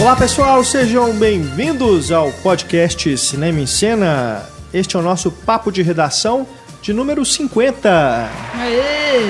Olá 0.00 0.16
pessoal, 0.16 0.64
sejam 0.64 1.12
bem-vindos 1.12 2.10
ao 2.10 2.32
podcast 2.32 3.18
Cinema 3.18 3.60
em 3.60 3.66
Cena. 3.66 4.48
Este 4.72 4.96
é 4.96 4.98
o 4.98 5.02
nosso 5.02 5.30
papo 5.30 5.70
de 5.70 5.82
redação 5.82 6.46
de 6.80 6.94
número 6.94 7.22
50. 7.22 8.30
Aê! 8.54 9.20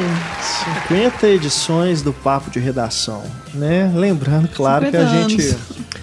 50 0.87 1.27
edições 1.27 2.03
do 2.03 2.13
papo 2.13 2.53
de 2.53 2.61
redação, 2.61 3.25
né? 3.53 3.91
Lembrando, 3.93 4.47
claro, 4.47 4.89
que 4.89 4.97
a 4.97 5.07
gente 5.07 5.43
anos. 5.43 5.57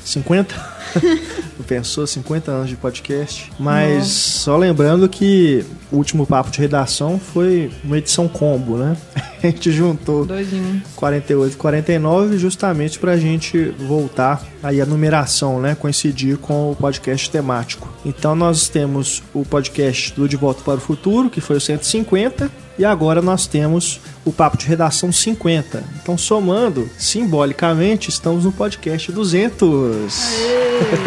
50 0.04 0.54
Pensou 1.68 2.08
50 2.08 2.50
anos 2.50 2.70
de 2.70 2.76
podcast, 2.76 3.52
mas 3.60 4.08
só 4.08 4.56
lembrando 4.56 5.10
que 5.10 5.66
o 5.92 5.98
último 5.98 6.26
papo 6.26 6.50
de 6.50 6.60
redação 6.60 7.20
foi 7.20 7.70
uma 7.84 7.98
edição 7.98 8.28
combo, 8.28 8.78
né? 8.78 8.96
A 9.44 9.48
gente 9.48 9.72
juntou 9.72 10.26
Dois 10.26 10.52
em 10.52 10.60
um. 10.60 10.82
48 10.96 11.54
e 11.54 11.58
49 11.58 12.38
justamente 12.38 12.98
pra 12.98 13.18
gente 13.18 13.66
voltar 13.88 14.44
aí 14.64 14.82
a 14.82 14.86
numeração, 14.86 15.62
né, 15.62 15.76
coincidir 15.76 16.38
com 16.38 16.72
o 16.72 16.76
podcast 16.76 17.30
temático. 17.30 17.88
Então 18.04 18.36
nós 18.36 18.68
temos 18.68 19.22
o 19.34 19.46
podcast 19.46 20.14
do 20.14 20.28
De 20.28 20.36
Volta 20.36 20.64
para 20.64 20.76
o 20.76 20.80
Futuro, 20.80 21.30
que 21.30 21.40
foi 21.40 21.58
o 21.58 21.62
150, 21.62 22.50
e 22.78 22.86
agora 22.86 23.22
nós 23.22 23.48
temos 23.48 24.00
o 24.24 24.32
Papo 24.32 24.58
de 24.58 24.66
Redação 24.66 25.12
50. 25.12 25.84
Então 26.02 26.18
somando, 26.18 26.90
simbolicamente, 26.98 28.10
estamos 28.10 28.46
no 28.46 28.52
podcast 28.52 29.12
200. 29.12 30.14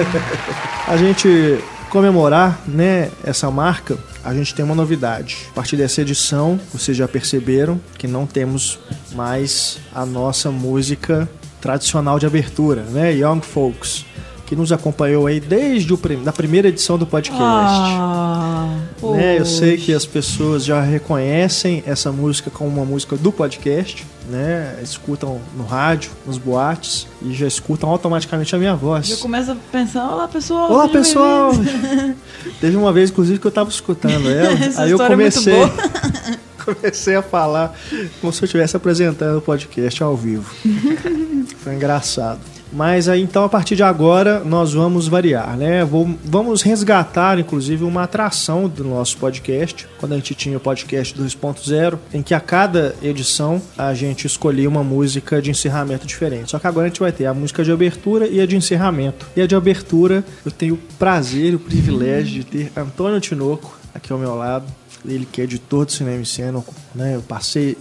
a 0.86 0.96
gente 0.96 1.58
comemorar, 1.90 2.60
né, 2.66 3.10
essa 3.24 3.50
marca, 3.50 3.98
a 4.24 4.32
gente 4.34 4.54
tem 4.54 4.64
uma 4.64 4.74
novidade. 4.74 5.38
A 5.50 5.54
partir 5.54 5.76
dessa 5.76 6.00
edição, 6.02 6.58
vocês 6.72 6.96
já 6.96 7.08
perceberam 7.08 7.80
que 7.98 8.06
não 8.06 8.26
temos 8.26 8.78
mais 9.12 9.78
a 9.94 10.06
nossa 10.06 10.50
música 10.50 11.28
tradicional 11.60 12.18
de 12.18 12.26
abertura, 12.26 12.82
né, 12.82 13.12
Young 13.12 13.40
Folks, 13.42 14.06
que 14.50 14.56
nos 14.56 14.72
acompanhou 14.72 15.28
aí 15.28 15.38
desde 15.38 15.94
o 15.94 15.96
prim 15.96 16.24
da 16.24 16.32
primeira 16.32 16.66
edição 16.66 16.98
do 16.98 17.06
podcast. 17.06 17.40
Ah, 17.40 18.78
Né, 19.00 19.38
eu 19.38 19.46
sei 19.46 19.76
que 19.76 19.94
as 19.94 20.04
pessoas 20.04 20.64
já 20.64 20.80
reconhecem 20.80 21.84
essa 21.86 22.10
música 22.10 22.50
como 22.50 22.68
uma 22.68 22.84
música 22.84 23.16
do 23.16 23.30
podcast, 23.30 24.04
né? 24.28 24.76
Escutam 24.82 25.40
no 25.56 25.62
rádio, 25.62 26.10
nos 26.26 26.36
boates 26.36 27.06
e 27.22 27.32
já 27.32 27.46
escutam 27.46 27.88
automaticamente 27.90 28.52
a 28.52 28.58
minha 28.58 28.74
voz. 28.74 29.06
Já 29.06 29.18
começa 29.18 29.52
a 29.52 29.56
pensar, 29.70 30.10
olá 30.10 30.26
pessoal. 30.26 30.72
Olá 30.72 30.88
pessoal! 30.88 31.54
bem-vindos." 31.54 32.16
Teve 32.60 32.76
uma 32.76 32.92
vez, 32.92 33.10
inclusive, 33.10 33.38
que 33.38 33.46
eu 33.46 33.52
tava 33.52 33.70
escutando 33.70 34.26
ela. 34.28 34.58
Aí 34.78 34.90
eu 34.90 35.00
é 35.00 35.06
comecei, 35.06 35.54
boa. 35.54 35.72
comecei 36.74 37.14
a 37.14 37.22
falar 37.22 37.72
como 38.20 38.32
se 38.32 38.42
eu 38.42 38.46
estivesse 38.46 38.76
apresentando 38.76 39.38
o 39.38 39.42
podcast 39.42 40.02
ao 40.02 40.16
vivo. 40.16 40.52
Foi 41.62 41.72
engraçado. 41.76 42.40
Mas 42.72 43.08
aí 43.08 43.20
então 43.22 43.42
a 43.44 43.48
partir 43.48 43.74
de 43.76 43.82
agora 43.82 44.40
nós 44.44 44.72
vamos 44.72 45.08
variar, 45.08 45.56
né? 45.56 45.84
Vou- 45.84 46.14
vamos 46.24 46.62
resgatar 46.62 47.38
inclusive 47.38 47.82
uma 47.84 48.04
atração 48.04 48.68
do 48.68 48.84
nosso 48.84 49.16
podcast, 49.18 49.88
quando 49.98 50.12
a 50.12 50.16
gente 50.16 50.34
tinha 50.34 50.56
o 50.56 50.60
podcast 50.60 51.14
2.0, 51.14 51.98
em 52.14 52.22
que 52.22 52.32
a 52.34 52.40
cada 52.40 52.94
edição 53.02 53.60
a 53.76 53.92
gente 53.94 54.26
escolhia 54.26 54.68
uma 54.68 54.84
música 54.84 55.42
de 55.42 55.50
encerramento 55.50 56.06
diferente. 56.06 56.50
Só 56.50 56.58
que 56.58 56.66
agora 56.66 56.86
a 56.86 56.88
gente 56.88 57.00
vai 57.00 57.12
ter 57.12 57.26
a 57.26 57.34
música 57.34 57.64
de 57.64 57.72
abertura 57.72 58.26
e 58.28 58.40
a 58.40 58.46
de 58.46 58.56
encerramento. 58.56 59.26
E 59.36 59.40
a 59.42 59.46
de 59.46 59.54
abertura 59.54 60.24
eu 60.44 60.52
tenho 60.52 60.74
o 60.74 60.78
prazer 60.98 61.52
e 61.52 61.56
o 61.56 61.60
privilégio 61.60 62.34
de 62.34 62.44
ter 62.44 62.72
Antônio 62.76 63.20
Tinoco 63.20 63.76
aqui 63.94 64.12
ao 64.12 64.18
meu 64.18 64.34
lado. 64.36 64.64
Ele 65.04 65.26
que 65.30 65.40
é 65.40 65.44
editor 65.44 65.86
do 65.86 65.92
Cinema 65.92 66.20
em 66.20 66.24
Cena, 66.26 66.62
né? 66.94 67.14
Eu 67.16 67.22
passei 67.22 67.76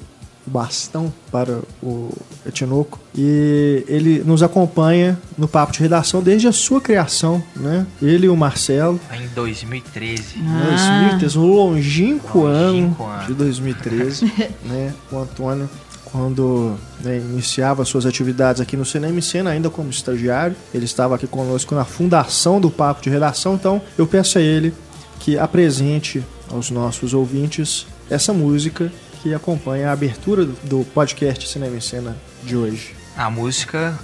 o 0.50 0.52
bastão 0.52 1.14
para 1.32 1.60
o 1.82 2.10
Etinoco 2.46 3.00
e 3.16 3.84
ele 3.88 4.24
nos 4.26 4.42
acompanha 4.42 5.18
no 5.38 5.48
papo 5.48 5.72
de 5.72 5.80
redação 5.80 6.22
desde 6.22 6.48
a 6.48 6.52
sua 6.52 6.82
criação, 6.82 7.42
né? 7.56 7.86
Ele 8.02 8.26
e 8.26 8.30
o 8.30 8.36
Marcelo, 8.36 9.00
Em 9.14 9.28
2013. 9.36 10.36
Ah. 10.40 11.00
2013, 11.10 11.38
um 11.38 11.46
longínquo, 11.54 12.40
Longínquo 12.40 13.04
ano 13.06 13.20
ano. 13.20 13.28
de 13.28 13.34
2013, 13.34 14.26
né? 14.66 14.94
O 15.12 15.18
Antônio 15.20 15.70
quando 16.12 16.76
né, 17.04 17.18
iniciava 17.18 17.86
suas 17.86 18.04
atividades 18.04 18.60
aqui 18.60 18.76
no 18.76 18.84
Cinema 18.84 19.20
em 19.20 19.22
Cena, 19.22 19.52
ainda 19.52 19.70
como 19.70 19.92
estagiário, 19.92 20.56
ele 20.74 20.86
estava 20.86 21.14
aqui 21.14 21.28
conosco 21.28 21.76
na 21.76 21.86
fundação 21.86 22.60
do 22.60 22.72
papo 22.72 23.04
de 23.04 23.12
redação, 23.12 23.54
então 23.54 23.80
eu 23.96 24.08
peço 24.08 24.40
a 24.40 24.42
ele 24.42 24.74
que 25.20 25.38
apresente 25.38 26.24
aos 26.52 26.72
nossos 26.72 27.14
ouvintes 27.14 27.86
essa 28.10 28.34
música 28.34 28.92
que 29.22 29.34
acompanha 29.34 29.90
a 29.90 29.94
abertura 29.94 30.46
do- 30.46 30.85
podcast 30.94 31.47
Cinema 31.47 31.75
em 31.75 31.81
Cena 31.81 32.16
de 32.44 32.56
hoje. 32.56 32.96
A 33.18 33.30
música, 33.30 33.97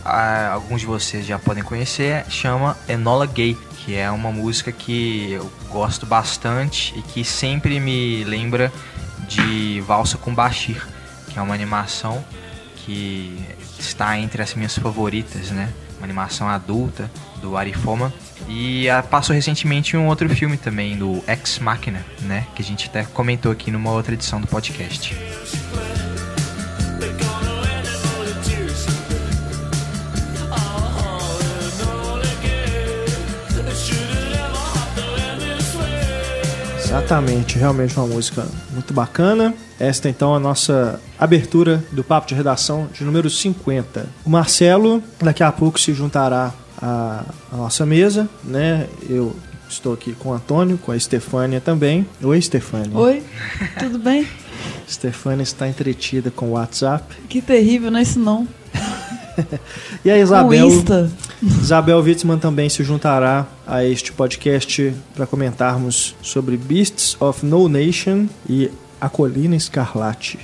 alguns 0.51 0.81
de 0.81 0.87
vocês 0.87 1.25
já 1.25 1.39
podem 1.39 1.63
conhecer, 1.63 2.25
chama 2.29 2.77
Enola 2.89 3.25
Gay, 3.25 3.57
que 3.77 3.95
é 3.95 4.11
uma 4.11 4.29
música 4.31 4.71
que 4.73 5.31
eu 5.31 5.49
gosto 5.69 6.05
bastante 6.05 6.93
e 6.97 7.01
que 7.01 7.23
sempre 7.23 7.79
me 7.79 8.23
lembra 8.25 8.71
de 9.27 9.81
Valsa 9.87 10.17
com 10.17 10.33
Bashir, 10.35 10.85
que 11.29 11.39
é 11.39 11.41
uma 11.41 11.53
animação 11.53 12.23
que 12.85 13.35
está 13.79 14.17
entre 14.19 14.41
as 14.43 14.53
minhas 14.53 14.77
favoritas, 14.77 15.49
né? 15.49 15.73
Uma 15.97 16.05
animação 16.05 16.47
adulta 16.47 17.09
do 17.41 17.57
Arifoma. 17.57 18.13
E 18.47 18.87
ah, 18.89 19.01
passou 19.01 19.35
recentemente 19.35 19.97
um 19.97 20.07
outro 20.07 20.29
filme 20.29 20.55
também, 20.55 20.95
do 20.95 21.23
Ex 21.27 21.57
Machina, 21.57 22.05
né? 22.21 22.45
Que 22.55 22.61
a 22.61 22.65
gente 22.65 22.87
até 22.87 23.03
comentou 23.03 23.51
aqui 23.51 23.71
numa 23.71 23.91
outra 23.91 24.13
edição 24.13 24.39
do 24.39 24.45
podcast. 24.45 25.15
Exatamente, 36.83 37.57
realmente 37.57 37.97
uma 37.97 38.07
música 38.07 38.47
muito 38.71 38.93
bacana. 38.93 39.53
Esta 39.79 40.09
então 40.09 40.33
é 40.33 40.37
a 40.37 40.39
nossa 40.39 41.01
abertura 41.19 41.83
do 41.91 42.03
papo 42.03 42.27
de 42.27 42.35
redação 42.35 42.87
de 42.93 43.03
número 43.03 43.29
50. 43.29 44.07
O 44.25 44.29
Marcelo 44.29 45.03
daqui 45.19 45.43
a 45.43 45.51
pouco 45.51 45.79
se 45.79 45.93
juntará 45.93 46.53
à, 46.81 47.23
à 47.51 47.57
nossa 47.57 47.85
mesa, 47.85 48.29
né? 48.43 48.87
Eu 49.09 49.35
estou 49.67 49.93
aqui 49.93 50.13
com 50.13 50.29
o 50.29 50.33
Antônio, 50.33 50.77
com 50.77 50.91
a 50.91 50.97
Estefânia 50.97 51.59
também. 51.59 52.07
Oi, 52.23 52.37
Estefânia. 52.37 52.97
Oi, 52.97 53.23
tudo 53.77 53.99
bem? 53.99 54.27
Estefânia 54.87 55.43
está 55.43 55.67
entretida 55.67 56.31
com 56.31 56.47
o 56.47 56.51
WhatsApp. 56.51 57.15
Que 57.27 57.41
terrível, 57.41 57.91
não 57.91 57.99
é 57.99 58.03
isso 58.03 58.19
não. 58.19 58.47
E 60.05 60.09
a 60.09 60.17
Isabel. 60.17 60.69
Isabel 61.43 61.99
Witzmann 61.99 62.39
também 62.39 62.69
se 62.69 62.85
juntará 62.85 63.45
a 63.67 63.83
este 63.83 64.13
podcast 64.13 64.93
para 65.13 65.27
comentarmos 65.27 66.15
sobre 66.21 66.55
Beasts 66.55 67.17
of 67.19 67.45
No 67.45 67.67
Nation 67.67 68.27
e 68.47 68.71
A 69.05 69.09
Colina 69.09 69.55
Escarlate. 69.55 70.39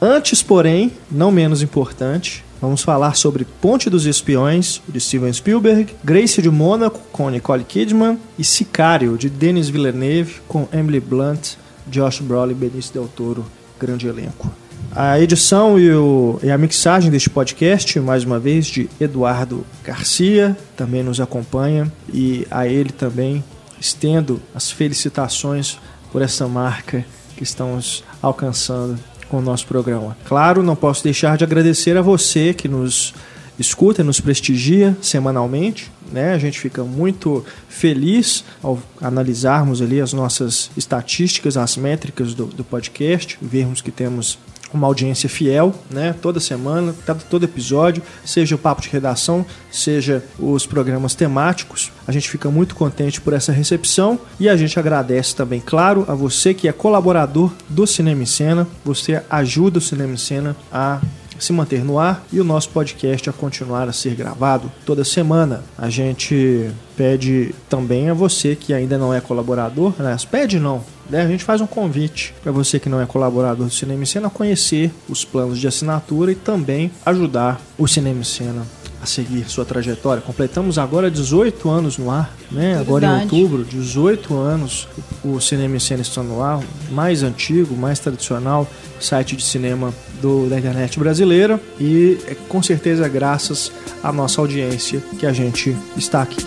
Antes, 0.00 0.40
porém, 0.40 0.92
não 1.10 1.32
menos 1.32 1.60
importante, 1.60 2.44
vamos 2.60 2.82
falar 2.82 3.16
sobre 3.16 3.44
Ponte 3.60 3.90
dos 3.90 4.06
Espiões, 4.06 4.80
de 4.88 5.00
Steven 5.00 5.32
Spielberg, 5.32 5.96
Grace 6.04 6.40
de 6.40 6.48
Mônaco, 6.48 7.00
com 7.10 7.28
Nicole 7.28 7.64
Kidman, 7.64 8.20
e 8.38 8.44
Sicário, 8.44 9.18
de 9.18 9.28
Denis 9.28 9.68
Villeneuve, 9.68 10.36
com 10.46 10.68
Emily 10.72 11.00
Blunt, 11.00 11.54
Josh 11.88 12.20
Brolin 12.20 12.52
e 12.52 12.54
Benício 12.54 12.92
Del 12.92 13.08
Toro. 13.08 13.44
Grande 13.80 14.06
elenco. 14.06 14.48
A 14.94 15.18
edição 15.18 15.80
e, 15.80 15.90
o- 15.92 16.38
e 16.40 16.52
a 16.52 16.56
mixagem 16.58 17.10
deste 17.10 17.28
podcast, 17.28 17.98
mais 17.98 18.22
uma 18.22 18.38
vez, 18.38 18.66
de 18.66 18.88
Eduardo 19.00 19.66
Garcia, 19.82 20.56
também 20.76 21.02
nos 21.02 21.20
acompanha, 21.20 21.92
e 22.14 22.46
a 22.48 22.68
ele 22.68 22.90
também 22.92 23.42
estendo 23.80 24.40
as 24.54 24.70
felicitações 24.70 25.76
por 26.12 26.22
essa 26.22 26.46
marca 26.46 27.04
que 27.36 27.42
estamos 27.42 28.04
alcançando 28.20 28.98
com 29.28 29.38
o 29.38 29.42
nosso 29.42 29.66
programa. 29.66 30.14
Claro, 30.26 30.62
não 30.62 30.76
posso 30.76 31.02
deixar 31.02 31.38
de 31.38 31.42
agradecer 31.42 31.96
a 31.96 32.02
você 32.02 32.52
que 32.52 32.68
nos 32.68 33.14
escuta, 33.58 34.04
nos 34.04 34.20
prestigia 34.20 34.96
semanalmente. 35.00 35.90
Né? 36.12 36.34
A 36.34 36.38
gente 36.38 36.60
fica 36.60 36.84
muito 36.84 37.44
feliz 37.68 38.44
ao 38.62 38.78
analisarmos 39.00 39.80
ali 39.80 40.00
as 40.00 40.12
nossas 40.12 40.70
estatísticas, 40.76 41.56
as 41.56 41.76
métricas 41.76 42.34
do, 42.34 42.46
do 42.46 42.62
podcast, 42.62 43.38
vermos 43.40 43.80
que 43.80 43.90
temos 43.90 44.38
uma 44.76 44.86
audiência 44.86 45.28
fiel, 45.28 45.74
né? 45.90 46.14
Toda 46.20 46.40
semana, 46.40 46.94
cada- 47.06 47.20
todo 47.28 47.44
episódio, 47.44 48.02
seja 48.24 48.54
o 48.54 48.58
papo 48.58 48.82
de 48.82 48.88
redação, 48.88 49.44
seja 49.70 50.22
os 50.38 50.66
programas 50.66 51.14
temáticos. 51.14 51.90
A 52.06 52.12
gente 52.12 52.28
fica 52.28 52.50
muito 52.50 52.74
contente 52.74 53.20
por 53.20 53.32
essa 53.32 53.52
recepção 53.52 54.18
e 54.38 54.48
a 54.48 54.56
gente 54.56 54.78
agradece 54.78 55.34
também, 55.36 55.60
claro, 55.60 56.04
a 56.08 56.14
você 56.14 56.52
que 56.54 56.68
é 56.68 56.72
colaborador 56.72 57.50
do 57.68 57.86
Cinema 57.86 58.22
em 58.22 58.26
Cena. 58.26 58.66
Você 58.84 59.22
ajuda 59.30 59.78
o 59.78 59.82
Cinema 59.82 60.14
em 60.14 60.16
Cena 60.18 60.56
a 60.72 61.00
se 61.42 61.52
manter 61.52 61.84
no 61.84 61.98
ar 61.98 62.24
e 62.32 62.40
o 62.40 62.44
nosso 62.44 62.68
podcast 62.70 63.28
a 63.28 63.32
continuar 63.32 63.88
a 63.88 63.92
ser 63.92 64.14
gravado 64.14 64.70
toda 64.86 65.04
semana. 65.04 65.62
A 65.76 65.90
gente 65.90 66.70
pede 66.96 67.54
também 67.68 68.08
a 68.08 68.14
você 68.14 68.54
que 68.54 68.72
ainda 68.72 68.96
não 68.96 69.12
é 69.12 69.20
colaborador, 69.20 69.92
aliás, 69.98 70.24
pede 70.24 70.60
não, 70.60 70.84
né? 71.10 71.22
A 71.22 71.28
gente 71.28 71.42
faz 71.42 71.60
um 71.60 71.66
convite 71.66 72.32
para 72.42 72.52
você 72.52 72.78
que 72.78 72.88
não 72.88 73.00
é 73.00 73.06
colaborador 73.06 73.66
do 73.66 73.72
Cinema 73.72 74.02
em 74.02 74.06
Cena 74.06 74.30
conhecer 74.30 74.92
os 75.08 75.24
planos 75.24 75.58
de 75.58 75.66
assinatura 75.66 76.30
e 76.30 76.36
também 76.36 76.90
ajudar 77.04 77.60
o 77.76 77.88
Cinema 77.88 78.20
em 78.20 78.24
Cena 78.24 78.62
a 79.02 79.06
seguir 79.06 79.44
sua 79.48 79.64
trajetória. 79.64 80.22
Completamos 80.22 80.78
agora 80.78 81.10
18 81.10 81.68
anos 81.68 81.98
no 81.98 82.10
ar, 82.10 82.32
né? 82.50 82.78
Agora 82.78 83.06
em 83.06 83.22
outubro, 83.22 83.64
18 83.64 84.36
anos 84.36 84.86
o 85.24 85.40
Cinema 85.40 85.76
em 85.76 85.80
Cena 85.80 86.02
está 86.02 86.22
no 86.22 86.40
ar, 86.40 86.60
mais 86.90 87.22
antigo, 87.22 87.76
mais 87.76 87.98
tradicional 87.98 88.68
site 89.00 89.36
de 89.36 89.42
cinema 89.42 89.92
do, 90.20 90.48
da 90.48 90.58
internet 90.58 90.98
brasileira 90.98 91.60
e 91.80 92.18
é 92.28 92.36
com 92.48 92.62
certeza 92.62 93.08
graças 93.08 93.72
à 94.02 94.12
nossa 94.12 94.40
audiência 94.40 95.02
que 95.18 95.26
a 95.26 95.32
gente 95.32 95.76
está 95.96 96.22
aqui. 96.22 96.46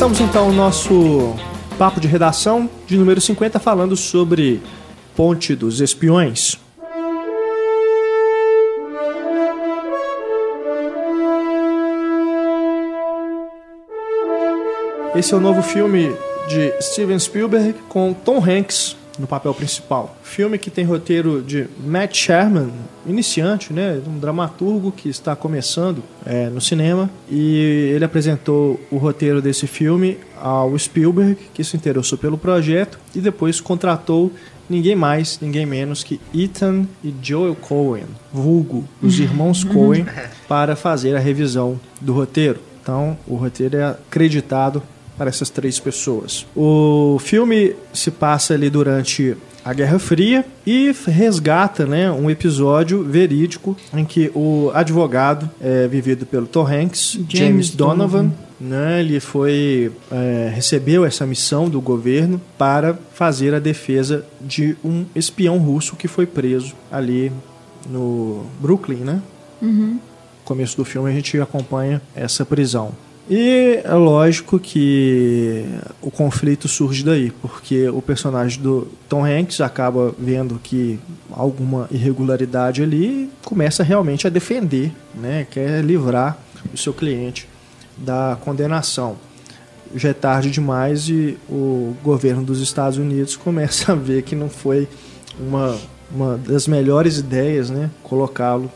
Começamos 0.00 0.30
então 0.30 0.48
o 0.48 0.52
nosso 0.54 1.36
papo 1.76 2.00
de 2.00 2.08
redação 2.08 2.70
de 2.86 2.96
número 2.96 3.20
50 3.20 3.58
falando 3.60 3.94
sobre 3.94 4.62
Ponte 5.14 5.54
dos 5.54 5.78
Espiões. 5.82 6.58
Esse 15.14 15.34
é 15.34 15.36
o 15.36 15.40
novo 15.40 15.60
filme 15.60 16.16
de 16.48 16.72
Steven 16.80 17.18
Spielberg 17.18 17.74
com 17.90 18.14
Tom 18.14 18.42
Hanks 18.42 18.96
no 19.20 19.26
papel 19.26 19.52
principal. 19.54 20.16
Filme 20.22 20.58
que 20.58 20.70
tem 20.70 20.84
roteiro 20.84 21.42
de 21.42 21.66
Matt 21.84 22.16
Sherman, 22.16 22.70
iniciante, 23.06 23.72
né, 23.72 24.00
um 24.06 24.18
dramaturgo 24.18 24.90
que 24.90 25.08
está 25.08 25.36
começando 25.36 26.02
é, 26.24 26.48
no 26.48 26.60
cinema, 26.60 27.10
e 27.30 27.92
ele 27.94 28.04
apresentou 28.04 28.80
o 28.90 28.96
roteiro 28.96 29.42
desse 29.42 29.66
filme 29.66 30.18
ao 30.40 30.76
Spielberg, 30.78 31.36
que 31.52 31.62
se 31.62 31.76
interessou 31.76 32.16
pelo 32.16 32.38
projeto 32.38 32.98
e 33.14 33.20
depois 33.20 33.60
contratou 33.60 34.32
ninguém 34.68 34.94
mais, 34.94 35.38
ninguém 35.42 35.66
menos 35.66 36.02
que 36.04 36.20
Ethan 36.32 36.86
e 37.02 37.12
Joel 37.20 37.56
Cohen, 37.56 38.06
vulgo 38.32 38.84
os 39.02 39.18
irmãos 39.18 39.64
Cohen, 39.64 40.06
para 40.48 40.76
fazer 40.76 41.16
a 41.16 41.18
revisão 41.18 41.78
do 42.00 42.12
roteiro. 42.12 42.60
Então, 42.82 43.18
o 43.26 43.34
roteiro 43.34 43.76
é 43.76 43.84
acreditado 43.84 44.82
para 45.20 45.28
essas 45.28 45.50
três 45.50 45.78
pessoas. 45.78 46.46
O 46.56 47.18
filme 47.20 47.76
se 47.92 48.10
passa 48.10 48.54
ali 48.54 48.70
durante 48.70 49.36
a 49.62 49.74
Guerra 49.74 49.98
Fria 49.98 50.46
e 50.66 50.94
resgata 51.06 51.84
né, 51.84 52.10
um 52.10 52.30
episódio 52.30 53.04
verídico 53.04 53.76
em 53.92 54.02
que 54.02 54.32
o 54.34 54.70
advogado, 54.72 55.50
é, 55.60 55.86
vivido 55.86 56.24
pelo 56.24 56.46
Tom 56.46 56.66
Hanks, 56.66 57.18
James, 57.28 57.32
James 57.32 57.70
Donovan, 57.72 58.32
né, 58.58 59.00
ele 59.00 59.20
foi 59.20 59.92
é, 60.10 60.50
recebeu 60.54 61.04
essa 61.04 61.26
missão 61.26 61.68
do 61.68 61.82
governo 61.82 62.40
para 62.56 62.98
fazer 63.12 63.52
a 63.52 63.58
defesa 63.58 64.24
de 64.40 64.74
um 64.82 65.04
espião 65.14 65.58
russo 65.58 65.96
que 65.96 66.08
foi 66.08 66.24
preso 66.24 66.74
ali 66.90 67.30
no 67.90 68.46
Brooklyn, 68.58 69.00
né? 69.00 69.22
No 70.38 70.44
começo 70.46 70.78
do 70.78 70.84
filme 70.86 71.10
a 71.10 71.12
gente 71.12 71.38
acompanha 71.38 72.00
essa 72.16 72.42
prisão. 72.42 72.94
E 73.32 73.80
é 73.84 73.94
lógico 73.94 74.58
que 74.58 75.64
o 76.02 76.10
conflito 76.10 76.66
surge 76.66 77.04
daí, 77.04 77.30
porque 77.30 77.88
o 77.88 78.02
personagem 78.02 78.60
do 78.60 78.88
Tom 79.08 79.24
Hanks 79.24 79.60
acaba 79.60 80.12
vendo 80.18 80.58
que 80.60 80.98
alguma 81.30 81.86
irregularidade 81.92 82.82
ali 82.82 83.04
e 83.04 83.30
começa 83.44 83.84
realmente 83.84 84.26
a 84.26 84.30
defender, 84.30 84.90
né? 85.14 85.46
quer 85.48 85.80
livrar 85.84 86.36
o 86.74 86.76
seu 86.76 86.92
cliente 86.92 87.48
da 87.96 88.36
condenação. 88.40 89.16
Já 89.94 90.08
é 90.08 90.12
tarde 90.12 90.50
demais 90.50 91.08
e 91.08 91.38
o 91.48 91.94
governo 92.02 92.42
dos 92.42 92.60
Estados 92.60 92.98
Unidos 92.98 93.36
começa 93.38 93.92
a 93.92 93.94
ver 93.94 94.24
que 94.24 94.34
não 94.34 94.50
foi 94.50 94.88
uma, 95.38 95.78
uma 96.10 96.36
das 96.36 96.66
melhores 96.66 97.18
ideias 97.18 97.70
né? 97.70 97.90
colocá-lo 98.02 98.68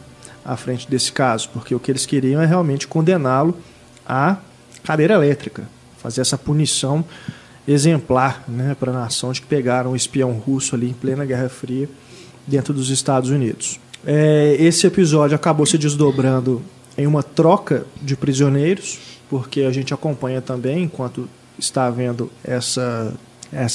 à 0.44 0.56
frente 0.56 0.88
desse 0.88 1.10
caso, 1.10 1.50
porque 1.52 1.74
o 1.74 1.80
que 1.80 1.90
eles 1.90 2.06
queriam 2.06 2.40
é 2.40 2.46
realmente 2.46 2.86
condená-lo 2.86 3.56
à 4.06 4.36
cadeira 4.82 5.14
elétrica, 5.14 5.64
fazer 5.98 6.20
essa 6.20 6.36
punição 6.38 7.04
exemplar 7.66 8.44
né, 8.46 8.76
para 8.78 8.90
a 8.90 8.94
nação 8.94 9.32
de 9.32 9.40
que 9.40 9.46
pegaram 9.46 9.92
um 9.92 9.96
espião 9.96 10.32
russo 10.32 10.74
ali 10.74 10.90
em 10.90 10.92
plena 10.92 11.24
Guerra 11.24 11.48
Fria 11.48 11.88
dentro 12.46 12.74
dos 12.74 12.90
Estados 12.90 13.30
Unidos. 13.30 13.80
É, 14.06 14.56
esse 14.60 14.86
episódio 14.86 15.34
acabou 15.34 15.64
se 15.64 15.78
desdobrando 15.78 16.60
em 16.96 17.06
uma 17.06 17.22
troca 17.22 17.86
de 18.02 18.14
prisioneiros, 18.16 18.98
porque 19.30 19.62
a 19.62 19.72
gente 19.72 19.94
acompanha 19.94 20.42
também, 20.42 20.82
enquanto 20.84 21.26
está 21.58 21.88
vendo 21.88 22.30
essa- 22.44 23.14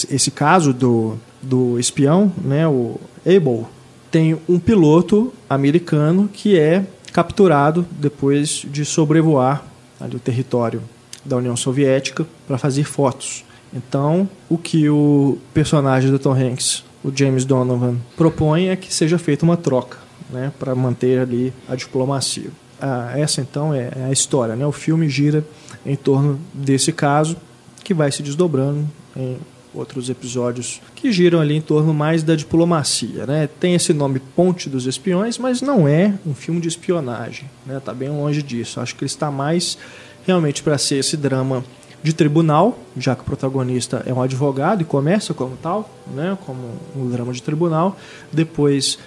esse 0.09 0.29
caso 0.29 0.71
do, 0.71 1.17
do 1.41 1.79
espião, 1.79 2.31
né, 2.43 2.67
o 2.67 2.99
Abel, 3.25 3.67
tem 4.11 4.37
um 4.47 4.59
piloto 4.59 5.33
americano 5.49 6.29
que 6.31 6.57
é 6.59 6.85
capturado 7.11 7.85
depois 7.99 8.65
de 8.69 8.85
sobrevoar 8.85 9.65
ali 9.99 10.15
o 10.15 10.19
território 10.19 10.81
da 11.23 11.37
União 11.37 11.55
Soviética 11.55 12.25
para 12.47 12.57
fazer 12.57 12.83
fotos. 12.83 13.43
Então, 13.73 14.27
o 14.49 14.57
que 14.57 14.89
o 14.89 15.37
personagem 15.53 16.09
do 16.09 16.17
Tom 16.17 16.33
Hanks, 16.33 16.83
o 17.03 17.11
James 17.15 17.45
Donovan, 17.45 17.97
propõe 18.17 18.69
é 18.69 18.75
que 18.75 18.93
seja 18.93 19.17
feita 19.17 19.45
uma 19.45 19.57
troca, 19.57 19.97
né, 20.29 20.51
para 20.57 20.73
manter 20.73 21.19
ali 21.19 21.53
a 21.67 21.75
diplomacia. 21.75 22.49
Ah, 22.81 23.11
essa 23.15 23.41
então 23.41 23.73
é 23.73 23.91
é 23.95 24.05
a 24.05 24.11
história, 24.11 24.55
né? 24.55 24.65
O 24.65 24.71
filme 24.71 25.09
gira 25.09 25.43
em 25.85 25.97
torno 25.97 26.39
desse 26.53 26.93
caso 26.93 27.35
que 27.83 27.93
vai 27.93 28.09
se 28.11 28.23
desdobrando 28.23 28.87
em 29.17 29.37
outros 29.73 30.09
episódios 30.09 30.81
que 30.95 31.11
giram 31.11 31.39
ali 31.39 31.55
em 31.55 31.61
torno 31.61 31.93
mais 31.93 32.23
da 32.23 32.35
diplomacia, 32.35 33.25
né? 33.25 33.47
Tem 33.59 33.75
esse 33.75 33.93
nome 33.93 34.19
Ponte 34.19 34.69
dos 34.69 34.87
Espiões, 34.87 35.37
mas 35.37 35.61
não 35.61 35.87
é 35.87 36.13
um 36.25 36.33
filme 36.33 36.59
de 36.59 36.67
espionagem, 36.67 37.49
né? 37.65 37.79
Tá 37.83 37.93
bem 37.93 38.09
longe 38.09 38.41
disso. 38.41 38.79
Acho 38.79 38.95
que 38.95 39.03
ele 39.03 39.11
está 39.11 39.29
mais 39.29 39.77
realmente 40.25 40.63
para 40.63 40.77
ser 40.77 40.95
esse 40.95 41.15
drama 41.15 41.63
de 42.01 42.13
tribunal, 42.13 42.79
já 42.97 43.15
que 43.15 43.21
o 43.21 43.25
protagonista 43.25 44.03
é 44.05 44.13
um 44.13 44.21
advogado 44.21 44.81
e 44.81 44.85
começa 44.85 45.33
como 45.33 45.57
tal, 45.61 45.89
né? 46.13 46.37
Como 46.45 46.59
um 46.95 47.09
drama 47.09 47.33
de 47.33 47.43
tribunal. 47.43 47.97
Depois, 48.31 48.97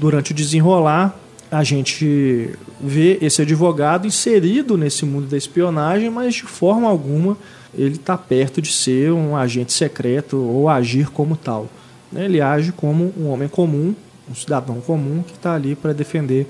durante 0.00 0.32
o 0.32 0.34
desenrolar, 0.34 1.18
a 1.50 1.62
gente 1.62 2.50
vê 2.80 3.18
esse 3.20 3.42
advogado 3.42 4.06
inserido 4.06 4.76
nesse 4.76 5.04
mundo 5.04 5.26
da 5.26 5.36
espionagem, 5.36 6.10
mas 6.10 6.34
de 6.34 6.42
forma 6.42 6.88
alguma 6.88 7.36
ele 7.76 7.94
está 7.94 8.16
perto 8.16 8.60
de 8.60 8.72
ser 8.72 9.12
um 9.12 9.36
agente 9.36 9.72
secreto 9.72 10.36
ou 10.36 10.68
agir 10.68 11.10
como 11.10 11.36
tal. 11.36 11.68
né? 12.10 12.24
Ele 12.24 12.40
age 12.40 12.72
como 12.72 13.12
um 13.18 13.28
homem 13.28 13.48
comum, 13.48 13.94
um 14.30 14.34
cidadão 14.34 14.80
comum 14.80 15.22
que 15.22 15.32
está 15.32 15.54
ali 15.54 15.74
para 15.74 15.92
defender 15.92 16.46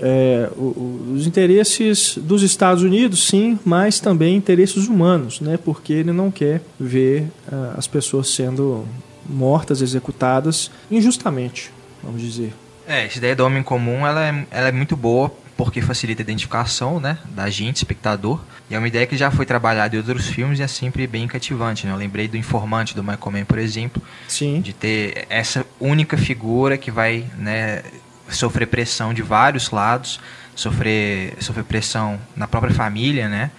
é, 0.00 0.48
os 0.56 1.26
interesses 1.26 2.16
dos 2.18 2.42
Estados 2.42 2.82
Unidos, 2.82 3.26
sim, 3.26 3.58
mas 3.64 3.98
também 4.00 4.36
interesses 4.36 4.86
humanos, 4.86 5.40
né? 5.40 5.58
porque 5.62 5.92
ele 5.92 6.12
não 6.12 6.30
quer 6.30 6.62
ver 6.78 7.26
ah, 7.50 7.74
as 7.76 7.86
pessoas 7.86 8.28
sendo 8.28 8.86
mortas, 9.28 9.82
executadas 9.82 10.70
injustamente, 10.90 11.70
vamos 12.02 12.22
dizer. 12.22 12.52
É, 12.86 13.04
essa 13.04 13.18
ideia 13.18 13.36
do 13.36 13.44
homem 13.44 13.62
comum, 13.62 14.06
ela 14.06 14.26
é, 14.26 14.46
ela 14.50 14.68
é 14.68 14.72
muito 14.72 14.96
boa 14.96 15.30
porque 15.58 15.82
facilita 15.82 16.22
a 16.22 16.24
identificação, 16.24 17.00
né, 17.00 17.18
da 17.34 17.50
gente, 17.50 17.78
espectador. 17.78 18.40
E 18.70 18.76
é 18.76 18.78
uma 18.78 18.86
ideia 18.86 19.04
que 19.08 19.16
já 19.16 19.28
foi 19.28 19.44
trabalhada 19.44 19.96
em 19.96 19.98
outros 19.98 20.28
filmes 20.28 20.60
e 20.60 20.62
é 20.62 20.68
sempre 20.68 21.04
bem 21.04 21.26
cativante, 21.26 21.84
né? 21.84 21.92
Eu 21.92 21.96
lembrei 21.96 22.28
do 22.28 22.36
Informante, 22.36 22.94
do 22.94 23.02
Michael 23.02 23.32
Mann, 23.32 23.44
por 23.44 23.58
exemplo, 23.58 24.00
Sim. 24.28 24.60
de 24.60 24.72
ter 24.72 25.26
essa 25.28 25.66
única 25.80 26.16
figura 26.16 26.78
que 26.78 26.92
vai, 26.92 27.26
né, 27.36 27.82
sofrer 28.28 28.66
pressão 28.66 29.12
de 29.12 29.20
vários 29.20 29.70
lados, 29.72 30.20
sofrer, 30.54 31.34
sofrer 31.40 31.64
pressão 31.64 32.20
na 32.36 32.46
própria 32.46 32.72
família, 32.72 33.28
né, 33.28 33.50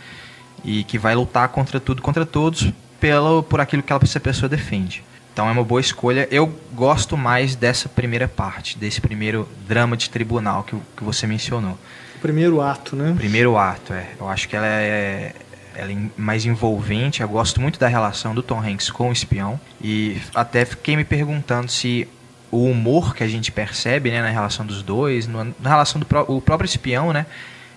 e 0.63 0.85
que 0.85 0.97
vai 0.97 1.13
lutar 1.15 1.49
contra 1.49 1.81
tudo, 1.81 2.01
contra 2.01 2.25
todos, 2.25 2.71
pelo, 2.97 3.43
por 3.43 3.59
aquilo 3.59 3.83
que 3.83 3.91
ela, 3.91 3.99
essa 4.01 4.21
pessoa 4.21 4.47
defende. 4.47 5.03
Então 5.39 5.47
é 5.47 5.53
uma 5.53 5.63
boa 5.63 5.79
escolha. 5.79 6.27
Eu 6.29 6.53
gosto 6.73 7.15
mais 7.15 7.55
dessa 7.55 7.87
primeira 7.87 8.27
parte, 8.27 8.77
desse 8.77 8.99
primeiro 8.99 9.47
drama 9.65 9.95
de 9.95 10.09
tribunal 10.09 10.63
que, 10.63 10.75
o- 10.75 10.81
que 10.97 11.01
você 11.01 11.25
mencionou. 11.25 11.77
O 12.17 12.19
primeiro 12.19 12.59
ato, 12.59 12.93
né? 12.93 13.13
Primeiro 13.17 13.55
ato, 13.57 13.93
é. 13.93 14.07
Eu 14.19 14.27
acho 14.27 14.49
que 14.49 14.55
ela 14.57 14.65
é, 14.67 15.31
ela 15.73 15.93
é 15.93 15.97
mais 16.17 16.43
envolvente. 16.45 17.21
Eu 17.21 17.29
gosto 17.29 17.61
muito 17.61 17.79
da 17.79 17.87
relação 17.87 18.35
do 18.35 18.43
Tom 18.43 18.59
Hanks 18.61 18.89
com 18.89 19.07
o 19.07 19.13
espião. 19.13 19.57
E 19.81 20.17
até 20.35 20.65
fiquei 20.65 20.97
me 20.97 21.05
perguntando 21.05 21.71
se 21.71 22.05
o 22.51 22.65
humor 22.65 23.15
que 23.15 23.23
a 23.23 23.27
gente 23.29 23.49
percebe 23.49 24.11
né, 24.11 24.21
na 24.21 24.27
relação 24.31 24.65
dos 24.65 24.83
dois, 24.83 25.25
no- 25.25 25.55
na 25.57 25.69
relação 25.69 26.01
do 26.01 26.05
pró- 26.05 26.25
o 26.27 26.41
próprio 26.41 26.65
espião, 26.67 27.13
né? 27.13 27.25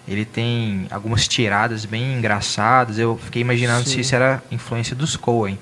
Ele 0.08 0.24
tem 0.24 0.88
algumas 0.90 1.28
tiradas 1.28 1.84
bem 1.84 2.14
engraçadas. 2.18 2.98
Eu 2.98 3.16
fiquei 3.22 3.40
imaginando 3.40 3.84
Sim. 3.88 3.94
se 3.94 4.00
isso 4.00 4.16
era 4.16 4.42
influência 4.50 4.96
dos 4.96 5.14
Coen, 5.14 5.56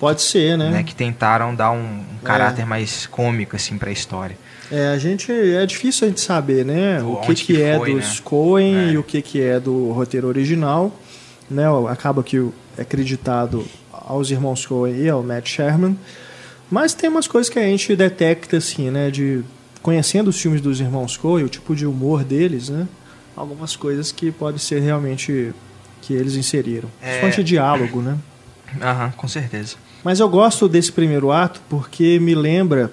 Pode 0.00 0.22
ser, 0.22 0.56
né? 0.58 0.70
né? 0.70 0.82
Que 0.82 0.94
tentaram 0.94 1.54
dar 1.54 1.70
um, 1.70 1.78
um 1.78 2.18
caráter 2.24 2.64
mais 2.66 3.06
cômico 3.06 3.54
assim 3.54 3.76
para 3.78 3.90
a 3.90 3.92
história. 3.92 4.36
É, 4.72 4.88
a 4.88 4.98
gente 4.98 5.30
é 5.30 5.64
difícil 5.66 6.06
a 6.06 6.08
gente 6.08 6.20
saber, 6.20 6.64
né, 6.64 7.02
o 7.02 7.16
que, 7.16 7.34
que, 7.34 7.60
é 7.62 7.76
foi, 7.76 7.92
dos 7.94 8.16
né? 8.16 8.20
Coen 8.24 8.74
É. 8.76 8.92
e 8.92 8.98
o 8.98 9.02
que, 9.02 9.20
que 9.20 9.42
é 9.42 9.60
do 9.60 9.90
roteiro 9.92 10.26
original, 10.28 10.90
né? 11.50 11.64
Acaba 11.88 12.22
que 12.22 12.38
o- 12.38 12.54
é 12.78 12.82
acreditado 12.82 13.64
aos 13.92 14.30
irmãos 14.30 14.64
Coen 14.64 14.96
e 14.96 15.08
ao 15.08 15.22
Matt 15.22 15.48
Sherman. 15.48 15.98
Mas 16.70 16.94
tem 16.94 17.10
umas 17.10 17.26
coisas 17.26 17.52
que 17.52 17.58
a 17.58 17.62
gente 17.62 17.94
detecta, 17.96 18.56
assim, 18.56 18.90
né? 18.90 19.10
De 19.10 19.42
conhecendo 19.82 20.28
os 20.28 20.40
filmes 20.40 20.60
dos 20.60 20.78
irmãos 20.80 21.16
Coen, 21.16 21.44
o 21.44 21.48
tipo 21.48 21.74
de 21.74 21.84
humor 21.84 22.22
deles, 22.24 22.68
né? 22.68 22.86
Algumas 23.36 23.74
coisas 23.76 24.12
que 24.12 24.30
pode 24.30 24.60
ser 24.60 24.80
realmente 24.80 25.52
que 26.00 26.14
eles 26.14 26.36
inseriram. 26.36 26.88
É. 27.02 27.06
Principalmente 27.06 27.36
de 27.38 27.44
diálogo, 27.44 28.00
né? 28.00 28.16
Aham, 28.80 29.12
com 29.16 29.26
certeza. 29.26 29.74
Mas 30.02 30.20
eu 30.20 30.28
gosto 30.28 30.68
desse 30.68 30.90
primeiro 30.90 31.30
ato 31.30 31.60
porque 31.68 32.18
me 32.18 32.34
lembra 32.34 32.90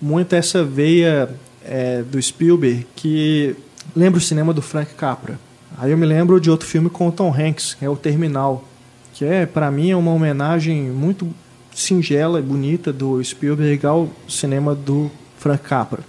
muito 0.00 0.34
essa 0.34 0.64
veia 0.64 1.28
é, 1.64 2.02
do 2.02 2.20
Spielberg 2.20 2.86
que 2.96 3.54
lembra 3.94 4.18
o 4.18 4.22
cinema 4.22 4.52
do 4.52 4.62
Frank 4.62 4.94
Capra. 4.94 5.38
Aí 5.76 5.90
eu 5.90 5.98
me 5.98 6.06
lembro 6.06 6.40
de 6.40 6.50
outro 6.50 6.66
filme 6.66 6.90
com 6.90 7.08
o 7.08 7.12
Tom 7.12 7.32
Hanks, 7.32 7.74
que 7.74 7.84
é 7.84 7.88
o 7.88 7.96
Terminal, 7.96 8.64
que 9.14 9.24
é 9.24 9.46
para 9.46 9.70
mim 9.70 9.90
é 9.90 9.96
uma 9.96 10.12
homenagem 10.12 10.90
muito 10.90 11.28
singela 11.72 12.40
e 12.40 12.42
bonita 12.42 12.92
do 12.92 13.22
Spielberg 13.22 13.86
ao 13.86 14.08
cinema 14.28 14.74
do 14.74 15.10
Frank 15.38 15.62
Capra. 15.62 16.00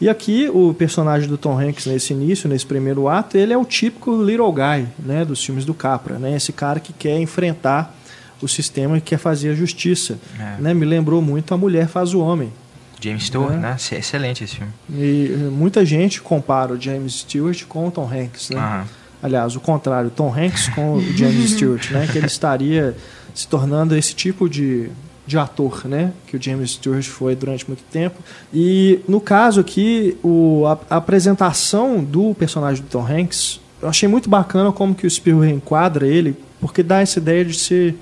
E 0.00 0.08
aqui 0.08 0.50
o 0.52 0.74
personagem 0.74 1.28
do 1.28 1.38
Tom 1.38 1.58
Hanks 1.58 1.86
nesse 1.86 2.12
início, 2.12 2.48
nesse 2.48 2.66
primeiro 2.66 3.08
ato, 3.08 3.38
ele 3.38 3.52
é 3.52 3.56
o 3.56 3.64
típico 3.64 4.22
little 4.22 4.52
guy, 4.52 4.86
né, 4.98 5.24
dos 5.24 5.42
filmes 5.42 5.64
do 5.64 5.72
Capra, 5.72 6.18
né? 6.18 6.36
Esse 6.36 6.52
cara 6.52 6.80
que 6.80 6.92
quer 6.92 7.18
enfrentar 7.18 7.96
o 8.44 8.48
sistema 8.48 8.98
e 8.98 9.00
quer 9.00 9.18
fazer 9.18 9.50
a 9.50 9.54
justiça, 9.54 10.18
É. 10.38 10.60
né? 10.60 10.74
Me 10.74 10.84
lembrou 10.84 11.20
muito 11.22 11.52
a 11.54 11.56
mulher 11.56 11.88
faz 11.88 12.12
o 12.14 12.20
homem. 12.20 12.52
James 13.00 13.24
Stewart, 13.24 13.52
É. 13.54 13.56
né? 13.58 13.76
Excelente 13.92 14.44
esse 14.44 14.56
filme. 14.56 14.72
E 14.90 15.30
eh, 15.32 15.36
muita 15.50 15.84
gente 15.84 16.20
compara 16.22 16.72
o 16.72 16.80
James 16.80 17.14
Stewart 17.20 17.64
com 17.66 17.88
o 17.88 17.90
Tom 17.90 18.08
Hanks, 18.10 18.50
né? 18.50 18.56
Aham. 18.60 18.84
Aliás, 19.22 19.56
o 19.56 19.60
contrário, 19.60 20.10
Tom 20.10 20.32
Hanks 20.34 20.68
com 20.68 20.96
o 20.96 21.02
James 21.16 21.50
Stewart, 21.56 21.90
né? 21.90 22.06
Que 22.10 22.18
ele 22.18 22.26
estaria 22.26 22.94
se 23.34 23.48
tornando 23.48 23.96
esse 23.96 24.14
tipo 24.14 24.48
de, 24.48 24.88
de 25.26 25.36
ator, 25.38 25.82
né? 25.86 26.12
Que 26.26 26.36
o 26.36 26.42
James 26.42 26.72
Stewart 26.72 27.04
foi 27.04 27.34
durante 27.34 27.66
muito 27.66 27.82
tempo. 27.90 28.16
E 28.52 29.00
no 29.08 29.20
caso 29.20 29.60
aqui, 29.60 30.16
o, 30.22 30.64
a, 30.66 30.78
a 30.94 30.96
apresentação 30.96 32.02
do 32.04 32.34
personagem 32.34 32.82
do 32.82 32.88
Tom 32.88 33.06
Hanks, 33.06 33.60
eu 33.82 33.88
achei 33.88 34.08
muito 34.08 34.28
bacana 34.30 34.72
como 34.72 34.94
que 34.94 35.06
o 35.06 35.10
Spielberg 35.10 35.54
enquadra 35.54 36.06
ele, 36.06 36.36
porque 36.60 36.82
dá 36.82 37.00
essa 37.00 37.18
ideia 37.18 37.44
de 37.44 37.54
ser 37.58 37.94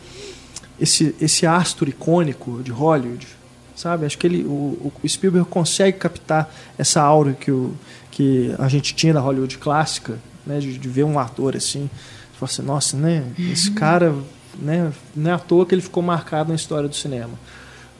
esse, 0.82 1.14
esse 1.20 1.46
astro 1.46 1.88
icônico 1.88 2.60
de 2.60 2.72
Hollywood, 2.72 3.28
sabe? 3.76 4.04
Acho 4.04 4.18
que 4.18 4.26
ele, 4.26 4.44
o, 4.44 4.92
o 5.00 5.08
Spielberg 5.08 5.48
consegue 5.48 5.96
captar 5.96 6.52
essa 6.76 7.00
aura 7.00 7.34
que, 7.34 7.52
o, 7.52 7.72
que 8.10 8.52
a 8.58 8.66
gente 8.66 8.92
tinha 8.92 9.14
da 9.14 9.20
Hollywood 9.20 9.58
clássica, 9.58 10.18
né? 10.44 10.58
De, 10.58 10.76
de 10.76 10.88
ver 10.88 11.04
um 11.04 11.20
ator 11.20 11.54
assim, 11.54 11.88
você 12.32 12.38
fala 12.38 12.50
assim, 12.50 12.62
nossa, 12.62 12.96
né? 12.96 13.24
Esse 13.38 13.70
cara, 13.70 14.12
né? 14.58 14.92
Não 15.14 15.30
é 15.30 15.34
à 15.34 15.38
toa 15.38 15.64
que 15.64 15.72
ele 15.72 15.82
ficou 15.82 16.02
marcado 16.02 16.48
na 16.48 16.56
história 16.56 16.88
do 16.88 16.96
cinema. 16.96 17.38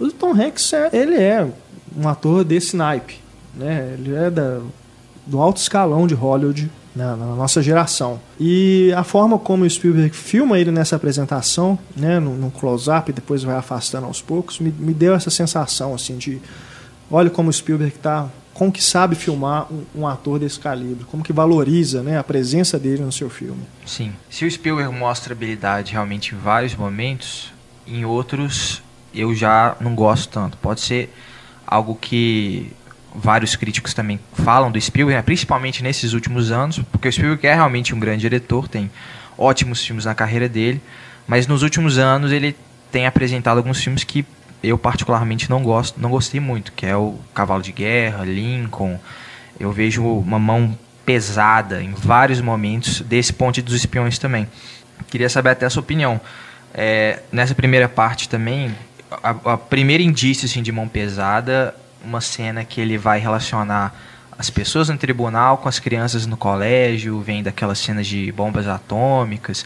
O 0.01 0.11
Tom 0.11 0.33
Hanks, 0.33 0.73
é, 0.73 0.91
ele 0.93 1.15
é 1.15 1.49
um 1.97 2.09
ator 2.09 2.43
desse 2.43 2.75
naipe, 2.75 3.21
né? 3.55 3.95
Ele 3.97 4.13
é 4.13 4.29
da, 4.29 4.61
do 5.25 5.41
alto 5.41 5.59
escalão 5.59 6.05
de 6.09 6.15
Hollywood 6.15 6.69
né, 6.95 7.05
na 7.05 7.35
nossa 7.35 7.63
geração. 7.63 8.21
E 8.39 8.93
a 8.97 9.05
forma 9.05 9.39
como 9.39 9.65
o 9.65 9.71
Spielberg 9.71 10.15
filma 10.15 10.59
ele 10.59 10.71
nessa 10.71 10.97
apresentação, 10.97 11.79
né, 11.97 12.21
num 12.21 12.51
close-up 12.51 13.11
e 13.11 13.15
depois 13.15 13.43
vai 13.43 13.57
afastando 13.57 14.07
aos 14.07 14.21
poucos, 14.21 14.59
me, 14.59 14.71
me 14.71 14.93
deu 14.93 15.15
essa 15.15 15.31
sensação 15.31 15.95
assim 15.95 16.17
de, 16.17 16.41
olha 17.11 17.31
como 17.31 17.51
o 17.51 17.53
Spielberg 17.53 17.95
está, 17.95 18.29
como 18.53 18.71
que 18.71 18.83
sabe 18.83 19.15
filmar 19.15 19.67
um, 19.73 19.85
um 19.95 20.07
ator 20.07 20.39
desse 20.39 20.61
calibre, 20.61 21.05
como 21.05 21.23
que 21.23 21.33
valoriza, 21.33 22.03
né, 22.03 22.19
a 22.19 22.25
presença 22.25 22.79
dele 22.79 23.03
no 23.03 23.13
seu 23.13 23.31
filme. 23.31 23.63
Sim. 23.87 24.13
Se 24.29 24.45
o 24.45 24.51
Spielberg 24.51 24.95
mostra 24.95 25.33
habilidade 25.33 25.93
realmente 25.93 26.35
em 26.35 26.39
vários 26.39 26.75
momentos, 26.75 27.53
em 27.87 28.05
outros 28.05 28.83
eu 29.15 29.35
já 29.35 29.77
não 29.81 29.95
gosto 29.95 30.31
tanto. 30.31 30.57
Pode 30.57 30.81
ser 30.81 31.13
algo 31.67 31.95
que 31.95 32.73
vários 33.15 33.57
críticos 33.57 33.95
também 33.95 34.19
falam 34.33 34.71
do 34.71 34.81
Spielberg, 34.81 35.19
né, 35.19 35.23
principalmente 35.23 35.83
nesses 35.83 36.13
últimos 36.13 36.51
anos, 36.51 36.81
porque 36.91 37.09
o 37.09 37.13
Spielberg 37.13 37.47
é 37.47 37.55
realmente 37.55 37.95
um 37.95 38.01
grande 38.01 38.21
diretor, 38.21 38.69
tem 38.69 38.91
ótimos 39.37 39.85
filmes 39.85 40.05
na 40.05 40.15
carreira 40.15 40.49
dele, 40.49 40.81
mas 41.27 41.47
nos 41.47 41.63
últimos 41.63 41.99
anos 41.99 42.33
ele 42.33 42.57
tem 42.91 43.07
apresentado 43.07 43.59
alguns 43.59 43.83
filmes 43.83 44.05
que 44.05 44.25
eu 44.63 44.79
particularmente 44.79 45.51
não 45.51 45.63
gosto, 45.63 46.01
não 46.01 46.11
gostei 46.11 46.41
muito, 46.41 46.73
que 46.73 46.87
é 46.87 46.97
o 46.97 47.19
Cavalo 47.35 47.63
de 47.63 47.73
Guerra, 47.73 48.25
Lincoln. 48.25 48.99
Eu 49.59 49.73
vejo 49.73 50.05
uma 50.05 50.39
mão 50.39 50.79
pesada 51.05 51.83
em 51.83 51.93
vários 51.93 52.41
momentos 52.41 53.01
desse 53.01 53.33
Ponte 53.33 53.61
dos 53.61 53.75
Espiões 53.75 54.19
também. 54.19 54.47
Queria 55.09 55.29
saber 55.29 55.51
até 55.51 55.67
a 55.67 55.71
sua 55.71 55.81
opinião. 55.81 56.21
É, 56.73 57.21
nessa 57.33 57.55
primeira 57.55 57.89
parte 57.89 58.29
também, 58.29 58.73
a, 59.23 59.31
a 59.53 59.59
primeiro 59.59 60.03
indício 60.03 60.47
assim, 60.47 60.63
de 60.63 60.71
mão 60.71 60.87
pesada, 60.87 61.75
uma 62.05 62.21
cena 62.21 62.65
que 62.65 62.81
ele 62.81 62.99
vai 62.99 63.19
relacionar 63.19 63.95
as 64.39 64.51
pessoas 64.51 64.89
no 64.89 64.97
tribunal 64.97 65.59
com 65.59 65.69
as 65.69 65.79
crianças 65.79 66.27
no 66.27 66.37
colégio, 66.37 67.21
vem 67.21 67.43
daquelas 67.43 67.79
cenas 67.79 68.07
de 68.07 68.33
bombas 68.33 68.67
atômicas. 68.67 69.65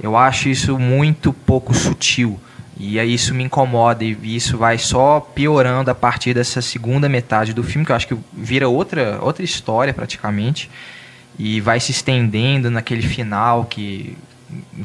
Eu 0.00 0.16
acho 0.16 0.48
isso 0.48 0.78
muito 0.78 1.32
pouco 1.32 1.74
sutil. 1.74 2.40
E 2.76 2.98
aí 2.98 3.14
isso 3.14 3.32
me 3.34 3.44
incomoda 3.44 4.02
e 4.02 4.16
isso 4.34 4.58
vai 4.58 4.78
só 4.78 5.20
piorando 5.20 5.90
a 5.90 5.94
partir 5.94 6.34
dessa 6.34 6.60
segunda 6.60 7.08
metade 7.08 7.52
do 7.52 7.62
filme, 7.62 7.86
que 7.86 7.92
eu 7.92 7.96
acho 7.96 8.08
que 8.08 8.16
vira 8.32 8.68
outra, 8.68 9.18
outra 9.20 9.44
história 9.44 9.94
praticamente. 9.94 10.70
E 11.38 11.60
vai 11.60 11.78
se 11.78 11.92
estendendo 11.92 12.70
naquele 12.70 13.02
final 13.02 13.64
que 13.64 14.16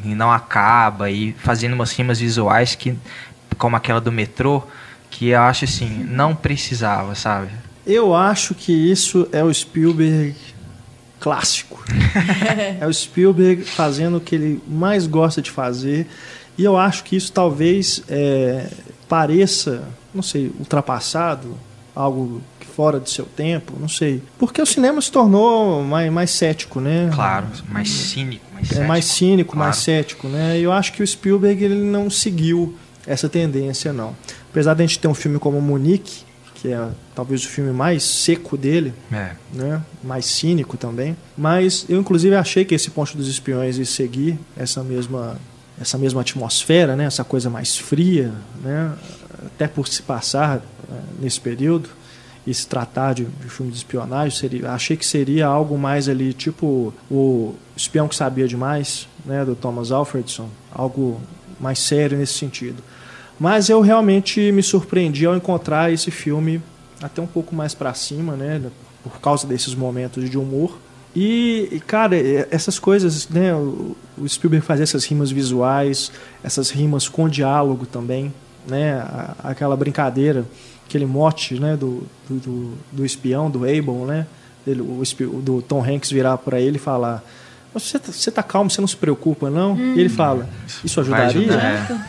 não 0.04 0.32
acaba 0.32 1.10
e 1.10 1.34
fazendo 1.34 1.74
umas 1.74 1.92
rimas 1.92 2.20
visuais 2.20 2.76
que 2.76 2.98
como 3.58 3.76
aquela 3.76 4.00
do 4.00 4.12
metrô, 4.12 4.64
que 5.20 5.28
eu 5.28 5.42
acho 5.42 5.66
assim, 5.66 5.90
não 6.10 6.34
precisava, 6.34 7.14
sabe? 7.14 7.50
Eu 7.86 8.16
acho 8.16 8.56
que 8.56 8.72
isso 8.72 9.28
é 9.34 9.44
o 9.44 9.54
Spielberg 9.54 10.34
clássico. 11.20 11.84
é 12.80 12.88
o 12.88 12.94
Spielberg 12.94 13.66
fazendo 13.66 14.16
o 14.16 14.22
que 14.22 14.34
ele 14.36 14.64
mais 14.66 15.06
gosta 15.08 15.42
de 15.42 15.52
fazer. 15.52 16.08
E 16.58 16.64
eu 16.64 16.78
acho 16.78 17.04
que 17.04 17.18
isso 17.18 17.34
talvez 17.34 18.02
é, 18.08 18.70
pareça, 19.10 19.84
não 20.16 20.24
sei, 20.24 20.54
ultrapassado, 20.58 21.58
algo 21.94 22.42
fora 22.74 22.98
do 22.98 23.10
seu 23.10 23.26
tempo, 23.26 23.74
não 23.78 23.90
sei. 23.90 24.24
Porque 24.38 24.62
o 24.62 24.66
cinema 24.66 25.02
se 25.02 25.12
tornou 25.12 25.84
mais, 25.84 26.10
mais 26.10 26.32
cético, 26.32 26.80
né? 26.80 27.10
Claro, 27.14 27.48
mais 27.68 27.90
cínico, 27.90 28.46
mais 28.54 28.68
É 28.68 28.70
cético. 28.70 28.88
mais 28.88 29.06
cínico, 29.06 29.52
claro. 29.52 29.66
mais 29.66 29.76
cético, 29.76 30.28
né? 30.30 30.58
E 30.58 30.64
eu 30.64 30.72
acho 30.72 30.94
que 30.94 31.04
o 31.04 31.08
Spielberg 31.08 31.62
ele 31.62 31.76
não 31.76 32.10
seguiu 32.10 32.74
essa 33.06 33.28
tendência, 33.28 33.92
não. 33.92 34.16
Apesar 34.52 34.74
de 34.74 34.84
a 34.84 34.86
gente 34.86 35.00
ter 35.00 35.08
um 35.08 35.14
filme 35.14 35.38
como 35.40 35.62
Munique, 35.62 36.24
que 36.56 36.74
é 36.74 36.90
talvez 37.16 37.44
o 37.44 37.48
filme 37.48 37.72
mais 37.72 38.04
seco 38.04 38.58
dele, 38.58 38.94
É. 39.12 39.32
né? 39.54 39.82
mais 40.04 40.26
cínico 40.26 40.76
também. 40.76 41.16
Mas 41.38 41.86
eu, 41.88 42.00
inclusive, 42.00 42.36
achei 42.36 42.66
que 42.66 42.76
esse 42.76 42.90
Ponte 42.92 43.16
dos 43.16 43.28
Espiões 43.30 43.78
ia 43.78 43.86
seguir 43.86 44.38
essa 44.58 44.84
mesma, 44.84 45.38
essa 45.80 45.98
mesma 45.98 46.22
atmosfera, 46.22 46.96
né? 46.96 47.06
essa 47.06 47.24
coisa 47.24 47.50
mais 47.50 47.78
fria, 47.78 48.34
né? 48.62 48.92
até 49.46 49.68
por 49.68 49.88
se 49.88 50.02
passar 50.02 50.58
eh, 50.92 50.94
nesse 51.22 51.40
período 51.40 51.90
e 52.46 52.54
se 52.54 52.68
tratar 52.68 53.14
de, 53.14 53.24
de 53.26 53.48
filme 53.50 53.72
de 53.72 53.78
espionagem, 53.78 54.38
seria, 54.38 54.72
achei 54.72 54.98
que 54.98 55.06
seria 55.06 55.46
algo 55.48 55.78
mais 55.78 56.10
ali, 56.10 56.34
tipo 56.34 56.94
o 57.10 57.56
Espião 57.78 58.08
que 58.10 58.16
Sabia 58.16 58.48
Demais, 58.48 59.08
né? 59.26 59.46
do 59.46 59.56
Thomas 59.56 59.92
Alfredson, 59.92 60.50
algo 60.74 61.22
mais 61.60 61.80
sério 61.80 62.18
nesse 62.18 62.34
sentido. 62.34 62.84
Mas 63.40 63.70
eu 63.70 63.80
realmente 63.82 64.52
me 64.52 64.62
surpreendi 64.62 65.26
ao 65.26 65.36
encontrar 65.36 65.92
esse 65.92 66.12
filme 66.12 66.62
até 67.02 67.22
um 67.22 67.28
pouco 67.28 67.56
mais 67.56 67.74
para 67.74 67.94
cima, 67.94 68.36
né, 68.36 68.62
por 69.04 69.20
causa 69.22 69.48
desses 69.48 69.74
momentos 69.74 70.30
de 70.30 70.38
humor. 70.38 70.78
E, 71.16 71.82
cara, 71.88 72.16
essas 72.52 72.78
coisas, 72.78 73.30
né, 73.30 73.54
o 73.56 73.96
Spielberg 74.28 74.66
fazia 74.66 74.84
essas 74.84 75.06
rimas 75.06 75.32
visuais, 75.32 76.12
essas 76.44 76.70
rimas 76.70 77.08
com 77.08 77.28
diálogo 77.28 77.86
também, 77.86 78.34
né, 78.68 79.04
aquela 79.44 79.76
brincadeira, 79.76 80.46
aquele 80.86 81.06
mote, 81.06 81.60
né, 81.60 81.76
do, 81.76 82.04
do, 82.28 82.36
do, 82.36 82.74
do 82.92 83.06
espião, 83.06 83.50
do 83.50 83.60
Abel, 83.60 84.06
né, 84.06 84.28
dele, 84.66 84.82
o, 84.82 85.42
do 85.42 85.62
Tom 85.62 85.84
Hanks 85.84 86.12
virar 86.12 86.38
para 86.38 86.60
ele 86.60 86.76
e 86.76 86.80
falar 86.80 87.24
você 87.74 88.00
tá, 88.00 88.12
você 88.12 88.32
tá 88.32 88.42
calmo, 88.42 88.70
você 88.70 88.82
não 88.82 88.88
se 88.88 88.98
preocupa, 88.98 89.50
não? 89.50 89.78
E 89.78 90.00
ele 90.00 90.10
fala, 90.10 90.50
isso 90.84 91.04
Vai 91.04 91.26
ajudaria? 91.28 91.54
ajudar, 91.54 91.64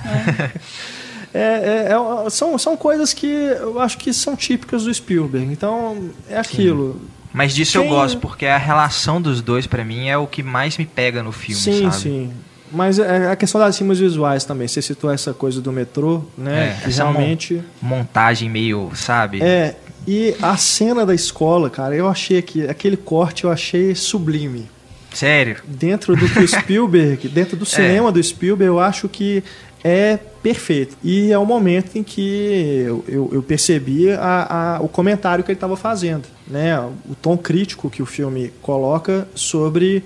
É, 0.06 0.52
é, 1.32 1.92
é, 2.26 2.30
são, 2.30 2.56
são 2.58 2.76
coisas 2.76 3.12
que 3.12 3.26
eu 3.26 3.80
acho 3.80 3.98
que 3.98 4.12
são 4.12 4.34
típicas 4.36 4.84
do 4.84 4.92
Spielberg. 4.94 5.50
Então, 5.52 6.10
é 6.28 6.38
aquilo. 6.38 7.00
Mas 7.32 7.54
disso 7.54 7.78
eu 7.78 7.82
Quem- 7.82 7.90
gosto, 7.90 8.18
porque 8.18 8.46
a 8.46 8.58
relação 8.58 9.22
dos 9.22 9.40
dois, 9.40 9.66
pra 9.66 9.84
mim, 9.84 10.08
é 10.08 10.18
o 10.18 10.26
que 10.26 10.42
mais 10.42 10.76
me 10.76 10.84
pega 10.86 11.22
no 11.22 11.30
filme, 11.30 11.60
sim, 11.60 11.82
sabe? 11.90 11.96
sim. 12.02 12.32
Mas 12.72 12.98
é 13.00 13.30
a 13.30 13.34
questão 13.36 13.60
das 13.60 13.76
rimas 13.78 13.98
visuais 13.98 14.44
também. 14.44 14.68
Você 14.68 14.80
citou 14.80 15.10
essa 15.12 15.32
coisa 15.34 15.60
do 15.60 15.72
metrô, 15.72 16.22
né? 16.38 16.76
É, 16.80 16.84
que 16.84 16.90
realmente. 16.94 17.62
Montagem 17.82 18.48
meio, 18.48 18.90
sabe? 18.94 19.42
É. 19.42 19.74
E 20.06 20.34
a 20.40 20.56
cena 20.56 21.04
da 21.04 21.14
escola, 21.14 21.68
cara, 21.68 21.94
eu 21.96 22.08
achei 22.08 22.40
que 22.42 22.66
aquele 22.68 22.96
corte 22.96 23.44
eu 23.44 23.50
achei 23.50 23.94
sublime. 23.94 24.68
Sério? 25.12 25.56
dentro 25.66 26.14
do 26.14 26.28
que 26.28 26.38
o 26.38 26.46
Spielberg, 26.46 27.28
dentro 27.28 27.56
do 27.56 27.66
cinema 27.66 28.12
do 28.12 28.22
Spielberg, 28.22 28.68
eu 28.68 28.78
acho 28.78 29.08
que 29.08 29.42
é 29.82 30.18
perfeito. 30.42 30.96
E 31.02 31.32
é 31.32 31.38
o 31.38 31.44
momento 31.46 31.96
em 31.96 32.02
que 32.02 32.82
eu, 32.86 33.04
eu- 33.08 33.30
eu 33.32 33.42
percebi 33.42 34.10
a- 34.12 34.76
a- 34.76 34.80
o 34.82 34.88
comentário 34.88 35.42
que 35.44 35.50
ele 35.50 35.56
estava 35.56 35.76
fazendo, 35.76 36.24
né? 36.46 36.78
O 36.80 37.14
tom 37.20 37.36
crítico 37.36 37.88
que 37.90 38.02
o 38.02 38.06
filme 38.06 38.52
coloca 38.62 39.26
sobre 39.34 40.02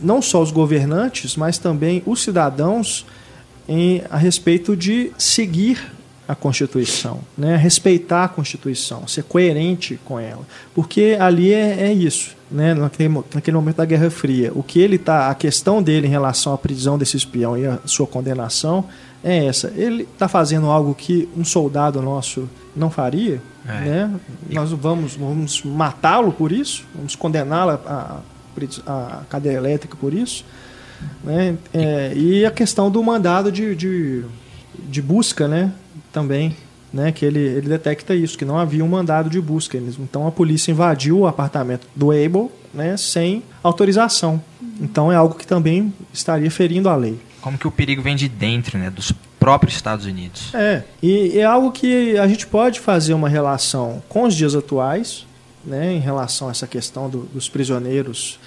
não 0.00 0.22
só 0.22 0.40
os 0.42 0.50
governantes, 0.50 1.36
mas 1.36 1.58
também 1.58 2.02
os 2.06 2.22
cidadãos 2.22 3.04
em, 3.68 4.02
a 4.10 4.16
respeito 4.16 4.74
de 4.76 5.12
seguir 5.18 5.78
a 6.30 6.34
Constituição, 6.36 7.18
né? 7.36 7.56
respeitar 7.56 8.22
a 8.24 8.28
Constituição, 8.28 9.08
ser 9.08 9.24
coerente 9.24 9.98
com 10.04 10.20
ela, 10.20 10.46
porque 10.72 11.16
ali 11.18 11.52
é, 11.52 11.88
é 11.88 11.92
isso, 11.92 12.36
né? 12.48 12.72
naquele, 12.72 13.12
naquele 13.34 13.56
momento 13.56 13.78
da 13.78 13.84
Guerra 13.84 14.08
Fria, 14.10 14.52
o 14.54 14.62
que 14.62 14.78
ele 14.78 14.96
tá, 14.96 15.28
a 15.28 15.34
questão 15.34 15.82
dele 15.82 16.06
em 16.06 16.10
relação 16.10 16.54
à 16.54 16.58
prisão 16.58 16.96
desse 16.96 17.16
espião 17.16 17.58
e 17.58 17.66
a 17.66 17.80
sua 17.84 18.06
condenação 18.06 18.84
é 19.24 19.46
essa. 19.46 19.72
Ele 19.74 20.04
está 20.04 20.28
fazendo 20.28 20.66
algo 20.66 20.94
que 20.94 21.28
um 21.36 21.44
soldado 21.44 22.00
nosso 22.00 22.48
não 22.76 22.90
faria, 22.90 23.42
É. 23.66 23.72
né? 23.80 24.20
Nós 24.50 24.70
vamos, 24.70 25.16
vamos 25.16 25.64
matá-lo 25.64 26.30
por 26.32 26.52
isso, 26.52 26.84
vamos 26.94 27.16
condená-lo 27.16 27.72
à 28.86 29.22
cadeia 29.28 29.56
elétrica 29.56 29.96
por 30.00 30.14
isso. 30.14 30.44
Né? 31.24 31.56
É, 31.74 32.12
e 32.14 32.46
a 32.46 32.52
questão 32.52 32.88
do 32.88 33.02
mandado 33.02 33.50
de, 33.50 33.74
de, 33.74 34.24
de 34.78 35.02
busca 35.02 35.48
né? 35.48 35.72
Também, 36.12 36.56
né? 36.92 37.12
que 37.12 37.24
ele, 37.24 37.38
ele 37.40 37.68
detecta 37.68 38.14
isso, 38.14 38.36
que 38.38 38.44
não 38.44 38.58
havia 38.58 38.84
um 38.84 38.88
mandado 38.88 39.28
de 39.30 39.40
busca. 39.40 39.78
Então 39.78 40.26
a 40.26 40.32
polícia 40.32 40.70
invadiu 40.70 41.20
o 41.20 41.26
apartamento 41.26 41.86
do 41.94 42.10
Abel 42.10 42.50
né? 42.74 42.96
sem 42.96 43.42
autorização. 43.62 44.42
Então 44.80 45.10
é 45.12 45.16
algo 45.16 45.34
que 45.34 45.46
também 45.46 45.92
estaria 46.12 46.50
ferindo 46.50 46.88
a 46.88 46.96
lei. 46.96 47.18
Como 47.40 47.56
que 47.58 47.66
o 47.66 47.70
perigo 47.70 48.02
vem 48.02 48.16
de 48.16 48.28
dentro, 48.28 48.78
né? 48.78 48.90
Dos 48.90 49.12
próprios 49.38 49.74
Estados 49.74 50.04
Unidos. 50.04 50.54
É, 50.54 50.82
e 51.02 51.38
é 51.38 51.44
algo 51.44 51.72
que 51.72 52.18
a 52.18 52.28
gente 52.28 52.46
pode 52.46 52.78
fazer 52.80 53.14
uma 53.14 53.28
relação 53.28 54.02
com 54.08 54.24
os 54.24 54.34
dias 54.34 54.54
atuais, 54.54 55.26
né, 55.64 55.92
em 55.94 55.98
relação 56.00 56.48
a 56.48 56.50
essa 56.50 56.66
questão 56.66 57.08
do- 57.08 57.22
dos 57.32 57.48
prisioneiros 57.48 58.38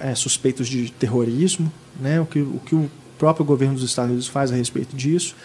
é, 0.00 0.14
suspeitos 0.16 0.66
de 0.68 0.90
terrorismo, 0.90 1.72
né, 2.00 2.20
o, 2.20 2.26
que, 2.26 2.40
o 2.40 2.60
que 2.66 2.74
o 2.74 2.90
próprio 3.18 3.44
governo 3.44 3.74
dos 3.74 3.84
Estados 3.84 4.10
Unidos 4.10 4.26
faz 4.28 4.50
a 4.50 4.56
respeito 4.56 4.96
disso. 4.96 5.36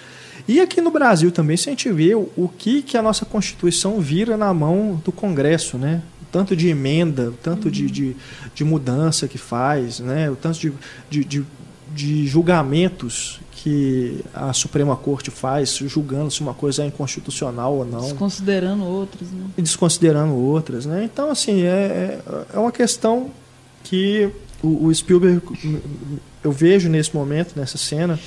E 0.48 0.62
aqui 0.62 0.80
no 0.80 0.92
Brasil 0.92 1.32
também, 1.32 1.58
se 1.58 1.70
a 1.70 1.72
gente 1.72 1.92
vê 1.92 2.16
o, 2.16 2.30
o 2.38 2.48
que, 2.48 2.82
que 2.82 2.98
a 2.98 3.01
nossa 3.01 3.25
Constituição 3.25 4.00
vira 4.00 4.38
na 4.38 4.54
mão 4.54 5.01
do 5.04 5.12
Congresso, 5.12 5.77
né? 5.77 6.01
O 6.22 6.25
tanto 6.32 6.56
de 6.56 6.70
emenda, 6.70 7.30
o 7.30 7.34
tanto 7.34 7.70
de, 7.70 7.88
de, 7.92 8.16
de 8.56 8.63
mudança 8.63 9.27
que 9.27 9.38
faz, 9.38 10.00
né? 10.00 10.30
o 10.30 10.36
tanto 10.36 10.60
de, 10.60 10.74
de, 11.10 11.24
de, 11.25 11.46
de 11.94 12.27
julgamentos 12.27 13.39
que 13.51 14.24
a 14.34 14.54
Suprema 14.54 14.96
Corte 14.96 15.32
faz, 15.32 15.75
julgando 15.88 16.30
se 16.30 16.42
uma 16.42 16.54
coisa 16.54 16.84
é 16.84 16.86
inconstitucional 16.86 17.75
ou 17.75 17.86
não 17.86 18.01
Desconsiderando 18.01 18.84
outros, 18.84 19.30
né? 19.32 19.46
e 19.58 19.62
desconsiderando 19.62 20.34
outras, 20.34 20.86
né? 20.86 21.04
Então, 21.04 21.32
assim, 21.32 21.63
é, 21.63 22.20
é- 22.25 22.46
é 22.54 22.60
uma 22.60 22.72
questão 22.72 23.32
que 23.84 24.30
o, 24.62 24.86
o 24.88 24.94
Spielberg, 24.94 25.42
eu 26.44 26.51
vejo 26.51 26.88
nesse 26.88 27.16
momento, 27.16 27.54
nessa 27.56 27.77
cena, 27.77 28.20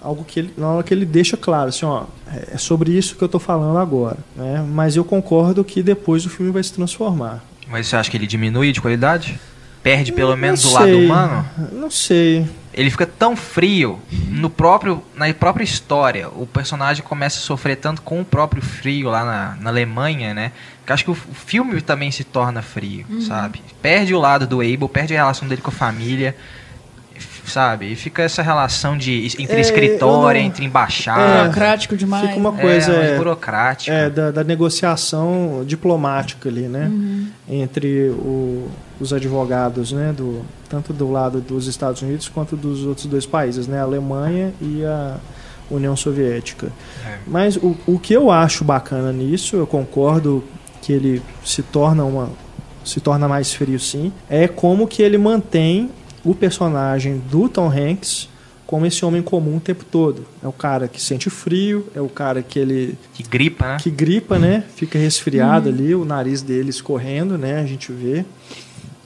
algo 0.00 0.24
que 0.24 0.40
ele, 0.40 0.54
na 0.56 0.68
hora 0.68 0.82
que 0.82 0.92
ele 0.92 1.04
deixa 1.04 1.36
claro, 1.36 1.68
assim, 1.68 1.84
ó, 1.84 2.04
é 2.52 2.56
sobre 2.56 2.92
isso 2.92 3.16
que 3.16 3.22
eu 3.22 3.26
estou 3.26 3.40
falando 3.40 3.78
agora, 3.78 4.18
né? 4.36 4.64
Mas 4.68 4.96
eu 4.96 5.04
concordo 5.04 5.62
que 5.64 5.82
depois 5.82 6.24
o 6.24 6.30
filme 6.30 6.50
vai 6.50 6.62
se 6.62 6.72
transformar. 6.72 7.44
Mas 7.68 7.86
você 7.86 7.96
acha 7.96 8.10
que 8.10 8.16
ele 8.16 8.26
diminui 8.26 8.72
de 8.72 8.80
qualidade? 8.80 9.38
Perde 9.82 10.12
pelo 10.12 10.30
Não 10.30 10.36
menos 10.36 10.64
o 10.64 10.72
lado 10.74 10.98
humano? 10.98 11.48
Não 11.72 11.90
sei. 11.90 12.46
Ele 12.72 12.90
fica 12.90 13.06
tão 13.06 13.34
frio 13.34 13.98
no 14.28 14.50
próprio, 14.50 15.02
na 15.16 15.32
própria 15.32 15.64
história. 15.64 16.28
O 16.28 16.46
personagem 16.46 17.02
começa 17.02 17.38
a 17.38 17.42
sofrer 17.42 17.76
tanto 17.76 18.02
com 18.02 18.20
o 18.20 18.24
próprio 18.24 18.62
frio 18.62 19.08
lá 19.08 19.24
na, 19.24 19.56
na 19.60 19.70
Alemanha, 19.70 20.34
né? 20.34 20.52
Que 20.86 20.92
acho 20.92 21.04
que 21.04 21.10
o, 21.10 21.14
o 21.14 21.34
filme 21.34 21.80
também 21.80 22.10
se 22.10 22.22
torna 22.22 22.62
frio, 22.62 23.06
sabe? 23.22 23.62
Perde 23.80 24.14
o 24.14 24.20
lado 24.20 24.46
do 24.46 24.60
Abel, 24.60 24.88
perde 24.88 25.14
a 25.14 25.18
relação 25.18 25.48
dele 25.48 25.62
com 25.62 25.70
a 25.70 25.72
família, 25.72 26.36
sabe? 27.50 27.92
E 27.92 27.96
fica 27.96 28.22
essa 28.22 28.42
relação 28.42 28.96
de 28.96 29.26
entre 29.38 29.56
É, 29.56 29.60
escritória, 29.60 30.38
eu 30.38 30.42
não- 30.42 30.48
entre 30.48 30.64
embaixada. 30.64 31.42
Burocrático 31.42 31.96
demais. 31.96 32.26
Fica 32.28 32.38
uma 32.38 32.52
né? 32.52 32.60
coisa, 32.62 32.92
é, 32.92 33.14
é, 33.14 33.16
burocrática. 33.16 33.92
É, 33.92 34.08
da, 34.10 34.30
da 34.30 34.44
negociação 34.44 35.62
diplomática 35.66 36.48
ali, 36.48 36.62
né? 36.62 36.90
Entre 37.48 38.08
o- 38.10 38.68
os 39.00 39.12
advogados, 39.12 39.92
né? 39.92 40.12
Do, 40.16 40.42
tanto 40.68 40.92
do 40.92 41.10
lado 41.10 41.40
dos 41.40 41.66
Estados 41.66 42.02
Unidos 42.02 42.28
quanto 42.28 42.56
dos 42.56 42.84
outros 42.84 43.06
dois 43.06 43.26
países, 43.26 43.66
né? 43.66 43.80
A 43.80 43.82
Alemanha 43.82 44.52
e 44.60 44.84
a 44.84 45.16
União 45.70 45.96
Soviética. 45.96 46.68
É. 47.06 47.18
Mas 47.26 47.56
o, 47.56 47.76
o 47.86 47.98
que 47.98 48.12
eu 48.14 48.30
acho 48.30 48.64
bacana 48.64 49.12
nisso, 49.12 49.56
eu 49.56 49.66
concordo 49.66 50.42
que 50.82 50.92
ele 50.92 51.22
se 51.44 51.62
torna 51.62 52.04
uma 52.04 52.28
se 52.82 52.98
torna 52.98 53.28
mais 53.28 53.52
frio 53.52 53.78
sim, 53.78 54.10
é 54.28 54.48
como 54.48 54.86
que 54.88 55.02
ele 55.02 55.18
mantém 55.18 55.90
o 56.24 56.34
personagem 56.34 57.22
do 57.30 57.48
Tom 57.48 57.68
Hanks 57.70 58.28
como 58.66 58.86
esse 58.86 59.04
homem 59.04 59.20
comum 59.20 59.56
o 59.56 59.60
tempo 59.60 59.84
todo. 59.84 60.24
É 60.42 60.46
o 60.46 60.52
cara 60.52 60.86
que 60.86 61.02
sente 61.02 61.28
frio, 61.28 61.86
é 61.94 62.00
o 62.00 62.08
cara 62.08 62.40
que 62.40 62.56
ele 62.56 62.96
Que 63.14 63.24
gripa, 63.24 63.66
né? 63.66 63.76
que 63.80 63.90
gripa, 63.90 64.38
né? 64.38 64.62
Fica 64.76 64.96
resfriado 64.96 65.68
ali, 65.68 65.92
o 65.94 66.04
nariz 66.04 66.40
dele 66.40 66.70
escorrendo, 66.70 67.36
né? 67.36 67.60
A 67.60 67.66
gente 67.66 67.90
vê. 67.90 68.24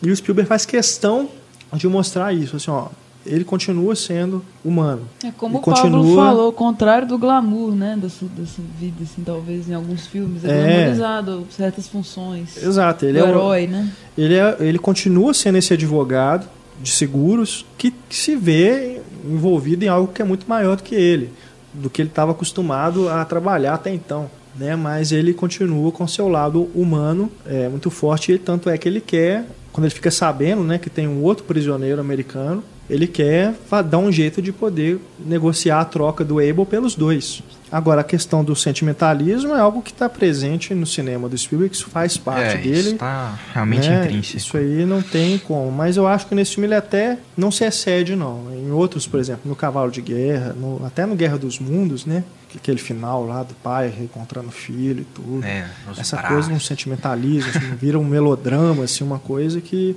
E 0.03 0.11
o 0.11 0.15
Spielberg 0.17 0.47
faz 0.47 0.67
questão 0.67 1.31
de 1.73 1.89
mostrar 1.89 2.31
isso, 2.35 2.57
assim, 2.57 2.71
ó, 2.71 2.89
ele 3.25 3.43
continua 3.43 3.97
sendo 3.97 4.45
humano. 4.63 5.09
É 5.25 5.31
como 5.31 5.57
o 5.57 5.63
Pablo 5.63 5.81
continua- 5.81 6.27
falou, 6.27 6.49
o 6.51 6.53
contrário 6.53 7.09
do 7.09 7.17
glamour, 7.17 7.75
né? 7.75 7.97
Dessa, 7.99 8.27
dessa 8.27 8.61
vida, 8.79 9.03
assim, 9.03 9.23
talvez 9.25 9.67
em 9.67 9.73
alguns 9.73 10.07
filmes. 10.07 10.45
É, 10.45 10.49
É. 10.51 10.75
glamorizado 10.77 11.47
certas 11.49 11.89
funções. 11.89 12.63
Exato, 12.63 13.07
ele 13.07 13.19
do 13.19 13.25
é, 13.25 13.29
o- 13.29 13.29
herói, 13.31 13.67
né? 13.67 13.91
ele 14.19 14.35
é 14.35 14.57
ele 14.61 14.79
continua 14.79 15.33
sendo 15.33 15.57
esse 15.57 15.73
advogado 15.73 16.47
de 16.83 16.91
seguros 16.91 17.65
que, 17.79 17.93
se 18.11 18.37
vê 18.37 19.01
envolvido 19.25 19.85
em 19.85 19.89
algo 19.89 20.13
que 20.13 20.23
é 20.23 20.25
muito 20.25 20.49
maior 20.49 20.77
do 20.77 20.83
que 20.83 20.95
ele, 20.95 21.31
do 21.73 21.89
que 21.89 22.03
ele 22.03 22.09
estava 22.09 22.33
acostumado 22.33 23.09
a 23.09 23.25
trabalhar 23.25 23.75
até 23.75 23.93
então. 23.93 24.31
Né? 24.57 24.77
Mas 24.77 25.13
ele 25.13 25.35
continua 25.35 25.91
com 25.91 26.07
seu 26.07 26.29
lado 26.29 26.71
humano 26.75 27.31
é, 27.47 27.69
muito 27.69 27.91
forte, 27.91 28.33
e 28.33 28.39
tanto 28.39 28.71
é 28.71 28.79
que 28.79 28.89
ele 28.89 29.01
quer, 29.01 29.47
quando 29.73 29.87
ele 29.87 29.95
fica 29.95 30.11
sabendo 30.11 30.63
né, 30.63 30.79
que 30.79 30.91
tem 30.91 31.09
um 31.09 31.23
outro 31.23 31.45
prisioneiro 31.45 32.01
americano, 32.01 32.63
ele 32.89 33.07
quer 33.07 33.55
dar 33.89 33.99
um 33.99 34.13
jeito 34.13 34.43
de 34.43 34.53
poder 34.53 35.01
negociar 35.19 35.81
a 35.81 35.85
troca 35.85 36.25
do 36.25 36.39
Abel 36.39 36.67
pelos 36.67 36.95
dois. 36.95 37.43
Agora, 37.75 38.03
a 38.03 38.05
questão 38.05 38.45
do 38.45 38.55
sentimentalismo 38.55 39.53
é 39.53 39.59
algo 39.59 39.83
que 39.83 39.91
está 39.91 40.09
presente 40.09 40.73
no 40.75 40.87
cinema 40.87 41.29
do 41.29 41.37
Spielberg, 41.37 41.71
que 41.71 41.77
isso 41.77 41.91
faz 41.91 42.17
parte 42.17 42.55
é, 42.55 42.59
dele. 42.59 42.79
Isso 42.91 42.95
tá 42.97 43.37
realmente 43.53 43.89
né? 43.89 44.05
intrínseco. 44.05 44.37
Isso 44.37 44.57
aí 44.57 44.87
não 44.87 45.03
tem 45.03 45.39
como. 45.39 45.73
Mas 45.73 45.97
eu 45.97 46.07
acho 46.07 46.29
que 46.29 46.37
nesse 46.37 46.53
filme 46.53 46.69
ele 46.69 46.77
até 46.77 47.19
não 47.37 47.51
se 47.51 47.65
excede, 47.65 48.15
não. 48.15 48.47
Em 48.55 48.71
outros, 48.71 49.09
por 49.09 49.19
exemplo, 49.19 49.43
no 49.47 49.57
Cavalo 49.57 49.91
de 49.91 50.01
Guerra, 50.01 50.53
no- 50.53 50.87
até 50.87 51.05
no 51.05 51.17
Guerra 51.17 51.37
dos 51.37 51.59
Mundos, 51.59 52.07
né? 52.07 52.23
Aquele 52.55 52.79
final 52.79 53.27
lá 53.27 53.43
do 53.43 53.55
pai 53.55 53.89
reencontrando 53.89 54.47
o 54.47 54.53
filho 54.53 55.01
e 55.01 55.05
tudo. 55.07 55.45
É, 55.45 55.69
Essa 55.99 56.17
braços. 56.17 56.33
coisa, 56.47 56.53
um 56.53 56.61
sentimentalismo, 56.61 57.51
assim, 57.51 57.59
vira 57.75 57.99
um 57.99 58.05
melodrama, 58.05 58.85
assim, 58.85 59.03
uma 59.03 59.19
coisa 59.19 59.61
que 59.61 59.97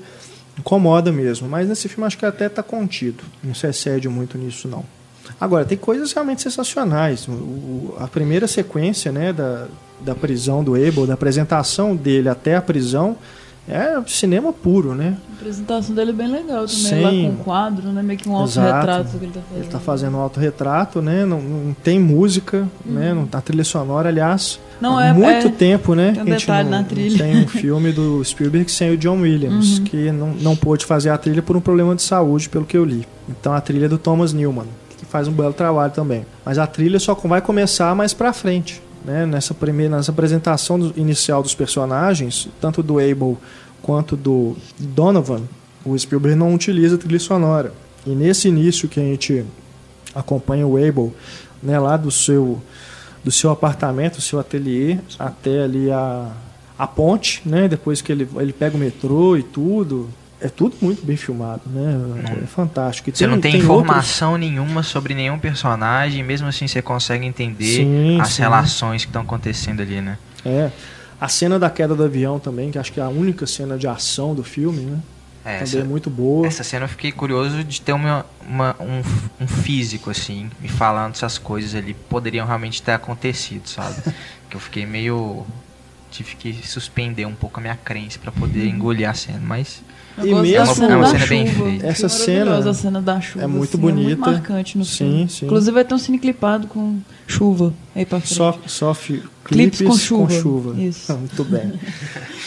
incomoda 0.57 1.11
mesmo. 1.11 1.47
Mas 1.47 1.67
nesse 1.67 1.87
filme 1.87 2.07
acho 2.07 2.17
que 2.17 2.25
até 2.25 2.47
está 2.47 2.63
contido. 2.63 3.23
Não 3.43 3.53
se 3.53 3.67
excede 3.67 4.09
muito 4.09 4.35
nisso, 4.35 4.67
não. 4.67 4.83
Agora, 5.39 5.65
tem 5.65 5.77
coisas 5.77 6.11
realmente 6.13 6.41
sensacionais. 6.41 7.27
O- 7.27 7.93
a 7.99 8.07
primeira 8.07 8.47
sequência 8.47 9.11
né, 9.11 9.31
da, 9.33 9.65
da 10.01 10.15
prisão 10.15 10.63
do 10.63 10.75
Abel, 10.75 11.05
da 11.07 11.13
apresentação 11.15 11.95
dele 11.95 12.29
até 12.29 12.55
a 12.55 12.61
prisão, 12.61 13.15
é 13.69 14.01
cinema 14.07 14.53
puro, 14.53 14.95
né? 14.95 15.17
A 15.29 15.33
apresentação 15.41 15.93
dele 15.93 16.11
é 16.11 16.13
bem 16.13 16.27
legal 16.31 16.65
também, 16.65 16.67
Sim. 16.69 17.01
lá 17.01 17.09
com 17.11 17.29
o 17.29 17.43
quadro, 17.43 17.89
né? 17.89 18.01
Meio 18.01 18.17
que 18.17 18.29
um 18.29 18.35
autorretrato 18.37 19.17
que 19.17 19.25
ele 19.25 19.31
tá 19.33 19.41
fazendo. 19.41 19.57
Ele 19.57 19.65
está 19.65 19.79
fazendo 19.79 20.15
um 20.17 20.19
autorretrato, 20.21 21.01
né? 21.01 21.25
Não, 21.25 21.41
não 21.41 21.73
tem 21.73 21.99
música, 21.99 22.65
né? 22.85 23.13
Não 23.13 23.25
tá 23.27 23.41
trilha 23.41 23.65
sonora, 23.65 24.07
aliás. 24.07 24.57
Não, 24.79 24.97
há 24.97 25.07
é- 25.07 25.13
muito 25.13 25.47
é- 25.47 25.51
tempo, 25.51 25.93
né? 25.95 26.13
tem 26.13 26.21
um 26.21 26.25
detalhe 26.25 26.69
não, 26.69 26.77
na 26.77 26.83
trilha. 26.85 27.17
tem 27.17 27.43
um 27.43 27.47
filme 27.47 27.91
do 27.91 28.23
Spielberg 28.23 28.71
sem 28.71 28.91
o 28.91 28.97
John 28.97 29.19
Williams, 29.19 29.79
que 29.79 30.11
não, 30.13 30.29
não 30.29 30.55
pôde 30.55 30.85
fazer 30.85 31.09
a 31.09 31.17
trilha 31.17 31.41
por 31.41 31.57
um 31.57 31.61
problema 31.61 31.93
de 31.93 32.03
saúde, 32.03 32.47
pelo 32.47 32.63
que 32.63 32.77
eu 32.77 32.85
li. 32.85 33.05
Então 33.27 33.51
a 33.53 33.59
trilha 33.59 33.85
é 33.85 33.89
do 33.89 33.97
Thomas 33.97 34.31
Newman, 34.31 34.67
faz 35.09 35.27
um 35.27 35.31
belo 35.31 35.53
trabalho 35.53 35.91
também. 35.91 36.25
Mas 36.45 36.57
a 36.57 36.67
trilha 36.67 36.99
só 36.99 37.13
vai 37.13 37.41
começar 37.41 37.95
mais 37.95 38.13
pra 38.13 38.33
frente. 38.33 38.81
Né? 39.03 39.25
Nessa 39.25 39.53
primeira 39.53 39.95
nessa 39.95 40.11
apresentação 40.11 40.91
inicial 40.95 41.41
dos 41.41 41.55
personagens, 41.55 42.49
tanto 42.59 42.83
do 42.83 42.99
Abel 42.99 43.37
quanto 43.81 44.17
do 44.17 44.55
Donovan, 44.77 45.43
o 45.85 45.97
Spielberg 45.97 46.37
não 46.37 46.53
utiliza 46.53 46.97
trilha 46.97 47.19
sonora. 47.19 47.71
E 48.05 48.09
nesse 48.09 48.47
início 48.47 48.89
que 48.89 48.99
a 48.99 49.03
gente 49.03 49.45
acompanha 50.13 50.67
o 50.67 50.75
Abel, 50.77 51.13
né, 51.61 51.79
lá 51.79 51.97
do 51.97 52.11
seu 52.11 52.61
do 53.23 53.31
seu 53.31 53.51
apartamento, 53.51 54.17
do 54.17 54.21
seu 54.21 54.39
ateliê, 54.39 54.99
até 55.19 55.63
ali 55.63 55.91
a, 55.91 56.31
a 56.79 56.87
ponte, 56.87 57.41
né? 57.45 57.67
Depois 57.67 58.01
que 58.01 58.09
ele, 58.09 58.27
ele 58.37 58.53
pega 58.53 58.77
o 58.77 58.79
metrô 58.79 59.35
e 59.35 59.43
tudo, 59.43 60.07
é 60.39 60.47
tudo 60.49 60.75
muito 60.81 61.05
bem 61.05 61.17
filmado, 61.17 61.61
né? 61.65 62.39
É 62.43 62.45
fantástico. 62.47 63.09
Você 63.13 63.25
não 63.27 63.39
tem, 63.41 63.55
outros- 63.55 63.63
informação 63.63 64.37
nenhuma 64.37 64.83
sobre 64.83 65.13
nenhum 65.13 65.39
personagem, 65.39 66.23
mesmo 66.23 66.47
assim 66.47 66.67
você 66.67 66.81
consegue 66.81 67.25
entender 67.25 67.65
Sim, 67.83 68.21
as 68.21 68.29
sim. 68.33 68.41
relações 68.43 69.03
que 69.03 69.09
estão 69.09 69.21
acontecendo 69.23 69.81
ali, 69.81 69.99
né? 70.01 70.17
É. 70.45 70.69
A 71.19 71.27
cena 71.27 71.57
da 71.57 71.69
queda 71.69 71.95
do 71.95 72.03
avião 72.03 72.37
também, 72.39 72.69
que 72.69 72.77
acho 72.77 72.93
que 72.93 72.99
é 72.99 73.03
a 73.03 73.09
única 73.09 73.47
cena 73.47 73.77
de 73.77 73.87
ação 73.87 74.35
do 74.35 74.43
filme, 74.43 74.81
né? 74.81 74.99
É, 75.43 75.49
também 75.59 75.63
essa, 75.63 75.77
é 75.79 75.83
muito 75.83 76.09
boa. 76.09 76.45
essa 76.45 76.63
cena 76.63 76.85
eu 76.85 76.89
fiquei 76.89 77.11
curioso 77.11 77.63
de 77.63 77.81
ter 77.81 77.93
uma, 77.93 78.25
uma- 78.47 78.75
um, 78.79 79.01
um 79.43 79.47
físico, 79.47 80.09
assim, 80.11 80.51
me 80.61 80.67
falando 80.67 81.15
se 81.15 81.23
as 81.25 81.37
coisas 81.37 81.73
ali 81.73 81.93
poderiam 81.93 82.45
realmente 82.45 82.81
ter 82.83 82.91
acontecido, 82.91 83.67
sabe? 83.67 83.95
que 84.49 84.55
eu 84.55 84.59
fiquei 84.59 84.85
meio. 84.85 85.45
Tive 86.11 86.35
que 86.35 86.53
suspender 86.67 87.25
um 87.25 87.33
pouco 87.35 87.59
a 87.59 87.61
minha 87.61 87.75
crença 87.75 88.17
pra 88.19 88.31
poder 88.31 88.67
engolir 88.67 89.09
a 89.09 89.13
cena, 89.13 89.39
mas. 89.41 89.81
Eu 90.17 90.25
E 90.25 90.41
mesmo- 90.41 90.55
É 90.55 90.63
uma- 90.63 90.73
cena 90.75 90.93
é 90.93 90.95
uma 90.95 91.03
da 91.03 91.11
cena 91.11 91.25
bem 91.27 91.47
chuva. 91.47 91.65
feita. 91.69 91.85
Essa 91.87 92.09
cena 92.09 92.73
cena 92.73 93.01
da 93.01 93.21
chuva. 93.21 93.43
é 93.43 93.47
muito 93.47 93.69
assim, 93.69 93.77
bonita. 93.77 94.01
É 94.11 94.15
muito 94.15 94.19
marcante 94.31 94.77
no 94.77 94.85
Sim, 94.85 94.95
filme. 94.97 95.29
sim. 95.29 95.45
Inclusive 95.45 95.71
vai 95.71 95.85
ter 95.85 95.93
um 95.93 95.97
cine 95.97 96.17
clipado 96.19 96.67
com 96.67 96.99
chuva 97.27 97.73
aí 97.95 98.05
pra 98.05 98.19
frente. 98.19 98.33
Só, 98.35 98.59
só 98.65 98.93
fi- 98.93 99.21
Clipes 99.45 99.77
clipes, 99.77 99.79
com 100.09 100.17
com 100.23 100.29
chuva. 100.29 100.41
chuva. 100.41 100.81
Isso. 100.81 101.13
Muito 101.17 101.43
bem. 101.45 101.73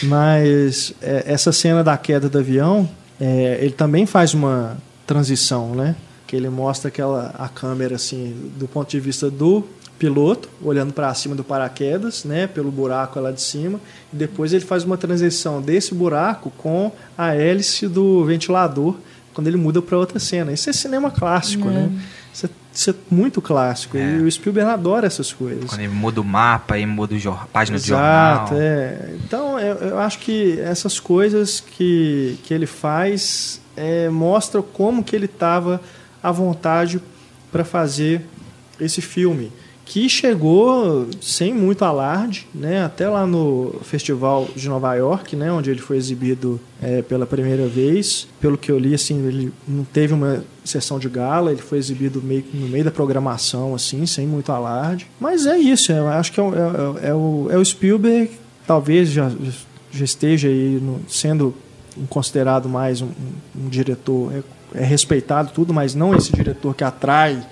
Mas 0.03 0.93
é, 1.01 1.25
essa 1.27 1.53
cena 1.53 1.83
da 1.85 1.97
queda 1.97 2.29
do 2.29 2.39
avião, 2.39 2.89
é, 3.21 3.59
ele 3.61 3.73
também 3.73 4.07
faz 4.07 4.35
uma 4.35 4.77
transição, 5.07 5.75
né? 5.75 5.95
Que 6.27 6.37
ele 6.37 6.49
mostra 6.49 6.89
aquela 6.89 7.35
a 7.39 7.49
câmera 7.49 7.97
assim 7.97 8.35
do 8.59 8.67
ponto 8.69 8.89
de 8.91 9.01
vista 9.01 9.31
do 9.31 9.65
piloto 10.01 10.49
olhando 10.65 10.95
para 10.95 11.13
cima 11.13 11.35
do 11.35 11.45
paraquedas, 11.45 12.25
né? 12.25 12.47
Pelo 12.47 12.73
buraco 12.73 13.21
lá 13.21 13.31
de 13.31 13.43
cima. 13.43 13.79
E 14.13 14.17
depois 14.17 14.53
ele 14.55 14.65
faz 14.65 14.83
uma 14.83 14.97
transição 14.97 15.61
desse 15.61 15.95
buraco 15.95 16.51
com 16.57 16.91
a 17.17 17.35
hélice 17.35 17.87
do 17.87 18.25
ventilador 18.25 18.97
quando 19.35 19.47
ele 19.47 19.59
muda 19.59 19.83
para 19.83 19.99
outra 19.99 20.19
cena. 20.19 20.53
Isso 20.53 20.71
é 20.71 20.73
cinema 20.73 21.11
clássico, 21.11 21.69
É. 21.69 21.73
né? 21.73 21.93
Isso 22.33 22.47
é, 22.47 22.49
isso 22.73 22.91
é 22.91 22.95
muito 23.11 23.43
clássico. 23.43 23.99
É. 23.99 24.17
E 24.17 24.23
o 24.23 24.33
Spielberg 24.33 24.71
adora 24.71 25.07
essas 25.07 25.33
coisas. 25.35 25.65
Quando 25.69 25.81
ele 25.81 25.93
muda 25.93 26.21
o 26.21 26.25
mapa, 26.25 26.77
aí 26.77 26.87
muda 26.87 27.15
a 27.29 27.33
página 27.53 27.77
Exato, 27.77 28.55
jornal. 28.55 28.63
é. 28.67 29.15
Então, 29.25 29.61
eu, 29.61 29.77
eu 29.91 29.99
acho 29.99 30.19
que 30.21 30.59
essas 30.61 30.99
coisas 30.99 31.61
que, 31.61 32.39
que 32.45 32.55
ele 32.55 32.67
faz 32.67 33.61
é, 33.77 34.09
mostram 34.09 34.63
como 34.63 35.05
que 35.05 35.15
ele 35.15 35.27
estava 35.27 35.79
à 36.23 36.33
vontade 36.33 37.03
para 37.53 37.65
fazer 37.65 38.23
esse 38.81 39.03
filme, 39.03 39.53
que 39.93 40.09
chegou 40.09 41.09
sem 41.21 41.53
muito 41.53 41.85
alarde, 41.85 42.47
né, 42.55 42.85
até 42.85 43.09
lá 43.09 43.27
no 43.27 43.75
Festival 43.83 44.47
de 44.55 44.69
Nova 44.69 44.95
York, 44.95 45.35
né, 45.35 45.51
onde 45.51 45.69
ele 45.69 45.81
foi 45.81 45.97
exibido 45.97 46.61
é, 46.81 47.03
pela 47.03 47.27
primeira 47.27 47.67
vez. 47.67 48.29
Pelo 48.41 48.57
que 48.57 48.71
eu 48.71 48.79
li, 48.79 48.95
assim, 48.95 49.27
ele 49.27 49.53
não 49.67 49.83
teve 49.83 50.15
uma 50.15 50.45
sessão 50.65 50.97
de 50.97 51.09
gala, 51.09 51.51
ele 51.51 51.61
foi 51.61 51.77
exibido 51.79 52.23
meio, 52.23 52.45
no 52.55 52.69
meio 52.69 52.85
da 52.85 52.93
programação, 52.93 53.75
assim, 53.75 54.07
sem 54.07 54.29
muito 54.29 54.53
alarde. 54.53 55.09
Mas 55.19 55.45
é 55.45 55.59
isso, 55.59 55.91
eu 55.91 56.07
acho 56.07 56.31
que 56.31 56.39
é, 56.39 56.43
o- 56.45 56.55
é- 56.55 57.09
é 57.09 57.15
o, 57.15 57.49
é 57.51 57.57
o 57.59 57.65
Spielberg, 57.65 58.31
talvez 58.69 59.09
já, 59.11 59.29
já 59.91 60.05
esteja 60.05 60.47
aí 60.47 60.79
no- 60.81 61.01
sendo 61.09 61.53
considerado 62.09 62.69
mais 62.69 63.03
um, 63.03 63.07
um- 63.07 63.67
um 63.67 63.69
diretor, 63.69 64.33
é, 64.73 64.83
é 64.83 64.85
respeitado 64.85 65.51
tudo, 65.53 65.75
mas 65.75 65.97
não 65.97 66.15
esse 66.15 66.31
diretor 66.33 66.77
que 66.77 66.85
atrai 66.85 67.43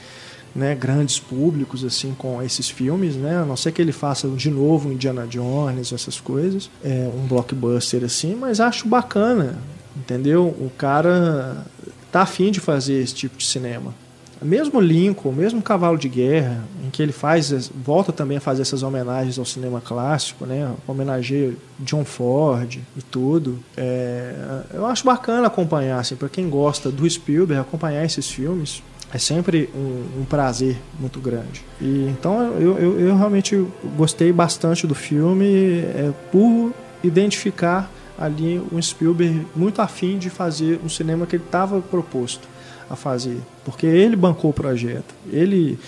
né, 0.58 0.74
grandes 0.74 1.18
públicos 1.18 1.84
assim 1.84 2.14
com 2.18 2.42
esses 2.42 2.68
filmes, 2.68 3.14
né? 3.14 3.38
A 3.38 3.44
não 3.44 3.56
ser 3.56 3.72
que 3.72 3.80
ele 3.80 3.92
faça 3.92 4.28
de 4.28 4.50
novo 4.50 4.92
Indiana 4.92 5.26
Jones, 5.26 5.92
essas 5.92 6.20
coisas, 6.20 6.68
é 6.84 7.08
um 7.14 7.26
blockbuster 7.26 8.04
assim, 8.04 8.34
mas 8.34 8.60
acho 8.60 8.88
bacana, 8.88 9.56
entendeu? 9.96 10.46
O 10.46 10.70
cara 10.76 11.64
tá 12.10 12.22
afim 12.22 12.50
de 12.50 12.60
fazer 12.60 13.00
esse 13.00 13.14
tipo 13.14 13.38
de 13.38 13.44
cinema. 13.44 13.94
Mesmo 14.40 14.80
Lincoln, 14.80 15.32
mesmo 15.32 15.60
Cavalo 15.60 15.98
de 15.98 16.08
Guerra, 16.08 16.62
em 16.84 16.90
que 16.90 17.02
ele 17.02 17.10
faz, 17.10 17.70
volta 17.74 18.12
também 18.12 18.38
a 18.38 18.40
fazer 18.40 18.62
essas 18.62 18.84
homenagens 18.84 19.36
ao 19.36 19.44
cinema 19.44 19.80
clássico, 19.80 20.46
né? 20.46 20.72
Homenageia 20.86 21.54
John 21.80 22.04
Ford 22.04 22.78
e 22.96 23.02
tudo. 23.02 23.58
É, 23.76 24.62
eu 24.74 24.86
acho 24.86 25.04
bacana 25.04 25.48
acompanhar, 25.48 25.98
assim, 25.98 26.14
para 26.14 26.28
quem 26.28 26.48
gosta 26.48 26.88
do 26.88 27.08
Spielberg, 27.08 27.60
acompanhar 27.60 28.04
esses 28.04 28.30
filmes 28.30 28.80
é 29.12 29.18
sempre 29.18 29.70
um, 29.74 30.20
um 30.20 30.24
prazer 30.24 30.76
muito 30.98 31.18
grande. 31.20 31.64
E 31.80 32.06
então 32.08 32.52
eu, 32.58 32.78
eu, 32.78 33.00
eu 33.00 33.16
realmente 33.16 33.66
gostei 33.96 34.32
bastante 34.32 34.86
do 34.86 34.94
filme 34.94 35.80
é, 35.80 36.12
por 36.30 36.72
identificar 37.02 37.90
ali 38.18 38.60
um 38.72 38.80
Spielberg 38.82 39.46
muito 39.54 39.80
afim 39.80 40.18
de 40.18 40.28
fazer 40.28 40.80
um 40.84 40.88
cinema 40.88 41.26
que 41.26 41.36
ele 41.36 41.44
estava 41.44 41.80
proposto 41.80 42.48
a 42.90 42.96
fazer, 42.96 43.38
porque 43.64 43.86
ele 43.86 44.16
bancou 44.16 44.50
o 44.50 44.54
projeto, 44.54 45.14
ele 45.30 45.78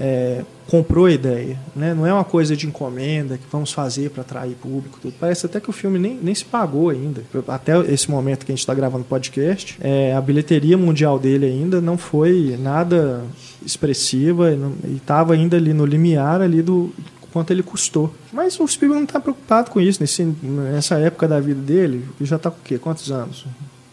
é, 0.00 0.42
comprou 0.66 1.04
a 1.04 1.12
ideia, 1.12 1.58
né? 1.76 1.92
não 1.92 2.06
é 2.06 2.12
uma 2.12 2.24
coisa 2.24 2.56
de 2.56 2.66
encomenda 2.66 3.36
que 3.36 3.44
vamos 3.52 3.70
fazer 3.70 4.08
para 4.10 4.22
atrair 4.22 4.54
público. 4.54 4.98
Tudo. 5.00 5.12
Parece 5.20 5.44
até 5.44 5.60
que 5.60 5.68
o 5.68 5.72
filme 5.72 5.98
nem, 5.98 6.18
nem 6.22 6.34
se 6.34 6.44
pagou 6.44 6.88
ainda. 6.88 7.22
Até 7.46 7.78
esse 7.92 8.10
momento 8.10 8.46
que 8.46 8.52
a 8.52 8.54
gente 8.54 8.60
está 8.60 8.72
gravando 8.72 9.02
o 9.02 9.06
podcast, 9.06 9.76
é, 9.80 10.14
a 10.14 10.20
bilheteria 10.20 10.78
mundial 10.78 11.18
dele 11.18 11.44
ainda 11.44 11.80
não 11.82 11.98
foi 11.98 12.56
nada 12.58 13.22
expressiva 13.64 14.52
e 14.84 14.96
estava 14.96 15.34
ainda 15.34 15.58
ali 15.58 15.74
no 15.74 15.84
limiar 15.84 16.40
ali 16.40 16.62
do 16.62 16.90
quanto 17.30 17.50
ele 17.50 17.62
custou. 17.62 18.14
Mas 18.32 18.58
o 18.58 18.66
Spielberg 18.66 19.00
não 19.00 19.06
está 19.06 19.20
preocupado 19.20 19.70
com 19.70 19.80
isso. 19.80 20.00
Nesse, 20.00 20.24
nessa 20.24 20.98
época 20.98 21.28
da 21.28 21.40
vida 21.40 21.60
dele, 21.60 22.06
ele 22.18 22.28
já 22.28 22.36
está 22.36 22.50
com 22.50 22.58
o 22.58 22.62
quê? 22.64 22.78
Quantos 22.78 23.10
anos? 23.10 23.44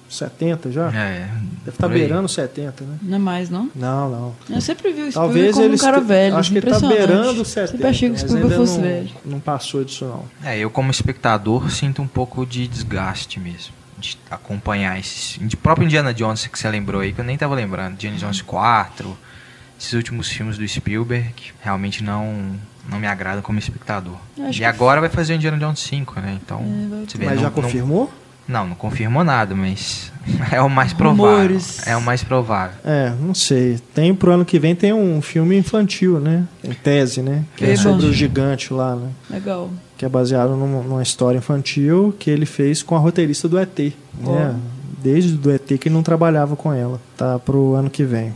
70 0.10 0.72
já? 0.72 0.88
É, 0.94 1.28
Deve 1.66 1.70
estar 1.70 1.88
aí. 1.88 1.94
beirando 1.94 2.28
70, 2.30 2.84
né? 2.84 2.98
Não 3.02 3.16
é 3.16 3.20
mais, 3.20 3.50
não? 3.50 3.70
Não, 3.76 4.10
não. 4.10 4.36
Eu 4.50 4.62
sempre 4.62 4.92
vi 4.94 5.02
o 5.04 5.12
Spielberg 5.12 5.14
Talvez 5.14 5.56
como 5.56 5.74
um 5.74 5.78
cara 5.78 6.00
velho. 6.00 6.38
Acho 6.38 6.52
que 6.52 6.58
ele 6.60 6.70
está 6.70 6.88
beirando 6.88 7.46
70. 7.46 7.68
Sempre 7.72 7.88
achei 7.88 8.10
que 8.10 8.16
o 8.16 8.20
Spielberg 8.20 8.56
fosse 8.56 8.76
não, 8.78 8.84
velho. 8.84 9.10
Não 9.26 9.40
passou 9.40 9.84
disso, 9.84 10.06
não. 10.06 10.26
É, 10.50 10.58
eu 10.58 10.70
como 10.70 10.90
espectador 10.92 11.70
sinto 11.70 12.02
um 12.02 12.08
pouco 12.08 12.46
de 12.46 12.68
desgaste 12.68 13.40
mesmo. 13.40 13.74
De 14.00 14.18
acompanhar 14.30 15.00
esses. 15.00 15.40
De 15.42 15.58
próprio 15.58 15.86
Indiana 15.86 16.14
Jones 16.14 16.46
que 16.48 16.58
você 16.58 16.70
lembrou 16.70 17.02
aí, 17.02 17.12
que 17.14 17.20
eu 17.20 17.26
nem 17.26 17.38
tava 17.38 17.56
lembrando. 17.56 17.94
Indiana 17.94 18.16
Jones 18.18 18.42
4, 18.42 19.18
esses 19.80 19.94
últimos 19.94 20.30
filmes 20.30 20.58
do 20.58 20.68
Spielberg, 20.68 21.34
que 21.36 21.52
realmente 21.64 22.04
não, 22.04 22.56
não 22.90 23.00
me 23.00 23.08
agradam 23.08 23.42
como 23.42 23.58
espectador. 23.60 24.16
E 24.54 24.64
agora 24.64 25.02
vai 25.02 25.10
fazer 25.10 25.34
o 25.34 25.36
Indiana 25.36 25.58
Jones 25.58 25.80
5, 25.80 26.20
né? 26.20 26.38
Então. 26.42 26.60
É, 26.60 26.88
vai 26.88 27.06
você 27.08 27.18
vê, 27.18 27.26
Mas 27.26 27.36
não- 27.36 27.42
já 27.44 27.50
confirmou? 27.52 28.06
Não, 28.06 28.27
não 28.48 28.70
confirmou 28.76 29.24
nada, 29.24 29.54
mas 29.54 30.12
é 30.52 30.62
o 30.62 30.70
mais 30.70 30.94
provável. 30.94 31.38
Rumores. 31.38 31.88
É 31.88 31.96
o 31.96 32.02
mais 32.02 32.24
provável. 32.24 32.78
É, 32.86 33.12
não 33.22 33.34
sei. 33.34 33.80
Tem 33.94 34.14
pro 34.14 34.32
ano 34.32 34.46
que 34.46 34.60
vem 34.60 34.76
tem 34.76 34.94
um 34.94 35.22
filme 35.22 35.58
infantil, 35.58 36.20
né? 36.20 36.46
Em 36.64 36.74
tese, 36.74 37.22
né? 37.22 37.44
Que 37.56 37.66
é 37.66 37.70
Eba. 37.70 37.78
sobre 37.78 38.06
o 38.06 38.14
gigante 38.14 38.74
lá, 38.74 38.96
né? 38.96 39.10
Legal. 39.30 39.70
Que 39.98 40.06
é 40.06 40.10
baseado 40.10 40.56
numa, 40.56 40.82
numa 40.82 41.04
história 41.04 41.38
infantil 41.38 42.16
que 42.18 42.30
ele 42.30 42.46
fez 42.46 42.84
com 42.84 42.96
a 42.96 43.00
roteirista 43.00 43.48
do 43.48 43.58
ET. 43.58 43.78
Né? 43.80 44.56
Desde 45.04 45.34
do 45.34 45.52
ET 45.52 45.66
que 45.66 45.88
ele 45.88 45.96
não 45.96 46.04
trabalhava 46.04 46.56
com 46.56 46.72
ela. 46.72 47.00
Tá 47.16 47.40
pro 47.40 47.74
ano 47.74 47.90
que 47.90 48.04
vem. 48.04 48.34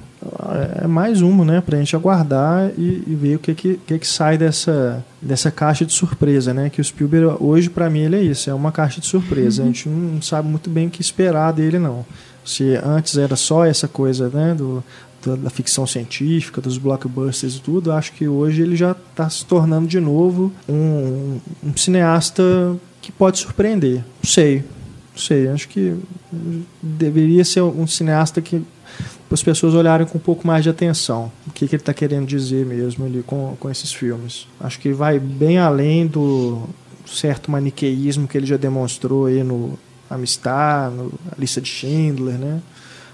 É 0.84 0.88
mais 0.88 1.22
uma, 1.22 1.46
né? 1.46 1.62
Pra 1.62 1.78
gente 1.78 1.96
aguardar 1.96 2.72
e, 2.78 3.04
e 3.08 3.16
ver 3.16 3.36
o 3.36 3.40
que 3.40 3.54
que, 3.54 3.80
que 3.86 4.00
que 4.00 4.08
sai 4.08 4.38
dessa, 4.38 5.04
dessa 5.22 5.50
caixa 5.50 5.86
de 5.86 5.94
surpresa, 5.94 6.54
né? 6.54 6.70
Que 6.70 6.82
o 6.82 6.84
Spielberg, 6.84 7.38
hoje, 7.40 7.70
pra 7.70 7.90
mim, 7.90 8.02
ele 8.02 8.16
é 8.18 8.22
isso. 8.22 8.50
É 8.50 8.54
uma 8.54 8.72
caixa 8.72 9.00
de 9.00 9.08
surpresa. 9.08 9.64
A 9.64 9.66
gente 9.66 9.88
não 9.88 10.22
sabe 10.22 10.48
muito 10.48 10.70
bem 10.70 10.88
o 10.88 10.90
que 10.90 11.02
esperar 11.02 11.52
dele, 11.54 11.80
não. 11.80 12.06
Se 12.44 12.76
antes 12.84 13.18
era 13.18 13.36
só 13.36 13.66
essa 13.66 13.88
coisa, 13.88 14.30
né? 14.30 14.54
Do, 14.54 14.84
da, 15.26 15.36
da 15.36 15.50
ficção 15.50 15.86
científica, 15.86 16.60
dos 16.60 16.78
blockbusters 16.78 17.56
e 17.56 17.62
tudo, 17.62 17.92
acho 17.92 18.14
que 18.14 18.28
hoje 18.28 18.62
ele 18.62 18.76
já 18.76 18.92
está 18.92 19.30
se 19.30 19.46
tornando 19.46 19.88
de 19.88 20.00
novo 20.00 20.52
um, 20.68 21.40
um 21.64 21.78
cineasta 21.78 22.44
que 23.02 23.12
pode 23.12 23.40
surpreender. 23.40 23.98
Não 23.98 24.30
sei, 24.30 24.64
não 25.14 25.22
sei. 25.22 25.48
Acho 25.48 25.68
que 25.70 25.96
deveria 26.82 27.46
ser 27.46 27.62
um 27.62 27.86
cineasta 27.86 28.42
que 28.42 28.64
as 29.30 29.42
pessoas 29.42 29.74
olharem 29.74 30.06
com 30.06 30.18
um 30.18 30.22
pouco 30.22 30.46
mais 30.46 30.64
de 30.64 30.70
atenção. 30.70 31.32
O 31.48 31.52
que, 31.52 31.68
que 31.68 31.76
ele 31.76 31.82
está 31.82 31.94
querendo 31.94 32.28
dizer 32.28 32.66
mesmo 32.66 33.06
ali 33.06 33.24
com, 33.24 33.56
com 33.60 33.70
esses 33.70 33.94
filmes. 33.94 34.48
Acho 34.60 34.80
que 34.80 34.92
vai 34.92 35.20
bem 35.20 35.58
além 35.58 36.06
do 36.06 36.68
certo 37.06 37.50
maniqueísmo 37.50 38.28
que 38.28 38.38
ele 38.38 38.46
já 38.46 38.58
demonstrou 38.58 39.26
aí 39.26 39.44
no 39.44 39.78
Amistad, 40.10 40.94
no 40.94 41.12
A 41.32 41.40
Lista 41.40 41.62
de 41.62 41.70
Schindler, 41.70 42.38
né? 42.38 42.62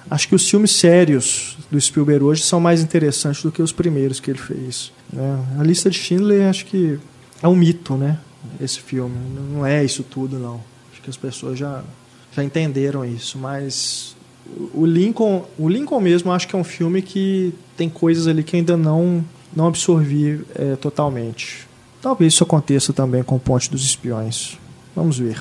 Acho 0.09 0.27
que 0.29 0.35
os 0.35 0.49
filmes 0.49 0.71
sérios 0.71 1.57
do 1.69 1.79
Spielberg 1.79 2.23
hoje 2.23 2.41
são 2.41 2.59
mais 2.59 2.81
interessantes 2.81 3.43
do 3.43 3.51
que 3.51 3.61
os 3.61 3.73
primeiros 3.73 4.19
que 4.19 4.31
ele 4.31 4.39
fez. 4.39 4.91
Né? 5.11 5.45
A 5.59 5.63
Lista 5.63 5.89
de 5.89 5.97
Schindler 5.97 6.49
acho 6.49 6.65
que 6.65 6.97
é 7.41 7.47
um 7.47 7.55
mito, 7.55 7.95
né? 7.95 8.17
Esse 8.59 8.79
filme. 8.79 9.15
Não 9.53 9.65
é 9.65 9.83
isso 9.83 10.03
tudo, 10.03 10.39
não. 10.39 10.61
Acho 10.91 11.01
que 11.01 11.09
as 11.09 11.17
pessoas 11.17 11.59
já, 11.59 11.83
já 12.33 12.43
entenderam 12.43 13.03
isso. 13.03 13.37
Mas 13.37 14.15
o 14.73 14.85
Lincoln, 14.85 15.45
o 15.57 15.67
Lincoln 15.69 15.99
mesmo, 15.99 16.31
acho 16.31 16.47
que 16.47 16.55
é 16.55 16.59
um 16.59 16.63
filme 16.63 17.01
que 17.01 17.53
tem 17.75 17.89
coisas 17.89 18.27
ali 18.27 18.43
que 18.43 18.55
ainda 18.55 18.75
não, 18.77 19.23
não 19.55 19.67
absorvi 19.67 20.41
é, 20.55 20.75
totalmente. 20.75 21.67
Talvez 22.01 22.33
isso 22.33 22.43
aconteça 22.43 22.93
também 22.93 23.23
com 23.23 23.35
o 23.35 23.39
Ponte 23.39 23.69
dos 23.69 23.83
Espiões. 23.83 24.57
Vamos 24.95 25.17
ver. 25.19 25.39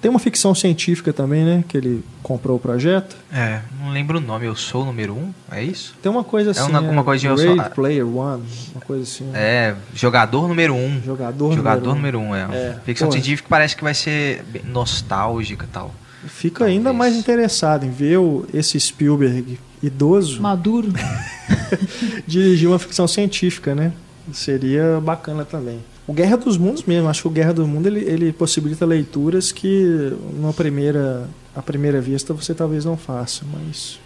Tem 0.00 0.10
uma 0.10 0.18
ficção 0.20 0.54
científica 0.54 1.12
também, 1.12 1.42
né? 1.44 1.64
Que 1.66 1.76
ele 1.76 2.04
comprou 2.22 2.56
o 2.58 2.60
projeto. 2.60 3.16
É, 3.32 3.60
não 3.80 3.90
lembro 3.90 4.18
o 4.18 4.20
nome, 4.20 4.44
eu 4.46 4.54
sou 4.54 4.82
o 4.82 4.84
número 4.84 5.14
um, 5.14 5.32
é 5.50 5.64
isso? 5.64 5.94
Tem 6.02 6.12
uma 6.12 6.22
coisa 6.22 6.50
assim. 6.50 6.70
uma- 6.70 6.80
uma 6.80 7.00
é, 7.00 7.04
coisa 7.04 7.20
de 7.22 7.26
eu 7.26 7.38
sou- 7.38 7.70
Player 7.70 8.06
One, 8.06 8.42
uma 8.74 8.80
coisa 8.82 9.02
assim. 9.04 9.28
É, 9.34 9.74
jogador 9.94 10.46
número 10.46 10.74
um. 10.74 11.00
Jogador, 11.02 11.54
Jogador 11.54 11.94
número 11.94 12.18
número 12.20 12.30
um, 12.30 12.34
é. 12.54 12.56
É, 12.56 12.78
Ficção 12.84 13.10
científica 13.10 13.48
parece 13.48 13.74
que 13.74 13.82
vai 13.82 13.94
ser 13.94 14.44
nostálgica 14.64 15.64
e 15.64 15.68
tal. 15.68 15.92
Fica 16.26 16.64
ainda 16.64 16.84
Talvez. 16.90 16.98
mais 16.98 17.16
interessado 17.16 17.84
em 17.84 17.90
ver 17.90 18.18
o- 18.18 18.44
esse 18.52 18.78
Spielberg 18.80 19.58
idoso 19.82 20.40
Maduro. 20.40 20.92
dirigir 22.26 22.68
uma 22.68 22.78
ficção 22.78 23.06
científica, 23.06 23.74
né? 23.74 23.92
Seria 24.32 25.00
bacana 25.00 25.44
também. 25.44 25.78
O 26.06 26.12
Guerra 26.12 26.36
dos 26.36 26.56
Mundos 26.56 26.84
mesmo, 26.84 27.08
acho 27.08 27.22
que 27.22 27.28
o 27.28 27.30
Guerra 27.30 27.52
do 27.52 27.66
Mundo 27.66 27.86
ele, 27.86 28.00
ele 28.00 28.32
possibilita 28.32 28.84
leituras 28.86 29.52
que 29.52 30.12
numa 30.38 30.52
primeira, 30.52 31.28
à 31.54 31.62
primeira 31.62 32.00
vista 32.00 32.32
você 32.32 32.54
talvez 32.54 32.84
não 32.84 32.96
faça, 32.96 33.44
mas 33.52 33.98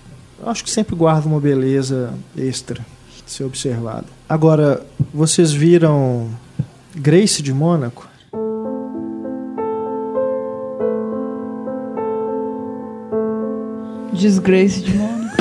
eu 0.42 0.48
acho 0.48 0.64
que 0.64 0.70
sempre 0.70 0.94
guarda 0.96 1.26
uma 1.28 1.40
beleza 1.40 2.12
extra 2.36 2.84
de 3.26 3.32
ser 3.32 3.44
observada. 3.44 4.06
Agora, 4.28 4.84
vocês 5.12 5.52
viram 5.52 6.28
Grace 6.94 7.42
de 7.42 7.52
Mônaco? 7.52 8.08
Desgrace 14.20 14.80
de 14.80 14.92
Mônaco. 14.92 15.36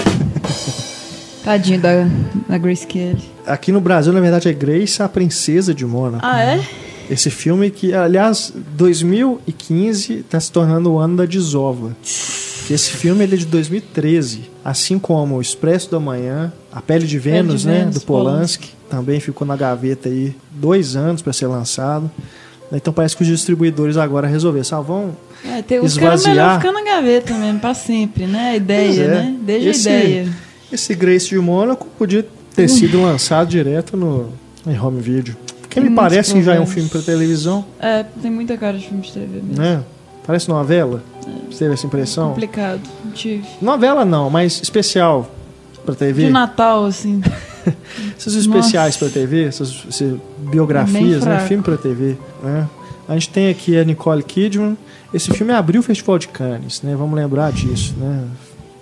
Tadinho 1.43 1.81
da, 1.81 2.07
da 2.47 2.57
Grace 2.57 2.87
Kelly. 2.87 3.21
Aqui 3.45 3.71
no 3.71 3.81
Brasil, 3.81 4.13
na 4.13 4.21
verdade, 4.21 4.47
é 4.47 4.53
Grace, 4.53 5.03
a 5.03 5.09
Princesa 5.09 5.73
de 5.73 5.85
Mônaco. 5.85 6.25
Ah, 6.25 6.41
é? 6.41 6.65
Esse 7.09 7.29
filme 7.29 7.69
que, 7.71 7.93
aliás, 7.93 8.53
2015 8.55 10.13
está 10.13 10.39
se 10.39 10.49
tornando 10.51 10.91
o 10.93 10.99
ano 10.99 11.17
da 11.17 11.25
desova. 11.25 11.95
Esse 12.69 12.91
filme 12.91 13.23
ele 13.23 13.35
é 13.35 13.37
de 13.37 13.47
2013, 13.47 14.49
assim 14.63 14.97
como 14.97 15.35
o 15.35 15.41
Expresso 15.41 15.91
da 15.91 15.99
Manhã, 15.99 16.53
A 16.71 16.81
Pele 16.81 17.05
de 17.05 17.19
Vênus, 17.19 17.65
né, 17.65 17.79
Vênus, 17.79 17.95
do 17.95 18.01
Polanski, 18.01 18.69
também 18.89 19.19
ficou 19.19 19.45
na 19.45 19.55
gaveta 19.55 20.07
aí 20.07 20.35
dois 20.51 20.95
anos 20.95 21.21
para 21.21 21.33
ser 21.33 21.47
lançado. 21.47 22.09
Então 22.71 22.93
parece 22.93 23.15
que 23.17 23.23
os 23.23 23.27
distribuidores 23.27 23.97
agora 23.97 24.27
resolveram, 24.27 24.65
ah, 24.71 24.81
vão 24.81 25.15
É, 25.43 25.61
tem 25.61 25.79
os 25.79 25.97
caras 25.97 26.21
Esvaziar. 26.21 26.35
melhor 26.35 26.59
ficar 26.61 26.71
na 26.71 26.83
gaveta 26.83 27.33
mesmo, 27.33 27.59
pra 27.59 27.73
sempre, 27.73 28.27
né? 28.27 28.51
A 28.51 28.55
ideia, 28.55 29.01
é. 29.03 29.07
né? 29.07 29.35
Desde 29.41 29.69
Esse- 29.69 29.89
a 29.89 29.99
ideia. 30.03 30.27
Esse 30.71 30.93
Grace 30.93 31.29
de 31.29 31.39
Mônaco 31.39 31.87
podia 31.97 32.25
ter 32.55 32.67
sido 32.67 33.01
lançado 33.01 33.47
direto 33.49 33.97
no 33.97 34.29
em 34.67 34.77
home 34.79 35.01
video. 35.01 35.35
Porque 35.61 35.79
Tem 35.81 35.89
me 35.89 35.95
parece 35.95 36.33
que 36.33 36.43
já 36.43 36.55
é 36.55 36.59
um 36.59 36.65
filme 36.67 36.89
para 36.89 37.01
televisão, 37.01 37.65
É, 37.79 38.03
tem 38.21 38.29
muita 38.29 38.55
cara 38.57 38.77
de 38.77 38.85
filme 38.87 39.01
de 39.01 39.11
TV 39.11 39.41
mesmo. 39.41 39.57
né? 39.61 39.83
Parece 40.27 40.47
novela. 40.49 41.01
Você 41.49 41.59
teve 41.59 41.73
essa 41.73 41.87
impressão? 41.87 42.29
Complicado. 42.29 42.81
Tive. 43.15 43.43
Novela 43.61 44.05
não, 44.05 44.29
mas 44.29 44.59
especial 44.61 45.31
pra 45.85 45.95
TV. 45.95 46.25
De 46.25 46.31
Natal, 46.31 46.85
assim. 46.85 47.21
Esses 48.17 48.35
especiais 48.35 48.97
pra 48.97 49.09
TV, 49.09 49.45
essas, 49.45 49.83
essas 49.87 50.17
biografias, 50.37 51.25
né? 51.25 51.39
Filme 51.47 51.63
pra 51.63 51.77
TV. 51.77 52.17
Né? 52.43 52.67
A 53.07 53.13
gente 53.13 53.29
tem 53.29 53.49
aqui 53.49 53.77
a 53.77 53.83
Nicole 53.83 54.23
Kidman. 54.23 54.77
Esse 55.13 55.31
filme 55.31 55.51
abriu 55.51 55.81
o 55.81 55.83
Festival 55.83 56.19
de 56.19 56.27
Cannes, 56.27 56.81
né? 56.83 56.95
Vamos 56.95 57.15
lembrar 57.15 57.51
disso, 57.51 57.95
né? 57.97 58.25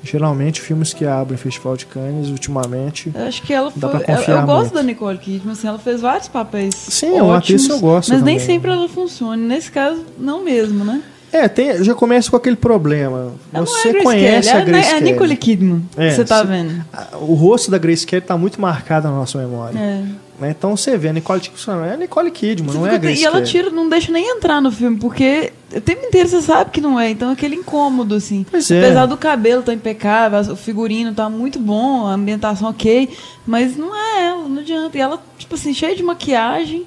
Geralmente, 0.04 0.62
filmes 0.62 0.94
que 0.94 1.06
abrem 1.06 1.36
o 1.36 1.38
Festival 1.38 1.76
de 1.76 1.86
Cannes, 1.86 2.30
ultimamente... 2.30 3.12
Eu 3.14 3.26
acho 3.26 3.42
que 3.42 3.54
ela 3.54 3.72
Dá 3.76 3.90
foi. 3.90 4.04
Eu, 4.08 4.36
eu 4.36 4.46
gosto 4.46 4.74
da 4.74 4.84
Nicole 4.84 5.18
Kidman, 5.18 5.54
assim, 5.54 5.68
ela 5.68 5.80
fez 5.80 6.02
vários 6.02 6.28
papéis. 6.28 6.76
Sim, 6.76 7.18
é 7.18 7.24
uma 7.24 7.38
atriz 7.38 7.66
que 7.66 7.72
eu 7.72 7.76
ótimos, 7.76 7.92
gosto 7.92 8.10
Mas 8.14 8.22
nem 8.24 8.38
também. 8.38 8.46
sempre 8.46 8.72
ela 8.72 8.88
funciona. 8.88 9.36
Nesse 9.36 9.72
caso, 9.72 10.06
não 10.18 10.44
mesmo, 10.44 10.86
né? 10.86 11.02
É, 11.32 11.48
tem, 11.48 11.84
já 11.84 11.94
começa 11.94 12.30
com 12.32 12.38
aquele 12.38 12.56
problema. 12.56 13.34
Você 13.54 13.90
é 13.90 14.02
conhece 14.04 14.50
Kelly, 14.50 14.62
a 14.62 14.66
Grace 14.66 14.88
É 14.88 14.92
a 14.92 14.94
Kelly. 15.00 15.12
Nicole 15.12 15.36
Kidman. 15.38 15.86
É, 15.98 16.10
que 16.10 16.16
você 16.16 16.26
tá 16.26 16.42
vendo. 16.44 16.86
A- 16.94 17.18
O 17.20 17.34
rosto 17.34 17.70
da 17.70 17.78
Grace 17.78 18.06
Kelly 18.08 18.22
tá 18.22 18.38
muito 18.38 18.62
marcado 18.62 19.08
na 19.10 19.14
nossa 19.14 19.38
memória. 19.38 19.78
É. 19.78 20.04
né? 20.40 20.56
Então 20.58 20.78
você 20.78 20.98
vê, 20.98 21.10
a 21.10 21.14
Nicole 21.14 21.40
Kidman 21.42 21.86
é 21.90 21.94
a 21.94 21.98
Nicole 21.98 22.32
Kidman, 22.32 22.72
Você 22.72 22.78
não 22.78 22.88
é 22.88 22.96
a 22.96 22.98
Grace 22.98 23.22
e 23.22 23.26
ela 23.26 23.42
tira, 23.42 23.70
não 23.72 23.90
deixa 23.90 24.12
nem 24.12 24.38
entrar 24.38 24.62
no 24.62 24.72
filme, 24.72 24.98
porque 24.98 25.52
o 25.76 25.82
tempo 25.82 26.06
inteiro 26.06 26.30
você 26.30 26.42
sabe 26.42 26.72
que 26.72 26.80
não 26.80 26.98
é. 27.00 27.10
Então 27.10 27.30
é 27.30 27.34
aquele 27.34 27.56
incômodo, 27.56 28.16
assim. 28.16 28.46
Pois 28.50 28.70
é. 28.72 28.80
Apesar 28.80 29.06
do 29.08 29.18
cabelo 29.18 29.64
tá 29.64 29.74
impecável, 29.74 30.40
o 30.54 30.56
figurino 30.56 31.14
tá 31.14 31.28
muito 31.30 31.60
bom, 31.60 32.06
a 32.08 32.14
ambientação 32.14 32.70
ok, 32.70 33.10
mas 33.46 33.76
não 33.76 33.94
é 33.96 34.28
ela, 34.28 34.48
não 34.48 34.60
adianta. 34.62 34.98
E 34.98 35.02
ela, 35.02 35.20
tipo 35.38 35.56
assim, 35.56 35.74
cheia 35.74 35.96
de 35.96 36.04
maquiagem, 36.04 36.86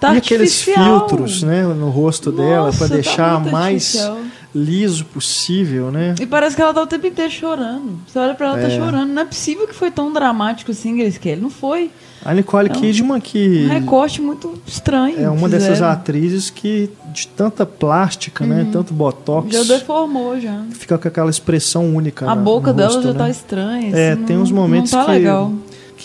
tá 0.00 0.14
e 0.14 0.18
aqueles 0.18 0.62
filtros, 0.62 1.42
né, 1.42 1.62
no 1.64 1.88
rosto 1.90 2.30
dela 2.32 2.66
Nossa, 2.66 2.78
pra 2.78 2.88
tá 2.88 2.94
deixar 2.94 3.40
muito 3.40 3.52
mais 3.52 3.96
artificial. 3.96 4.18
liso 4.54 5.04
possível, 5.06 5.90
né? 5.90 6.14
E 6.20 6.26
parece 6.26 6.56
que 6.56 6.62
ela 6.62 6.72
tá 6.72 6.82
o 6.82 6.86
tempo 6.86 7.06
inteiro 7.06 7.30
chorando. 7.30 7.98
Você 8.06 8.18
olha 8.18 8.34
pra 8.34 8.48
ela, 8.48 8.56
tá 8.58 8.68
É. 8.68 8.76
chorando. 8.78 9.08
Não 9.12 9.22
é 9.22 9.24
possível 9.24 9.66
que 9.66 9.74
foi 9.74 9.90
tão 9.90 10.12
dramático 10.12 10.70
assim, 10.70 10.96
Grace 10.96 11.18
Kelly. 11.20 11.40
Não 11.40 11.50
foi. 11.50 11.90
A 12.24 12.34
Nicole 12.34 12.68
É 12.68 12.72
um- 12.72 12.80
Kidman 12.80 13.20
que 13.20 13.66
Um 13.66 13.68
recorte 13.68 14.20
muito 14.20 14.54
estranho. 14.66 15.20
é 15.20 15.28
uma 15.30 15.48
dessas 15.48 15.68
fizeram. 15.74 15.92
atrizes 15.92 16.50
que 16.50 16.90
de 17.12 17.28
tanta 17.28 17.64
plástica, 17.64 18.44
né, 18.44 18.66
tanto 18.72 18.92
botox, 18.92 19.54
Uhum. 19.56 19.64
Já 19.64 19.74
deformou, 19.74 20.40
já. 20.40 20.62
fica 20.72 20.98
com 20.98 21.06
aquela 21.08 21.30
expressão 21.30 21.94
única 21.94 22.24
A 22.24 22.34
na- 22.34 22.42
boca 22.42 22.72
dela 22.72 22.88
rosto, 22.90 23.02
já 23.06 23.12
né? 23.12 23.18
tá 23.18 23.30
estranha. 23.30 23.96
É, 23.96 24.12
assim, 24.12 24.22
tem 24.24 24.36
não- 24.36 24.42
uns 24.42 24.50
momentos 24.50 24.90
tá 24.90 25.04
que, 25.04 25.10
legal. 25.12 25.52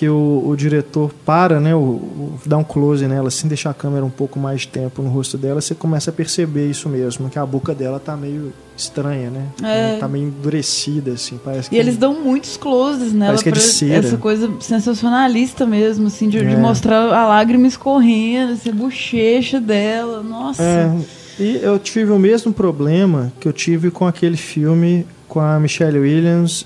Que 0.01 0.09
o, 0.09 0.43
o 0.47 0.55
diretor 0.55 1.13
para, 1.23 1.59
né, 1.59 1.75
o, 1.75 1.77
o- 1.79 2.39
dá 2.43 2.57
um 2.57 2.63
close 2.63 3.05
nela, 3.05 3.27
assim, 3.27 3.47
deixar 3.47 3.69
a 3.69 3.73
câmera 3.73 4.03
um 4.03 4.09
pouco 4.09 4.39
mais 4.39 4.61
de 4.61 4.69
tempo 4.69 5.03
no 5.03 5.09
rosto 5.11 5.37
dela, 5.37 5.61
você 5.61 5.75
começa 5.75 6.09
a 6.09 6.13
perceber 6.13 6.67
isso 6.67 6.89
mesmo, 6.89 7.29
que 7.29 7.37
a 7.37 7.45
boca 7.45 7.75
dela 7.75 7.99
tá 7.99 8.17
meio 8.17 8.51
estranha, 8.75 9.29
né? 9.29 9.45
É. 9.63 9.97
Tá 9.99 10.07
meio 10.07 10.25
endurecida, 10.29 11.11
assim, 11.11 11.39
parece 11.45 11.69
que... 11.69 11.75
E 11.75 11.79
eles 11.79 11.97
dão 11.97 12.19
muitos 12.19 12.57
closes 12.57 13.13
nela 13.13 13.33
Parece 13.37 13.43
que 13.43 13.49
é 13.49 13.51
de 13.51 13.59
cera. 13.61 14.07
essa 14.07 14.17
coisa 14.17 14.51
sensacionalista 14.59 15.67
mesmo, 15.67 16.07
assim, 16.07 16.27
de, 16.27 16.39
de 16.39 16.45
É. 16.45 16.57
mostrar 16.57 17.13
a 17.13 17.27
lágrima 17.27 17.67
escorrendo, 17.67 18.53
assim, 18.53 18.69
a 18.69 18.73
bochecha 18.73 19.61
dela. 19.61 20.23
Nossa. 20.23 20.63
É, 20.63 20.91
e 21.39 21.59
eu 21.61 21.77
tive 21.77 22.11
o 22.11 22.17
mesmo 22.17 22.51
problema 22.51 23.31
que 23.39 23.47
eu 23.47 23.53
tive 23.53 23.91
com 23.91 24.07
aquele 24.07 24.37
filme 24.37 25.05
com 25.31 25.39
a 25.39 25.57
Michelle 25.61 25.97
Williams 25.97 26.65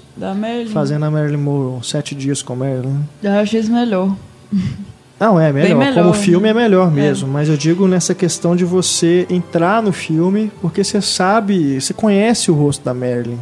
fazendo 0.74 1.06
a 1.06 1.12
Marilyn 1.12 1.38
Monroe, 1.38 1.84
Sete 1.84 2.16
Dias 2.16 2.42
com 2.42 2.56
Marilyn. 2.56 2.98
Já 3.22 3.40
achei 3.40 3.60
isso 3.60 3.72
melhor. 3.72 4.16
Não, 5.20 5.40
é 5.40 5.54
melhor. 5.54 5.78
melhor, 5.78 5.94
Como 5.94 6.14
filme 6.16 6.46
né? 6.46 6.50
é 6.50 6.54
melhor 6.64 6.90
mesmo. 6.92 7.28
Mas 7.28 7.48
eu 7.48 7.56
digo 7.56 7.88
nessa 7.88 8.16
questão 8.16 8.56
de 8.56 8.66
você 8.66 9.28
entrar 9.30 9.84
no 9.84 9.92
filme 9.94 10.52
porque 10.62 10.84
você 10.84 11.00
sabe, 11.00 11.80
você 11.80 11.94
conhece 11.94 12.50
o 12.50 12.56
rosto 12.56 12.84
da 12.84 12.92
Marilyn. 12.92 13.38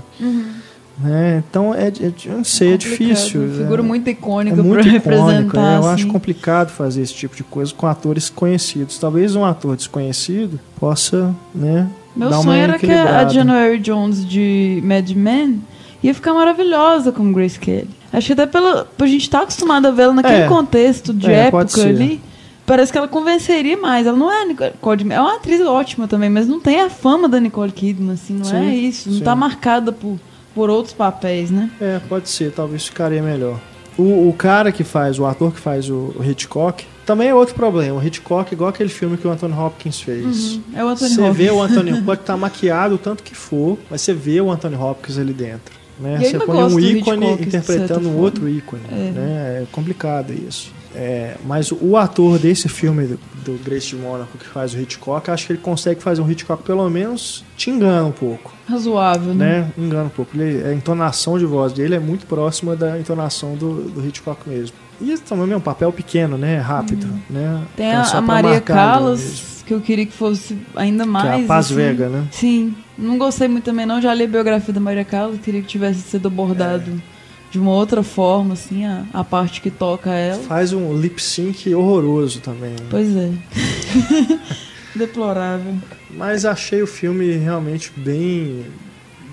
Né? 0.99 1.41
Então, 1.49 1.73
é, 1.73 1.87
é- 1.87 2.13
eu 2.25 2.37
não 2.37 2.43
sei, 2.43 2.73
é 2.73 2.77
Complicado. 2.77 2.97
difícil. 3.07 3.41
Uma 3.43 3.57
Figura 3.57 3.81
é, 3.81 3.85
muito 3.85 4.07
é 4.09 4.11
icônica 4.11 4.55
muito 4.61 4.83
pra 4.83 4.97
icônica. 4.97 5.09
representar. 5.09 5.71
é, 5.71 5.75
eu 5.77 5.79
assim. 5.79 5.89
acho 6.03 6.07
complicado 6.07 6.69
fazer 6.69 7.01
esse 7.01 7.13
tipo 7.13 7.33
de 7.35 7.43
coisa 7.43 7.73
com 7.73 7.87
atores 7.87 8.29
conhecidos. 8.29 8.97
Talvez 8.97 9.37
um 9.37 9.45
ator 9.45 9.77
desconhecido 9.77 10.59
possa, 10.77 11.33
né, 11.55 11.87
Meu 12.15 12.29
uma 12.29 12.43
sonho 12.43 12.61
era 12.61 12.77
que 12.77 12.91
a. 12.91 13.27
January 13.27 13.79
Jones 13.79 14.25
de 14.27 14.81
Mad 14.83 15.09
Men 15.11 15.61
ia 16.01 16.13
ficar 16.13 16.33
maravilhosa 16.33 17.11
como 17.11 17.33
Grace 17.33 17.57
Kelly. 17.59 17.89
Acho 18.11 18.27
que 18.27 18.33
até 18.33 18.45
pela, 18.45 18.87
a 18.99 19.05
gente 19.07 19.21
estar 19.21 19.41
acostumado 19.41 19.87
a 19.87 19.91
vê-la 19.91 20.13
naquele 20.13 20.43
É. 20.43 20.47
contexto 20.47 21.13
de 21.13 21.31
É, 21.31 21.47
época 21.47 21.81
ali. 21.81 22.21
Parece 22.65 22.91
que 22.91 22.97
ela 22.97 23.07
convenceria 23.07 23.75
mais. 23.75 24.05
Ela 24.07 24.15
não 24.17 24.31
é 24.31 24.43
a 24.43 24.45
Nicole 24.45 24.71
Kidman. 24.81 25.17
É 25.17 25.19
uma 25.19 25.35
atriz 25.35 25.59
ótima 25.61 26.07
também, 26.07 26.29
mas 26.29 26.47
não 26.47 26.59
tem 26.59 26.79
a 26.81 26.89
fama 26.89 27.27
da 27.27 27.39
Nicole 27.39 27.71
Kidman, 27.71 28.13
assim, 28.13 28.35
não 28.35 28.45
Sim, 28.45 28.55
é 28.69 28.75
isso. 28.75 29.09
Não 29.09 29.17
sim. 29.17 29.23
tá 29.23 29.35
marcada 29.35 29.91
por, 29.91 30.17
por 30.55 30.69
outros 30.69 30.93
papéis, 30.93 31.49
né? 31.51 31.69
É, 31.81 31.99
pode 32.07 32.29
ser, 32.29 32.51
talvez 32.53 32.85
ficaria 32.85 33.21
melhor. 33.21 33.59
O, 33.97 34.29
o 34.29 34.33
cara 34.37 34.71
que 34.71 34.83
faz, 34.83 35.19
o 35.19 35.25
ator 35.25 35.51
que 35.51 35.59
faz 35.59 35.89
o, 35.89 36.13
o 36.17 36.23
Hitchcock, 36.23 36.85
também 37.05 37.29
é 37.29 37.35
outro 37.35 37.55
problema. 37.55 37.99
O 37.99 38.03
Hitchcock, 38.05 38.53
igual 38.53 38.69
aquele 38.69 38.89
filme 38.89 39.17
que 39.17 39.27
o 39.27 39.31
Anthony 39.31 39.53
Hopkins 39.53 40.01
fez. 40.01 40.59
É 40.75 40.83
o 40.83 40.87
Anthony 40.87 41.11
Você 41.11 41.21
Hopkins. 41.21 41.37
vê 41.37 41.51
o 41.51 41.61
Anthony 41.61 42.01
pode 42.03 42.21
estar 42.21 42.37
maquiado 42.37 42.95
o 42.95 42.97
tanto 42.97 43.23
que 43.23 43.35
for, 43.35 43.77
mas 43.89 44.01
você 44.01 44.13
vê 44.13 44.39
o 44.41 44.51
Anthony 44.51 44.75
Hopkins 44.75 45.17
ali 45.17 45.33
dentro. 45.33 45.73
Né? 45.99 46.19
Você 46.19 46.39
põe 46.39 46.57
um 46.63 46.79
ícone 46.79 47.25
Hitchcock, 47.33 47.43
interpretando 47.47 48.09
um 48.09 48.17
outro 48.17 48.49
ícone. 48.49 48.81
É. 48.91 48.95
Né? 48.95 49.59
É 49.61 49.65
complicado 49.71 50.33
isso. 50.33 50.71
É, 50.95 51.37
mas 51.45 51.71
o 51.71 51.97
ator 51.97 52.37
desse 52.37 52.69
filme 52.69 53.07
do, 53.07 53.19
do 53.43 53.63
Grace 53.63 53.87
de 53.87 53.95
Monaco 53.95 54.37
que 54.37 54.45
faz 54.45 54.75
o 54.75 54.79
Hitchcock, 54.79 55.29
acho 55.31 55.47
que 55.47 55.53
ele 55.53 55.59
consegue 55.59 56.01
fazer 56.03 56.21
um 56.21 56.29
Hitchcock 56.29 56.61
pelo 56.63 56.87
menos 56.87 57.43
te 57.57 57.71
engana 57.71 58.05
um 58.05 58.11
pouco 58.11 58.53
Razoável, 58.67 59.33
né? 59.33 59.61
né? 59.77 59.85
Engana 59.85 60.05
um 60.05 60.09
pouco. 60.09 60.37
Ele- 60.39 60.63
a 60.63 60.73
entonação 60.73 61.37
de 61.39 61.45
voz 61.45 61.73
dele 61.73 61.95
é 61.95 61.99
muito 61.99 62.25
próxima 62.27 62.75
da 62.75 62.97
entonação 62.99 63.55
do, 63.55 63.89
do 63.89 64.07
Hitchcock 64.07 64.47
mesmo. 64.47 64.75
E 65.03 65.17
também 65.17 65.51
é 65.51 65.57
um 65.57 65.61
papel 65.61 65.91
pequeno, 65.91 66.37
né? 66.37 66.57
Rápido, 66.59 67.07
né? 67.29 67.55
Uhum. 67.59 67.65
Tem 67.75 67.89
Então, 67.89 68.01
a, 68.01 68.17
a 68.17 68.21
Maria 68.21 68.49
mesmo. 68.51 68.65
Callas, 68.65 69.63
que 69.67 69.73
eu 69.73 69.81
queria 69.81 70.05
que 70.05 70.13
fosse 70.13 70.57
ainda 70.75 71.05
mais. 71.05 71.25
Que 71.35 71.41
é 71.41 71.43
a 71.43 71.47
Paz 71.47 71.65
assim. 71.65 71.75
Vega, 71.75 72.09
né? 72.09 72.27
Sim, 72.31 72.75
não 72.97 73.17
gostei 73.17 73.47
muito 73.47 73.63
também 73.65 73.85
não, 73.85 74.01
já 74.01 74.13
li 74.13 74.23
a 74.23 74.27
biografia 74.27 74.73
da 74.73 74.79
Maria 74.79 75.03
Callas, 75.05 75.39
queria 75.41 75.61
que 75.61 75.67
tivesse 75.67 75.99
sido 76.01 76.27
abordado 76.27 76.89
É. 76.89 77.13
de 77.51 77.59
uma 77.59 77.71
outra 77.71 78.01
forma, 78.03 78.53
assim, 78.53 78.85
a, 78.85 79.03
a 79.13 79.23
parte 79.23 79.61
que 79.61 79.69
toca 79.69 80.09
ela. 80.11 80.41
Faz 80.43 80.73
um 80.73 80.95
lip 80.97 81.21
sync 81.21 81.73
horroroso 81.73 82.39
também. 82.39 82.71
né? 82.71 82.85
Pois 82.89 83.15
é. 83.15 83.31
Deplorável. 84.95 85.75
Mas 86.11 86.45
achei 86.45 86.81
o 86.81 86.87
filme 86.87 87.31
realmente 87.31 87.91
bem. 87.95 88.65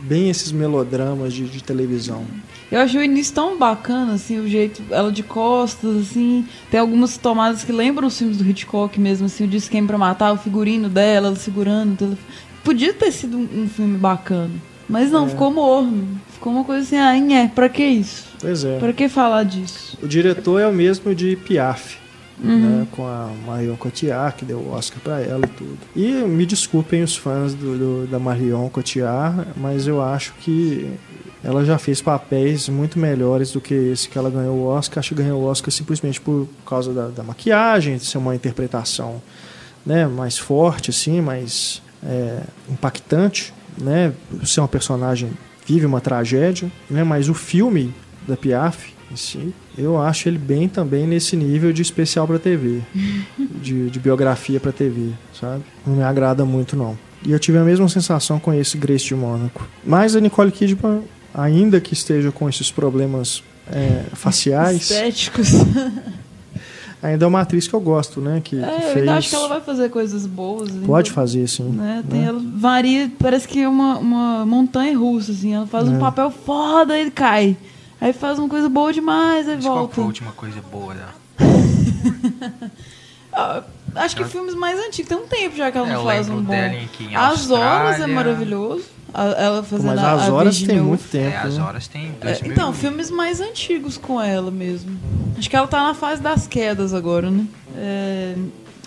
bem 0.02 0.30
esses 0.30 0.50
melodramas 0.52 1.32
de, 1.34 1.44
de 1.48 1.62
televisão. 1.62 2.24
Eu 2.70 2.80
achei 2.80 3.00
o 3.00 3.04
início 3.04 3.34
tão 3.34 3.58
bacana, 3.58 4.12
assim, 4.14 4.38
o 4.38 4.48
jeito, 4.48 4.80
ela 4.90 5.10
de 5.10 5.22
costas, 5.22 5.96
assim. 5.96 6.46
Tem 6.70 6.78
algumas 6.78 7.16
tomadas 7.16 7.64
que 7.64 7.72
lembram 7.72 8.06
os 8.08 8.16
filmes 8.16 8.36
do 8.38 8.48
Hitchcock 8.48 8.98
mesmo, 9.00 9.26
assim, 9.26 9.44
o 9.44 9.48
Disse 9.48 9.68
Quem 9.68 9.86
Pra 9.86 9.98
Matar, 9.98 10.32
o 10.32 10.36
figurino 10.36 10.88
dela, 10.88 11.28
ela 11.28 11.36
segurando 11.36 11.94
o 11.94 11.96
telefone. 11.96 12.26
Podia 12.62 12.92
ter 12.94 13.10
sido 13.10 13.36
um, 13.38 13.62
um 13.64 13.68
filme 13.68 13.96
bacana. 13.98 14.50
Mas 14.88 15.10
não, 15.10 15.26
É. 15.26 15.28
ficou 15.30 15.50
morno. 15.52 16.06
Ficou 16.32 16.52
uma 16.52 16.64
coisa 16.64 16.82
assim, 16.82 16.96
ah, 16.96 17.16
é, 17.34 17.48
pra 17.48 17.68
que 17.68 17.84
isso? 17.84 18.24
Pois 18.40 18.64
é. 18.64 18.78
Pra 18.78 18.92
que 18.92 19.08
falar 19.08 19.42
disso? 19.44 19.98
O 20.02 20.06
diretor 20.08 20.60
é 20.60 20.66
o 20.66 20.72
mesmo 20.72 21.14
de 21.14 21.36
Piaf, 21.36 21.98
Uhum. 22.42 22.58
né, 22.58 22.86
com 22.92 23.06
a 23.06 23.30
Marion 23.46 23.76
Cotillard, 23.76 24.34
que 24.36 24.44
deu 24.46 24.58
o 24.58 24.72
Oscar 24.72 24.98
pra 25.02 25.20
ela 25.20 25.44
e 25.44 25.48
tudo. 25.48 25.78
E 25.94 26.08
me 26.26 26.46
desculpem 26.46 27.02
os 27.02 27.14
fãs 27.16 27.52
do, 27.52 27.76
do- 27.76 28.06
da 28.06 28.18
Marion 28.18 28.68
Cotillard, 28.70 29.48
mas 29.56 29.86
eu 29.86 30.00
acho 30.02 30.32
que 30.40 30.88
ela 31.42 31.64
já 31.64 31.78
fez 31.78 32.02
papéis 32.02 32.68
muito 32.68 32.98
melhores 32.98 33.52
do 33.52 33.60
que 33.60 33.74
esse 33.74 34.08
que 34.08 34.18
ela 34.18 34.30
ganhou 34.30 34.56
o 34.56 34.66
Oscar. 34.66 34.98
Acho 34.98 35.14
que 35.14 35.22
ganhou 35.22 35.42
o 35.42 35.44
Oscar 35.46 35.70
simplesmente 35.70 36.20
por 36.20 36.48
causa 36.66 36.92
da, 36.92 37.08
da 37.08 37.22
maquiagem, 37.22 37.96
de 37.96 38.04
ser 38.04 38.18
uma 38.18 38.34
interpretação 38.34 39.22
né, 39.84 40.06
mais 40.06 40.38
forte, 40.38 40.90
assim, 40.90 41.20
mais 41.20 41.82
é, 42.04 42.40
impactante, 42.68 43.54
né, 43.78 44.12
ser 44.44 44.60
uma 44.60 44.68
personagem 44.68 45.30
vive 45.66 45.86
uma 45.86 46.00
tragédia, 46.00 46.70
né, 46.88 47.04
mas 47.04 47.28
o 47.28 47.34
filme 47.34 47.94
da 48.26 48.36
Piaf 48.36 48.92
em 49.10 49.16
si, 49.16 49.54
eu 49.76 50.00
acho 50.00 50.28
ele 50.28 50.38
bem 50.38 50.68
também 50.68 51.06
nesse 51.06 51.36
nível 51.36 51.72
de 51.72 51.82
especial 51.82 52.26
para 52.26 52.38
TV, 52.38 52.80
de, 53.60 53.90
de 53.90 53.98
biografia 53.98 54.60
para 54.60 54.70
TV, 54.70 55.10
sabe? 55.38 55.64
Não 55.84 55.96
me 55.96 56.02
agrada 56.02 56.44
muito 56.44 56.76
não. 56.76 56.96
E 57.24 57.32
eu 57.32 57.38
tive 57.38 57.58
a 57.58 57.64
mesma 57.64 57.88
sensação 57.88 58.38
com 58.38 58.52
esse 58.54 58.78
Grace 58.78 59.04
de 59.04 59.14
Mônaco. 59.14 59.68
Mas 59.84 60.14
a 60.14 60.20
Nicole 60.20 60.50
Kidman, 60.52 61.02
ainda 61.34 61.80
que 61.80 61.92
esteja 61.94 62.30
com 62.32 62.48
esses 62.48 62.70
problemas 62.70 63.42
é, 63.70 64.04
faciais, 64.14 64.82
Estéticos. 64.82 65.48
ainda 67.02 67.24
é 67.24 67.28
uma 67.28 67.40
atriz 67.40 67.66
que 67.66 67.74
eu 67.74 67.80
gosto, 67.80 68.20
né? 68.20 68.40
Que, 68.44 68.56
que 68.56 68.62
É, 68.64 68.74
eu 68.76 68.80
fez. 68.80 68.96
ainda 68.98 69.14
acho 69.16 69.30
que 69.30 69.34
ela 69.36 69.48
vai 69.48 69.60
fazer 69.60 69.88
coisas 69.90 70.26
boas. 70.26 70.68
ainda. 70.70 70.86
Pode 70.86 71.10
fazer, 71.10 71.46
sim. 71.48 71.64
Né? 71.70 72.04
Tem, 72.08 72.20
né? 72.20 72.26
Ela 72.28 72.40
varia, 72.56 73.10
parece 73.18 73.46
que 73.48 73.60
é 73.60 73.68
uma, 73.68 73.98
uma 73.98 74.44
montanha 74.46 74.96
russa, 74.98 75.32
assim. 75.32 75.54
Ela 75.54 75.66
faz 75.66 75.86
É. 75.88 75.90
um 75.90 75.98
papel 75.98 76.30
foda 76.30 76.98
e 77.00 77.10
cai. 77.10 77.56
Aí 78.00 78.12
faz 78.12 78.38
uma 78.38 78.48
coisa 78.48 78.68
boa 78.68 78.92
demais, 78.92 79.46
aí 79.48 79.56
Mas 79.56 79.64
qual 79.64 79.76
volta. 79.78 79.94
foi 79.94 80.04
a 80.04 80.06
última 80.06 80.32
coisa 80.32 80.60
boa 80.70 80.94
dela? 80.94 81.14
Ah, 83.32 83.62
acho 83.94 84.16
que 84.16 84.24
filmes 84.24 84.56
mais 84.56 84.78
antigos. 84.80 85.08
Tem 85.08 85.16
um 85.16 85.26
tempo 85.26 85.56
já 85.56 85.70
que 85.70 85.78
ela 85.78 85.86
É, 85.88 85.92
não 85.92 86.00
eu 86.00 86.04
faz 86.04 86.28
um 86.28 86.42
bom. 86.42 86.50
dela 86.50 86.74
em 86.74 86.88
que 86.88 87.04
em 87.04 87.14
As 87.14 87.48
Horas 87.48 88.00
é 88.00 88.06
maravilhoso. 88.06 88.84
Ela 89.14 89.58
Pô, 89.58 89.68
fazendo 89.68 89.86
Mas 89.86 89.98
as 89.98 90.28
a 90.28 90.32
horas 90.32 90.56
Virginia 90.58 90.74
tem 90.80 90.84
muito 90.88 91.04
tempo. 91.10 91.26
É, 91.34 91.36
as 91.38 91.56
né? 91.58 91.62
horas 91.64 91.88
tem 91.88 92.06
É, 92.20 92.26
2000. 92.32 92.52
então, 92.52 92.72
filmes 92.72 93.10
mais 93.10 93.40
antigos 93.40 93.96
com 93.96 94.20
ela 94.20 94.50
mesmo. 94.50 94.96
Acho 95.38 95.48
que 95.50 95.56
ela 95.56 95.66
tá 95.66 95.82
na 95.82 95.94
fase 95.94 96.20
das 96.22 96.46
quedas 96.46 96.94
agora, 96.94 97.30
né? 97.30 97.44
É, 97.76 98.34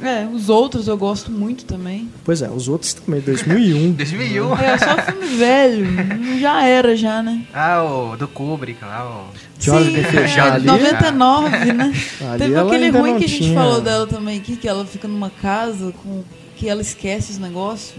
é, 0.01 0.27
os 0.33 0.49
outros 0.49 0.87
eu 0.87 0.97
gosto 0.97 1.31
muito 1.31 1.65
também. 1.65 2.09
Pois 2.23 2.41
é, 2.41 2.49
os 2.49 2.67
outros 2.67 2.93
também, 2.95 3.21
2001. 3.21 3.91
2001. 3.93 4.53
É, 4.57 4.77
só 4.77 4.97
filme 5.03 5.27
velho. 5.37 6.39
Já 6.39 6.63
era, 6.67 6.95
já, 6.95 7.21
né? 7.21 7.43
Ah, 7.53 7.83
o 7.83 8.15
do 8.17 8.27
Kubrick 8.27 8.83
lá, 8.83 9.05
o... 9.05 9.27
Jorge 9.59 9.91
Sim, 9.91 10.17
é, 10.17 10.39
ali. 10.41 10.65
99, 10.65 11.73
né? 11.73 11.93
Ali 12.29 12.37
Teve 12.39 12.57
aquele 12.59 12.89
ruim 12.89 13.17
que 13.17 13.25
a 13.25 13.27
gente 13.27 13.43
tinha- 13.43 13.53
falou 13.59 13.79
dela 13.81 14.05
também 14.07 14.37
aqui, 14.37 14.55
que 14.57 14.67
ela 14.67 14.85
fica 14.85 15.07
numa 15.07 15.29
casa 15.29 15.93
com 16.03 16.23
que 16.57 16.67
ela 16.67 16.81
esquece 16.81 17.31
os 17.31 17.37
negócios. 17.37 17.93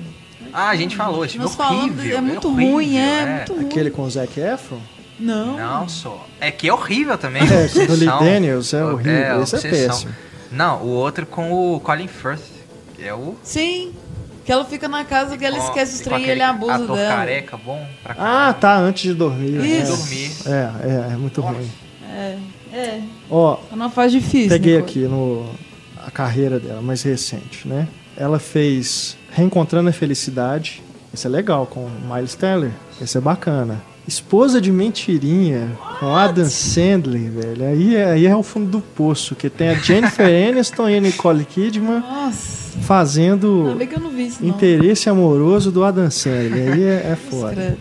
Ah, 0.55 0.69
a 0.69 0.77
gente 0.77 0.95
falou, 0.95 1.25
esse 1.25 1.37
Nós 1.37 1.59
é 1.59 1.63
horrível. 1.63 1.97
falamos, 1.97 2.07
é 2.13 2.21
muito 2.21 2.49
horrível, 2.49 2.73
ruim, 2.75 2.97
é, 2.97 3.37
muito 3.37 3.55
ruim. 3.55 3.67
Aquele 3.67 3.91
com 3.91 4.03
o 4.03 4.11
Zac 4.11 4.39
Efron? 4.41 4.79
Não. 5.19 5.57
Não, 5.57 5.89
só. 5.89 6.27
É 6.41 6.51
que 6.51 6.69
é 6.69 6.73
horrível 6.73 7.19
também. 7.19 7.43
É, 7.43 7.69
com 7.87 7.93
o 7.93 7.97
Lee. 7.97 8.07
Daniels, 8.07 8.73
é 8.73 8.85
horrível. 8.85 9.43
Esse 9.43 9.57
é 9.57 9.61
péssimo. 9.71 10.15
Não, 10.53 10.83
o 10.83 10.89
outro 10.89 11.27
com 11.27 11.53
o 11.75 11.81
Colin 11.81 12.07
Firth. 12.07 12.41
que 12.95 13.03
É 13.05 13.13
o. 13.13 13.35
Sim. 13.43 13.93
Que 14.45 14.53
ela 14.53 14.65
fica 14.65 14.87
na 14.89 15.05
casa 15.05 15.37
que 15.39 15.45
ela 15.45 15.57
com- 15.57 15.65
esquece 15.65 15.95
os 15.97 16.01
trem 16.03 16.25
e 16.27 16.31
ele 16.31 16.43
abusa 16.43 16.75
ator 16.75 16.97
dela. 16.97 17.17
careca 17.17 17.57
bom 17.57 17.85
pra 18.03 18.15
Ah, 18.19 18.53
tá, 18.53 18.77
antes 18.77 19.03
de 19.05 19.15
dormir. 19.15 19.57
Isso. 19.65 19.93
É. 19.93 19.97
Dormir. 19.97 20.31
É, 20.47 21.11
é, 21.11 21.13
é 21.15 21.17
muito 21.17 21.41
ruim. 21.41 21.71
É, 22.13 22.37
é. 22.73 23.01
Ó, 23.31 23.57
numa 23.71 23.89
fase 23.91 24.21
difícil. 24.21 24.51
peguei 24.51 24.77
Nicole. 24.77 24.91
aqui 24.91 25.09
no 25.09 25.49
a 26.07 26.11
carreira 26.11 26.61
dela, 26.61 26.83
mais 26.83 27.03
recente, 27.03 27.67
né? 27.67 27.89
Ela 28.17 28.39
fez 28.39 29.17
Reencontrando 29.35 29.89
a 29.91 29.93
Felicidade. 29.93 30.83
Esse 31.13 31.27
é 31.27 31.31
legal, 31.31 31.67
com 31.67 31.89
Miles 32.13 32.35
Teller. 32.35 32.71
Esse 33.01 33.19
é 33.19 33.21
bacana. 33.21 33.83
Esposa 34.07 34.61
de 34.61 34.71
Mentirinha, 34.71 35.71
com 35.99 36.15
Adam 36.15 36.45
Sandler, 36.45 37.31
velho. 37.31 37.65
Aí, 37.67 37.97
é- 37.97 38.11
aí 38.13 38.27
é 38.27 38.37
o 38.37 38.43
fundo 38.43 38.71
do 38.71 38.81
poço, 38.81 39.35
que 39.35 39.49
tem 39.49 39.71
a 39.71 39.75
Jennifer 39.75 40.27
Aniston 40.51 40.89
e 40.91 40.97
a 40.97 41.01
Nicole 41.01 41.45
Kidman 41.45 42.01
Nossa, 42.01 42.79
fazendo 42.83 43.77
isso, 44.19 44.45
interesse 44.45 45.09
amoroso 45.09 45.71
do 45.73 45.83
Adam 45.85 46.11
Sandler. 46.11 46.73
Aí 46.75 46.83
é, 46.83 47.13
é 47.13 47.17
foda. 47.31 47.79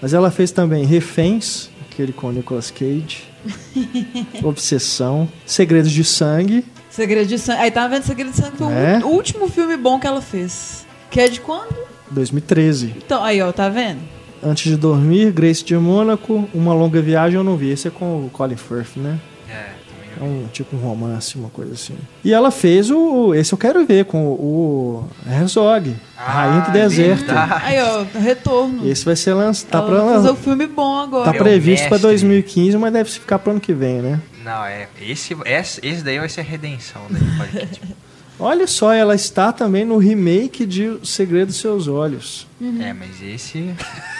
Mas 0.00 0.14
ela 0.14 0.30
fez 0.30 0.50
também 0.50 0.84
Reféns, 0.86 1.68
aquele 1.90 2.12
com 2.12 2.28
o 2.28 2.32
Nicolas 2.32 2.70
Cage. 2.70 3.24
Obsessão. 4.42 5.28
Segredos 5.44 5.90
de 5.90 6.02
Sangue. 6.04 6.64
Segredo 6.90 7.26
de 7.28 7.38
Sangue. 7.38 7.60
Aí 7.60 7.70
tá 7.70 7.86
vendo 7.88 8.02
Segredo 8.04 8.30
de 8.30 8.36
Sangue 8.36 8.56
foi 8.56 8.72
É? 8.72 9.00
o 9.04 9.08
último 9.08 9.48
filme 9.48 9.76
bom 9.76 9.98
que 10.00 10.06
ela 10.06 10.22
fez. 10.22 10.86
Que 11.10 11.20
é 11.20 11.28
de 11.28 11.40
quando? 11.40 11.74
2013. 12.10 12.94
Então, 12.96 13.22
aí, 13.22 13.40
ó, 13.42 13.50
tá 13.52 13.68
vendo? 13.68 14.00
Antes 14.42 14.70
de 14.70 14.76
dormir, 14.76 15.32
Grace 15.32 15.64
de 15.64 15.76
Mônaco. 15.76 16.48
Uma 16.54 16.72
longa 16.72 17.00
viagem 17.02 17.36
eu 17.36 17.44
não 17.44 17.56
vi. 17.56 17.70
Esse 17.70 17.88
é 17.88 17.90
com 17.90 18.26
o 18.26 18.30
Colin 18.30 18.56
Firth, 18.56 18.96
né? 18.96 19.18
É, 19.48 19.52
também 19.88 20.10
É 20.20 20.22
um 20.22 20.46
tipo 20.48 20.76
um 20.76 20.78
romance, 20.78 21.36
uma 21.36 21.48
coisa 21.50 21.72
assim. 21.74 21.96
E 22.24 22.32
ela 22.32 22.50
fez 22.50 22.90
o. 22.90 23.34
Esse 23.34 23.52
eu 23.52 23.58
quero 23.58 23.84
ver, 23.84 24.04
com 24.04 24.26
o 24.28 25.08
Herzog, 25.28 25.96
Ah, 26.16 26.30
Rainha 26.30 26.60
do 26.62 26.70
Deserto. 26.72 27.24
verdade. 27.26 27.62
Aí, 27.64 27.76
ó, 27.82 28.04
retorno. 28.18 28.88
Esse 28.88 29.04
vai 29.04 29.16
ser 29.16 29.34
lançado. 29.34 29.70
Tá, 29.70 29.82
pra, 29.82 30.00
fazer 30.02 30.30
um 30.30 30.36
filme 30.36 30.66
bom 30.66 30.98
agora. 30.98 31.24
tá 31.24 31.32
Meu 31.32 31.42
previsto 31.42 31.88
pra 31.88 31.96
mestre. 31.96 32.08
2015, 32.10 32.76
mas 32.78 32.92
deve 32.92 33.10
ficar 33.10 33.38
pro 33.40 33.50
ano 33.50 33.60
que 33.60 33.72
vem, 33.74 34.00
né? 34.00 34.20
Não, 34.44 34.64
é. 34.64 34.88
Esse, 35.02 35.36
esse, 35.44 35.80
esse 35.84 36.02
daí 36.04 36.18
vai 36.20 36.28
ser 36.28 36.40
a 36.42 36.44
redenção 36.44 37.02
da 37.10 37.18
Nicole 37.18 37.48
Kidman. 37.66 37.96
Olha 38.38 38.66
só, 38.66 38.92
ela 38.92 39.14
está 39.14 39.52
também 39.52 39.84
no 39.84 39.98
remake 39.98 40.64
de 40.64 40.86
O 40.88 41.04
Segredo 41.04 41.48
dos 41.48 41.56
Seus 41.56 41.88
Olhos. 41.88 42.46
Uhum. 42.60 42.80
É, 42.80 42.92
mas 42.92 43.20
esse. 43.22 43.74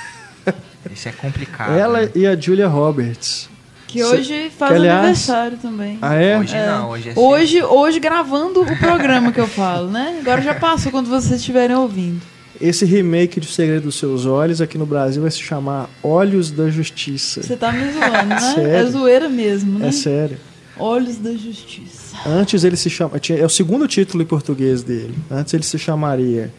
esse 0.93 1.09
é 1.09 1.13
complicado. 1.13 1.73
ela 1.73 2.03
né? 2.03 2.11
e 2.15 2.27
a 2.27 2.35
Julia 2.39 2.67
Roberts. 2.67 3.49
Que 3.87 4.05
hoje 4.05 4.51
faz 4.51 4.73
que, 4.73 4.77
aliás- 4.77 4.99
aniversário 4.99 5.57
também. 5.59 5.99
Ah, 6.03 6.15
é? 6.15 6.39
Hoje 6.39 6.55
É. 6.55 6.67
não, 6.67 6.91
hoje 6.91 7.09
é 7.09 7.19
Hoje, 7.19 7.63
hoje 7.63 7.99
gravando 8.01 8.61
o 8.61 8.77
programa 8.77 9.33
que 9.33 9.41
eu 9.41 9.47
falo, 9.47 9.89
né? 9.91 10.19
Agora 10.21 10.43
já 10.43 10.55
passou 10.55 10.93
quando 10.93 11.09
vocês 11.09 11.41
estiverem 11.41 11.75
ouvindo. 11.75 12.21
Esse 12.61 12.85
remake 12.85 13.41
de 13.41 13.47
O 13.47 13.51
Segredo 13.51 13.85
dos 13.85 13.95
Seus 13.95 14.27
Olhos 14.27 14.61
aqui 14.61 14.77
no 14.77 14.85
Brasil 14.85 15.23
vai 15.23 15.31
se 15.31 15.41
chamar 15.41 15.89
Olhos 16.03 16.51
da 16.51 16.69
Justiça. 16.69 17.43
Você 17.43 17.57
tá 17.57 17.73
me 17.73 17.91
zoando, 17.93 18.27
né? 18.27 18.39
Sério? 18.55 18.75
É 18.75 18.85
zoeira 18.85 19.29
mesmo, 19.29 19.79
né? 19.79 19.89
É 19.89 19.93
sério. 19.93 20.39
Olhos 20.77 21.17
da 21.17 21.33
Justiça. 21.33 21.98
Antes 22.27 22.65
ele 22.65 22.77
se 22.77 22.91
chama. 22.91 23.19
tinha- 23.19 23.39
É 23.39 23.45
o 23.45 23.49
segundo 23.49 23.87
título 23.89 24.23
em 24.23 24.27
português 24.27 24.83
dele. 24.83 25.15
Antes 25.31 25.55
ele 25.55 25.63
se 25.63 25.79
chamaria 25.79 26.53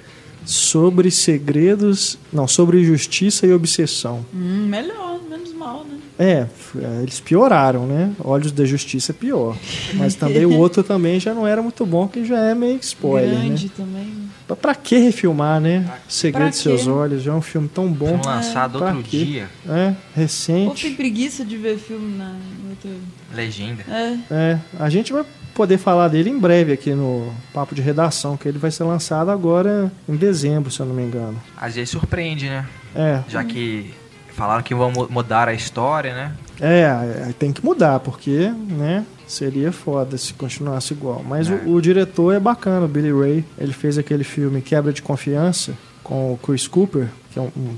Sobre 0.46 1.12
Segredos. 1.12 2.18
Não, 2.34 2.48
sobre 2.48 2.84
Justiça 2.84 3.46
e 3.46 3.54
Obsessão. 3.54 4.26
Hum, 4.34 4.68
melhor, 4.68 5.20
menos 5.30 5.54
mal, 5.54 5.86
né? 5.86 5.98
É, 6.18 6.48
é, 6.78 7.02
eles 7.04 7.20
pioraram, 7.20 7.86
né? 7.86 8.12
Olhos 8.24 8.52
da 8.52 8.66
Justiça 8.66 9.12
é 9.12 9.14
pior. 9.14 9.56
Mas 9.94 10.16
também 10.16 10.46
o 10.46 10.58
outro 10.58 10.82
também 10.84 11.20
já 11.20 11.34
não 11.34 11.46
era 11.46 11.62
muito 11.62 11.86
bom, 11.86 12.08
que 12.08 12.26
já 12.26 12.40
é 12.40 12.56
meio 12.56 12.78
spoiler, 12.82 13.30
Grande 13.40 13.66
né? 13.66 13.72
também. 13.78 14.06
né? 14.06 14.26
Pra, 14.48 14.56
pra 14.56 14.76
que 14.76 14.98
refilmar, 14.98 15.62
né? 15.62 15.88
Segredo 16.08 16.42
Pra 16.46 16.50
dos 16.50 16.60
Seus 16.60 16.84
quê? 16.84 16.90
Olhos, 16.90 17.22
já 17.24 17.32
é 17.32 17.36
um 17.36 17.42
filme 17.42 17.70
tão 17.70 17.88
bom. 17.92 18.08
Filme 18.08 18.26
lançado 18.26 18.80
Pra 18.80 18.88
outro 18.90 19.04
quê? 19.04 19.24
dia. 19.24 19.50
É, 19.68 19.88
Ou 19.88 19.94
tem 19.94 19.96
recente. 20.16 20.90
preguiça 20.92 21.46
de 21.46 21.56
ver 21.58 21.78
filme 21.78 22.18
na 22.18 22.30
no 22.64 22.70
outro. 22.72 22.90
Legenda. 23.36 23.84
É. 23.88 24.18
É, 24.32 24.60
a 24.80 24.90
gente 24.90 25.14
vai 25.14 25.24
poder 25.54 25.78
falar 25.78 26.08
dele 26.08 26.30
em 26.30 26.40
breve 26.40 26.72
aqui 26.74 26.94
no 26.94 27.32
Papo 27.54 27.76
de 27.76 27.82
Redação, 27.82 28.38
que 28.38 28.48
ele 28.48 28.58
vai 28.58 28.72
ser 28.72 28.84
lançado 28.84 29.30
agora 29.32 29.92
em 30.08 30.16
dezembro, 30.16 30.72
se 30.72 30.80
eu 30.80 30.86
não 30.86 30.96
me 30.96 31.04
engano. 31.04 31.42
Às 31.58 31.76
vezes 31.76 31.90
surpreende, 31.90 32.48
né? 32.48 32.66
É, 32.96 33.22
Já 33.28 33.44
que 33.44 33.94
falaram 34.34 34.64
que 34.64 34.74
vão 34.74 34.92
mu- 34.92 35.08
mudar 35.10 35.48
a 35.50 35.54
história, 35.54 36.14
né? 36.14 36.34
é, 36.62 37.34
tem 37.40 37.54
que 37.54 37.64
mudar, 37.64 38.00
porque, 38.02 38.52
né, 38.70 39.06
seria 39.28 39.72
foda 39.72 40.18
se 40.18 40.34
continuasse 40.34 40.94
igual. 40.94 41.24
Mas 41.28 41.50
É. 41.50 41.54
o, 41.54 41.74
o 41.76 41.82
diretor 41.82 42.34
é 42.34 42.40
bacana, 42.40 42.86
o 42.86 42.88
Billy 42.90 43.12
Ray. 43.14 43.46
Ele 43.58 43.72
fez 43.74 43.98
aquele 43.98 44.24
filme 44.24 44.62
Quebra 44.62 44.92
de 44.92 45.02
Confiança 45.02 45.74
com 46.04 46.34
o 46.34 46.38
Chris 46.38 46.68
Cooper, 46.68 47.08
que 47.32 47.40
é 47.40 47.42
um, 47.42 47.52
um 47.56 47.76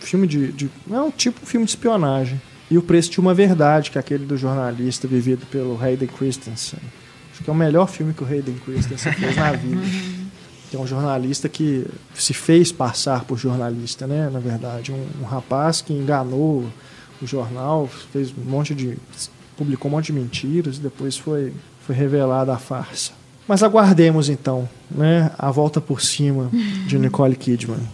filme 0.00 0.26
de, 0.26 0.50
de. 0.52 0.70
É 0.90 0.98
um 1.00 1.10
tipo 1.10 1.40
um 1.42 1.46
filme 1.46 1.64
de 1.66 1.70
espionagem. 1.72 2.40
E 2.70 2.78
o 2.78 2.82
Preço 2.82 3.10
de 3.10 3.20
uma 3.20 3.34
Verdade, 3.34 3.90
que 3.90 3.98
é 3.98 4.00
aquele 4.00 4.24
do 4.24 4.36
jornalista 4.36 5.06
vivido 5.06 5.44
pelo 5.46 5.78
Hayden 5.80 6.08
Christensen. 6.08 6.80
Que 7.44 7.50
é 7.50 7.52
o 7.52 7.56
melhor 7.56 7.88
filme 7.88 8.12
que 8.14 8.24
o 8.24 8.26
Hayden 8.26 8.54
Christensen 8.64 9.12
fez 9.12 9.36
na 9.36 9.52
vida. 9.54 9.82
que 10.70 10.76
é 10.76 10.78
um 10.78 10.86
jornalista 10.86 11.48
que 11.48 11.86
se 12.14 12.34
fez 12.34 12.72
passar 12.72 13.24
por 13.24 13.38
jornalista, 13.38 14.06
né? 14.06 14.28
Na 14.32 14.40
verdade, 14.40 14.92
um, 14.92 15.06
um 15.22 15.24
rapaz 15.24 15.80
que 15.80 15.92
enganou 15.92 16.64
o 17.22 17.26
jornal, 17.26 17.88
fez 18.12 18.32
um 18.36 18.50
monte 18.50 18.74
de 18.74 18.98
publicou 19.56 19.88
um 19.90 19.94
monte 19.94 20.06
de 20.06 20.14
mentiras, 20.14 20.78
depois 20.78 21.16
foi 21.16 21.52
foi 21.86 21.94
revelada 21.94 22.52
a 22.52 22.58
farsa. 22.58 23.12
Mas 23.46 23.62
aguardemos 23.62 24.30
então, 24.30 24.66
né, 24.90 25.30
a 25.38 25.50
volta 25.50 25.80
por 25.80 26.00
cima 26.00 26.48
de 26.86 26.96
Nicole 26.98 27.36
Kidman. 27.36 27.86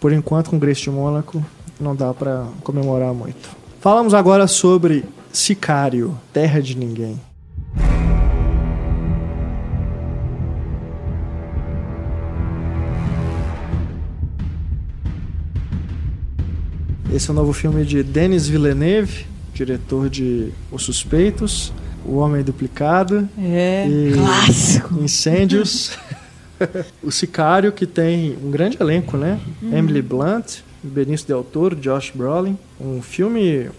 Por 0.00 0.12
enquanto, 0.12 0.50
com 0.50 0.58
Grace 0.58 0.82
de 0.82 0.90
Mônaco, 0.90 1.44
não 1.80 1.94
dá 1.94 2.12
para 2.12 2.44
comemorar 2.64 3.14
muito. 3.14 3.56
Falamos 3.80 4.14
agora 4.14 4.48
sobre 4.48 5.04
Sicário, 5.32 6.18
Terra 6.32 6.60
de 6.60 6.76
Ninguém. 6.76 7.20
Esse 17.16 17.30
é 17.30 17.32
o 17.32 17.34
novo 17.34 17.52
filme 17.54 17.82
de 17.84 18.02
Denis 18.02 18.46
Villeneuve, 18.46 19.24
diretor 19.54 20.10
de 20.10 20.52
Os 20.70 20.82
Suspeitos, 20.82 21.72
O 22.04 22.16
Homem 22.16 22.42
Duplicado 22.42 23.26
É, 23.38 23.86
e 23.88 24.12
clássico. 24.12 25.02
Incêndios. 25.02 25.92
o 27.02 27.10
Sicário, 27.10 27.72
que 27.72 27.86
tem 27.86 28.36
um 28.44 28.50
grande 28.50 28.76
elenco, 28.78 29.16
né? 29.16 29.40
Emily 29.62 30.02
Blunt, 30.02 30.58
Benício 30.82 31.26
Del 31.26 31.42
Toro, 31.42 31.74
Josh 31.76 32.12
Brolin. 32.14 32.58
Um 32.78 33.00
filme... 33.00 33.70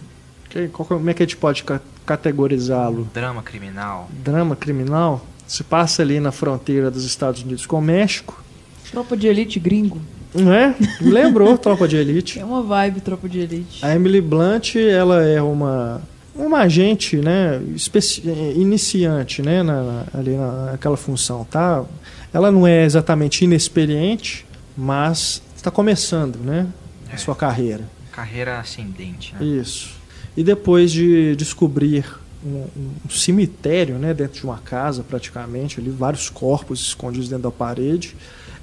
que- 0.49 0.67
qual 0.69 0.85
é- 0.85 0.93
como 0.95 1.09
é 1.09 1.13
que 1.13 1.21
a 1.21 1.25
gente 1.25 1.37
pode 1.37 1.63
ca- 1.63 1.81
categorizá-lo? 2.07 3.07
Drama 3.13 3.43
criminal. 3.43 4.09
Drama 4.23 4.55
criminal? 4.55 5.23
Se 5.45 5.63
passa 5.63 6.01
ali 6.01 6.19
na 6.19 6.31
fronteira 6.31 6.89
dos 6.89 7.05
Estados 7.05 7.43
Unidos 7.43 7.65
com 7.67 7.77
o 7.77 7.81
México. 7.81 8.43
Tropa 8.91 9.15
de 9.15 9.27
Elite 9.27 9.59
gringo. 9.59 10.01
É? 10.35 10.75
Me 11.03 11.11
lembrou 11.11 11.57
Tropa 11.59 11.87
de 11.87 11.95
Elite. 11.97 12.39
É 12.39 12.45
uma 12.45 12.61
vibe 12.61 13.01
Tropa 13.01 13.27
de 13.29 13.39
Elite. 13.39 13.83
A 13.83 13.95
Emily 13.95 14.21
Blunt, 14.21 14.75
ela 14.75 15.23
é 15.23 15.41
uma 15.41 16.01
uma 16.35 16.59
agente, 16.59 17.17
né, 17.17 17.59
especi- 17.75 18.21
iniciante, 18.55 19.41
né, 19.41 19.63
na, 19.63 19.81
na- 19.81 20.03
ali 20.13 20.35
na- 20.35 20.71
naquela 20.73 20.95
função, 20.95 21.43
tá? 21.43 21.83
Ela 22.31 22.51
não 22.51 22.67
é 22.67 22.85
exatamente 22.85 23.43
inexperiente, 23.43 24.45
mas 24.77 25.41
está 25.55 25.71
começando, 25.71 26.37
né, 26.37 26.67
a 27.09 27.15
É. 27.15 27.17
sua 27.17 27.35
carreira. 27.35 27.85
Carreira 28.11 28.59
ascendente, 28.59 29.33
né? 29.33 29.43
Isso. 29.43 29.89
E 30.35 30.43
depois 30.43 30.91
de 30.91 31.35
descobrir 31.35 32.05
um, 32.45 32.65
um 33.05 33.09
cemitério, 33.09 33.95
né, 33.95 34.13
dentro 34.13 34.39
de 34.41 34.45
uma 34.45 34.59
casa, 34.59 35.03
praticamente, 35.03 35.79
ali 35.79 35.89
vários 35.89 36.29
corpos 36.29 36.79
escondidos 36.81 37.29
dentro 37.29 37.45
da 37.45 37.51
parede, 37.51 38.15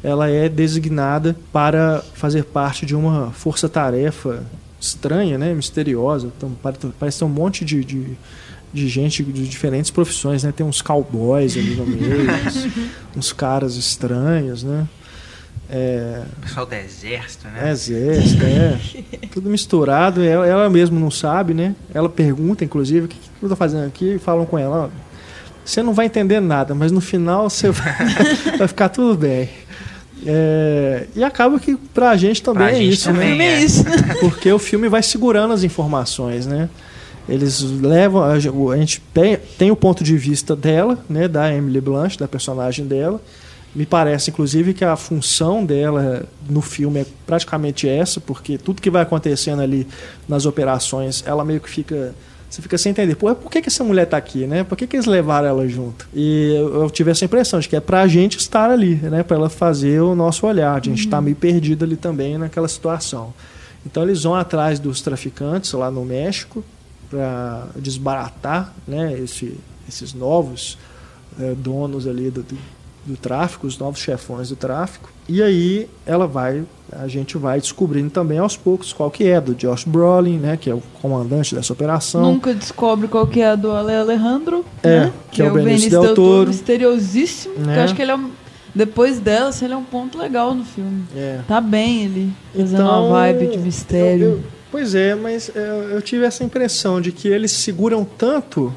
ela 0.04 0.28
é 0.28 0.48
designada 0.48 1.34
para 1.52 2.00
fazer 2.14 2.44
parte 2.44 2.84
de 2.86 2.94
uma 2.94 3.30
força-tarefa 3.32 4.44
estranha, 4.80 5.38
né, 5.38 5.54
misteriosa. 5.54 6.30
Então, 6.36 6.50
pare- 6.62 6.76
parece 7.00 7.18
ter 7.18 7.24
um 7.24 7.28
monte 7.30 7.64
de, 7.64 7.82
de, 7.84 8.06
de 8.72 8.86
gente 8.88 9.22
de 9.24 9.48
diferentes 9.48 9.90
profissões, 9.90 10.44
né? 10.44 10.52
Tem 10.54 10.64
uns 10.66 10.82
cowboys 10.82 11.56
ali 11.56 11.74
no 11.74 11.86
meio, 11.86 12.26
uns, 12.46 12.68
uns 13.16 13.32
caras 13.32 13.76
estranhos, 13.76 14.62
né? 14.62 14.86
É, 15.70 16.22
O 16.38 16.40
pessoal 16.42 16.66
do 16.66 16.74
exército, 16.74 17.48
né? 17.48 17.70
Exército, 17.70 18.44
é. 18.44 18.78
Tudo 19.32 19.48
misturado. 19.48 20.22
Ela, 20.22 20.46
ela 20.46 20.68
mesma 20.68 21.00
não 21.00 21.10
sabe, 21.10 21.54
né? 21.54 21.74
Ela 21.94 22.08
pergunta, 22.10 22.62
inclusive, 22.62 23.06
o 23.06 23.08
que, 23.08 23.16
que 23.16 23.30
eu 23.42 23.48
tô 23.48 23.56
fazendo 23.56 23.86
aqui? 23.86 24.16
E 24.16 24.18
falam 24.18 24.44
com 24.44 24.58
ela, 24.58 24.84
ó, 24.84 24.88
você 25.64 25.82
não 25.82 25.94
vai 25.94 26.04
entender 26.04 26.38
nada, 26.40 26.74
mas 26.74 26.92
no 26.92 27.00
final 27.00 27.48
você 27.48 27.70
vai, 27.70 27.94
vai 28.58 28.68
ficar 28.68 28.90
tudo 28.90 29.16
bem. 29.16 29.48
É, 30.26 31.06
e 31.14 31.22
acaba 31.24 31.58
que 31.58 31.76
pra 31.76 32.16
gente 32.16 32.42
também 32.42 32.68
Pra 32.68 32.72
é 32.72 32.76
gente 32.76 32.92
isso, 32.94 33.04
também. 33.08 33.36
né? 33.36 33.44
é 33.44 33.52
é. 33.54 33.60
isso. 33.64 33.84
Porque 34.20 34.50
o 34.52 34.58
filme 34.58 34.88
vai 34.88 35.02
segurando 35.02 35.52
as 35.52 35.62
informações, 35.64 36.46
né? 36.46 36.68
Eles 37.28 37.60
levam. 37.62 38.22
A 38.22 38.38
gen- 38.38 38.52
a 38.72 38.76
gente 38.76 39.02
tem, 39.12 39.36
tem 39.58 39.70
o 39.70 39.76
ponto 39.76 40.04
de 40.04 40.16
vista 40.16 40.54
dela, 40.54 40.98
né? 41.08 41.26
Da 41.28 41.52
Emily 41.54 41.80
Blunt, 41.80 42.16
da 42.18 42.28
personagem 42.28 42.86
dela. 42.86 43.20
Me 43.74 43.84
parece, 43.84 44.30
inclusive, 44.30 44.72
que 44.72 44.84
a 44.84 44.94
função 44.94 45.64
dela 45.64 46.26
no 46.48 46.60
filme 46.62 47.00
é 47.00 47.06
praticamente 47.26 47.88
essa, 47.88 48.20
porque 48.20 48.56
tudo 48.56 48.80
que 48.80 48.88
vai 48.90 49.02
acontecendo 49.02 49.60
ali 49.62 49.86
nas 50.28 50.46
operações, 50.46 51.24
ela 51.26 51.44
meio 51.44 51.60
que 51.60 51.68
fica. 51.68 52.14
Você 52.54 52.62
fica 52.62 52.78
sem 52.78 52.90
entender. 52.90 53.16
Pô, 53.16 53.34
por 53.34 53.50
que, 53.50 53.60
que 53.60 53.68
essa 53.68 53.82
mulher 53.82 54.06
tá 54.06 54.16
aqui, 54.16 54.46
né? 54.46 54.62
Por 54.62 54.76
que, 54.78 54.86
que 54.86 54.94
eles 54.94 55.06
levaram 55.06 55.48
ela 55.48 55.66
junto? 55.66 56.06
E 56.14 56.54
eu, 56.56 56.82
eu 56.82 56.90
tive 56.90 57.10
essa 57.10 57.24
impressão 57.24 57.58
de 57.58 57.68
que 57.68 57.74
é 57.74 57.80
pra 57.80 58.06
gente 58.06 58.38
estar 58.38 58.70
ali, 58.70 58.94
né? 58.94 59.24
Pra 59.24 59.36
ela 59.36 59.50
fazer 59.50 60.00
o 60.00 60.14
nosso 60.14 60.46
olhar. 60.46 60.80
de 60.80 60.90
A 60.90 60.94
gente 60.94 61.08
tá 61.08 61.20
meio 61.20 61.34
perdido 61.34 61.84
ali 61.84 61.96
também 61.96 62.38
naquela 62.38 62.68
situação. 62.68 63.34
Então 63.84 64.04
eles 64.04 64.22
vão 64.22 64.36
atrás 64.36 64.78
dos 64.78 65.00
traficantes 65.00 65.72
lá 65.72 65.90
no 65.90 66.04
México 66.04 66.64
para 67.10 67.66
desbaratar 67.76 68.72
né, 68.86 69.18
esse- 69.18 69.58
esses 69.88 70.14
novos 70.14 70.78
eh, 71.40 71.54
donos 71.56 72.06
ali 72.06 72.30
do, 72.30 72.44
do, 73.06 73.16
tráfico, 73.16 73.66
os 73.66 73.78
novos 73.78 74.00
chefões 74.00 74.48
do 74.48 74.56
tráfico. 74.56 75.10
E 75.28 75.42
aí 75.42 75.88
ela 76.04 76.26
vai, 76.26 76.64
a 76.92 77.08
gente 77.08 77.36
vai 77.38 77.58
descobrindo 77.60 78.10
também 78.10 78.38
aos 78.38 78.56
poucos 78.56 78.92
qual 78.92 79.10
que 79.10 79.26
é 79.26 79.40
do 79.40 79.54
Josh 79.54 79.84
Brolin, 79.84 80.38
né, 80.38 80.56
que 80.56 80.68
é 80.68 80.74
o 80.74 80.82
comandante 81.00 81.54
dessa 81.54 81.72
operação. 81.72 82.20
Nunca 82.22 82.52
descobre 82.52 83.08
qual 83.08 83.26
que 83.26 83.40
é 83.40 83.48
a 83.50 83.54
do 83.56 83.70
Ale 83.72 83.94
Alejandro. 83.94 84.64
É, 84.82 85.00
né? 85.06 85.12
que 85.30 85.40
é 85.42 85.50
o 85.50 85.54
Benício 85.54 85.90
Del 85.90 86.14
Toro. 86.14 86.48
Misteriosíssimo. 86.48 87.54
que 87.54 87.60
Né? 87.60 87.78
Eu 87.78 87.82
acho 87.84 87.94
que 87.94 88.02
ele 88.02 88.10
é 88.10 88.16
um... 88.16 88.30
Depois 88.74 89.20
dela, 89.20 89.50
assim, 89.50 89.66
ele 89.66 89.74
é 89.74 89.76
um 89.76 89.84
ponto 89.84 90.18
legal 90.18 90.52
no 90.54 90.64
filme. 90.64 91.04
É. 91.16 91.38
Tá 91.46 91.60
bem 91.60 92.04
ele. 92.04 92.32
Fazendo 92.52 92.82
Então, 92.82 93.06
uma 93.08 93.08
vibe 93.20 93.46
de 93.46 93.58
mistério. 93.58 94.24
eu- 94.24 94.30
eu- 94.32 94.42
pois 94.72 94.96
é, 94.96 95.14
mas 95.14 95.48
eh, 95.54 95.88
eu 95.92 96.02
tive 96.02 96.24
essa 96.24 96.42
impressão 96.42 97.00
de 97.00 97.12
que 97.12 97.28
eles 97.28 97.52
seguram 97.52 98.04
tanto 98.04 98.74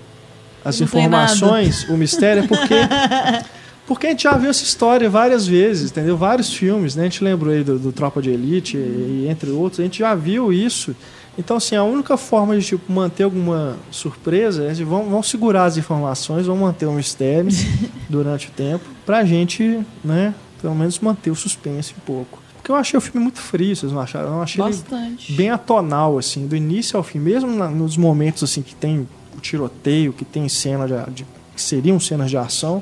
as 0.63 0.79
Não 0.79 0.85
informações, 0.85 1.89
o 1.89 1.97
mistério, 1.97 2.43
é 2.43 2.47
porque. 2.47 2.75
Porque 3.87 4.05
a 4.07 4.09
gente 4.09 4.23
já 4.23 4.33
viu 4.37 4.49
essa 4.49 4.63
história 4.63 5.09
várias 5.09 5.47
vezes, 5.47 5.89
entendeu? 5.91 6.17
Vários 6.17 6.53
filmes, 6.53 6.95
né? 6.95 7.03
A 7.03 7.05
gente 7.05 7.23
lembrou 7.23 7.53
aí 7.53 7.63
do, 7.63 7.79
do 7.79 7.91
Tropa 7.93 8.21
de 8.21 8.29
Elite 8.29 8.75
e, 8.77 9.23
e 9.23 9.27
entre 9.29 9.49
outros, 9.49 9.79
a 9.79 9.83
gente 9.83 9.99
já 9.99 10.13
viu 10.13 10.51
isso. 10.51 10.93
Então, 11.39 11.55
assim, 11.57 11.75
a 11.75 11.83
única 11.83 12.17
forma 12.17 12.57
de 12.57 12.65
tipo, 12.65 12.91
manter 12.91 13.23
alguma 13.23 13.77
surpresa 13.91 14.63
é 14.65 14.73
de 14.73 14.83
vão, 14.83 15.03
vão 15.09 15.23
segurar 15.23 15.65
as 15.65 15.77
informações, 15.77 16.47
vão 16.47 16.57
manter 16.57 16.85
o 16.85 16.91
mistério 16.91 17.49
durante 18.09 18.47
o 18.47 18.51
tempo, 18.51 18.83
pra 19.05 19.23
gente, 19.23 19.79
né, 20.03 20.33
pelo 20.61 20.75
menos 20.75 20.99
manter 20.99 21.29
o 21.29 21.35
suspense 21.35 21.93
um 21.97 22.01
pouco. 22.01 22.41
Porque 22.55 22.71
eu 22.71 22.75
achei 22.75 22.97
o 22.97 23.01
filme 23.01 23.21
muito 23.23 23.39
frio, 23.39 23.73
vocês 23.75 23.91
não 23.91 24.01
acharam? 24.01 24.33
Eu 24.35 24.41
achei 24.41 24.61
Bastante. 24.61 25.31
bem 25.33 25.49
atonal, 25.51 26.17
assim, 26.17 26.45
do 26.47 26.55
início 26.55 26.97
ao 26.97 27.03
fim, 27.03 27.19
mesmo 27.19 27.55
na- 27.55 27.69
nos 27.69 27.95
momentos 27.95 28.43
assim 28.43 28.61
que 28.63 28.75
tem 28.75 29.07
o 29.37 29.39
tiroteio, 29.39 30.11
que 30.11 30.25
tem 30.25 30.49
cena 30.49 30.85
de, 30.87 31.11
de- 31.13 31.25
que 31.55 31.61
seriam 31.61 31.99
cenas 31.99 32.29
de 32.31 32.35
ação, 32.37 32.81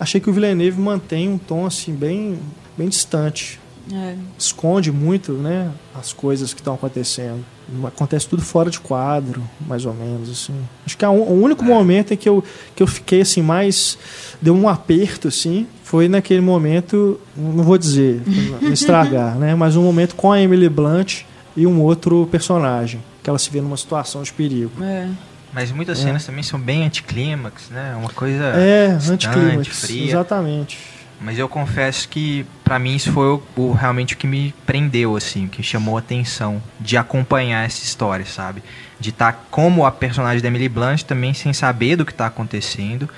achei 0.00 0.20
que 0.20 0.28
o 0.28 0.32
Villeneuve 0.32 0.80
mantém 0.80 1.28
um 1.28 1.38
tom 1.38 1.64
assim 1.66 1.92
bem, 1.92 2.38
bem 2.76 2.88
distante, 2.88 3.60
É. 3.92 4.14
esconde 4.38 4.90
muito, 4.90 5.32
né, 5.32 5.70
as 5.94 6.12
coisas 6.12 6.52
que 6.54 6.60
estão 6.60 6.74
acontecendo. 6.74 7.44
Acontece 7.84 8.26
tudo 8.28 8.42
fora 8.42 8.68
de 8.70 8.80
quadro, 8.80 9.42
mais 9.66 9.84
ou 9.86 9.94
menos 9.94 10.28
assim. 10.28 10.54
Acho 10.84 10.96
que 10.98 11.04
é 11.04 11.08
o 11.08 11.12
único 11.32 11.64
momento 11.64 12.12
em 12.12 12.16
que 12.16 12.28
eu, 12.28 12.42
que 12.74 12.82
eu 12.82 12.86
fiquei 12.86 13.20
assim 13.20 13.42
mais 13.42 13.96
deu 14.42 14.54
um 14.54 14.68
aperto 14.68 15.28
assim, 15.28 15.66
foi 15.84 16.08
naquele 16.08 16.40
momento, 16.40 17.20
não 17.36 17.62
vou 17.62 17.78
dizer, 17.78 18.22
não 18.60 18.72
estragar, 18.72 19.36
né, 19.36 19.54
mas 19.54 19.76
um 19.76 19.82
momento 19.84 20.14
com 20.16 20.32
a 20.32 20.40
Emily 20.40 20.68
Blunt 20.68 21.22
e 21.56 21.66
um 21.66 21.80
outro 21.82 22.26
personagem, 22.30 23.02
que 23.22 23.28
ela 23.28 23.38
se 23.38 23.50
vê 23.50 23.60
numa 23.60 23.76
situação 23.76 24.22
de 24.22 24.32
perigo. 24.32 24.82
É. 24.82 25.08
Mas 25.52 25.72
muitas 25.72 25.98
É. 25.98 26.02
cenas 26.04 26.24
também 26.24 26.42
são 26.42 26.60
bem 26.60 26.84
anticlímax, 26.86 27.68
né? 27.70 27.94
Uma 27.98 28.10
coisa 28.10 28.44
É, 28.56 28.94
distante, 28.96 29.26
anticlímax, 29.26 29.80
fria. 29.80 30.04
exatamente. 30.08 30.78
Mas 31.20 31.38
eu 31.38 31.48
confesso 31.48 32.08
que 32.08 32.46
pra 32.64 32.78
mim 32.78 32.94
isso 32.96 33.12
foi 33.12 33.26
o, 33.26 33.42
o- 33.56 33.72
realmente 33.72 34.14
o 34.14 34.16
que 34.16 34.26
me 34.26 34.54
prendeu 34.64 35.16
assim, 35.16 35.46
o 35.46 35.48
que 35.48 35.62
chamou 35.62 35.96
a 35.96 36.00
atenção 36.00 36.62
de 36.78 36.96
acompanhar 36.96 37.64
essa 37.66 37.82
história, 37.84 38.24
sabe? 38.24 38.62
De 38.98 39.10
estar 39.10 39.46
como 39.50 39.84
a 39.84 39.90
personagem 39.92 40.40
da 40.40 40.48
Emily 40.48 40.68
Blunt 40.68 41.02
também 41.02 41.34
sem 41.34 41.52
saber 41.52 41.96
do 41.96 42.06
que 42.06 42.14
tá 42.14 42.26
acontecendo 42.26 43.08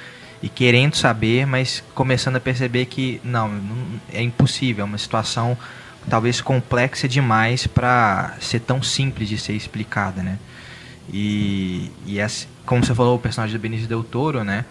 e 0.42 0.48
querendo 0.48 0.96
saber, 0.96 1.46
mas 1.46 1.82
começando 1.94 2.36
a 2.36 2.40
perceber 2.40 2.86
que 2.86 3.20
não, 3.22 3.46
não- 3.48 4.00
é 4.12 4.20
impossível, 4.22 4.82
é 4.82 4.86
uma 4.86 4.98
situação 4.98 5.56
talvez 6.10 6.40
complexa 6.40 7.06
demais 7.06 7.68
pra 7.68 8.34
ser 8.40 8.58
tão 8.60 8.82
simples 8.82 9.28
de 9.28 9.38
ser 9.38 9.52
explicada, 9.52 10.22
né? 10.24 10.38
E, 11.12 11.90
e 12.07 12.18
essa- 12.18 12.46
como 12.66 12.84
você 12.84 12.94
falou, 12.94 13.16
o 13.16 13.18
personagem 13.18 13.57
do 13.57 13.61
Benício 13.61 13.86
Del 13.88 14.03
Toro, 14.05 14.44
né? 14.44 14.64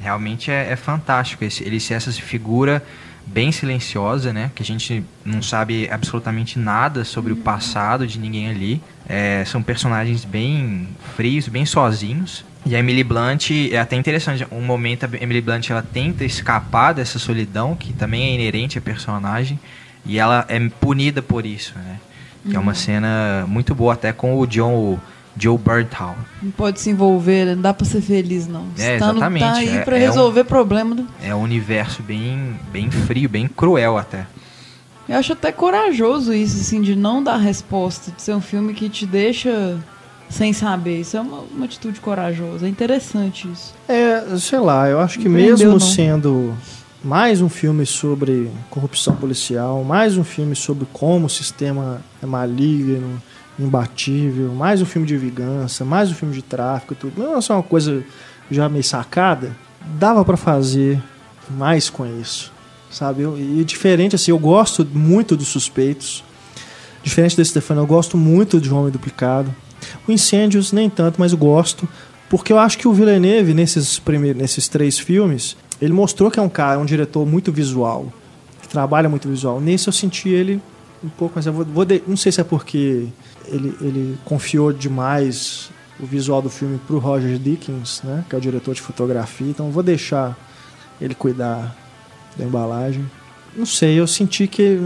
Realmente 0.00 0.50
é, 0.50 0.70
é 0.72 0.76
fantástico 0.76 1.44
esse, 1.44 1.64
ele 1.64 1.80
ser 1.80 1.94
essa 1.94 2.10
figura 2.12 2.82
bem 3.26 3.52
silenciosa, 3.52 4.32
né? 4.32 4.50
Que 4.54 4.62
a 4.62 4.66
gente 4.66 5.04
não 5.24 5.42
sabe 5.42 5.88
absolutamente 5.90 6.58
nada 6.58 7.04
sobre 7.04 7.32
o 7.32 7.36
passado 7.36 8.06
de 8.06 8.18
ninguém 8.18 8.48
ali. 8.48 8.82
É, 9.08 9.44
são 9.46 9.62
personagens 9.62 10.24
bem 10.24 10.88
frios, 11.16 11.48
bem 11.48 11.66
sozinhos. 11.66 12.44
E 12.64 12.74
a 12.74 12.78
Emily 12.78 13.04
Blunt 13.04 13.50
é 13.70 13.78
até 13.78 13.96
interessante. 13.96 14.46
Um 14.50 14.62
momento 14.62 15.04
a 15.04 15.08
Emily 15.20 15.40
Blunt 15.40 15.70
ela 15.70 15.82
tenta 15.82 16.24
escapar 16.24 16.92
dessa 16.92 17.18
solidão 17.18 17.74
que 17.74 17.92
também 17.92 18.24
é 18.24 18.34
inerente 18.34 18.78
à 18.78 18.80
personagem 18.80 19.58
e 20.04 20.18
ela 20.18 20.44
é 20.48 20.58
punida 20.80 21.22
por 21.22 21.44
isso, 21.46 21.74
né? 21.76 21.98
Que 22.48 22.56
é 22.56 22.58
uma 22.58 22.74
cena 22.74 23.44
muito 23.46 23.74
boa 23.74 23.94
até 23.94 24.12
com 24.12 24.38
o 24.38 24.46
John 24.46 24.98
Joe 25.38 25.56
Bertal. 25.58 26.16
Não 26.42 26.50
pode 26.50 26.80
se 26.80 26.90
envolver, 26.90 27.54
não 27.54 27.62
dá 27.62 27.72
pra 27.74 27.86
ser 27.86 28.00
feliz, 28.00 28.46
não. 28.46 28.66
É, 28.78 28.94
Você 28.94 28.98
tá, 28.98 29.06
no- 29.12 29.18
exatamente, 29.18 29.44
tá 29.44 29.52
aí 29.54 29.68
é- 29.76 29.80
pra 29.82 29.96
é 29.96 30.00
resolver 30.00 30.44
problema. 30.44 30.94
do- 30.94 31.06
É 31.22 31.34
um 31.34 31.42
universo 31.42 32.02
bem 32.02 32.58
bem 32.72 32.90
frio, 32.90 33.28
bem 33.28 33.46
cruel 33.48 33.96
até. 33.98 34.26
Eu 35.08 35.16
acho 35.16 35.32
até 35.32 35.50
corajoso 35.50 36.34
isso, 36.34 36.60
assim, 36.60 36.82
de 36.82 36.94
não 36.94 37.22
dar 37.22 37.36
resposta, 37.38 38.10
de 38.10 38.20
ser 38.20 38.34
um 38.34 38.40
filme 38.42 38.74
que 38.74 38.88
te 38.90 39.06
deixa 39.06 39.78
sem 40.28 40.52
saber. 40.52 41.00
Isso 41.00 41.16
é 41.16 41.20
uma, 41.20 41.38
uma 41.40 41.64
atitude 41.64 41.98
corajosa. 42.00 42.66
É 42.66 42.68
interessante 42.68 43.48
isso. 43.50 43.74
É, 43.88 44.36
sei 44.38 44.58
lá, 44.58 44.86
eu 44.88 45.00
acho 45.00 45.18
que 45.18 45.26
Não 45.28 45.34
prendeu, 45.36 45.56
mesmo 45.56 45.70
não. 45.72 45.80
sendo 45.80 46.54
mais 47.02 47.40
um 47.40 47.48
filme 47.48 47.86
sobre 47.86 48.50
corrupção 48.68 49.14
policial, 49.16 49.82
mais 49.82 50.18
um 50.18 50.24
filme 50.24 50.54
sobre 50.54 50.86
como 50.92 51.24
o 51.24 51.30
sistema 51.30 52.02
é 52.22 52.26
maligno, 52.26 53.22
imbatível, 53.58 54.52
mais 54.54 54.80
um 54.80 54.84
filme 54.86 55.06
de 55.06 55.16
vingança, 55.16 55.84
mais 55.84 56.10
um 56.10 56.14
filme 56.14 56.34
de 56.34 56.42
tráfico 56.42 56.94
tudo. 56.94 57.12
Não 57.20 57.36
é 57.36 57.40
só 57.40 57.54
uma 57.54 57.62
coisa 57.62 58.02
já 58.50 58.68
meio 58.68 58.84
sacada, 58.84 59.56
dava 59.98 60.24
pra 60.24 60.36
fazer 60.36 61.02
mais 61.50 61.90
com 61.90 62.06
isso, 62.20 62.52
sabe? 62.90 63.22
E 63.22 63.64
diferente 63.64 64.14
assim, 64.14 64.30
eu 64.30 64.38
gosto 64.38 64.86
muito 64.92 65.36
dos 65.36 65.48
Suspeitos. 65.48 66.22
Diferente 67.02 67.36
desse 67.36 67.50
Stefano, 67.50 67.80
eu 67.82 67.86
gosto 67.86 68.16
muito 68.16 68.60
de 68.60 68.72
Homem 68.72 68.90
Duplicado. 68.90 69.54
O 70.06 70.12
Incêndios 70.12 70.72
nem 70.72 70.90
tanto, 70.90 71.18
mas 71.18 71.32
eu 71.32 71.38
gosto 71.38 71.88
porque 72.28 72.52
eu 72.52 72.58
acho 72.58 72.76
que 72.76 72.86
o 72.86 72.92
Villeneuve 72.92 73.54
nesses 73.54 73.98
primeiros, 73.98 74.40
nesses 74.40 74.68
três 74.68 74.98
filmes, 74.98 75.56
ele 75.80 75.92
mostrou 75.94 76.30
que 76.30 76.38
é 76.38 76.42
um 76.42 76.48
cara, 76.48 76.78
um 76.78 76.84
diretor 76.84 77.24
muito 77.26 77.50
visual, 77.50 78.12
que 78.60 78.68
trabalha 78.68 79.08
muito 79.08 79.28
visual. 79.28 79.60
Nesse 79.60 79.88
eu 79.88 79.92
senti 79.92 80.28
ele 80.28 80.60
um 81.02 81.08
pouco, 81.08 81.34
mas 81.36 81.46
eu 81.46 81.52
vou, 81.52 81.64
vou 81.64 81.84
de- 81.86 82.02
não 82.06 82.16
sei 82.16 82.30
se 82.32 82.40
é 82.40 82.44
porque 82.44 83.06
ele, 83.50 83.76
ele 83.80 84.18
confiou 84.24 84.72
demais 84.72 85.70
o 86.00 86.06
visual 86.06 86.40
do 86.40 86.48
filme 86.48 86.78
pro 86.86 86.98
Roger 86.98 87.38
Dickens, 87.38 88.02
né, 88.04 88.24
que 88.28 88.34
é 88.34 88.38
o 88.38 88.40
diretor 88.40 88.74
de 88.74 88.80
fotografia. 88.80 89.48
Então 89.48 89.70
vou 89.70 89.82
deixar 89.82 90.36
ele 91.00 91.14
cuidar 91.14 91.76
da 92.36 92.44
embalagem. 92.44 93.08
Não 93.56 93.66
sei, 93.66 93.98
eu 93.98 94.06
senti 94.06 94.46
que. 94.46 94.80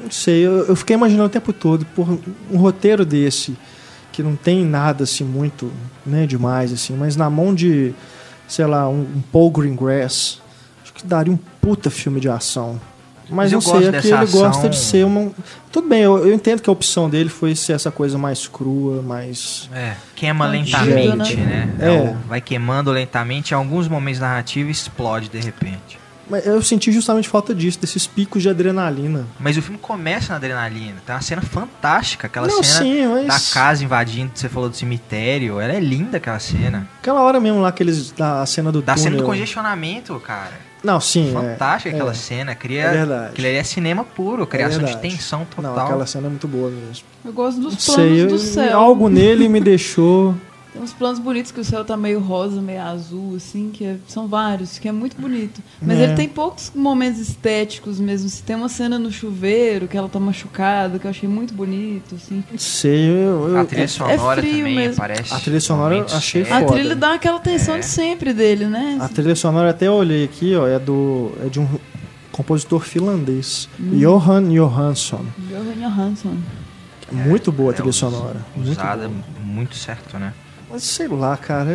Não 0.00 0.10
sei, 0.10 0.46
eu, 0.46 0.66
eu 0.66 0.76
fiquei 0.76 0.94
imaginando 0.94 1.26
o 1.26 1.30
tempo 1.30 1.52
todo, 1.52 1.84
por 1.86 2.06
um 2.50 2.56
roteiro 2.56 3.04
desse, 3.04 3.56
que 4.12 4.22
não 4.22 4.36
tem 4.36 4.64
nada 4.64 5.04
assim 5.04 5.24
muito 5.24 5.72
né, 6.04 6.26
demais, 6.26 6.72
assim, 6.72 6.94
mas 6.94 7.16
na 7.16 7.28
mão 7.28 7.54
de, 7.54 7.94
sei 8.46 8.66
lá, 8.66 8.88
um, 8.88 9.00
um 9.00 9.22
Paul 9.32 9.50
Greengrass, 9.50 10.40
acho 10.82 10.92
que 10.92 11.06
daria 11.06 11.32
um 11.32 11.38
puta 11.60 11.90
filme 11.90 12.20
de 12.20 12.28
ação. 12.28 12.80
Mas, 13.32 13.50
Mas 13.50 13.52
eu 13.52 13.56
não 13.56 13.60
sei, 13.62 13.72
gosto 13.72 13.96
é 13.96 14.00
que 14.00 14.08
ele 14.08 14.26
gosta 14.26 14.48
ação- 14.58 14.70
de 14.70 14.76
ser 14.76 15.06
uma. 15.06 15.30
Tudo 15.70 15.88
bem, 15.88 16.02
eu, 16.02 16.18
eu 16.18 16.34
entendo 16.34 16.60
que 16.60 16.68
a 16.68 16.72
opção 16.72 17.08
dele 17.08 17.30
foi 17.30 17.54
ser 17.56 17.72
essa 17.72 17.90
coisa 17.90 18.18
mais 18.18 18.46
crua, 18.46 19.00
mais. 19.00 19.70
É, 19.72 19.94
queima 20.14 20.46
Antiga, 20.46 20.82
lentamente, 20.82 21.36
né? 21.36 21.72
né? 21.78 21.86
É. 21.88 21.94
É 21.94 22.16
vai 22.28 22.40
queimando 22.40 22.90
lentamente, 22.90 23.52
em 23.52 23.54
alguns 23.56 23.88
momentos 23.88 24.20
narrativos 24.20 24.76
explode 24.76 25.28
de 25.30 25.40
repente. 25.40 26.01
Mas 26.32 26.46
eu 26.46 26.62
senti 26.62 26.90
justamente 26.90 27.28
falta 27.28 27.54
disso, 27.54 27.78
desses 27.78 28.06
picos 28.06 28.42
de 28.42 28.48
adrenalina. 28.48 29.26
Mas 29.38 29.56
o 29.58 29.62
filme 29.62 29.78
começa 29.78 30.30
na 30.30 30.36
adrenalina. 30.36 30.96
Tem 31.04 31.14
uma 31.14 31.20
cena 31.20 31.42
fantástica, 31.42 32.26
aquela 32.26 32.46
não, 32.48 32.62
cena 32.62 32.84
sim, 32.84 33.06
mas. 33.06 33.26
da 33.26 33.54
casa 33.54 33.84
invadindo, 33.84 34.32
você 34.34 34.48
falou 34.48 34.68
do 34.70 34.74
cemitério. 34.76 35.60
Ela 35.60 35.74
é 35.74 35.80
linda 35.80 36.16
aquela 36.16 36.38
cena. 36.38 36.88
Aquela 37.00 37.20
hora 37.20 37.38
mesmo 37.38 37.60
lá 37.60 37.70
que 37.70 37.82
eles. 37.82 38.10
Da 38.12 38.44
cena 38.46 38.72
do 38.72 38.80
Da 38.80 38.96
cena 38.96 39.10
do 39.10 39.18
túnel. 39.18 39.26
congestionamento, 39.34 40.18
cara. 40.20 40.72
Não, 40.82 40.98
sim. 41.00 41.28
é- 41.28 41.32
Fantástica 41.32 41.90
é. 41.90 41.92
aquela 41.94 42.14
cena. 42.14 42.54
Cria, 42.56 42.80
É 42.82 42.90
verdade. 42.92 43.26
Aquilo 43.32 43.46
ali 43.48 43.56
é 43.56 43.62
cinema 43.62 44.02
puro, 44.02 44.46
criação 44.46 44.78
de 44.80 44.86
verdade. 44.86 45.08
tensão 45.10 45.40
Não, 45.58 45.70
total. 45.70 45.86
aquela 45.86 46.06
cena 46.06 46.26
é 46.26 46.30
muito 46.30 46.48
boa 46.48 46.70
mesmo. 46.70 47.04
Eu 47.24 47.32
gosto 47.32 47.60
dos 47.60 47.74
Não 47.86 47.94
planos 47.94 48.12
sei, 48.16 48.26
do 48.26 48.38
céu. 48.38 48.78
algo 48.78 49.08
nele 49.08 49.48
me 49.48 49.60
deixou. 49.60 50.34
Tem 50.72 50.80
uns 50.80 50.92
planos 50.94 51.18
bonitos 51.18 51.52
que 51.52 51.60
o 51.60 51.64
céu 51.64 51.84
tá 51.84 51.98
meio 51.98 52.18
rosa, 52.18 52.58
meio 52.62 52.80
azul, 52.80 53.34
assim, 53.36 53.68
que 53.70 53.84
é- 53.84 53.96
são 54.08 54.26
vários, 54.26 54.78
que 54.78 54.88
é 54.88 54.92
muito 54.92 55.20
bonito. 55.20 55.60
Mas 55.82 55.98
É. 55.98 56.04
ele 56.04 56.14
tem 56.14 56.26
poucos 56.26 56.72
momentos 56.74 57.20
estéticos 57.20 58.00
mesmo. 58.00 58.26
Se 58.30 58.42
tem 58.42 58.56
uma 58.56 58.70
cena 58.70 58.98
no 58.98 59.12
chuveiro, 59.12 59.86
que 59.86 59.98
ela 59.98 60.08
tá 60.08 60.18
machucada, 60.18 60.98
que 60.98 61.06
eu 61.06 61.10
achei 61.10 61.28
muito 61.28 61.52
bonito, 61.52 62.14
assim. 62.14 62.42
Sei, 62.56 63.06
eu. 63.10 63.48
eu- 63.50 63.58
A 63.60 63.64
trilha 63.66 63.86
sonora 63.86 64.40
frio 64.40 64.56
também 64.58 64.74
mesmo. 64.76 64.94
aparece. 65.04 65.34
A 65.34 65.40
trilha 65.40 65.60
sonora 65.60 65.94
eu 65.94 66.04
achei 66.06 66.42
sérios. 66.42 66.50
A 66.56 66.60
foda. 66.66 66.72
trilha 66.80 66.96
dá 66.96 67.12
aquela 67.14 67.38
tensão 67.38 67.74
É. 67.74 67.78
de 67.80 67.84
sempre 67.86 68.32
dele, 68.32 68.64
né? 68.64 68.96
A 68.98 69.08
trilha 69.10 69.36
sonora 69.36 69.68
até 69.70 69.88
eu 69.88 69.92
olhei 69.92 70.24
aqui, 70.24 70.56
ó, 70.56 70.66
é 70.66 70.78
do 70.78 71.32
é 71.44 71.50
de 71.50 71.60
um 71.60 71.68
compositor 72.30 72.80
finlandês, 72.80 73.68
Hum. 73.78 73.90
Johan 73.98 74.44
Johansson. 74.50 75.20
Johan 75.50 75.74
Johansson. 75.90 76.34
É 77.10 77.14
muito 77.28 77.52
boa 77.52 77.72
a 77.72 77.72
É, 77.72 77.76
trilha 77.76 77.90
us- 77.90 77.96
sonora, 77.96 78.40
muito 78.56 78.70
Usada 78.70 79.06
boa. 79.06 79.20
muito 79.44 79.76
certo, 79.76 80.18
né? 80.18 80.32
Mas 80.72 80.82
sei 80.84 81.06
lá, 81.08 81.36
cara, 81.36 81.70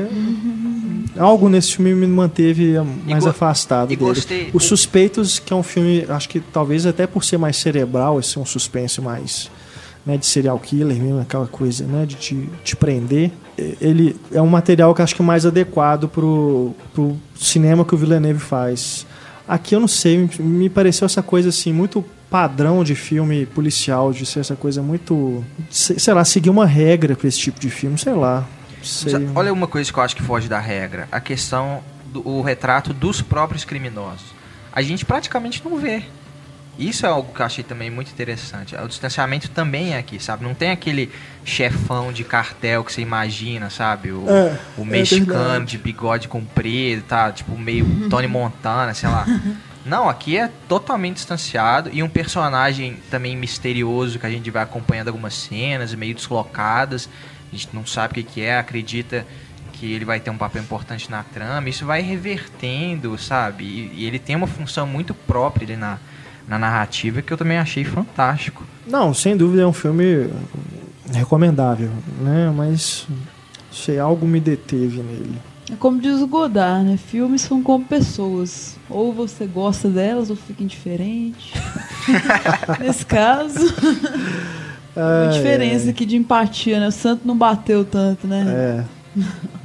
é- 1.16 1.20
algo 1.20 1.48
nesse 1.50 1.76
filme 1.76 1.94
me 1.94 2.08
manteve 2.08 2.74
mais 3.06 3.24
go- 3.24 3.30
afastado 3.30 3.90
dele. 3.90 4.00
gostei- 4.00 4.50
Os 4.54 4.64
Suspeitos, 4.66 5.38
que 5.40 5.54
é 5.54 5.56
um 5.56 5.62
filme, 5.64 6.06
acho 6.10 6.28
que 6.28 6.40
talvez 6.40 6.86
até 6.86 7.06
por 7.06 7.24
ser 7.24 7.38
mais 7.38 7.58
cerebral, 7.58 8.20
esse 8.20 8.38
é 8.38 8.42
um 8.42 8.46
suspense 8.46 9.00
mais 9.02 9.50
né, 10.06 10.16
de 10.18 10.26
serial 10.26 10.58
killer 10.58 10.96
mesmo, 10.98 11.20
aquela 11.20 11.48
coisa, 11.48 11.84
né, 11.86 12.06
de 12.06 12.16
te, 12.16 12.50
te 12.64 12.76
prender. 12.78 13.30
Ele 13.82 14.16
é 14.32 14.42
um 14.42 14.48
material 14.48 14.96
que 14.96 15.02
eu 15.02 15.04
acho 15.04 15.14
que 15.14 15.22
é 15.22 15.26
mais 15.26 15.46
adequado 15.46 16.08
pro, 16.08 16.74
pro 16.94 17.18
cinema 17.36 17.84
que 17.84 17.94
o 17.94 17.98
Villeneuve 17.98 18.40
faz. 18.40 19.06
Aqui 19.46 19.76
eu 19.76 19.82
não 19.82 19.88
sei, 19.88 20.30
me- 20.40 20.70
pareceu 20.70 21.06
essa 21.06 21.22
coisa 21.22 21.50
assim, 21.50 21.74
muito 21.74 22.06
padrão 22.30 22.86
de 22.86 22.96
filme 22.96 23.46
policial, 23.48 24.14
de 24.14 24.26
ser 24.26 24.40
essa 24.40 24.56
coisa 24.56 24.82
muito. 24.82 25.44
Sei, 25.70 26.14
lá, 26.14 26.24
seguir 26.24 26.50
uma 26.50 26.66
regra 26.66 27.14
pra 27.16 27.28
esse 27.28 27.40
tipo 27.40 27.60
de 27.60 27.70
filme, 27.70 27.98
sei 27.98 28.14
lá. 28.14 28.48
Sei. 28.84 29.14
Olha 29.36 29.52
uma 29.52 29.68
coisa 29.68 29.92
que 29.92 29.98
eu 29.98 30.04
acho 30.04 30.16
que 30.16 30.24
foge 30.24 30.48
da 30.48 30.60
regra: 30.60 31.08
a 31.12 31.20
questão 31.20 31.84
do 32.06 32.42
retrato 32.42 32.94
dos 32.94 33.22
próprios 33.22 33.66
criminosos. 33.66 34.26
A 34.72 34.82
gente 34.82 35.06
praticamente 35.06 35.62
não 35.64 35.78
vê. 35.78 36.04
Isso 36.78 37.08
é 37.08 37.10
algo 37.10 37.34
que 37.34 37.42
eu 37.42 37.46
achei 37.46 37.64
também 37.64 37.90
muito 37.90 38.12
interessante. 38.12 38.76
O 38.76 38.88
distanciamento 38.88 39.50
também 39.50 39.96
é 39.96 39.98
aqui, 39.98 40.20
sabe? 40.20 40.44
Não 40.44 40.54
tem 40.54 40.70
aquele 40.70 41.12
chefão 41.44 42.14
de 42.14 42.24
cartel 42.24 42.84
que 42.84 42.94
você 42.94 43.02
imagina, 43.02 43.72
sabe? 43.72 44.12
O, 44.12 44.26
É, 44.30 44.60
o 44.78 44.84
é 44.84 44.86
mexicano 44.86 45.44
verdade. 45.44 45.66
de 45.66 45.78
bigode 45.80 46.28
comprido, 46.28 47.02
tá? 47.02 47.32
Tipo, 47.32 47.58
meio 47.58 47.86
Tony 48.10 48.28
Montana, 48.28 48.94
sei 48.94 49.10
lá. 49.10 49.26
Não, 49.84 50.08
aqui 50.08 50.38
é 50.38 50.52
totalmente 50.68 51.16
distanciado 51.16 51.90
e 51.92 52.04
um 52.04 52.10
personagem 52.10 52.98
também 53.10 53.36
misterioso 53.36 54.20
que 54.20 54.26
a 54.28 54.30
gente 54.30 54.52
vai 54.52 54.62
acompanhando 54.62 55.08
algumas 55.08 55.34
cenas 55.34 55.96
meio 55.96 56.14
deslocadas. 56.14 57.10
A 57.52 57.56
gente 57.56 57.70
não 57.74 57.86
sabe 57.86 58.12
o 58.12 58.16
que, 58.16 58.24
que 58.24 58.42
é, 58.42 58.58
acredita 58.58 59.26
que 59.74 59.92
ele 59.92 60.06
vai 60.06 60.20
ter 60.20 60.30
um 60.30 60.38
papel 60.38 60.62
importante 60.62 61.10
na 61.10 61.24
trama. 61.24 61.70
Isso 61.70 61.86
vai 61.86 62.02
revertendo, 62.02 63.18
sabe? 63.18 63.64
E, 63.64 64.02
e 64.02 64.06
ele 64.06 64.20
tem 64.20 64.36
uma 64.36 64.48
função 64.48 64.88
muito 64.88 65.14
própria 65.14 65.66
ali 65.66 65.76
na, 65.76 66.00
na 66.48 66.58
narrativa 66.58 67.22
que 67.22 67.32
eu 67.32 67.38
também 67.38 67.58
achei 67.58 67.84
fantástico. 67.84 68.64
Não, 68.86 69.14
sem 69.14 69.36
dúvida 69.38 69.62
é 69.62 69.68
um 69.68 69.74
filme 69.74 70.30
recomendável, 71.14 71.92
né? 72.20 72.52
Mas 72.56 73.08
sei, 73.72 74.00
algo 74.00 74.26
me 74.26 74.40
deteve 74.40 75.02
nele. 75.02 75.40
É 75.72 75.76
como 75.76 76.00
diz 76.00 76.22
o 76.22 76.28
Godard, 76.28 76.86
né? 76.86 76.98
Filmes 76.98 77.42
são 77.42 77.62
como 77.62 77.84
pessoas. 77.84 78.78
Ou 78.90 79.14
você 79.14 79.46
gosta 79.46 79.90
delas 79.90 80.30
ou 80.30 80.36
fica 80.36 80.64
indiferente. 80.64 81.54
Nesse 82.80 83.06
caso, 83.06 83.74
Ai, 84.98 85.30
diferença 85.34 85.90
aqui 85.90 86.06
de 86.06 86.16
empatia, 86.16 86.80
né? 86.80 86.88
O 86.88 86.92
santo 86.92 87.22
não 87.26 87.38
bateu 87.38 87.86
tanto, 87.86 88.28
né? 88.28 88.46
É. 88.48 88.98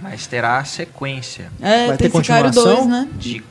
Mas 0.00 0.26
terá 0.26 0.64
sequência 0.64 1.50
É, 1.60 1.88
Vai 1.88 1.96
tem 1.96 2.10
ter 2.10 2.16
Sicário 2.18 2.46
continuação? 2.50 2.76
2, 2.76 2.86
né? 2.86 3.08
de 3.18 3.42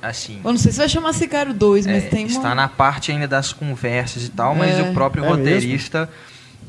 assim. 0.00 0.40
Eu 0.44 0.52
não 0.52 0.58
sei 0.58 0.70
se 0.72 0.78
vai 0.78 0.88
chamar 0.88 1.12
Sicário 1.12 1.52
2, 1.52 1.86
mas 1.86 2.04
É, 2.04 2.08
tem 2.08 2.24
uma... 2.26 2.30
Está 2.30 2.54
na 2.54 2.68
parte 2.68 3.10
ainda 3.10 3.26
das 3.26 3.52
conversas 3.52 4.24
e 4.24 4.28
tal, 4.30 4.54
mas 4.54 4.78
É. 4.78 4.82
o 4.82 4.92
próprio 4.92 5.24
É 5.24 5.28
roteirista 5.28 6.08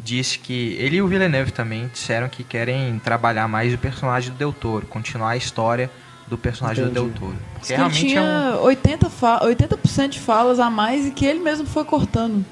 disse 0.03 0.39
que. 0.39 0.75
Ele 0.79 0.97
e 0.97 1.01
o 1.01 1.07
Villeneuve 1.07 1.51
também 1.51 1.87
disseram 1.93 2.27
que 2.29 2.43
querem 2.43 2.99
trabalhar 3.03 3.47
mais 3.47 3.73
o 3.73 3.77
personagem 3.77 4.31
do 4.31 4.37
Del 4.37 4.53
Toro, 4.53 4.87
continuar 4.87 5.31
a 5.31 5.37
história 5.37 5.89
do 6.27 6.37
personagem 6.37 6.83
Entendi. 6.85 6.99
do 6.99 7.05
Del 7.05 7.19
Toro. 7.19 7.37
Porque 7.53 7.67
que 7.67 7.73
ele 7.73 7.77
realmente 7.77 8.07
tinha 8.07 8.21
é 8.21 8.55
um. 8.55 8.63
80%, 8.65 9.09
fa 9.09 9.43
80 9.43 10.07
de 10.07 10.19
falas 10.19 10.59
a 10.59 10.69
mais 10.69 11.05
e 11.05 11.11
que 11.11 11.25
ele 11.25 11.39
mesmo 11.39 11.67
foi 11.67 11.83
cortando. 11.85 12.43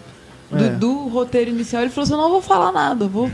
Do, 0.50 0.64
É. 0.64 0.70
do 0.70 1.08
roteiro 1.10 1.50
inicial, 1.52 1.82
ele 1.82 1.92
falou 1.92 2.04
assim: 2.06 2.14
eu 2.14 2.18
não 2.20 2.30
vou 2.30 2.42
falar 2.42 2.72
nada, 2.72 3.08
vou 3.08 3.26
Uhum. 3.26 3.32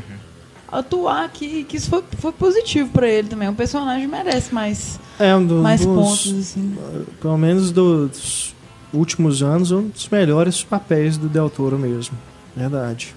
atuar 0.71 1.25
aqui. 1.25 1.63
Que 1.63 1.77
isso 1.77 1.89
foi, 1.89 2.03
foi 2.17 2.31
positivo 2.31 2.89
pra 2.89 3.07
ele 3.07 3.27
também. 3.27 3.47
O 3.49 3.53
personagem 3.53 4.07
merece 4.07 4.53
mais, 4.53 4.99
É 5.19 5.35
um 5.35 5.45
do- 5.45 5.55
mais 5.61 5.85
dos, 5.85 5.95
pontos, 5.95 6.39
assim. 6.39 6.75
Pelo 7.21 7.37
menos 7.37 7.71
dos 7.71 8.55
últimos 8.93 9.41
anos, 9.43 9.71
um 9.71 9.87
dos 9.89 10.07
melhores 10.09 10.63
papéis 10.63 11.17
do 11.17 11.27
Del 11.29 11.49
Toro 11.49 11.77
mesmo. 11.77 12.17
Verdade. 12.55 13.15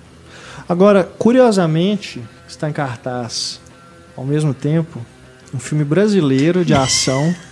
Agora, 0.69 1.05
curiosamente, 1.19 2.23
está 2.49 2.69
em 2.69 2.73
cartaz 2.73 3.61
ao 4.17 4.25
mesmo 4.25 4.53
tempo 4.55 5.01
um 5.55 5.59
filme 5.59 5.85
brasileiro 5.85 6.65
de 6.65 6.75
ação 6.75 7.35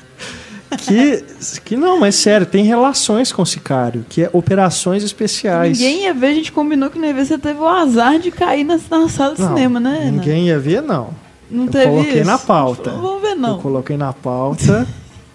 que, 0.77 1.25
que 1.65 1.77
não, 1.77 1.99
mas 2.01 2.15
sério, 2.15 2.47
tem 2.47 2.65
relações 2.65 3.33
com 3.33 3.43
o 3.43 3.47
Sicário, 3.47 4.05
que 4.09 4.23
é 4.23 4.31
Operações 4.33 5.03
Especiais. 5.03 5.79
Ninguém 5.79 6.03
ia 6.05 6.15
ver, 6.15 6.27
a 6.29 6.35
gente 6.35 6.53
combinou 6.53 6.91
que 6.91 6.99
não 6.99 7.07
ia 7.09 7.15
ver, 7.15 7.25
você 7.27 7.39
teve 7.39 7.59
o 7.61 7.67
azar 7.69 8.19
de 8.19 8.31
cair 8.31 8.65
na, 8.65 8.79
na 8.91 9.09
sala 9.09 9.35
de 9.35 9.41
Não, 9.41 9.49
cinema, 9.49 9.79
né? 9.81 9.99
Ana? 10.03 10.11
Ninguém 10.11 10.47
ia 10.49 10.59
ver, 10.59 10.83
não. 10.83 11.11
Não 11.51 11.65
eu 11.67 11.71
teve 11.71 11.87
coloquei 11.87 12.15
isso? 12.21 12.25
na 12.31 12.39
pauta. 12.39 12.91
Não 12.93 13.01
vou 13.01 13.21
ver, 13.21 13.35
não. 13.35 13.51
Eu 13.57 13.59
coloquei 13.59 13.97
na 13.97 14.13
pauta 14.13 14.87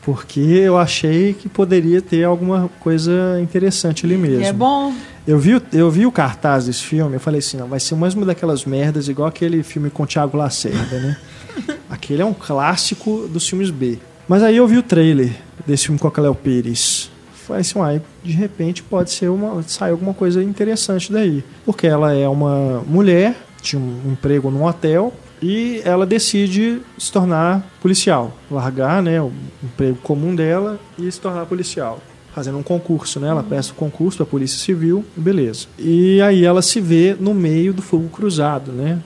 porque 0.01 0.39
eu 0.39 0.77
achei 0.77 1.33
que 1.33 1.47
poderia 1.47 2.01
ter 2.01 2.23
alguma 2.23 2.69
coisa 2.79 3.39
interessante 3.41 4.05
ali 4.05 4.17
mesmo. 4.17 4.41
E 4.41 4.45
é 4.45 4.53
bom. 4.53 4.93
Eu 5.27 5.37
vi, 5.37 5.55
o- 5.55 5.61
eu 5.71 5.91
vi 5.91 6.05
o 6.05 6.11
cartaz 6.11 6.65
desse 6.65 6.81
filme, 6.83 7.15
eu 7.15 7.19
falei 7.19 7.39
assim, 7.39 7.57
não, 7.57 7.67
vai 7.67 7.79
ser 7.79 7.93
mais 7.95 8.15
uma 8.15 8.25
daquelas 8.25 8.65
merdas 8.65 9.07
igual 9.07 9.27
aquele 9.27 9.61
filme 9.61 9.89
com 9.91 10.03
o 10.03 10.07
Thiago 10.07 10.35
Lacerda, 10.37 10.99
né? 10.99 11.17
Aquele 11.89 12.21
é 12.21 12.25
um 12.25 12.33
clássico 12.33 13.27
dos 13.31 13.47
filmes 13.47 13.69
B. 13.69 13.99
Mas 14.29 14.43
aí 14.43 14.57
eu 14.57 14.67
vi 14.67 14.77
o 14.77 14.83
trailer 14.83 15.31
desse 15.65 15.85
filme 15.85 15.97
com 15.99 16.07
a 16.07 16.11
Cleo 16.11 16.35
Pires. 16.35 17.09
Falei 17.33 17.61
assim, 17.61 17.79
uai, 17.79 17.99
de 18.23 18.31
repente 18.31 18.83
pode 18.83 19.09
ser 19.09 19.27
uma, 19.27 19.63
sair 19.63 19.89
alguma 19.89 20.13
coisa 20.13 20.43
interessante 20.43 21.11
daí. 21.11 21.43
Porque 21.65 21.87
ela 21.87 22.13
é 22.13 22.29
uma 22.29 22.83
mulher, 22.85 23.35
tinha 23.59 23.81
um 23.81 24.11
emprego 24.11 24.51
num 24.51 24.65
hotel, 24.65 25.11
e 25.41 25.81
ela 25.83 26.05
decide 26.05 26.79
se 26.95 27.11
tornar 27.11 27.67
policial. 27.81 28.31
Largar 28.51 29.01
né, 29.01 29.19
o 29.19 29.31
emprego 29.63 29.97
comum 30.03 30.35
dela 30.35 30.79
e 30.95 31.11
se 31.11 31.19
tornar 31.19 31.47
policial 31.47 31.99
fazendo 32.31 32.59
um 32.59 32.63
concurso, 32.63 33.19
né? 33.19 33.27
Ela 33.27 33.43
presta 33.43 33.73
o 33.73 33.75
concurso 33.75 34.17
para 34.17 34.23
a 34.23 34.29
Polícia 34.29 34.59
Civil, 34.59 35.03
beleza. 35.17 35.65
E 35.77 36.21
aí 36.21 36.45
ela 36.45 36.61
se 36.61 36.79
vê 36.79 37.17
no 37.19 37.33
meio 37.33 37.73
do 37.73 37.81
fogo 37.81 38.07
cruzado, 38.07 38.71
né? 38.71 38.99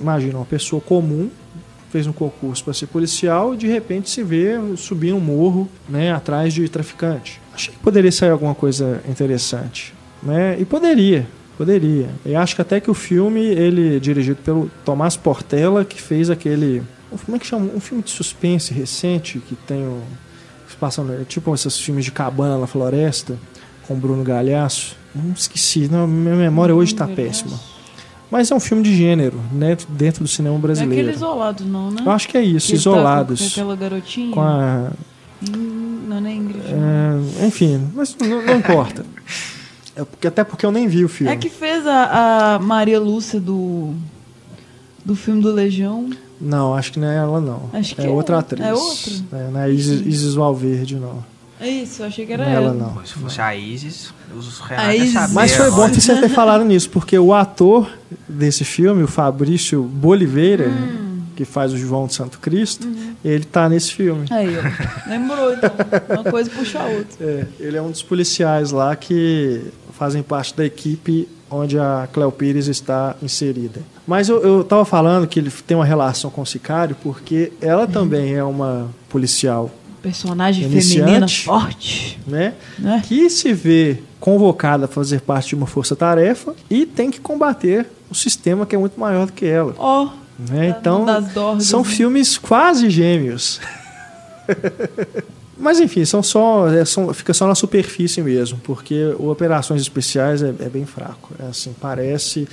Imagina 0.00 0.36
uma 0.36 0.44
pessoa 0.44 0.80
comum 0.80 1.30
fez 1.90 2.06
um 2.06 2.12
concurso 2.12 2.64
para 2.64 2.74
ser 2.74 2.86
policial 2.86 3.54
e 3.54 3.56
de 3.56 3.66
repente 3.66 4.10
se 4.10 4.22
vê 4.22 4.52
subir 4.76 5.12
um 5.12 5.20
morro, 5.20 5.68
né, 5.88 6.12
atrás 6.12 6.52
de 6.52 6.68
traficante. 6.68 7.40
Achei 7.54 7.72
que 7.72 7.80
poderia 7.80 8.12
sair 8.12 8.30
alguma 8.30 8.54
coisa 8.54 9.02
interessante, 9.08 9.94
né? 10.22 10.56
E 10.60 10.64
poderia, 10.64 11.26
poderia. 11.56 12.08
Eu 12.24 12.38
acho 12.38 12.54
que 12.54 12.62
até 12.62 12.78
que 12.80 12.90
o 12.90 12.94
filme 12.94 13.40
ele 13.40 13.96
é 13.96 13.98
dirigido 13.98 14.38
pelo 14.44 14.70
Tomás 14.84 15.16
Portela, 15.16 15.84
que 15.84 16.00
fez 16.00 16.30
aquele 16.30 16.82
como 17.24 17.36
é 17.36 17.40
que 17.40 17.46
chama? 17.46 17.70
Um 17.74 17.80
filme 17.80 18.02
de 18.02 18.10
suspense 18.10 18.72
recente 18.74 19.38
que 19.38 19.54
tem 19.56 19.78
o 19.86 20.02
que 20.66 20.72
se 20.72 20.76
passa 20.76 21.02
no- 21.02 21.24
tipo 21.24 21.54
esses 21.54 21.80
filmes 21.80 22.04
de 22.04 22.12
cabana 22.12 22.58
na 22.58 22.66
floresta 22.66 23.34
com 23.86 23.94
Bruno 23.94 24.22
Galhaço. 24.22 24.94
Não 25.14 25.32
esqueci, 25.32 25.88
não, 25.90 26.06
minha 26.06 26.36
memória 26.36 26.74
hoje 26.74 26.92
está 26.92 27.06
péssima. 27.08 27.58
Mas 28.30 28.50
é 28.50 28.54
um 28.54 28.60
filme 28.60 28.82
de 28.82 28.94
gênero, 28.94 29.40
né, 29.52 29.76
dentro 29.88 30.22
do 30.22 30.28
cinema 30.28 30.52
Não 30.52 30.58
é 30.58 30.62
brasileiro. 30.62 31.00
aquele 31.02 31.16
isolado, 31.16 31.64
não, 31.64 31.90
né? 31.90 32.02
Eu 32.04 32.10
acho 32.12 32.28
que 32.28 32.36
é 32.36 32.42
isso, 32.42 32.66
Que 32.66 32.72
tá 32.72 32.78
isolados. 32.78 33.40
com 33.40 33.46
aquela 33.46 33.76
garotinha. 33.76 34.34
Com 34.34 34.40
a. 34.42 34.90
Não, 35.50 36.20
não 36.20 36.26
é 36.28 36.32
Ingrid. 36.32 36.62
é, 37.40 37.46
enfim, 37.46 37.88
mas 37.94 38.16
não, 38.20 38.44
não 38.44 38.56
importa. 38.56 39.04
É 39.96 40.04
porque, 40.04 40.26
até 40.28 40.44
porque 40.44 40.64
eu 40.64 40.70
nem 40.70 40.86
vi 40.86 41.04
o 41.04 41.08
filme. 41.08 41.32
É 41.32 41.36
que 41.36 41.48
fez 41.48 41.86
a, 41.86 42.54
a 42.54 42.58
Maria 42.60 43.00
Lúcia 43.00 43.40
do, 43.40 43.94
do 45.04 45.16
filme 45.16 45.42
do 45.42 45.50
Legião. 45.52 46.08
Não, 46.40 46.72
acho 46.74 46.92
que 46.92 47.00
não 47.00 47.08
é 47.08 47.16
ela, 47.16 47.40
não. 47.40 47.68
Acho 47.72 47.96
que 47.96 48.02
é 48.02 48.06
é. 48.06 48.08
outra 48.08 48.38
atriz. 48.38 48.64
É 48.64 48.72
outra? 48.72 49.12
É, 49.32 49.50
não 49.50 49.60
é 49.60 49.70
Isis, 49.70 50.06
Isis 50.06 50.34
Valverde, 50.34 50.96
não. 50.96 51.24
É 51.60 51.68
isso, 51.68 52.02
eu 52.02 52.06
achei 52.06 52.24
que 52.26 52.32
era 52.32 52.44
Não 52.44 52.50
é 52.50 52.54
ela, 52.54 52.66
ela. 52.68 52.74
não. 52.74 53.04
Se 53.04 53.14
fosse 53.14 53.40
a 53.40 53.54
Isis, 53.54 54.12
os 54.36 54.60
A 54.62 54.66
Renato 54.66 54.92
Isis. 54.96 55.12
saber. 55.12 55.34
Mas 55.34 55.54
foi 55.56 55.70
bom 55.70 55.90
que 55.90 56.00
você 56.00 56.20
ter 56.20 56.28
falado 56.28 56.64
nisso, 56.64 56.88
porque 56.90 57.18
o 57.18 57.34
ator 57.34 57.90
desse 58.28 58.64
filme, 58.64 59.02
o 59.02 59.08
Fabrício 59.08 59.82
Boliveira, 59.82 60.68
Hum. 60.68 61.22
que 61.34 61.44
faz 61.44 61.72
o 61.72 61.76
João 61.78 62.06
de 62.06 62.14
Santo 62.14 62.38
Cristo, 62.38 62.88
ele 63.24 63.44
tá 63.44 63.68
nesse 63.68 63.92
filme. 63.92 64.26
Aí, 64.30 64.48
ó. 64.56 65.08
Lembrou, 65.10 65.52
então. 65.52 65.70
Uma 66.10 66.24
coisa 66.30 66.50
puxa 66.50 66.80
a 66.80 66.86
outra. 66.86 67.16
É, 67.24 67.46
ele 67.60 67.76
é 67.76 67.82
um 67.82 67.90
dos 67.90 68.02
policiais 68.02 68.70
lá 68.72 68.94
que 68.96 69.60
fazem 69.98 70.22
parte 70.22 70.56
da 70.56 70.64
equipe 70.64 71.28
onde 71.50 71.78
a 71.78 72.08
Cleo 72.12 72.30
Pires 72.30 72.66
está 72.68 73.16
inserida. 73.22 73.80
Mas 74.06 74.28
eu, 74.28 74.42
eu 74.42 74.62
tava 74.64 74.84
falando 74.84 75.26
que 75.26 75.38
ele 75.40 75.50
tem 75.66 75.76
uma 75.76 75.84
relação 75.84 76.30
com 76.30 76.42
o 76.42 76.46
Sicário 76.46 76.94
porque 77.02 77.52
ela 77.60 77.86
também 77.86 78.34
é 78.34 78.44
uma 78.44 78.88
policial, 79.08 79.70
Personagem 80.08 80.64
Iniciante. 80.64 80.98
feminina 81.04 81.28
forte. 81.28 82.18
né? 82.26 82.54
Né? 82.78 83.02
Que 83.06 83.28
se 83.28 83.52
vê 83.52 83.98
convocada 84.18 84.86
a 84.86 84.88
fazer 84.88 85.20
parte 85.20 85.50
de 85.50 85.54
uma 85.54 85.66
força-tarefa 85.66 86.54
e 86.70 86.84
tem 86.86 87.10
que 87.10 87.20
combater 87.20 87.86
o 88.10 88.14
sistema 88.14 88.64
que 88.66 88.74
é 88.74 88.78
muito 88.78 88.98
maior 88.98 89.26
do 89.26 89.32
que 89.32 89.44
ela. 89.46 89.74
Ó, 89.78 90.08
Né? 90.38 90.72
Tá 90.72 90.78
Então, 90.80 91.04
dorgas, 91.34 91.64
são 91.66 91.80
né? 91.82 91.88
filmes 91.88 92.38
quase 92.38 92.88
gêmeos. 92.90 93.60
Mas 95.58 95.80
enfim, 95.80 96.04
são 96.04 96.22
só, 96.22 96.68
é, 96.68 96.84
são- 96.84 97.12
fica 97.12 97.34
só 97.34 97.46
na 97.46 97.54
superfície 97.54 98.22
mesmo, 98.22 98.60
porque 98.62 99.14
o 99.18 99.28
Operações 99.30 99.82
Especiais 99.82 100.42
é, 100.42 100.48
é 100.60 100.68
bem 100.68 100.86
fraco. 100.86 101.34
É 101.38 101.46
assim, 101.46 101.74
parece. 101.80 102.46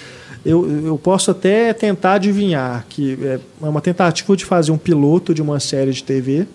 Eu, 0.45 0.85
eu 0.85 0.97
posso 0.97 1.31
até 1.31 1.73
tentar 1.73 2.13
adivinhar 2.13 2.85
que 2.89 3.17
é 3.23 3.39
uma 3.59 3.81
tentativa 3.81 4.35
de 4.35 4.45
fazer 4.45 4.71
um 4.71 4.77
piloto 4.77 5.33
de 5.33 5.41
uma 5.41 5.59
série 5.59 5.91
de 5.91 6.03
TV, 6.03 6.45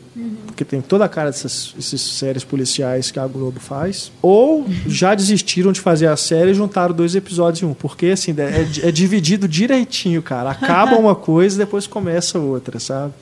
porque 0.46 0.64
tem 0.64 0.80
toda 0.80 1.04
a 1.04 1.08
cara 1.08 1.30
dessas, 1.30 1.72
dessas 1.74 2.00
séries 2.00 2.44
policiais 2.44 3.10
que 3.10 3.18
a 3.18 3.26
Globo 3.26 3.58
faz. 3.58 4.12
Ou 4.22 4.64
já 4.86 5.14
desistiram 5.14 5.72
de 5.72 5.80
fazer 5.80 6.06
a 6.06 6.16
série 6.16 6.50
e 6.50 6.54
juntaram 6.54 6.94
dois 6.94 7.14
episódios 7.16 7.62
em 7.62 7.66
um, 7.66 7.74
porque 7.74 8.06
assim, 8.06 8.34
é, 8.38 8.88
é 8.88 8.92
dividido 8.92 9.48
direitinho, 9.48 10.22
cara. 10.22 10.50
Acaba 10.50 10.94
uma 10.98 11.14
coisa 11.14 11.56
e 11.56 11.58
depois 11.58 11.86
começa 11.86 12.38
outra, 12.38 12.78
sabe? 12.78 13.12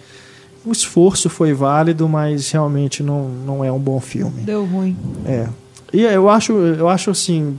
O 0.69 0.73
esforço 0.73 1.31
foi 1.31 1.53
válido, 1.55 2.09
mas 2.09 2.51
realmente 2.51 3.03
não, 3.03 3.29
não 3.29 3.65
é 3.65 3.73
um 3.73 3.79
bom 3.79 3.99
filme. 4.01 4.43
deu 4.43 4.65
ruim. 4.67 4.97
É. 5.25 5.49
E 5.93 6.03
eu 6.03 6.29
acho, 6.29 6.53
eu 6.53 6.89
acho 6.89 7.11
assim, 7.11 7.57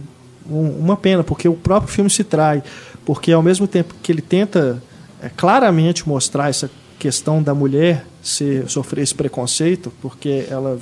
um- 0.50 0.78
uma 0.80 0.96
pena, 0.96 1.24
porque 1.24 1.48
o 1.50 1.54
próprio 1.56 1.92
filme 1.92 2.10
se 2.10 2.24
trai. 2.24 2.62
Porque 3.06 3.32
ao 3.32 3.42
mesmo 3.42 3.68
tempo 3.68 3.96
que 4.04 4.12
ele 4.12 4.22
tenta 4.22 4.82
é, 5.22 5.30
claramente 5.30 6.08
mostrar 6.08 6.50
essa 6.50 6.70
questão 7.00 7.42
da 7.42 7.54
mulher 7.56 8.06
ser, 8.22 8.70
sofrer 8.70 9.02
esse 9.02 9.16
preconceito, 9.16 9.92
porque 10.02 10.46
ela 10.50 10.78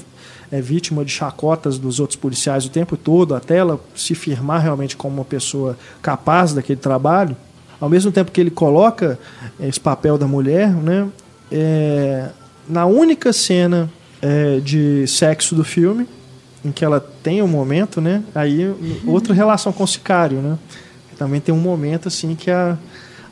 é 0.52 0.60
vítima 0.62 1.06
de 1.06 1.12
chacotas 1.12 1.78
dos 1.80 2.00
outros 2.00 2.18
policiais 2.18 2.66
o 2.66 2.70
tempo 2.70 2.98
todo, 2.98 3.36
até 3.36 3.58
ela 3.58 3.80
se 3.96 4.14
firmar 4.16 4.62
realmente 4.62 4.96
como 4.98 5.16
uma 5.16 5.26
pessoa 5.26 5.78
capaz 6.02 6.54
daquele 6.54 6.80
trabalho, 6.80 7.36
ao 7.80 7.88
mesmo 7.90 8.12
tempo 8.12 8.32
que 8.32 8.42
ele 8.42 8.50
coloca 8.52 9.18
esse 9.60 9.80
papel 9.80 10.18
da 10.18 10.28
mulher, 10.28 10.70
né, 10.74 11.08
é, 11.52 12.30
na 12.68 12.86
única 12.86 13.32
cena 13.32 13.90
é, 14.22 14.60
de 14.60 15.08
sexo 15.08 15.56
do 15.56 15.64
filme, 15.64 16.08
em 16.64 16.72
que 16.72 16.84
ela 16.84 17.00
tem 17.00 17.42
um 17.42 17.48
momento, 17.48 18.02
né? 18.02 18.24
Aí 18.36 18.74
outra 19.06 19.34
relação 19.34 19.72
com 19.72 19.84
o 19.84 19.88
sicário, 19.88 20.40
né? 20.40 20.58
Também 21.18 21.42
tem 21.42 21.54
um 21.54 21.60
momento 21.60 22.08
assim 22.08 22.36
que 22.36 22.52
a, 22.52 22.78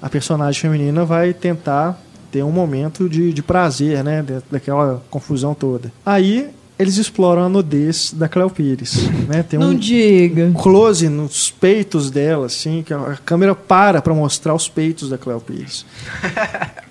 a 0.02 0.10
personagem 0.10 0.60
feminina 0.60 1.06
vai 1.06 1.34
tentar 1.34 2.02
ter 2.32 2.44
um 2.44 2.52
momento 2.52 3.08
de, 3.08 3.32
de 3.32 3.44
prazer, 3.44 4.04
né? 4.04 4.26
Daquela 4.50 5.04
confusão 5.10 5.54
toda. 5.54 5.92
Aí 6.06 6.50
eles 6.78 6.98
exploram 6.98 7.44
a 7.44 7.50
nudez 7.50 8.14
da 8.14 8.28
Cleo 8.28 8.50
Pires, 8.50 9.10
né? 9.28 9.44
Tem 9.44 9.58
Não 9.60 9.70
um 9.72 9.76
diga. 9.76 10.52
close 10.54 11.08
nos 11.10 11.50
peitos 11.50 12.12
dela, 12.12 12.48
assim, 12.48 12.84
que 12.86 12.94
a 12.94 13.18
câmera 13.26 13.56
para 13.56 14.02
para 14.02 14.14
mostrar 14.14 14.54
os 14.54 14.68
peitos 14.68 15.10
da 15.10 15.18
Cleo 15.18 15.40
Pires. 15.40 15.86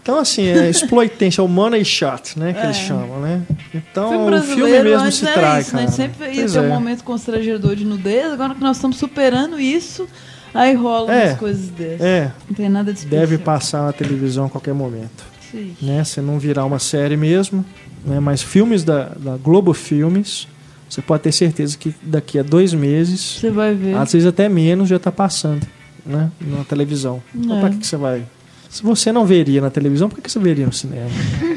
Então, 0.02 0.18
assim, 0.18 0.46
é 0.46 0.68
exploitation, 0.68 1.42
é 1.42 1.44
o 1.44 1.48
money 1.48 1.84
shot, 1.84 2.38
né, 2.38 2.52
que 2.52 2.60
eles 2.60 2.76
É. 2.76 2.80
chamam, 2.80 3.20
né? 3.20 3.42
Então, 3.74 4.10
filme 4.10 4.36
o 4.38 4.42
filme 4.42 4.82
mesmo 4.82 5.10
se 5.12 5.24
era 5.24 5.32
trai, 5.34 5.60
isso, 5.62 5.74
né? 5.76 5.82
cara. 5.84 5.92
Sempre 5.94 6.26
ia 6.28 6.40
Pois 6.40 6.56
um 6.56 6.64
é. 6.64 6.68
momento 6.68 7.04
constrangedor 7.04 7.74
de 7.76 7.84
nudez, 7.86 8.32
agora 8.32 8.54
que 8.54 8.60
nós 8.60 8.76
estamos 8.76 8.96
superando 8.98 9.58
isso, 9.58 10.06
aí 10.52 10.74
rolam 10.74 11.10
É. 11.10 11.28
umas 11.28 11.38
coisas 11.38 11.68
dessas. 11.70 12.00
É, 12.02 12.32
Não 12.48 12.54
tem 12.54 12.68
nada 12.68 12.92
de 12.92 12.98
especial. 12.98 13.20
deve 13.26 13.38
passar 13.38 13.82
na 13.82 13.92
televisão 13.92 14.44
a 14.46 14.50
qualquer 14.50 14.74
momento, 14.74 15.24
Sim. 15.54 15.76
né? 15.80 16.02
Se 16.04 16.20
não 16.20 16.38
virar 16.38 16.64
uma 16.64 16.78
série 16.78 17.16
mesmo, 17.16 17.64
né? 18.04 18.18
Mas 18.20 18.42
filmes 18.42 18.82
da, 18.84 19.10
da 19.16 19.36
Globo 19.36 19.72
Filmes, 19.72 20.48
você 20.88 21.00
pode 21.00 21.22
ter 21.22 21.32
certeza 21.32 21.76
que 21.78 21.94
daqui 22.02 22.38
a 22.38 22.42
dois 22.42 22.74
meses, 22.74 23.20
Você 23.40 23.50
vai 23.50 23.74
ver. 23.74 23.96
às 23.96 24.12
vezes 24.12 24.26
até 24.26 24.48
menos, 24.48 24.88
já 24.88 24.96
está 24.96 25.12
passando, 25.12 25.66
né? 26.04 26.30
Na 26.40 26.64
televisão. 26.64 27.22
Então, 27.34 27.56
É. 27.56 27.60
pra 27.60 27.70
que, 27.70 27.78
que 27.78 27.86
você 27.86 27.96
vai? 27.96 28.22
Se 28.68 28.82
você 28.82 29.12
não 29.12 29.24
veria 29.24 29.60
na 29.60 29.70
televisão, 29.70 30.08
por 30.08 30.16
que, 30.16 30.22
que 30.22 30.30
você 30.32 30.38
veria 30.40 30.66
no 30.66 30.72
cinema? 30.72 31.08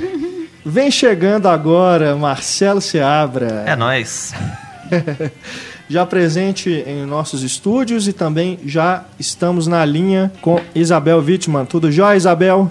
Vem 0.64 0.92
chegando 0.92 1.48
agora 1.48 2.16
Marcelo 2.16 2.82
Seabra. 2.82 3.64
É 3.66 3.76
nóis. 3.76 4.34
já 5.90 6.06
presente 6.06 6.70
em 6.86 7.06
nossos 7.06 7.42
estúdios 7.44 8.08
e 8.08 8.14
também 8.14 8.60
já 8.66 9.06
estamos 9.20 9.68
na 9.68 9.84
linha 9.86 10.32
com 10.42 10.60
Isabel 10.76 11.20
Wittmann. 11.20 11.66
Tudo 11.66 11.92
jóia, 11.92 12.18
Isabel? 12.18 12.70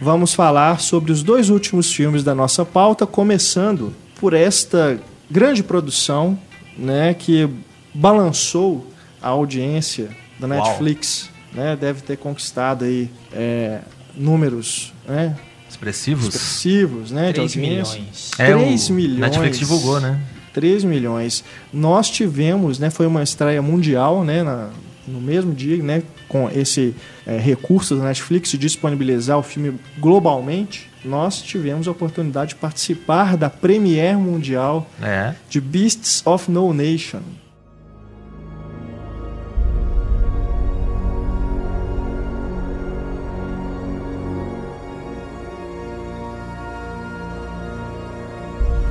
Vamos 0.00 0.32
falar 0.32 0.80
sobre 0.80 1.12
os 1.12 1.22
dois 1.22 1.50
últimos 1.50 1.92
filmes 1.92 2.24
da 2.24 2.34
nossa 2.34 2.64
pauta, 2.64 3.06
começando 3.06 3.92
por 4.18 4.32
esta 4.32 4.98
grande 5.30 5.62
produção 5.62 6.38
né, 6.76 7.12
que 7.14 7.48
balançou 7.92 8.86
a 9.20 9.28
audiência 9.28 10.08
da 10.38 10.48
Netflix, 10.48 11.28
né, 11.52 11.76
deve 11.78 12.00
ter 12.00 12.16
conquistado 12.16 12.84
aí 12.84 13.10
é, 13.32 13.80
números, 14.16 14.94
né, 15.06 15.36
Expressivos? 15.68 16.26
expressivos, 16.34 17.10
né, 17.10 17.28
de 17.28 17.34
3 17.34 17.56
audiência. 17.56 17.98
milhões. 18.00 18.30
É, 18.38 18.56
o 18.56 18.58
3 18.60 18.88
milhões. 18.90 19.20
Netflix 19.20 19.58
divulgou, 19.58 20.00
né? 20.00 20.18
3 20.54 20.82
milhões. 20.82 21.44
Nós 21.72 22.08
tivemos, 22.10 22.78
né, 22.78 22.88
foi 22.90 23.06
uma 23.06 23.22
estreia 23.22 23.60
mundial, 23.60 24.24
né, 24.24 24.42
na- 24.42 24.70
no 25.06 25.20
mesmo 25.20 25.52
dia, 25.52 25.82
né, 25.82 26.02
com 26.28 26.48
esse 26.50 26.94
é, 27.30 27.38
recurso 27.38 27.94
da 27.96 28.04
Netflix 28.04 28.50
de 28.50 28.58
disponibilizar 28.58 29.38
o 29.38 29.42
filme 29.42 29.78
globalmente. 29.98 30.90
Nós 31.04 31.40
tivemos 31.40 31.86
a 31.86 31.92
oportunidade 31.92 32.50
de 32.50 32.54
participar 32.56 33.36
da 33.36 33.48
premiere 33.48 34.16
mundial 34.16 34.86
É. 35.00 35.34
de 35.48 35.60
Beasts 35.60 36.26
of 36.26 36.50
No 36.50 36.74
Nation. 36.74 37.20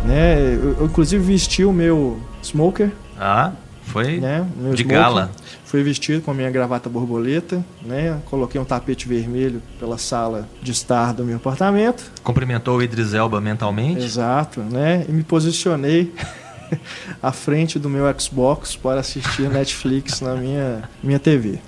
Né, 0.05 0.39
eu, 0.55 0.77
eu, 0.79 0.85
inclusive 0.85 1.23
vesti 1.23 1.63
o 1.63 1.71
meu 1.71 2.19
smoker, 2.41 2.91
Ah, 3.19 3.51
foi 3.83 4.19
né? 4.19 4.45
De 4.57 4.81
smoking. 4.81 4.87
gala. 4.87 5.31
Fui 5.70 5.84
vestido 5.84 6.24
com 6.24 6.32
a 6.32 6.34
minha 6.34 6.49
gravata 6.49 6.89
borboleta, 6.89 7.63
né? 7.86 8.20
Coloquei 8.26 8.59
um 8.59 8.65
tapete 8.65 9.07
vermelho 9.07 9.61
pela 9.80 9.99
sala 9.99 10.49
de 10.63 10.72
estar 10.72 11.13
do 11.13 11.24
meu 11.24 11.36
apartamento. 11.36 12.11
Cumprimentou 12.24 12.78
o 12.78 12.82
Idris 12.82 13.13
Elba 13.13 13.39
mentalmente. 13.39 14.03
Exato, 14.03 14.61
né? 14.61 15.05
E 15.07 15.11
me 15.11 15.22
posicionei 15.22 16.11
à 17.22 17.32
frente 17.32 17.78
do 17.78 17.88
meu 17.88 18.05
Xbox 18.20 18.76
para 18.76 19.01
assistir 19.01 19.47
Netflix 19.47 20.22
na 20.22 20.34
minha, 20.34 20.89
minha 21.03 21.20
TV. 21.20 21.59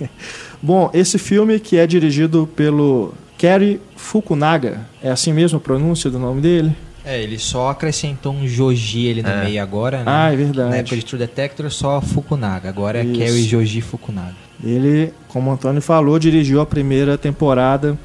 Bom, 0.62 0.90
esse 0.94 1.18
filme 1.18 1.60
que 1.60 1.76
é 1.76 1.86
dirigido 1.86 2.48
pelo 2.56 3.12
Kerry 3.36 3.82
Fukunaga, 3.94 4.80
é 5.02 5.10
assim 5.10 5.34
mesmo 5.34 5.58
a 5.58 5.60
pronúncia 5.60 6.08
do 6.08 6.18
nome 6.18 6.40
dele? 6.40 6.74
É, 7.04 7.20
ele 7.20 7.38
só 7.38 7.70
acrescentou 7.70 8.32
um 8.32 8.46
Joji 8.46 9.10
ali 9.10 9.22
no 9.22 9.28
É. 9.28 9.44
meio 9.44 9.60
agora, 9.62 9.98
né? 9.98 10.04
Ah, 10.06 10.28
é 10.28 10.30
Na 10.30 10.36
verdade. 10.36 10.76
época 10.76 10.96
de 10.96 11.04
True 11.04 11.18
Detector, 11.18 11.70
só 11.70 12.00
Fukunaga. 12.00 12.68
Agora 12.68 13.00
é 13.00 13.04
Isso. 13.04 13.14
Kerry 13.18 13.42
Joji 13.42 13.80
Fukunaga. 13.80 14.34
Ele, 14.62 15.12
como 15.26 15.50
o 15.50 15.52
Antônio 15.52 15.82
falou, 15.82 16.16
dirigiu 16.18 16.60
a 16.60 16.66
primeira 16.66 17.18
temporada 17.18 17.98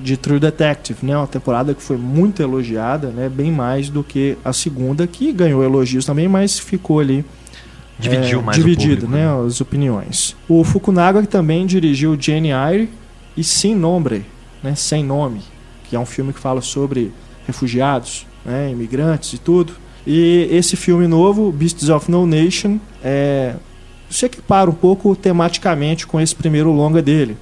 de 0.00 0.16
True 0.16 0.40
Detective, 0.40 0.98
né? 1.06 1.16
Uma 1.16 1.28
temporada 1.28 1.72
que 1.72 1.80
foi 1.82 1.96
muito 1.96 2.42
elogiada, 2.42 3.08
né? 3.10 3.28
Bem 3.28 3.52
mais 3.52 3.88
do 3.88 4.02
que 4.02 4.36
a 4.44 4.52
segunda, 4.52 5.06
que 5.06 5.30
ganhou 5.32 5.62
elogios 5.62 6.04
também, 6.04 6.26
mas 6.26 6.58
ficou 6.58 6.98
ali 6.98 7.24
Dividiu 7.96 8.40
é, 8.40 8.42
mais 8.42 8.56
dividido, 8.58 9.06
o 9.06 9.08
público. 9.08 9.12
né? 9.16 9.46
As 9.46 9.60
opiniões. 9.60 10.34
O 10.48 10.64
Fukunaga 10.64 11.22
que 11.22 11.28
também 11.28 11.64
dirigiu 11.64 12.16
Jane 12.20 12.50
Eyre 12.50 12.90
e 13.36 13.44
Sem 13.44 13.76
Nombre, 13.76 14.24
né? 14.60 14.74
Sem 14.74 15.04
Nome, 15.04 15.40
que 15.88 15.94
é 15.94 15.98
um 16.00 16.04
filme 16.06 16.32
que 16.32 16.40
fala 16.40 16.60
sobre 16.60 17.12
refugiados, 17.46 18.26
né? 18.44 18.70
Imigrantes 18.70 19.32
e 19.34 19.38
tudo. 19.38 19.74
E 20.06 20.48
esse 20.50 20.76
filme 20.76 21.06
novo, 21.06 21.50
Beasts 21.50 21.88
of 21.88 22.10
No 22.10 22.26
Nation, 22.26 22.78
é, 23.02 23.54
se 24.10 24.26
equipara 24.26 24.68
um 24.68 24.74
pouco 24.74 25.16
tematicamente 25.16 26.06
com 26.06 26.20
esse 26.20 26.34
primeiro 26.34 26.70
longa 26.72 27.00
dele, 27.00 27.36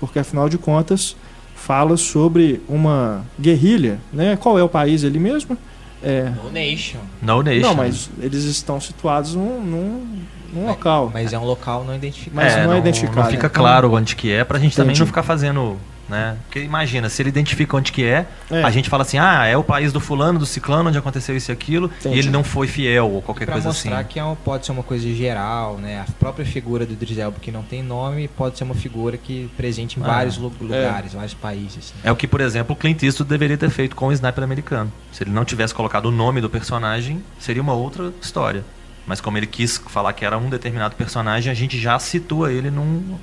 porque 0.00 0.18
afinal 0.18 0.48
de 0.48 0.58
contas 0.58 1.16
fala 1.54 1.96
sobre 1.96 2.60
uma 2.68 3.24
guerrilha, 3.40 3.98
né? 4.12 4.36
Qual 4.36 4.58
é 4.58 4.62
o 4.62 4.68
país 4.68 5.04
ali 5.04 5.18
mesmo? 5.18 5.56
É, 6.02 6.30
No 6.42 6.50
Nation. 6.50 6.98
No 7.22 7.42
Nation. 7.42 7.60
não, 7.68 7.74
mas 7.74 8.08
eles 8.20 8.44
estão 8.44 8.80
situados 8.80 9.34
num, 9.34 9.60
num, 9.60 10.06
num 10.52 10.66
local. 10.68 11.10
Mas 11.12 11.32
é 11.32 11.38
um 11.38 11.44
local 11.44 11.84
não 11.84 11.94
identificado. 11.94 12.36
Mas 12.36 12.56
não 12.66 12.72
é 12.72 12.78
identificado, 12.78 13.16
Não 13.22 13.24
fica 13.30 13.46
então- 13.46 13.62
claro 13.62 13.92
onde 13.92 14.14
que 14.14 14.30
é, 14.30 14.44
pra 14.44 14.58
gente 14.58 14.76
também 14.76 14.90
Entendi. 14.90 15.00
não 15.00 15.06
ficar 15.08 15.24
fazendo, 15.24 15.76
né? 16.08 16.36
Porque 16.44 16.60
imagina, 16.60 17.08
se 17.08 17.20
ele 17.22 17.28
identifica 17.28 17.76
onde 17.76 17.92
que 17.92 18.04
é, 18.04 18.26
É. 18.50 18.62
a 18.62 18.70
gente 18.70 18.88
fala 18.88 19.02
assim, 19.02 19.18
ah, 19.18 19.44
é 19.44 19.56
o 19.56 19.62
país 19.62 19.92
do 19.92 20.00
fulano, 20.00 20.38
do 20.38 20.46
ciclano, 20.46 20.88
onde 20.88 20.96
aconteceu 20.98 21.36
isso 21.36 21.50
e 21.50 21.52
aquilo, 21.52 21.90
Entendi. 22.00 22.16
e 22.16 22.18
ele 22.18 22.30
não 22.30 22.42
foi 22.42 22.66
fiel 22.66 23.10
ou 23.10 23.20
qualquer 23.22 23.46
coisa 23.46 23.68
assim. 23.70 23.88
mostrar 23.90 24.04
que 24.04 24.18
é 24.18 24.24
um- 24.24 24.34
pode 24.34 24.64
ser 24.66 24.72
uma 24.72 24.82
coisa 24.82 25.06
geral, 25.12 25.76
né? 25.78 26.00
A 26.08 26.10
própria 26.12 26.46
figura 26.46 26.86
do 26.86 26.92
Idris 26.94 27.18
Elba 27.18 27.38
que 27.40 27.50
não 27.52 27.62
tem 27.62 27.82
nome 27.82 28.28
pode 28.28 28.56
ser 28.56 28.64
uma 28.64 28.74
figura 28.74 29.16
que 29.16 29.50
presente 29.56 29.98
em 30.00 30.02
Ah, 30.02 30.06
vários 30.06 30.38
lu- 30.38 30.52
lugares, 30.60 31.12
vários 31.12 31.34
países. 31.34 31.92
né? 31.96 32.00
É 32.04 32.12
o 32.12 32.16
que, 32.16 32.26
por 32.26 32.40
exemplo, 32.40 32.72
o 32.74 32.76
Clint 32.76 33.02
Eastwood 33.02 33.28
deveria 33.28 33.56
ter 33.58 33.70
feito 33.70 33.94
com 33.94 34.06
o 34.08 34.12
Sniper 34.12 34.42
americano. 34.44 34.92
Se 35.12 35.22
ele 35.22 35.30
não 35.30 35.44
tivesse 35.44 35.74
colocado 35.74 36.06
o 36.06 36.10
nome 36.10 36.40
do 36.40 36.48
personagem, 36.48 37.22
seria 37.38 37.60
uma 37.62 37.74
outra 37.74 38.12
história. 38.22 38.64
Mas 39.06 39.20
como 39.20 39.38
ele 39.38 39.46
quis 39.46 39.78
falar 39.88 40.12
que 40.12 40.24
era 40.24 40.36
um 40.36 40.50
determinado 40.50 40.94
personagem, 40.94 41.50
a 41.50 41.54
gente 41.54 41.78
já 41.80 41.98
situa 41.98 42.52
ele 42.52 42.70
num, 42.70 43.16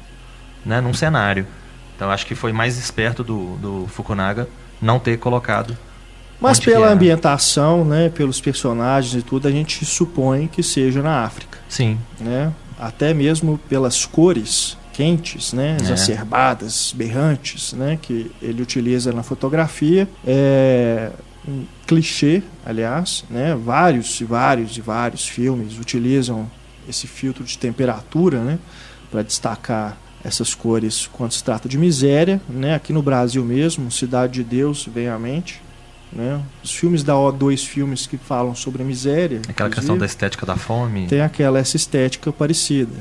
né, 0.65 0.81
num 0.81 0.93
cenário. 0.93 1.45
Então 1.95 2.09
acho 2.11 2.25
que 2.25 2.35
foi 2.35 2.51
mais 2.51 2.77
esperto 2.77 3.23
do, 3.23 3.55
do 3.57 3.87
Fukunaga 3.87 4.47
não 4.81 4.99
ter 4.99 5.17
colocado. 5.17 5.77
Mas 6.39 6.59
pela 6.59 6.89
ambientação, 6.91 7.85
né, 7.85 8.09
pelos 8.09 8.41
personagens 8.41 9.15
e 9.15 9.21
tudo, 9.21 9.47
a 9.47 9.51
gente 9.51 9.85
supõe 9.85 10.47
que 10.47 10.61
seja 10.61 11.01
na 11.01 11.23
África, 11.23 11.57
Sim. 11.69 11.97
né? 12.19 12.51
Até 12.77 13.13
mesmo 13.13 13.57
pelas 13.69 14.05
cores 14.05 14.77
quentes, 14.91 15.53
né, 15.53 15.77
É. 15.79 15.81
exacerbadas, 15.83 16.93
berrantes, 16.95 17.71
né, 17.73 17.97
que 18.01 18.31
ele 18.41 18.61
utiliza 18.61 19.13
na 19.13 19.23
fotografia. 19.23 20.07
É 20.27 21.11
um 21.47 21.63
clichê, 21.87 22.43
aliás, 22.65 23.23
né? 23.29 23.55
Vários 23.55 24.19
e 24.19 24.25
vários 24.25 24.75
e 24.77 24.81
vários 24.81 25.27
filmes 25.27 25.79
utilizam 25.79 26.49
esse 26.89 27.07
filtro 27.07 27.43
de 27.43 27.57
temperatura, 27.57 28.39
né, 28.41 28.59
para 29.09 29.21
destacar 29.21 29.97
essas 30.25 30.55
cores 30.55 31.07
quando 31.13 31.31
se 31.31 31.43
trata 31.43 31.69
de 31.69 31.77
miséria, 31.77 32.41
né? 32.49 32.73
Aqui 32.73 32.91
no 32.91 33.01
Brasil 33.01 33.45
mesmo, 33.45 33.91
Cidade 33.91 34.33
de 34.33 34.43
Deus 34.43 34.89
vem 34.91 35.07
à 35.07 35.19
mente, 35.19 35.61
né? 36.11 36.41
Os 36.63 36.71
filmes 36.71 37.03
da 37.03 37.13
O2 37.13 37.65
filmes 37.65 38.07
que 38.07 38.17
falam 38.17 38.55
sobre 38.55 38.81
a 38.81 38.85
miséria, 38.85 39.41
Aquela 39.47 39.69
questão 39.69 39.95
da 39.97 40.05
estética 40.05 40.45
da 40.45 40.55
fome. 40.55 41.05
tem 41.05 41.21
aquela 41.21 41.59
essa 41.59 41.77
estética 41.77 42.31
parecida, 42.31 42.95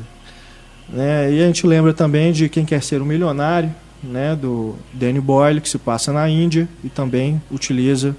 né? 0.89 1.33
E 1.33 1.43
a 1.43 1.47
gente 1.47 1.67
lembra 1.67 1.95
também 1.95 2.31
de 2.31 2.49
Quem 2.49 2.67
Quer 2.67 2.83
Ser 2.83 3.01
um 3.01 3.07
Milionário, 3.07 3.75
né? 4.03 4.37
Do 4.37 4.77
Danny 4.93 5.21
Boyle 5.21 5.63
que 5.63 5.69
se 5.69 5.79
passa 5.79 6.13
na 6.13 6.29
Índia 6.29 6.69
e 6.85 6.91
também 6.91 7.41
utiliza 7.51 8.15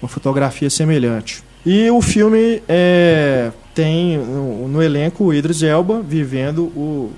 uma 0.00 0.08
fotografia 0.08 0.70
semelhante. 0.70 1.42
E 1.66 1.90
o 1.90 2.00
filme 2.00 2.62
é, 2.68 3.50
tem 3.74 4.18
no, 4.18 4.68
no 4.68 4.82
elenco 4.82 5.24
o 5.24 5.34
Idris 5.34 5.62
Elba 5.62 6.02
vivendo 6.02 6.64
o 6.76 7.10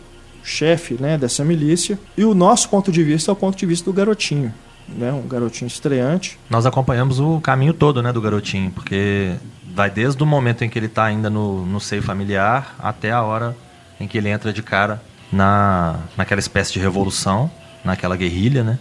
chefe 0.47 0.97
né, 1.01 1.19
dessa 1.19 1.45
milícia. 1.45 1.99
E 2.17 2.25
o 2.25 2.35
nosso 2.35 2.69
ponto 2.69 2.93
de 2.93 3.03
vista 3.03 3.31
é 3.31 3.33
o 3.33 3.37
ponto 3.37 3.59
de 3.59 3.67
vista 3.67 3.85
do 3.85 3.93
garotinho. 3.93 4.55
Né, 4.89 5.13
um 5.13 5.27
garotinho 5.27 5.67
estreante. 5.67 6.39
Nós 6.49 6.65
acompanhamos 6.65 7.19
o 7.19 7.41
caminho 7.41 7.75
todo 7.75 8.01
né, 8.01 8.13
do 8.13 8.21
garotinho, 8.21 8.71
porque 8.71 9.35
vai 9.75 9.91
desde 9.91 10.23
o 10.23 10.27
momento 10.27 10.63
em 10.63 10.69
que 10.69 10.79
ele 10.79 10.87
está 10.87 11.05
ainda 11.05 11.29
no, 11.29 11.67
no 11.67 11.81
seio 11.81 12.03
familiar 12.03 12.77
até 12.79 13.11
a 13.11 13.21
hora 13.21 13.57
em 13.99 14.07
que 14.07 14.17
ele 14.17 14.29
entra 14.29 14.53
de 14.53 14.63
cara 14.63 15.03
na, 15.33 15.99
naquela 16.17 16.39
espécie 16.39 16.73
de 16.73 16.79
revolução, 16.79 17.51
naquela 17.85 18.17
guerrilha, 18.17 18.63
né? 18.63 18.79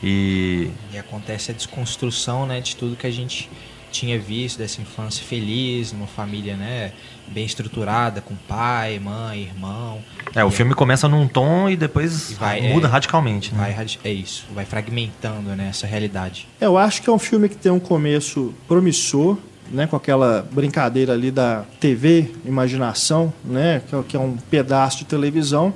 E 0.00 0.70
E 0.92 0.98
acontece 0.98 1.50
a 1.50 1.54
desconstrução, 1.54 2.46
né, 2.46 2.60
de 2.60 2.76
tudo 2.76 2.94
que 2.94 3.06
a 3.06 3.10
gente 3.10 3.50
tinha 3.92 4.18
visto 4.18 4.58
dessa 4.58 4.80
infância 4.80 5.24
feliz, 5.24 5.92
numa 5.92 6.06
família, 6.06 6.56
né, 6.56 6.92
bem 7.28 7.44
estruturada, 7.44 8.20
com 8.20 8.34
pai, 8.34 8.98
mãe, 8.98 9.42
irmão. 9.42 10.00
é, 10.34 10.42
o 10.44 10.50
filme 10.50 10.74
começa 10.74 11.06
num 11.08 11.28
tom 11.28 11.68
e 11.68 11.76
depois 11.76 12.30
E 12.30 12.34
vai, 12.34 12.60
muda 12.72 12.88
é, 12.88 12.90
radicalmente. 12.90 13.52
Vai, 13.54 13.70
Né? 13.70 13.76
radi- 13.76 14.00
é 14.02 14.10
isso, 14.12 14.46
vai 14.54 14.64
fragmentando, 14.64 15.50
né, 15.54 15.68
essa 15.70 15.86
realidade. 15.86 16.48
Eu 16.60 16.76
acho 16.76 17.02
que 17.02 17.08
é 17.08 17.12
um 17.12 17.18
filme 17.18 17.48
que 17.48 17.56
tem 17.56 17.70
um 17.70 17.78
começo 17.80 18.52
promissor, 18.66 19.36
né, 19.70 19.86
com 19.86 19.96
aquela 19.96 20.46
brincadeira 20.52 21.12
ali 21.12 21.30
da 21.30 21.64
TV, 21.80 22.30
imaginação, 22.44 23.32
né, 23.44 23.80
é- 23.92 24.02
que 24.08 24.16
é 24.16 24.20
um 24.20 24.36
pedaço 24.36 24.98
de 24.98 25.04
televisão 25.04 25.72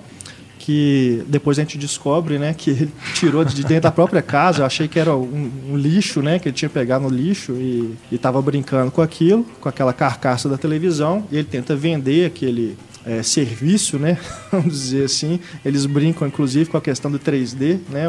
que 0.59 1.23
depois 1.29 1.59
a 1.59 1.63
gente 1.63 1.79
descobre, 1.79 2.39
né, 2.39 2.55
que 2.55 2.71
ele 2.71 2.93
tirou 3.15 3.45
de 3.45 3.63
dentro 3.63 3.83
da 3.83 3.93
própria 3.93 4.23
casa. 4.23 4.63
Eu 4.63 4.67
achei 4.67 4.89
que 4.89 4.99
era 4.99 5.15
um, 5.15 5.51
um 5.71 5.77
lixo, 5.77 6.23
né, 6.23 6.39
que 6.39 6.49
ele 6.49 6.57
tinha 6.57 6.69
pegado 6.69 7.09
no 7.09 7.15
lixo 7.15 7.53
e 7.53 7.97
estava 8.11 8.41
brincando 8.43 8.91
com 8.91 9.03
aquilo, 9.03 9.45
com 9.61 9.69
aquela 9.69 9.93
carcaça 9.93 10.49
da 10.49 10.57
televisão. 10.57 11.25
E 11.31 11.37
ele 11.37 11.45
tenta 11.45 11.77
vender 11.77 12.27
aquele 12.27 12.77
é, 13.05 13.23
serviço, 13.23 13.99
né, 13.99 14.19
vamos 14.51 14.73
dizer 14.73 15.05
assim. 15.05 15.39
Eles 15.65 15.87
brincam, 15.87 16.27
inclusive, 16.27 16.69
com 16.71 16.77
a 16.77 16.81
questão 16.81 17.11
do 17.11 17.19
3D, 17.19 17.79
né, 17.91 18.07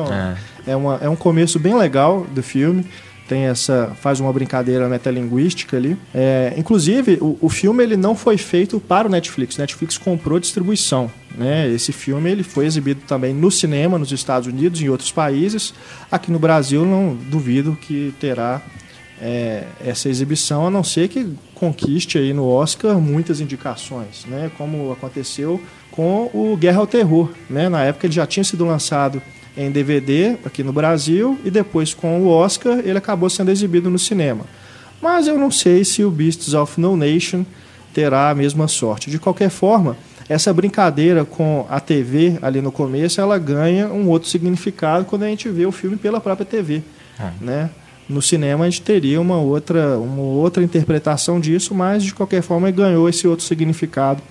É. 0.65 0.71
é, 0.71 0.75
uma, 0.75 0.99
é 1.01 1.09
um 1.09 1.15
começo 1.15 1.59
bem 1.59 1.75
legal 1.75 2.25
do 2.33 2.41
filme. 2.41 2.85
Tem 3.27 3.43
essa. 3.45 3.91
faz 3.99 4.19
uma 4.19 4.31
brincadeira 4.31 4.87
metalinguística 4.87 5.75
ali. 5.75 5.97
É, 6.13 6.53
inclusive, 6.57 7.17
o, 7.21 7.37
o 7.41 7.49
filme 7.49 7.83
ele 7.83 7.97
não 7.97 8.15
foi 8.15 8.37
feito 8.37 8.79
para 8.79 9.07
o 9.07 9.11
Netflix. 9.11 9.57
O 9.57 9.61
Netflix 9.61 9.97
comprou 9.97 10.39
distribuição. 10.39 11.11
Né? 11.35 11.69
Esse 11.69 11.91
filme 11.91 12.31
ele 12.31 12.43
foi 12.43 12.65
exibido 12.65 13.01
também 13.07 13.33
no 13.33 13.51
cinema 13.51 13.97
nos 13.97 14.11
Estados 14.11 14.47
Unidos 14.47 14.81
e 14.81 14.85
em 14.85 14.89
outros 14.89 15.11
países. 15.11 15.73
Aqui 16.11 16.31
no 16.31 16.39
Brasil, 16.39 16.85
não 16.85 17.15
duvido 17.15 17.77
que 17.79 18.13
terá 18.19 18.61
é, 19.21 19.63
essa 19.83 20.09
exibição, 20.09 20.67
a 20.67 20.69
não 20.69 20.83
ser 20.83 21.07
que 21.07 21.35
conquiste 21.53 22.17
aí 22.17 22.33
no 22.33 22.47
Oscar 22.47 22.99
muitas 22.99 23.39
indicações, 23.39 24.25
né? 24.25 24.51
Como 24.57 24.91
aconteceu 24.91 25.61
com 25.91 26.29
o 26.33 26.55
Guerra 26.55 26.79
ao 26.79 26.87
Terror, 26.87 27.31
né? 27.49 27.67
Na 27.67 27.83
época 27.83 28.05
ele 28.05 28.13
já 28.13 28.27
tinha 28.27 28.43
sido 28.43 28.65
lançado 28.65 29.21
em 29.57 29.71
DVD 29.71 30.37
aqui 30.45 30.63
no 30.63 30.71
Brasil 30.71 31.37
e 31.43 31.49
depois 31.49 31.93
com 31.93 32.21
o 32.21 32.27
Oscar 32.27 32.79
ele 32.79 32.97
acabou 32.97 33.29
sendo 33.29 33.49
exibido 33.49 33.89
no 33.89 33.97
cinema. 33.97 34.45
Mas 35.01 35.27
eu 35.27 35.37
não 35.37 35.51
sei 35.51 35.83
se 35.83 36.03
o 36.03 36.11
Beasts 36.11 36.53
of 36.53 36.79
No 36.79 36.95
Nation 36.95 37.43
terá 37.93 38.29
a 38.29 38.35
mesma 38.35 38.67
sorte. 38.67 39.09
De 39.09 39.17
qualquer 39.19 39.49
forma, 39.49 39.97
essa 40.29 40.53
brincadeira 40.53 41.25
com 41.25 41.65
a 41.69 41.79
TV 41.79 42.37
ali 42.41 42.61
no 42.61 42.71
começo, 42.71 43.19
ela 43.19 43.37
ganha 43.37 43.87
um 43.87 44.07
outro 44.09 44.29
significado 44.29 45.05
quando 45.05 45.23
a 45.23 45.27
gente 45.27 45.49
vê 45.49 45.65
o 45.65 45.71
filme 45.71 45.97
pela 45.97 46.19
própria 46.19 46.45
TV, 46.45 46.83
é. 47.19 47.31
né? 47.41 47.69
No 48.09 48.21
cinema 48.21 48.63
a 48.63 48.69
gente 48.69 48.81
teria 48.83 49.19
uma 49.19 49.37
outra, 49.37 49.97
uma 49.97 50.21
outra 50.21 50.63
interpretação 50.63 51.39
disso, 51.39 51.75
mas 51.75 52.03
de 52.03 52.13
qualquer 52.13 52.41
forma 52.41 52.71
ganhou 52.71 53.09
esse 53.09 53.27
outro 53.27 53.45
significado 53.45 54.21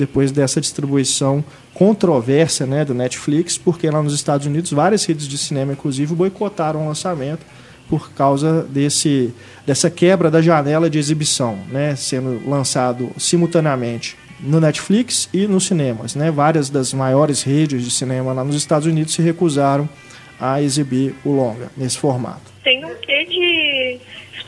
depois 0.00 0.32
dessa 0.32 0.60
distribuição 0.60 1.44
controversa 1.74 2.66
né, 2.66 2.84
do 2.84 2.94
Netflix, 2.94 3.56
porque 3.56 3.88
lá 3.90 4.02
nos 4.02 4.14
Estados 4.14 4.46
Unidos 4.46 4.72
várias 4.72 5.04
redes 5.04 5.28
de 5.28 5.36
cinema, 5.36 5.72
inclusive, 5.72 6.14
boicotaram 6.14 6.82
o 6.82 6.88
lançamento 6.88 7.44
por 7.88 8.12
causa 8.12 8.62
desse, 8.62 9.34
dessa 9.66 9.90
quebra 9.90 10.30
da 10.30 10.40
janela 10.40 10.88
de 10.88 10.98
exibição, 10.98 11.58
né, 11.70 11.94
sendo 11.96 12.40
lançado 12.48 13.10
simultaneamente 13.18 14.16
no 14.40 14.58
Netflix 14.58 15.28
e 15.34 15.46
nos 15.46 15.66
cinemas. 15.66 16.14
Né? 16.14 16.30
Várias 16.30 16.70
das 16.70 16.94
maiores 16.94 17.42
redes 17.42 17.84
de 17.84 17.90
cinema 17.90 18.32
lá 18.32 18.42
nos 18.42 18.56
Estados 18.56 18.86
Unidos 18.86 19.12
se 19.12 19.20
recusaram 19.20 19.88
a 20.40 20.62
exibir 20.62 21.14
o 21.24 21.30
longa 21.30 21.70
nesse 21.76 21.98
formato. 21.98 22.50
Tem 22.64 22.82
um 22.84 22.94
quê 23.02 23.26
de 23.26 24.00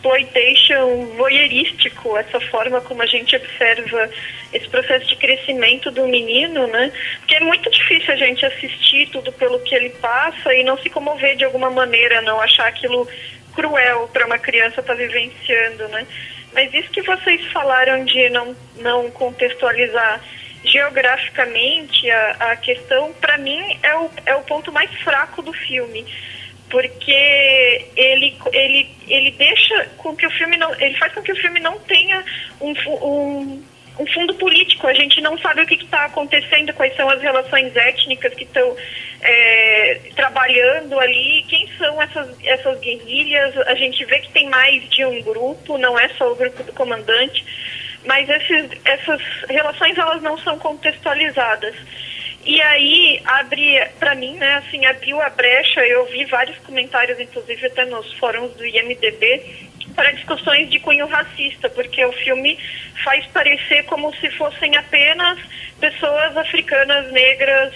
exploitation 0.03 1.07
voyeurístico, 1.17 2.17
essa 2.17 2.41
forma 2.41 2.81
como 2.81 3.03
a 3.03 3.07
gente 3.07 3.37
observa 3.37 4.11
esse 4.53 4.69
processo 4.69 5.07
de 5.07 5.17
crescimento 5.17 5.91
do 5.91 6.07
menino, 6.09 6.67
né? 6.67 6.93
Porque 7.19 7.37
é 7.37 7.41
muito 7.41 7.71
difícil 7.71 8.13
a 8.13 8.17
gente 8.17 8.45
assistir 8.45 9.09
tudo 9.11 9.33
pelo 9.33 9.61
que 9.61 9.75
ele 9.75 9.91
passa 9.91 10.53
e 10.55 10.65
não 10.65 10.77
se 10.79 10.91
comover 10.91 11.37
de 11.37 11.45
alguma 11.45 11.71
maneira, 11.71 12.21
não 12.21 12.41
achar 12.41 12.67
aquilo 12.67 13.09
cruel 13.55 14.09
para 14.13 14.27
uma 14.27 14.39
criança 14.39 14.81
estar 14.81 14.95
tá 14.95 14.95
vivenciando, 14.95 15.89
né? 15.89 16.07
Mas 16.53 16.75
isso 16.75 16.91
que 16.91 17.03
vocês 17.03 17.41
falaram 17.53 18.05
de 18.05 18.29
não, 18.29 18.55
não 18.77 19.11
contextualizar 19.11 20.21
geograficamente 20.65 22.11
a, 22.11 22.53
a 22.53 22.57
questão, 22.57 23.13
para 23.15 23.39
mim, 23.39 23.79
é 23.83 23.97
o, 23.97 24.11
é 24.27 24.35
o 24.35 24.43
ponto 24.43 24.71
mais 24.73 24.91
fraco 25.01 25.43
do 25.43 25.53
filme. 25.53 26.05
Porque 26.73 27.85
ele, 27.95 28.35
ele, 28.51 28.89
ele 29.07 29.31
deixa 29.33 29.91
com 29.99 30.17
que 30.17 30.27
o 30.27 30.31
filme 30.31 30.57
não. 30.57 30.75
Ele 30.81 30.97
faz 30.97 31.13
com 31.13 31.23
que 31.23 31.31
o 31.31 31.37
filme 31.37 31.61
não 31.61 31.79
tenha 31.81 32.25
um, 32.61 32.73
um 33.07 33.63
um 33.99 34.07
fundo 34.07 34.35
político. 34.35 34.87
A 34.87 34.95
gente 34.95 35.21
não 35.21 35.39
sabe 35.39 35.63
o 35.63 35.67
que 35.67 35.75
está 35.75 36.07
acontecendo, 36.07 36.73
quais 36.73 36.97
são 36.97 37.09
as 37.09 37.21
relações 37.21 37.77
étnicas 37.77 38.33
que 38.35 38.45
estão 38.45 38.75
é, 39.21 40.01
trabalhando 40.17 40.99
ali, 40.99 41.45
quem 41.49 41.69
são 41.79 42.01
essas, 42.01 42.29
essas 42.43 42.81
guerrilhas. 42.81 43.57
A 43.67 43.75
gente 43.75 44.05
vê 44.05 44.19
que 44.21 44.33
tem 44.33 44.49
mais 44.49 44.89
de 44.89 45.05
um 45.05 45.21
grupo, 45.23 45.79
não 45.79 45.99
é 45.99 46.09
só 46.11 46.33
o 46.33 46.37
grupo 46.37 46.63
do 46.63 46.73
comandante, 46.73 47.45
mas 48.05 48.29
esses, 48.29 48.71
essas 48.85 49.21
relações 49.49 49.97
elas 49.99 50.23
não 50.23 50.39
são 50.39 50.59
contextualizadas. 50.59 51.75
E 52.45 52.61
aí 52.61 53.23
abre, 53.25 53.85
para 54.01 54.15
mim, 54.17 54.35
né, 54.35 54.55
assim, 54.55 54.85
abriu 54.85 55.21
a 55.21 55.31
brecha, 55.31 55.81
eu 55.87 56.05
vi 56.07 56.25
vários 56.25 56.59
comentários, 56.59 57.21
inclusive 57.21 57.67
até 57.67 57.85
nos 57.85 58.13
fóruns 58.15 58.53
do 58.57 58.67
IMDB, 58.67 59.71
para 59.95 60.11
discussões 60.13 60.69
de 60.69 60.81
cunho 60.81 61.07
racista, 61.07 61.71
porque 61.71 62.05
o 62.05 62.13
filme 62.13 62.59
faz 63.05 63.25
parecer 63.27 63.85
como 63.85 64.13
se 64.17 64.31
fossem 64.33 64.77
apenas 64.77 65.39
pessoas 65.79 66.37
africanas 66.37 67.13
negras 67.13 67.73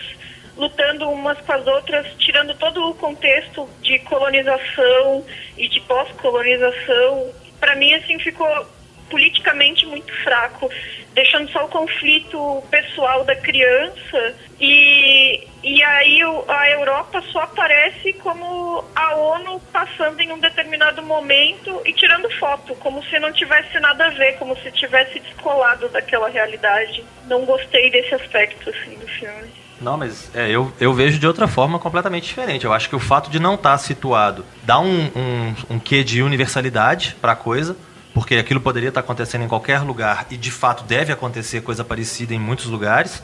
lutando 0.57 1.11
umas 1.11 1.39
com 1.43 1.53
as 1.53 1.67
outras, 1.67 2.07
tirando 2.19 2.55
todo 2.55 2.91
o 2.91 2.95
contexto 2.95 3.69
de 3.83 3.99
colonização 4.01 5.25
e 5.57 5.69
de 5.69 5.81
pós-colonização. 5.83 7.31
Para 7.61 7.77
mim, 7.77 7.93
assim, 7.95 8.19
ficou 8.19 8.67
politicamente 9.09 9.87
muito 9.87 10.13
fraco 10.23 10.71
deixando 11.17 11.51
só 11.51 11.65
o 11.65 11.69
conflito 11.69 12.63
pessoal 12.71 13.25
da 13.25 13.35
criança 13.35 14.35
e, 14.61 15.49
e 15.65 15.83
aí 15.83 16.21
a 16.47 16.71
Europa 16.71 17.23
só 17.33 17.41
aparece 17.41 18.13
como 18.15 18.85
a 18.95 19.15
ONU 19.15 19.59
passando 19.73 20.21
em 20.21 20.31
um 20.31 20.39
determinado 20.39 21.03
momento 21.03 21.81
e 21.87 21.93
tirando 21.95 22.31
foto, 22.39 22.75
como 22.77 23.03
se 23.05 23.19
não 23.19 23.33
tivesse 23.33 23.81
nada 23.81 24.09
a 24.09 24.11
ver, 24.11 24.35
como 24.35 24.55
se 24.59 24.71
tivesse 24.73 25.19
descolado 25.21 25.89
daquela 25.89 26.29
realidade. 26.29 27.03
Não 27.27 27.47
gostei 27.47 27.91
desse 27.91 28.15
aspecto 28.15 28.69
assim, 28.69 28.99
do 28.99 29.09
filme. 29.09 29.51
Não, 29.81 29.97
mas 29.97 30.35
é, 30.35 30.51
eu, 30.51 30.71
eu 30.79 30.93
vejo 30.93 31.19
de 31.19 31.27
outra 31.27 31.49
forma 31.49 31.79
completamente 31.79 32.25
diferente. 32.25 32.67
Eu 32.67 32.75
acho 32.75 32.91
que 32.91 32.97
o 32.97 33.01
fato 33.01 33.31
de 33.31 33.39
não 33.39 33.55
estar 33.55 33.73
tá 33.73 33.79
situado 33.79 34.45
dá 34.63 34.79
um, 34.79 35.11
um, 35.17 35.55
um 35.71 35.79
quê 35.79 36.05
de 36.05 36.23
universalidade 36.23 37.17
para 37.23 37.33
a 37.33 37.37
coisa 37.37 37.75
porque 38.17 38.37
aquilo 38.37 38.62
poderia 38.62 38.89
estar 38.89 39.01
acontecendo 39.01 39.45
em 39.45 39.47
qualquer 39.47 39.81
lugar 39.81 40.27
e 40.31 40.39
de 40.39 40.51
fato 40.51 40.85
deve 40.85 41.12
acontecer 41.12 41.61
coisa 41.61 41.85
parecida 41.85 42.33
em 42.33 42.39
muitos 42.39 42.64
lugares. 42.64 43.23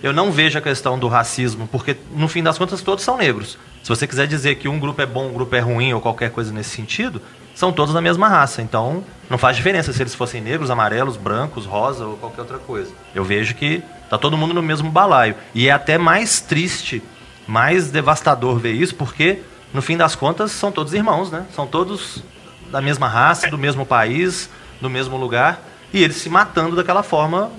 Eu 0.00 0.12
não 0.12 0.30
vejo 0.30 0.56
a 0.56 0.62
questão 0.62 0.96
do 0.96 1.08
racismo, 1.08 1.66
porque 1.66 1.96
no 2.12 2.28
fim 2.28 2.40
das 2.40 2.56
contas 2.56 2.80
todos 2.80 3.02
são 3.02 3.16
negros. 3.16 3.58
Se 3.82 3.88
você 3.88 4.06
quiser 4.06 4.28
dizer 4.28 4.54
que 4.54 4.68
um 4.68 4.78
grupo 4.78 5.02
é 5.02 5.06
bom, 5.06 5.26
um 5.26 5.32
grupo 5.32 5.56
é 5.56 5.58
ruim 5.58 5.92
ou 5.92 6.00
qualquer 6.00 6.30
coisa 6.30 6.52
nesse 6.52 6.70
sentido, 6.70 7.20
são 7.52 7.72
todos 7.72 7.92
da 7.92 8.00
mesma 8.00 8.28
raça. 8.28 8.62
Então 8.62 9.02
não 9.28 9.38
faz 9.38 9.56
diferença 9.56 9.92
se 9.92 10.00
eles 10.00 10.14
fossem 10.14 10.40
negros, 10.40 10.70
amarelos, 10.70 11.16
brancos, 11.16 11.66
rosa 11.66 12.06
ou 12.06 12.16
qualquer 12.16 12.42
outra 12.42 12.58
coisa. 12.58 12.92
Eu 13.12 13.24
vejo 13.24 13.56
que 13.56 13.82
tá 14.08 14.16
todo 14.16 14.36
mundo 14.36 14.54
no 14.54 14.62
mesmo 14.62 14.88
balaio. 14.88 15.34
E 15.52 15.66
é 15.66 15.72
até 15.72 15.98
mais 15.98 16.40
triste, 16.40 17.02
mais 17.44 17.90
devastador 17.90 18.56
ver 18.56 18.74
isso, 18.74 18.94
porque 18.94 19.40
no 19.74 19.82
fim 19.82 19.96
das 19.96 20.14
contas 20.14 20.52
são 20.52 20.70
todos 20.70 20.94
irmãos, 20.94 21.28
né? 21.28 21.44
São 21.56 21.66
todos 21.66 22.22
da 22.70 22.80
mesma 22.80 23.08
raça, 23.08 23.48
do 23.48 23.58
mesmo 23.58 23.84
país, 23.84 24.50
do 24.80 24.88
mesmo 24.88 25.16
lugar, 25.16 25.60
e 25.92 26.02
eles 26.02 26.16
se 26.16 26.28
matando 26.28 26.76
daquela 26.76 27.02
forma, 27.02 27.50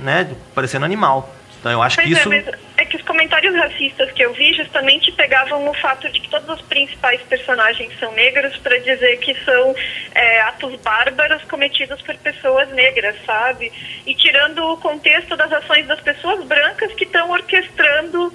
né, 0.00 0.30
parecendo 0.54 0.84
animal. 0.84 1.34
Então 1.58 1.72
eu 1.72 1.82
acho 1.82 1.96
pois 1.96 2.06
que 2.06 2.14
é, 2.14 2.18
isso. 2.18 2.32
É, 2.32 2.54
é 2.76 2.84
que 2.84 2.96
os 2.96 3.02
comentários 3.02 3.54
racistas 3.56 4.12
que 4.12 4.22
eu 4.22 4.32
vi 4.32 4.54
justamente 4.54 5.10
pegavam 5.12 5.68
o 5.68 5.74
fato 5.74 6.08
de 6.10 6.20
que 6.20 6.28
todos 6.28 6.48
os 6.48 6.60
principais 6.62 7.20
personagens 7.22 7.92
são 7.98 8.12
negros 8.12 8.56
para 8.58 8.78
dizer 8.78 9.18
que 9.18 9.34
são 9.44 9.74
é, 10.14 10.40
atos 10.42 10.76
bárbaros 10.80 11.42
cometidos 11.44 12.00
por 12.02 12.14
pessoas 12.16 12.68
negras, 12.70 13.16
sabe? 13.26 13.72
E 14.06 14.14
tirando 14.14 14.64
o 14.64 14.76
contexto 14.76 15.36
das 15.36 15.52
ações 15.52 15.86
das 15.86 16.00
pessoas 16.00 16.44
brancas 16.44 16.92
que 16.94 17.04
estão 17.04 17.30
orquestrando 17.30 18.32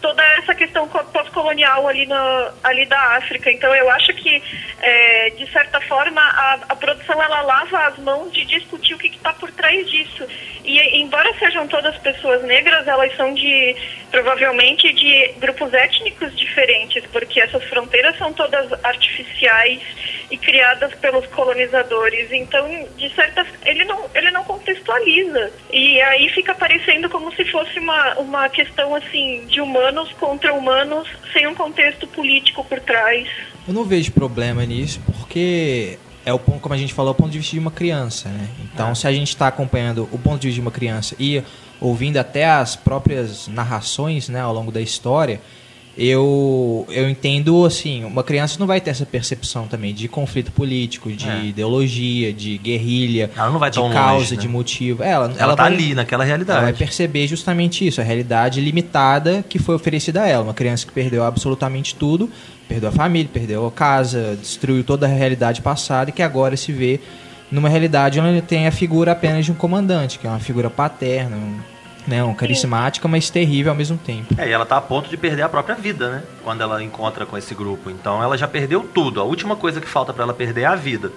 toda 0.00 0.22
essa 0.38 0.54
questão 0.54 0.88
pós-colonial 0.88 1.86
ali, 1.86 2.08
ali 2.62 2.86
da 2.86 3.16
África. 3.16 3.50
Então 3.50 3.74
eu 3.74 3.90
acho 3.90 4.12
que, 4.14 4.42
é, 4.80 5.30
de 5.30 5.50
certa 5.50 5.80
forma, 5.82 6.20
a, 6.20 6.58
a, 6.68 6.76
produção 6.76 7.22
ela 7.22 7.42
lava 7.42 7.86
as 7.86 7.98
mãos 7.98 8.32
de 8.32 8.44
discutir 8.44 8.94
o 8.94 8.98
que 8.98 9.08
está 9.08 9.32
por 9.32 9.50
trás 9.52 9.88
disso. 9.90 10.26
E 10.64 11.00
embora 11.00 11.32
sejam 11.38 11.66
todas 11.68 11.96
pessoas 11.98 12.42
negras, 12.42 12.86
elas 12.86 13.14
são 13.16 13.32
de 13.34 13.76
provavelmente 14.10 14.92
de 14.92 15.28
grupos 15.38 15.72
étnicos 15.72 16.36
diferentes, 16.36 17.04
porque 17.12 17.40
essas 17.40 17.62
fronteiras 17.64 18.16
são 18.18 18.32
todas 18.32 18.72
artificiais 18.84 19.80
e 20.30 20.36
criadas 20.36 20.94
pelos 20.96 21.26
colonizadores. 21.28 22.30
Então, 22.32 22.68
de 22.96 23.08
certa 23.14 23.46
ele 23.64 23.84
não 23.84 24.10
ele 24.14 24.30
não 24.30 24.44
contextualiza. 24.44 25.52
E 25.72 26.00
aí 26.02 26.28
fica 26.30 26.54
parecendo 26.54 27.08
como 27.08 27.32
se 27.34 27.44
fosse 27.46 27.78
uma, 27.78 28.14
uma 28.14 28.48
questão 28.48 28.94
assim 28.94 29.44
de 29.46 29.60
humanos 29.90 30.12
contra 30.12 30.54
humanos 30.54 31.08
sem 31.32 31.46
um 31.46 31.54
contexto 31.54 32.06
político 32.06 32.64
por 32.64 32.80
trás. 32.80 33.28
Eu 33.66 33.74
não 33.74 33.84
vejo 33.84 34.12
problema 34.12 34.64
nisso, 34.64 35.00
porque 35.18 35.98
é 36.24 36.32
o 36.32 36.38
ponto, 36.38 36.60
como 36.60 36.74
a 36.74 36.78
gente 36.78 36.94
falou, 36.94 37.12
o 37.12 37.14
ponto 37.14 37.30
de 37.30 37.38
vista 37.38 37.52
de 37.52 37.58
uma 37.58 37.70
criança, 37.70 38.28
né? 38.28 38.48
Então, 38.64 38.90
é. 38.90 38.94
se 38.94 39.06
a 39.06 39.12
gente 39.12 39.28
está 39.28 39.48
acompanhando 39.48 40.08
o 40.12 40.18
ponto 40.18 40.40
de 40.40 40.48
vista 40.48 40.54
de 40.54 40.60
uma 40.60 40.70
criança 40.70 41.14
e 41.18 41.42
ouvindo 41.80 42.18
até 42.18 42.46
as 42.46 42.76
próprias 42.76 43.48
narrações, 43.48 44.28
né, 44.28 44.40
ao 44.40 44.52
longo 44.52 44.70
da 44.70 44.80
história, 44.80 45.40
eu, 45.98 46.86
eu 46.88 47.10
entendo, 47.10 47.64
assim, 47.64 48.04
uma 48.04 48.22
criança 48.22 48.56
não 48.58 48.66
vai 48.66 48.80
ter 48.80 48.90
essa 48.90 49.04
percepção 49.04 49.66
também 49.66 49.92
de 49.92 50.08
conflito 50.08 50.52
político, 50.52 51.10
de 51.10 51.28
é. 51.28 51.44
ideologia, 51.46 52.32
de 52.32 52.58
guerrilha, 52.58 53.30
ela 53.36 53.50
não 53.50 53.58
vai 53.58 53.70
de 53.70 53.78
causa, 53.78 53.94
longe, 53.94 54.36
né? 54.36 54.40
de 54.40 54.48
motivo. 54.48 55.02
Ela, 55.02 55.26
ela, 55.26 55.34
ela 55.38 55.56
tá 55.56 55.64
vai, 55.64 55.72
ali, 55.72 55.94
naquela 55.94 56.24
realidade. 56.24 56.58
Ela 56.58 56.70
vai 56.70 56.78
perceber 56.78 57.26
justamente 57.26 57.86
isso, 57.86 58.00
a 58.00 58.04
realidade 58.04 58.60
limitada 58.60 59.44
que 59.48 59.58
foi 59.58 59.74
oferecida 59.74 60.22
a 60.22 60.28
ela. 60.28 60.44
Uma 60.44 60.54
criança 60.54 60.86
que 60.86 60.92
perdeu 60.92 61.24
absolutamente 61.24 61.94
tudo, 61.94 62.30
perdeu 62.68 62.88
a 62.88 62.92
família, 62.92 63.28
perdeu 63.32 63.66
a 63.66 63.72
casa, 63.72 64.38
destruiu 64.40 64.84
toda 64.84 65.06
a 65.06 65.08
realidade 65.08 65.60
passada 65.60 66.10
e 66.10 66.12
que 66.12 66.22
agora 66.22 66.56
se 66.56 66.72
vê 66.72 67.00
numa 67.50 67.68
realidade 67.68 68.20
onde 68.20 68.40
tem 68.42 68.66
a 68.66 68.70
figura 68.70 69.12
apenas 69.12 69.44
de 69.44 69.50
um 69.50 69.56
comandante, 69.56 70.18
que 70.18 70.26
é 70.26 70.30
uma 70.30 70.38
figura 70.38 70.70
paterna, 70.70 71.36
um, 71.36 71.58
né, 72.06 72.22
um 72.24 72.34
carismática, 72.34 73.06
mas 73.08 73.30
terrível 73.30 73.72
ao 73.72 73.76
mesmo 73.78 73.96
tempo. 73.98 74.34
É, 74.38 74.48
e 74.48 74.52
ela 74.52 74.64
está 74.64 74.76
a 74.76 74.80
ponto 74.80 75.08
de 75.10 75.16
perder 75.16 75.42
a 75.42 75.48
própria 75.48 75.74
vida, 75.74 76.10
né? 76.10 76.22
Quando 76.42 76.60
ela 76.62 76.82
encontra 76.82 77.24
com 77.26 77.36
esse 77.36 77.54
grupo. 77.54 77.90
Então 77.90 78.22
ela 78.22 78.36
já 78.38 78.48
perdeu 78.48 78.80
tudo. 78.94 79.20
A 79.20 79.24
última 79.24 79.56
coisa 79.56 79.80
que 79.80 79.88
falta 79.88 80.12
para 80.12 80.24
ela 80.24 80.34
perder 80.34 80.62
é 80.62 80.66
a 80.66 80.74
vida. 80.74 81.12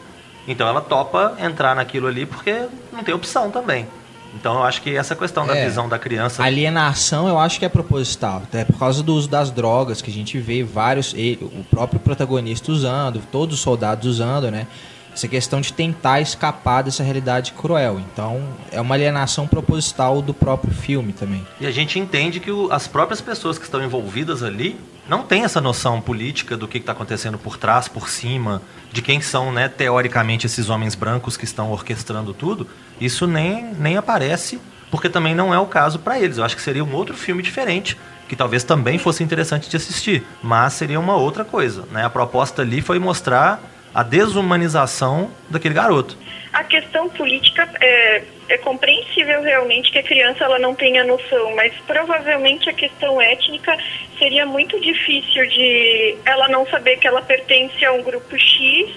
Então 0.48 0.68
ela 0.68 0.82
topa 0.82 1.36
entrar 1.40 1.76
naquilo 1.76 2.08
ali 2.08 2.26
porque 2.26 2.66
não 2.92 3.04
tem 3.04 3.14
opção 3.14 3.50
também. 3.50 3.88
Então 4.36 4.56
eu 4.56 4.64
acho 4.64 4.82
que 4.82 4.96
essa 4.98 5.16
questão 5.16 5.46
da 5.46 5.56
É. 5.56 5.66
visão 5.66 5.88
da 5.88 6.00
criança. 6.00 6.44
Alienação 6.44 7.28
eu 7.28 7.38
acho 7.38 7.60
que 7.60 7.66
é 7.66 7.70
proposital, 7.70 8.38
até 8.44 8.66
por 8.66 8.78
causa 8.80 9.04
do 9.04 9.14
uso 9.14 9.30
das 9.30 9.52
drogas 9.52 10.02
que 10.02 10.10
a 10.10 10.14
gente 10.14 10.40
vê 10.40 10.64
vários, 10.64 11.14
ele, 11.14 11.38
o 11.44 11.64
próprio 11.64 12.00
protagonista 12.00 12.72
usando, 12.72 13.22
todos 13.32 13.56
os 13.56 13.62
soldados 13.62 14.08
usando, 14.08 14.50
né? 14.50 14.66
Essa 15.14 15.28
questão 15.28 15.62
de 15.62 15.72
tentar 15.72 16.22
escapar 16.22 16.82
dessa 16.84 17.04
realidade 17.04 17.54
cruel. 17.54 18.00
Então 18.00 18.42
é 18.72 18.82
uma 18.82 18.96
alienação 18.96 19.48
proposital 19.48 20.22
do 20.22 20.34
próprio 20.34 20.74
filme 20.74 21.14
também. 21.14 21.46
E 21.60 21.68
a 21.68 21.72
gente 21.72 22.00
entende 22.00 22.40
que 22.40 22.52
o- 22.52 22.72
as 22.72 22.88
próprias 22.88 23.22
pessoas 23.22 23.58
que 23.58 23.64
estão 23.66 23.84
envolvidas 23.84 24.42
ali 24.42 24.76
não 25.08 25.22
têm 25.24 25.44
essa 25.44 25.60
noção 25.62 26.00
política 26.02 26.56
do 26.58 26.68
que 26.68 26.78
está 26.78 26.94
acontecendo 26.94 27.38
por 27.38 27.58
trás, 27.58 27.88
por 27.88 28.10
cima, 28.10 28.62
de 28.92 29.02
quem 29.02 29.22
são, 29.22 29.52
né, 29.52 29.68
teoricamente, 29.68 30.46
esses 30.46 30.70
homens 30.70 30.96
brancos 30.96 31.36
que 31.38 31.44
estão 31.46 31.72
orquestrando 31.72 32.34
tudo. 32.34 32.68
Isso 33.00 33.28
nem, 33.28 33.74
nem 33.78 33.98
aparece, 33.98 34.60
porque 34.90 35.10
também 35.10 35.36
não 35.36 35.54
é 35.54 35.60
o 35.60 35.66
caso 35.66 36.00
para 36.00 36.20
eles. 36.20 36.38
Eu 36.38 36.44
acho 36.46 36.56
que 36.56 36.62
seria 36.62 36.84
um 36.84 36.94
outro 36.96 37.16
filme 37.16 37.44
diferente, 37.44 37.98
que 38.30 38.36
talvez 38.36 38.64
também 38.64 38.98
fosse 38.98 39.24
interessante 39.24 39.70
de 39.70 39.76
assistir, 39.76 40.26
mas 40.42 40.74
seria 40.74 41.00
uma 41.00 41.16
outra 41.18 41.44
coisa. 41.44 41.84
Né? 41.92 42.06
A 42.06 42.10
proposta 42.10 42.62
ali 42.62 42.82
foi 42.82 42.98
mostrar 42.98 43.62
a 43.94 44.04
desumanização 44.04 45.32
daquele 45.50 45.74
garoto. 45.74 46.18
A 46.52 46.64
questão 46.64 47.10
política 47.10 47.68
é, 47.82 48.24
é 48.50 48.58
compreensível 48.60 49.42
realmente 49.42 49.92
que 49.92 49.98
a 49.98 50.04
criança 50.04 50.44
ela 50.44 50.60
não 50.60 50.76
tenha 50.76 51.04
noção, 51.04 51.56
mas 51.56 51.74
provavelmente 51.88 52.70
a 52.70 52.74
questão 52.74 53.20
étnica 53.20 53.76
seria 54.20 54.46
muito 54.46 54.80
difícil 54.80 55.48
de 55.48 56.16
ela 56.26 56.48
não 56.50 56.66
saber 56.68 56.98
que 56.98 57.08
ela 57.08 57.22
pertence 57.24 57.84
a 57.84 57.92
um 57.92 58.04
grupo 58.04 58.38
X 58.38 58.90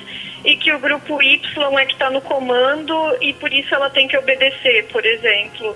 e 0.45 0.57
que 0.57 0.71
o 0.71 0.79
grupo 0.79 1.23
Y 1.23 1.79
é 1.79 1.87
que 1.87 1.93
está 1.93 2.11
no 2.11 2.21
comando 2.21 2.95
e 3.23 3.33
por 3.33 3.53
isso 3.53 3.75
ela 3.75 3.89
tem 3.89 4.07
que 4.07 4.19
obedecer, 4.19 4.87
por 4.93 5.05
exemplo. 5.05 5.75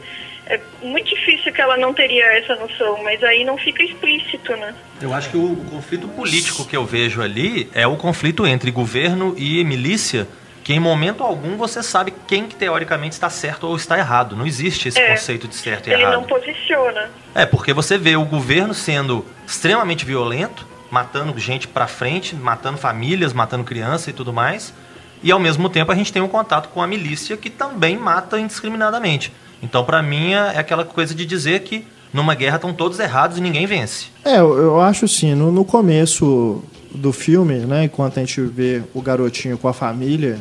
É 0.52 0.60
muito 0.82 1.08
difícil 1.14 1.52
que 1.52 1.60
ela 1.62 1.76
não 1.76 1.94
teria 1.94 2.24
essa 2.36 2.56
noção, 2.56 3.00
mas 3.04 3.22
aí 3.22 3.44
não 3.44 3.56
fica 3.56 3.84
explícito, 3.84 4.50
né? 4.56 4.74
Eu 5.00 5.14
acho 5.14 5.30
que 5.30 5.36
o, 5.36 5.52
o 5.52 5.64
conflito 5.70 6.08
político 6.08 6.64
que 6.64 6.76
eu 6.76 6.84
vejo 6.84 7.22
ali 7.22 7.70
é 7.72 7.86
o 7.86 7.94
conflito 7.96 8.44
entre 8.44 8.68
governo 8.72 9.32
e 9.38 9.62
milícia, 9.62 10.26
que 10.64 10.72
em 10.74 10.80
momento 10.80 11.22
algum 11.22 11.56
você 11.56 11.84
sabe 11.84 12.12
quem 12.26 12.46
que 12.48 12.56
teoricamente 12.56 13.12
está 13.14 13.30
certo 13.30 13.68
ou 13.68 13.76
está 13.76 13.96
errado. 13.96 14.34
Não 14.34 14.44
existe 14.44 14.88
esse 14.88 14.98
É. 15.00 15.10
conceito 15.12 15.46
de 15.46 15.54
certo 15.54 15.88
e 15.88 15.92
Ele 15.92 16.02
errado. 16.02 16.14
não 16.14 16.24
posiciona. 16.24 17.08
É, 17.32 17.46
porque 17.46 17.72
você 17.72 17.96
vê 17.96 18.16
o 18.16 18.24
governo 18.24 18.74
sendo 18.74 19.24
extremamente 19.46 20.04
violento, 20.04 20.66
matando 20.90 21.38
gente 21.38 21.68
pra 21.68 21.86
frente, 21.86 22.34
matando 22.34 22.76
famílias, 22.76 23.32
matando 23.32 23.62
criança 23.62 24.10
e 24.10 24.12
tudo 24.12 24.32
mais. 24.32 24.74
E 25.22 25.30
ao 25.30 25.38
mesmo 25.38 25.68
tempo 25.68 25.92
a 25.92 25.94
gente 25.94 26.12
tem 26.12 26.20
um 26.20 26.26
contato 26.28 26.70
com 26.70 26.82
a 26.82 26.86
milícia 26.88 27.36
que 27.36 27.48
também 27.50 27.96
mata 27.96 28.40
indiscriminadamente. 28.40 29.32
Então, 29.62 29.84
pra 29.84 30.02
mim, 30.02 30.32
é 30.32 30.58
aquela 30.58 30.84
coisa 30.84 31.14
de 31.14 31.26
dizer 31.26 31.60
que 31.60 31.84
numa 32.12 32.34
guerra 32.34 32.56
estão 32.56 32.72
todos 32.72 32.98
errados 32.98 33.38
e 33.38 33.40
ninguém 33.40 33.66
vence. 33.66 34.06
É, 34.24 34.38
eu, 34.38 34.56
eu 34.56 34.80
acho 34.80 35.04
assim, 35.04 35.34
no, 35.34 35.52
no 35.52 35.64
começo 35.64 36.62
do 36.94 37.12
filme, 37.12 37.58
né, 37.58 37.84
enquanto 37.84 38.18
a 38.18 38.20
gente 38.20 38.40
vê 38.40 38.82
o 38.92 39.00
garotinho 39.00 39.56
com 39.56 39.68
a 39.68 39.72
família 39.72 40.38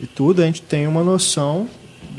e 0.00 0.06
tudo, 0.06 0.42
a 0.42 0.46
gente 0.46 0.62
tem 0.62 0.86
uma 0.86 1.02
noção 1.02 1.68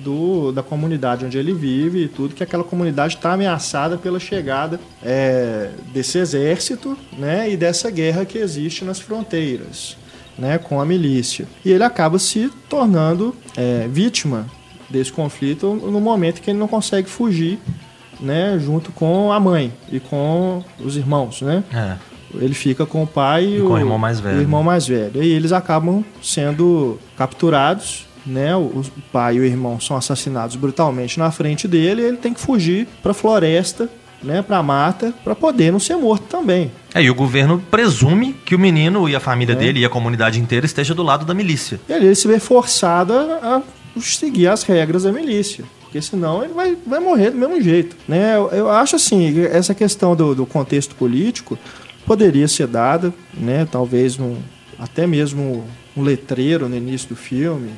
do, 0.04 0.52
da 0.52 0.62
comunidade 0.62 1.26
onde 1.26 1.38
ele 1.38 1.54
vive 1.54 2.04
e 2.04 2.08
tudo, 2.08 2.36
que 2.36 2.44
aquela 2.44 2.64
comunidade 2.64 3.16
está 3.16 3.34
ameaçada 3.34 3.98
pela 3.98 4.20
chegada 4.20 4.80
é, 5.04 5.70
desse 5.94 6.18
exército 6.18 6.98
né, 7.18 7.50
e 7.50 7.56
dessa 7.56 7.90
guerra 7.90 8.26
que 8.26 8.38
existe 8.38 8.84
nas 8.84 9.00
fronteiras 9.00 9.96
né, 10.38 10.58
com 10.58 10.82
a 10.82 10.86
milícia. 10.86 11.48
E 11.64 11.72
ele 11.72 11.84
acaba 11.84 12.18
se 12.18 12.52
tornando 12.68 13.36
é, 13.56 13.88
vítima 13.88 14.48
desse 14.92 15.12
conflito 15.12 15.74
no 15.74 16.00
momento 16.02 16.42
que 16.42 16.50
ele 16.52 16.60
não 16.60 16.68
consegue 16.68 17.10
fugir 17.10 17.60
né, 18.20 18.60
junto 18.64 18.92
com 18.92 19.32
a 19.32 19.40
mãe 19.40 19.72
e 19.92 20.00
com 20.00 20.64
os 20.80 20.96
irmãos, 20.98 21.42
né? 21.42 21.64
É. 21.74 21.96
Ele 22.36 22.54
fica 22.54 22.86
com 22.86 23.04
o 23.04 23.08
pai 23.08 23.44
e, 23.46 23.58
E 23.58 23.62
com 23.62 23.74
o 23.74 23.78
irmão 23.80 23.98
mais 23.98 24.20
velho. 24.20 24.38
o 24.38 24.42
irmão 24.42 24.64
mais 24.64 24.88
velho. 24.88 25.24
E 25.24 25.28
eles 25.32 25.52
acabam 25.52 26.04
sendo 26.22 27.00
capturados, 27.18 28.06
né? 28.26 28.56
O, 28.56 28.60
o 28.60 28.86
pai 29.12 29.38
e 29.38 29.40
o 29.40 29.44
irmão 29.46 29.80
são 29.80 29.98
assassinados 29.98 30.56
brutalmente 30.56 31.18
na 31.18 31.32
frente 31.32 31.68
dele 31.68 32.02
e 32.02 32.06
ele 32.06 32.18
tem 32.18 32.34
que 32.34 32.40
fugir 32.40 32.88
para 33.02 33.12
a 33.12 33.16
floresta, 33.16 33.90
né, 34.24 34.44
para 34.44 34.58
a 34.60 34.64
mata, 34.64 35.12
para 35.24 35.34
poder 35.34 35.72
não 35.72 35.80
ser 35.80 35.96
morto 35.96 36.24
também. 36.30 36.72
É, 36.94 37.02
e 37.02 37.10
o 37.10 37.16
governo 37.16 37.60
presume 37.72 38.34
que 38.46 38.54
o 38.54 38.60
menino 38.60 39.10
e 39.10 39.16
a 39.16 39.20
família 39.20 39.54
É. 39.54 39.56
dele 39.56 39.80
e 39.80 39.86
a 39.86 39.90
comunidade 39.90 40.40
inteira 40.40 40.66
esteja 40.66 40.94
do 40.94 41.02
lado 41.02 41.26
da 41.26 41.34
milícia. 41.34 41.80
E 41.90 41.94
ele 41.94 42.14
se 42.14 42.28
vê 42.28 42.38
forçado 42.40 43.14
a 43.14 43.56
a 43.58 43.62
seguir 44.00 44.48
as 44.48 44.64
regras 44.64 45.04
da 45.04 45.12
milícia. 45.12 45.66
Porque 45.82 46.02
senão 46.02 46.44
ele 46.44 46.54
vai, 46.54 46.78
vai 46.88 47.00
morrer 47.00 47.32
do 47.32 47.38
mesmo 47.38 47.62
jeito. 47.62 47.98
Né? 48.08 48.36
Eu, 48.38 48.48
eu 48.52 48.70
acho 48.70 48.96
assim, 48.96 49.44
essa 49.46 49.74
questão 49.76 50.16
do, 50.16 50.34
do 50.34 50.46
contexto 50.46 50.96
político 50.96 51.58
poderia 52.06 52.48
ser 52.48 52.68
dada, 52.68 53.14
né? 53.34 53.68
talvez 53.70 54.18
num, 54.18 54.38
até 54.80 55.06
mesmo 55.06 55.66
um 55.96 56.02
letreiro 56.02 56.70
no 56.70 56.76
início 56.78 57.10
do 57.10 57.16
filme. 57.16 57.72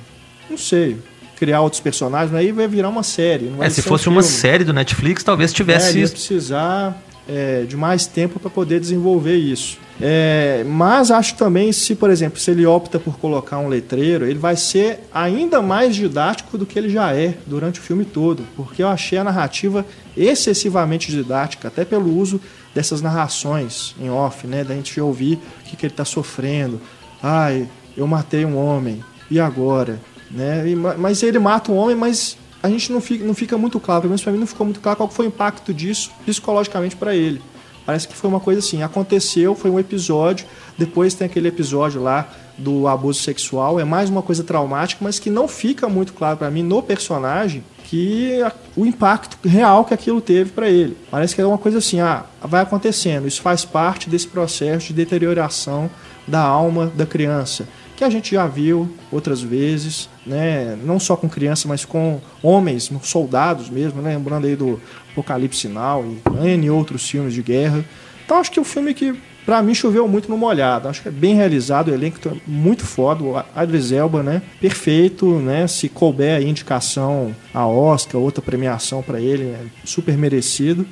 Não 0.50 0.58
sei. 0.58 0.98
Criar 1.36 1.62
outros 1.62 1.82
personagens, 1.82 2.34
aí 2.36 2.52
vai 2.52 2.68
virar 2.68 2.90
uma 2.90 3.04
série. 3.04 3.52
É, 3.60 3.70
se 3.70 3.82
ser 3.82 3.82
um 3.82 3.90
fosse 3.90 4.08
uma 4.08 4.22
série 4.22 4.64
do 4.64 4.72
Netflix, 4.72 5.24
talvez 5.24 5.52
É, 5.52 5.56
tivesse 5.56 5.98
ia 5.98 6.04
isso. 6.04 6.14
precisar 6.14 7.02
é, 7.28 7.64
de 7.64 7.76
mais 7.76 8.06
tempo 8.06 8.40
para 8.40 8.50
poder 8.50 8.80
desenvolver 8.80 9.36
isso. 9.36 9.80
É, 10.02 10.64
mas 10.68 11.12
acho 11.12 11.36
também, 11.36 11.72
se 11.72 11.94
por 11.96 12.10
exemplo, 12.10 12.40
se 12.40 12.50
ele 12.50 12.66
opta 12.66 13.00
por 13.00 13.18
colocar 13.20 13.60
um 13.60 13.68
letreiro, 13.68 14.26
ele 14.26 14.40
vai 14.40 14.56
ser 14.56 15.02
ainda 15.14 15.62
mais 15.62 15.96
didático 15.96 16.58
do 16.58 16.66
que 16.66 16.78
ele 16.80 16.90
já 16.90 17.14
é 17.16 17.36
durante 17.46 17.80
o 17.80 17.84
filme 17.84 18.04
todo, 18.04 18.44
porque 18.56 18.82
eu 18.82 18.88
achei 18.88 19.18
a 19.20 19.24
narrativa 19.24 19.86
excessivamente 20.18 21.12
didática, 21.12 21.68
até 21.68 21.86
pelo 21.86 22.16
uso 22.18 22.42
dessas 22.74 23.02
narrações 23.02 23.96
em 24.00 24.10
off, 24.10 24.48
né, 24.48 24.64
da 24.64 24.74
gente 24.74 25.00
ouvir 25.00 25.36
o 25.62 25.70
que, 25.70 25.76
que 25.76 25.86
ele 25.86 25.94
está 25.94 26.04
sofrendo. 26.06 26.82
Ai, 27.22 27.68
eu 27.96 28.08
matei 28.08 28.44
um 28.46 28.58
homem, 28.58 29.04
e 29.30 29.40
agora? 29.40 30.00
Né? 30.32 30.68
E 30.70 30.76
ma- 30.76 30.96
mas 30.98 31.22
ele 31.22 31.38
mata 31.38 31.72
um 31.72 31.78
homem, 31.78 31.96
mas 31.96 32.36
a 32.64 32.68
gente 32.68 32.92
não 32.92 33.00
fica, 33.00 33.24
não 33.24 33.36
fica 33.36 33.58
muito 33.58 33.80
claro, 33.80 34.02
pelo 34.02 34.10
menos 34.10 34.24
para 34.24 34.32
mim 34.34 34.40
não 34.40 34.48
ficou 34.48 34.66
muito 34.66 34.80
claro 34.80 34.98
qual 34.98 35.10
foi 35.10 35.28
o 35.28 35.30
impacto 35.30 35.72
disso 35.74 36.10
psicologicamente 36.26 36.96
para 36.96 37.16
ele. 37.16 37.42
Parece 37.86 38.08
que 38.08 38.16
foi 38.16 38.30
uma 38.30 38.40
coisa 38.40 38.60
assim, 38.60 38.82
aconteceu, 38.82 39.54
foi 39.56 39.70
um 39.70 39.80
episódio, 39.80 40.46
depois 40.78 41.14
tem 41.14 41.26
aquele 41.26 41.48
episódio 41.50 42.02
lá 42.02 42.28
do 42.58 42.88
abuso 42.88 43.20
sexual, 43.22 43.80
é 43.80 43.84
mais 43.84 44.10
uma 44.10 44.22
coisa 44.22 44.44
traumática, 44.44 45.04
mas 45.04 45.20
que 45.20 45.30
não 45.30 45.48
fica 45.48 45.90
muito 45.90 46.14
claro 46.14 46.38
para 46.38 46.50
mim 46.52 46.64
no 46.64 46.82
personagem 46.82 47.64
que 47.86 48.42
a- 48.42 48.52
o 48.76 48.86
impacto 48.86 49.38
real 49.48 49.84
que 49.86 49.94
aquilo 49.94 50.22
teve 50.22 50.52
para 50.52 50.70
ele. 50.70 50.96
Parece 51.12 51.36
que 51.36 51.42
é 51.42 51.46
uma 51.46 51.58
coisa 51.58 51.80
assim, 51.80 52.00
ah, 52.00 52.24
vai 52.42 52.62
acontecendo, 52.62 53.28
isso 53.28 53.42
faz 53.42 53.66
parte 53.66 54.10
desse 54.10 54.28
processo 54.28 54.88
de 54.88 54.94
deterioração 54.94 55.90
da 56.28 56.40
alma 56.42 56.92
da 56.96 57.06
criança, 57.06 57.68
que 58.04 58.08
a 58.08 58.10
gente 58.10 58.36
já 58.36 58.46
viu 58.46 58.94
outras 59.10 59.42
vezes, 59.42 60.10
né? 60.26 60.78
não 60.84 61.00
só 61.00 61.16
com 61.16 61.30
criança, 61.30 61.68
mas 61.70 61.86
com 61.86 62.20
homens, 62.42 62.92
soldados 63.02 63.70
mesmo, 63.70 64.02
né? 64.02 64.14
lembrando 64.14 64.46
aí 64.46 64.56
do 64.58 64.80
Apocalipse 65.12 65.62
Sinal 65.62 66.04
e 66.06 66.48
N 66.50 66.70
outros 66.70 67.10
filmes 67.10 67.34
de 67.34 67.42
guerra. 67.42 67.86
Então 68.26 68.38
acho 68.38 68.52
que 68.52 68.60
é 68.60 68.62
um 68.62 68.66
filme 68.66 68.94
que, 68.94 69.18
pra 69.46 69.62
mim, 69.64 69.74
choveu 69.74 70.06
muito 70.08 70.30
no 70.30 70.38
molhado. 70.38 70.90
Acho 70.90 71.02
que 71.02 71.08
é 71.08 71.12
bem 71.12 71.36
realizado, 71.36 71.90
o 71.90 71.94
elenco 71.94 72.18
é 72.28 72.34
muito 72.46 72.86
foda, 72.86 73.24
o 73.24 73.38
Adris 73.56 73.92
Elba, 73.92 74.22
né? 74.22 74.42
Perfeito, 74.60 75.40
né? 75.40 75.66
Se 75.68 75.88
couber 75.88 76.36
aí 76.36 76.50
indicação 76.50 77.34
a 77.54 77.66
Oscar, 77.66 78.20
outra 78.20 78.42
premiação 78.42 79.02
pra 79.02 79.22
ele, 79.22 79.44
é 79.44 79.62
super 79.86 80.18
merecido. 80.18 80.86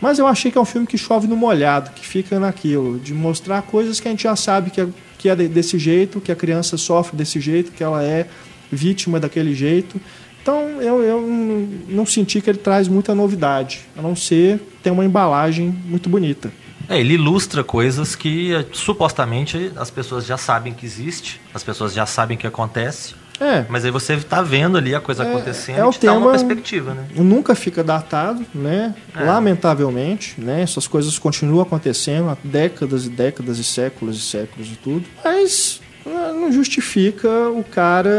Mas 0.00 0.18
eu 0.18 0.26
achei 0.26 0.50
que 0.50 0.58
é 0.58 0.60
um 0.60 0.64
filme 0.64 0.86
que 0.86 0.98
chove 0.98 1.26
no 1.26 1.36
molhado, 1.36 1.90
que 1.90 2.06
fica 2.06 2.38
naquilo, 2.38 2.98
de 2.98 3.14
mostrar 3.14 3.62
coisas 3.62 3.98
que 4.00 4.08
a 4.08 4.10
gente 4.10 4.24
já 4.24 4.34
sabe 4.34 4.70
que 4.70 4.80
é, 4.80 4.88
que 5.22 5.28
é 5.28 5.36
de- 5.36 5.46
desse 5.48 5.78
jeito, 5.78 6.20
que 6.20 6.32
a 6.32 6.36
criança 6.36 6.76
sofre 6.76 7.16
desse 7.16 7.38
jeito, 7.40 7.70
que 7.70 7.82
ela 7.84 8.02
é 8.02 8.26
vítima 8.72 9.20
daquele 9.20 9.54
jeito. 9.54 10.00
Então 10.42 10.82
eu, 10.82 11.00
eu 11.02 11.22
não- 11.22 11.68
não 11.88 12.06
senti 12.06 12.40
que 12.40 12.50
ele 12.50 12.58
traz 12.58 12.88
muita 12.88 13.14
novidade, 13.14 13.82
a 13.96 14.02
não 14.02 14.16
ser 14.16 14.60
ter 14.82 14.90
uma 14.90 15.04
embalagem 15.04 15.68
muito 15.86 16.08
bonita. 16.10 16.50
É, 16.88 16.98
ele 16.98 17.14
ilustra 17.14 17.62
coisas 17.62 18.16
que 18.16 18.52
eh, 18.52 18.66
supostamente 18.72 19.70
as 19.76 19.88
pessoas 19.88 20.26
já 20.26 20.36
sabem 20.36 20.74
que 20.74 20.84
existe, 20.84 21.40
as 21.54 21.62
pessoas 21.62 21.92
já 21.94 22.04
sabem 22.04 22.36
que 22.36 22.44
acontece, 22.46 23.14
É, 23.40 23.64
mas 23.68 23.84
aí 23.84 23.90
você 23.90 24.16
tá 24.18 24.40
vendo 24.42 24.78
ali 24.78 24.94
a 24.94 25.00
coisa 25.00 25.24
É, 25.24 25.28
acontecendo 25.28 25.78
é 25.78 25.84
o 25.84 25.90
e 25.90 25.92
te 25.94 26.06
dá 26.06 26.12
uma 26.12 26.20
tema- 26.20 26.30
perspectiva, 26.32 26.94
né? 26.94 27.04
nunca 27.16 27.54
fica 27.54 27.82
datado, 27.82 28.44
né? 28.54 28.94
É. 29.16 29.24
Lamentavelmente, 29.24 30.34
né? 30.40 30.62
Essas 30.62 30.86
coisas 30.86 31.18
continuam 31.18 31.62
acontecendo 31.62 32.28
há 32.30 32.36
décadas 32.44 33.06
e 33.06 33.08
décadas 33.10 33.58
e 33.58 33.64
séculos 33.64 34.16
e 34.18 34.20
séculos 34.22 34.68
e 34.68 34.76
tudo. 34.76 35.04
Mas 35.24 35.80
eh, 36.06 36.10
não 36.34 36.52
justifica 36.52 37.28
o 37.50 37.64
cara, 37.64 38.10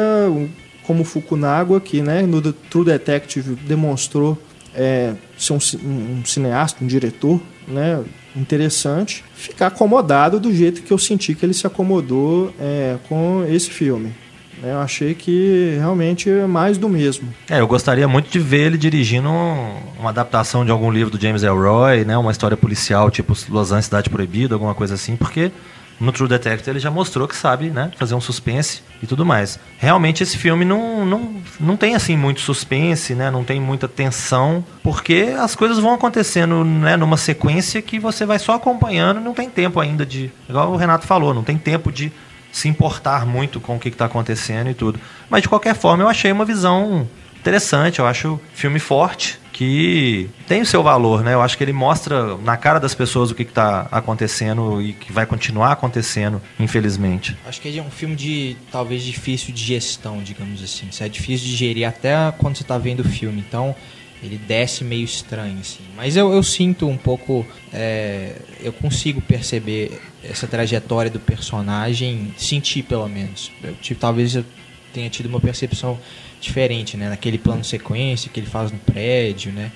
como 0.85 1.03
Fukunaga, 1.03 1.79
que 1.79 2.01
né, 2.01 2.23
no 2.23 2.41
The 2.41 2.53
True 2.69 2.85
Detective 2.85 3.55
demonstrou 3.55 4.37
é, 4.75 5.13
ser 5.37 5.53
um, 5.53 5.59
um- 5.85 6.19
um 6.19 6.25
cineasta, 6.25 6.83
um 6.83 6.87
diretor, 6.87 7.39
né? 7.67 8.03
Interessante, 8.35 9.23
ficar 9.35 9.67
acomodado 9.67 10.39
do 10.39 10.51
jeito 10.53 10.81
que 10.81 10.91
eu 10.91 10.97
senti 10.97 11.35
que 11.35 11.45
ele 11.45 11.53
se 11.53 11.67
acomodou 11.67 12.51
é, 12.59 12.97
com 13.07 13.45
esse 13.47 13.69
filme. 13.69 14.11
Né? 14.63 14.71
Eu 14.73 14.79
achei 14.79 15.13
que 15.13 15.75
realmente 15.77 16.29
é 16.29 16.45
mais 16.47 16.77
do 16.77 16.87
mesmo. 16.89 17.27
É, 17.49 17.59
eu 17.59 17.67
gostaria 17.67 18.07
muito 18.07 18.29
de 18.31 18.39
ver 18.39 18.67
ele 18.67 18.77
dirigindo 18.77 19.29
um- 19.29 19.77
uma 19.99 20.09
adaptação 20.09 20.63
de 20.65 20.71
algum 20.71 20.89
livro 20.89 21.11
do 21.15 21.21
James 21.21 21.43
Elroy, 21.43 22.05
né? 22.05 22.17
Uma 22.17 22.31
história 22.31 22.55
policial, 22.57 23.11
tipo 23.11 23.33
Los 23.49 23.71
Angeles 23.71 23.85
Cidade 23.85 24.09
Proibida, 24.09 24.55
alguma 24.55 24.73
coisa 24.73 24.93
assim, 24.95 25.15
porque 25.15 25.51
no 25.99 26.11
True 26.11 26.27
Detective 26.27 26.69
ele 26.71 26.79
já 26.79 26.89
mostrou 26.91 27.27
que 27.27 27.35
sabe, 27.35 27.69
né? 27.69 27.91
Fazer 27.97 28.15
um 28.15 28.19
suspense 28.19 28.81
e 29.01 29.05
tudo 29.07 29.25
mais. 29.25 29.59
Realmente 29.77 30.23
esse 30.23 30.37
filme 30.37 30.65
não, 30.65 31.05
não, 31.05 31.35
não 31.59 31.77
tem, 31.77 31.95
assim, 31.95 32.17
muito 32.17 32.41
suspense, 32.41 33.13
né? 33.13 33.29
Não 33.29 33.43
tem 33.43 33.59
muita 33.61 33.87
tensão, 33.87 34.65
porque 34.81 35.33
as 35.39 35.55
coisas 35.55 35.77
vão 35.77 35.93
acontecendo, 35.93 36.65
né? 36.65 36.97
Numa 36.97 37.15
sequência 37.15 37.81
que 37.81 37.99
você 37.99 38.25
vai 38.25 38.39
só 38.39 38.53
acompanhando 38.53 39.21
não 39.21 39.33
tem 39.33 39.49
tempo 39.49 39.79
ainda 39.79 40.05
de... 40.05 40.31
Igual 40.49 40.71
o 40.71 40.75
Renato 40.75 41.05
falou, 41.05 41.33
não 41.33 41.43
tem 41.43 41.57
tempo 41.57 41.91
de 41.91 42.11
se 42.53 42.69
importar 42.69 43.25
muito 43.25 43.59
com 43.59 43.75
o 43.75 43.79
que 43.79 43.89
está 43.89 44.05
acontecendo 44.05 44.69
e 44.69 44.75
tudo. 44.75 44.99
Mas 45.29 45.41
de 45.41 45.49
qualquer 45.49 45.75
forma, 45.75 46.03
eu 46.03 46.07
achei 46.07 46.31
uma 46.31 46.45
visão 46.45 47.09
interessante. 47.35 47.99
Eu 47.99 48.05
acho 48.05 48.39
filme 48.53 48.79
forte 48.79 49.39
que 49.51 50.29
tem 50.47 50.61
o 50.61 50.65
seu 50.65 50.81
valor, 50.81 51.23
né? 51.23 51.33
Eu 51.33 51.41
acho 51.41 51.57
que 51.57 51.63
ele 51.63 51.73
mostra 51.73 52.37
na 52.37 52.55
cara 52.55 52.79
das 52.79 52.93
pessoas 52.93 53.31
o 53.31 53.35
que 53.35 53.41
está 53.41 53.87
acontecendo 53.91 54.81
e 54.81 54.93
que 54.93 55.11
vai 55.11 55.25
continuar 55.25 55.71
acontecendo, 55.71 56.41
infelizmente. 56.59 57.35
Acho 57.45 57.59
que 57.59 57.77
é 57.77 57.81
um 57.81 57.91
filme 57.91 58.15
de 58.15 58.55
talvez 58.71 59.03
difícil 59.03 59.53
de 59.53 59.63
gestão, 59.63 60.21
digamos 60.23 60.63
assim. 60.63 60.87
Isso 60.89 61.03
é 61.03 61.09
difícil 61.09 61.47
de 61.47 61.55
gerir 61.55 61.87
até 61.87 62.31
quando 62.37 62.55
você 62.55 62.63
tá 62.63 62.77
vendo 62.77 63.01
o 63.01 63.03
filme. 63.03 63.43
Então 63.47 63.75
ele 64.21 64.37
desce 64.37 64.83
meio 64.83 65.03
estranho, 65.03 65.59
assim. 65.59 65.83
Mas 65.97 66.15
eu, 66.15 66.31
eu 66.31 66.43
sinto 66.43 66.87
um 66.87 66.97
pouco. 66.97 67.45
é, 67.73 68.35
eu 68.61 68.71
consigo 68.71 69.21
perceber 69.21 69.99
essa 70.23 70.47
trajetória 70.47 71.11
do 71.11 71.19
personagem, 71.19 72.33
sentir 72.37 72.83
pelo 72.83 73.07
menos. 73.07 73.51
Eu, 73.63 73.75
talvez 73.99 74.35
eu 74.35 74.45
tenha 74.93 75.09
tido 75.09 75.27
uma 75.27 75.39
percepção 75.39 75.99
diferente, 76.39 76.95
né? 76.97 77.09
Naquele 77.09 77.37
plano 77.37 77.63
sequência 77.63 78.29
que 78.31 78.39
ele 78.39 78.47
faz 78.47 78.71
no 78.71 78.79
prédio, 78.79 79.51
né? 79.51 79.71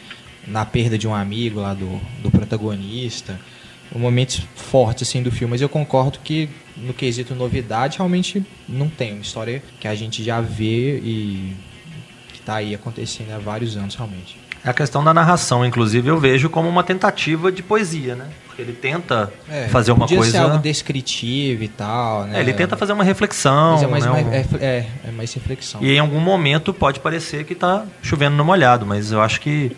Na 0.47 0.65
perda 0.65 0.97
de 0.97 1.07
um 1.07 1.13
amigo 1.13 1.59
lá 1.59 1.73
do, 1.73 1.99
do 2.21 2.31
protagonista 2.31 3.39
momentos 3.95 4.41
fortes 4.55 5.07
assim 5.07 5.23
do 5.23 5.31
filme, 5.31 5.51
mas 5.51 5.61
eu 5.61 5.69
concordo 5.69 6.19
que 6.19 6.49
no 6.75 6.93
quesito 6.93 7.33
novidade 7.33 7.97
realmente 7.97 8.43
não 8.67 8.89
tem 8.89 9.13
uma 9.13 9.21
história 9.21 9.63
que 9.79 9.87
a 9.87 9.95
gente 9.95 10.23
já 10.23 10.41
vê 10.41 10.99
e 10.99 11.55
que 12.33 12.41
tá 12.41 12.55
aí 12.55 12.75
acontecendo 12.75 13.31
há 13.31 13.37
vários 13.37 13.77
anos 13.77 13.95
realmente. 13.95 14.37
A 14.67 14.73
questão 14.73 15.03
da 15.03 15.13
narração, 15.13 15.65
inclusive, 15.65 16.07
eu 16.09 16.17
vejo 16.19 16.49
como 16.49 16.67
uma 16.67 16.83
tentativa 16.83 17.51
de 17.51 17.63
poesia, 17.63 18.15
né? 18.15 18.25
Porque 18.45 18.61
ele 18.61 18.73
tenta 18.73 19.31
fazer 19.69 19.91
uma 19.91 19.99
É, 20.05 20.07
podia 20.07 20.17
coisa. 20.17 20.31
ser 20.31 20.37
algo 20.39 20.57
descritivo 20.59 21.63
e 21.63 21.67
tal, 21.67 22.25
né? 22.25 22.37
É, 22.37 22.41
ele 22.41 22.53
tenta 22.53 22.75
fazer 22.77 22.93
uma 22.93 23.03
reflexão. 23.03 23.73
mas 23.73 23.83
é 23.83 23.87
mais, 23.87 24.05
né? 24.05 24.11
mais- 24.11 24.53
é, 24.61 24.65
é, 24.65 24.87
é 25.07 25.11
mais 25.11 25.33
reflexão. 25.33 25.81
E 25.83 25.91
em 25.93 25.99
algum 25.99 26.19
momento 26.19 26.73
pode 26.73 26.99
parecer 26.99 27.43
que 27.45 27.55
tá 27.55 27.85
chovendo 28.01 28.35
no 28.35 28.45
molhado, 28.45 28.85
mas 28.85 29.11
eu 29.11 29.21
acho 29.21 29.41
que 29.41 29.75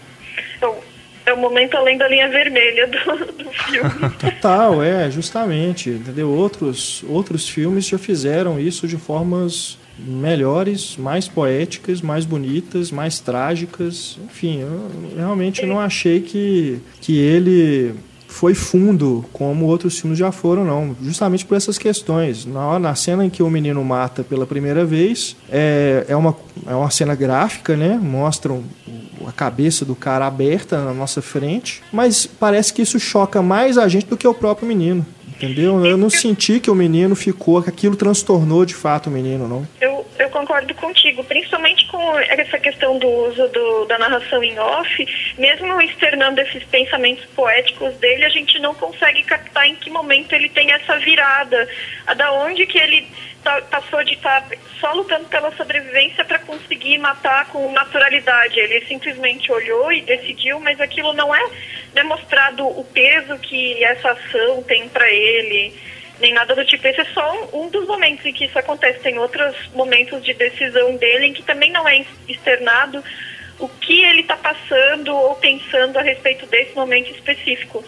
é 1.26 1.34
o 1.34 1.38
momento 1.38 1.76
além 1.78 1.98
da 1.98 2.08
linha 2.08 2.28
vermelha 2.30 2.88
do, 2.88 3.44
do 3.44 3.50
filme. 3.52 4.10
Total, 4.20 4.82
é, 4.84 5.12
justamente. 5.12 5.90
Entendeu? 5.92 6.30
Outros, 6.32 7.04
outros 7.08 7.48
filmes 7.48 7.86
já 7.88 7.98
fizeram 8.00 8.60
isso 8.60 8.88
de 8.88 8.98
formas 8.98 9.78
melhores, 10.08 10.96
mais 10.98 11.28
poéticas, 11.28 12.02
mais 12.02 12.26
bonitas, 12.26 12.92
mais 12.92 13.20
trágicas. 13.20 14.18
Enfim, 14.26 14.60
eu 14.60 15.16
realmente 15.16 15.66
não 15.66 15.80
achei 15.80 16.22
que, 16.22 16.80
que 17.02 17.18
ele 17.18 17.94
foi 18.30 18.54
fundo 18.54 19.26
como 19.34 19.66
outros 19.66 20.00
filmes 20.00 20.18
já 20.18 20.32
foram, 20.32 20.64
não. 20.64 20.96
Justamente 21.02 21.46
por 21.46 21.58
essas 21.58 21.78
questões. 21.78 22.46
Na, 22.46 22.80
na 22.80 22.96
cena 22.96 23.26
em 23.26 23.30
que 23.30 23.44
o 23.44 23.50
menino 23.50 23.84
mata 23.84 24.24
pela 24.24 24.46
primeira 24.46 24.86
vez, 24.86 25.36
é, 25.52 26.06
é, 26.08 26.16
uma, 26.16 26.36
é 26.66 26.76
uma 26.76 26.92
cena 26.92 27.16
gráfica, 27.16 27.76
né? 27.76 28.00
Mostram 28.02 28.64
a 29.28 29.32
cabeça 29.32 29.84
do 29.84 29.96
cara 29.96 30.28
aberta 30.28 30.84
na 30.84 30.94
nossa 30.94 31.22
frente, 31.22 31.82
mas 31.92 32.26
parece 32.26 32.72
que 32.72 32.82
isso 32.82 33.00
choca 33.00 33.42
mais 33.42 33.78
a 33.78 33.88
gente 33.88 34.06
do 34.06 34.16
que 34.16 34.28
o 34.28 34.34
próprio 34.34 34.68
menino. 34.68 35.06
Entendeu? 35.42 35.86
Eu 35.86 35.96
não 35.98 36.10
senti 36.10 36.60
que 36.60 36.70
o 36.70 36.76
menino 36.76 37.16
ficou, 37.16 37.64
que 37.64 37.70
aquilo 37.70 37.96
transtornou 37.96 38.66
de 38.66 38.74
fato 38.76 39.08
o 39.08 39.12
menino, 39.12 39.48
não. 39.48 39.66
Eu, 39.80 40.06
eu 40.20 40.30
concordo 40.30 40.74
contigo, 40.76 41.24
principalmente 41.24 41.88
com 41.88 42.20
essa 42.20 42.58
questão 42.60 43.00
do 43.00 43.08
uso 43.08 43.48
do- 43.48 43.86
da 43.86 43.98
narração 43.98 44.44
em 44.44 44.60
off, 44.60 45.34
mesmo 45.38 45.82
externando 45.82 46.40
esses 46.40 46.64
pensamentos 46.66 47.24
poéticos 47.36 47.94
dele, 47.96 48.26
a 48.26 48.30
gente 48.30 48.60
não 48.60 48.74
consegue 48.76 49.24
captar 49.24 49.66
em 49.66 49.76
que 49.76 49.90
momento 49.90 50.34
ele 50.34 50.50
tem 50.50 50.72
essa 50.74 50.98
virada, 51.00 51.68
da 52.18 52.34
onde 52.34 52.66
que 52.66 52.78
ele 52.78 53.08
passou 53.70 54.04
de 54.04 54.14
estar 54.14 54.46
só 54.80 54.94
lutando 54.94 55.26
pela 55.26 55.52
sobrevivência 55.56 56.24
para 56.26 56.40
conseguir 56.40 56.98
matar 56.98 57.46
com 57.48 57.72
naturalidade. 57.72 58.60
Ele 58.60 58.86
simplesmente 58.86 59.52
olhou 59.52 59.92
e 59.92 60.02
decidiu, 60.02 60.60
mas 60.60 60.80
aquilo 60.80 61.14
não 61.14 61.34
é 61.34 61.50
demonstrado 61.94 62.68
o 62.68 62.84
peso 62.84 63.38
que 63.40 63.84
essa 63.84 64.12
ação 64.12 64.64
tem 64.64 64.88
para 64.90 65.10
ele 65.10 65.74
nem 66.20 66.34
nada 66.34 66.54
do 66.54 66.66
tipo. 66.66 66.86
Esse 66.88 67.02
é 67.02 67.06
só 67.06 67.50
um, 67.54 67.66
um 67.66 67.70
dos 67.70 67.88
momentos 67.88 68.26
em 68.26 68.34
que 68.34 68.46
isso 68.46 68.60
acontece. 68.60 69.00
Tem 69.00 69.18
outros 69.18 69.56
momentos 69.74 70.24
de 70.24 70.34
decisão 70.34 70.96
dele 70.98 71.28
em 71.28 71.34
que 71.34 71.44
também 71.44 71.72
não 71.72 71.88
é 71.88 72.06
externado 72.28 73.04
o 73.58 73.68
que 73.68 74.04
ele 74.04 74.22
está 74.22 74.38
passando 74.38 75.16
ou 75.16 75.36
pensando 75.36 75.98
a 75.98 76.02
respeito 76.02 76.46
desse 76.46 76.76
momento 76.76 77.12
específico. 77.12 77.84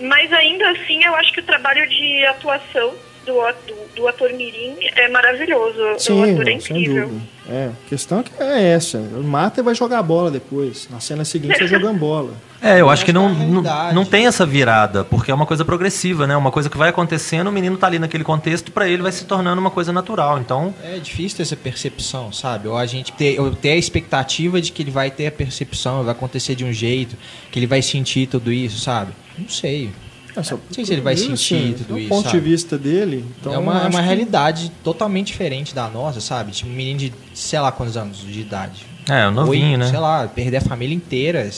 Mas 0.00 0.32
ainda 0.32 0.70
assim, 0.70 1.04
eu 1.04 1.14
acho 1.16 1.32
que 1.32 1.40
o 1.40 1.44
trabalho 1.44 1.88
de 1.88 2.24
atuação 2.26 2.94
do, 3.24 3.32
do, 3.66 3.96
do 3.96 4.08
ator 4.08 4.32
Mirim 4.32 4.76
é 4.96 5.08
maravilhoso. 5.08 5.78
o 5.94 5.98
Sim, 5.98 6.32
ator 6.32 6.48
é 6.48 6.52
incrível. 6.52 7.08
dúvida. 7.08 7.22
É, 7.48 7.66
a 7.66 7.88
questão 7.88 8.20
é 8.20 8.22
que 8.22 8.30
é 8.42 8.62
essa. 8.72 8.98
Mata 8.98 9.60
e 9.60 9.62
vai 9.64 9.74
jogar 9.74 9.98
a 9.98 10.02
bola 10.02 10.30
depois. 10.30 10.88
Na 10.90 11.00
cena 11.00 11.24
seguinte, 11.24 11.58
você 11.58 11.66
jogando 11.66 11.98
bola. 11.98 12.32
É, 12.64 12.80
eu 12.80 12.88
acho 12.88 13.04
que 13.04 13.12
não, 13.12 13.28
é 13.28 13.32
não, 13.32 13.92
não 13.92 14.04
tem 14.04 14.28
essa 14.28 14.46
virada, 14.46 15.02
porque 15.02 15.32
é 15.32 15.34
uma 15.34 15.44
coisa 15.44 15.64
progressiva, 15.64 16.28
né? 16.28 16.36
Uma 16.36 16.52
coisa 16.52 16.70
que 16.70 16.78
vai 16.78 16.90
acontecendo, 16.90 17.48
o 17.48 17.52
menino 17.52 17.76
tá 17.76 17.88
ali 17.88 17.98
naquele 17.98 18.22
contexto, 18.22 18.70
pra 18.70 18.88
ele 18.88 19.02
vai 19.02 19.10
se 19.10 19.24
tornando 19.24 19.60
uma 19.60 19.68
coisa 19.72 19.92
natural. 19.92 20.38
Então, 20.38 20.72
É 20.80 20.96
difícil 21.00 21.38
ter 21.38 21.42
essa 21.42 21.56
percepção, 21.56 22.30
sabe? 22.30 22.68
Ou 22.68 22.76
a 22.76 22.86
gente 22.86 23.10
ter, 23.14 23.40
ou 23.40 23.50
ter 23.50 23.70
a 23.70 23.76
expectativa 23.76 24.60
de 24.60 24.70
que 24.70 24.80
ele 24.80 24.92
vai 24.92 25.10
ter 25.10 25.26
a 25.26 25.32
percepção, 25.32 26.04
vai 26.04 26.12
acontecer 26.12 26.54
de 26.54 26.64
um 26.64 26.72
jeito, 26.72 27.16
que 27.50 27.58
ele 27.58 27.66
vai 27.66 27.82
sentir 27.82 28.28
tudo 28.28 28.52
isso, 28.52 28.78
sabe? 28.78 29.10
Não 29.36 29.48
sei. 29.48 29.90
É, 30.36 30.42
só- 30.42 30.54
Não 30.56 30.62
sei 30.70 30.84
se 30.84 30.92
ele 30.92 31.00
vai 31.02 31.14
assim, 31.14 31.36
sentir 31.36 31.74
tudo 31.78 31.88
do 31.88 31.98
isso, 31.98 32.08
ponto 32.08 32.24
sabe? 32.28 32.40
de 32.40 32.48
vista 32.50 32.78
dele, 32.78 33.24
então 33.40 33.52
é 33.52 33.58
uma, 33.58 33.82
é 33.84 33.88
uma 33.88 34.00
que- 34.00 34.06
realidade 34.06 34.72
totalmente 34.82 35.26
diferente 35.28 35.74
da 35.74 35.88
nossa, 35.88 36.20
sabe? 36.20 36.52
Tipo, 36.52 36.70
um 36.70 36.74
menino 36.74 36.98
de 37.00 37.12
sei 37.34 37.60
lá 37.60 37.70
quantos 37.70 37.96
anos 37.96 38.18
de 38.18 38.40
idade. 38.40 38.86
é, 39.08 39.28
novinho, 39.30 39.66
Oito, 39.72 39.78
né? 39.78 39.90
Sei 39.90 39.98
lá, 39.98 40.26
perder 40.28 40.58
a 40.58 40.60
família 40.62 40.94
inteira 40.94 41.50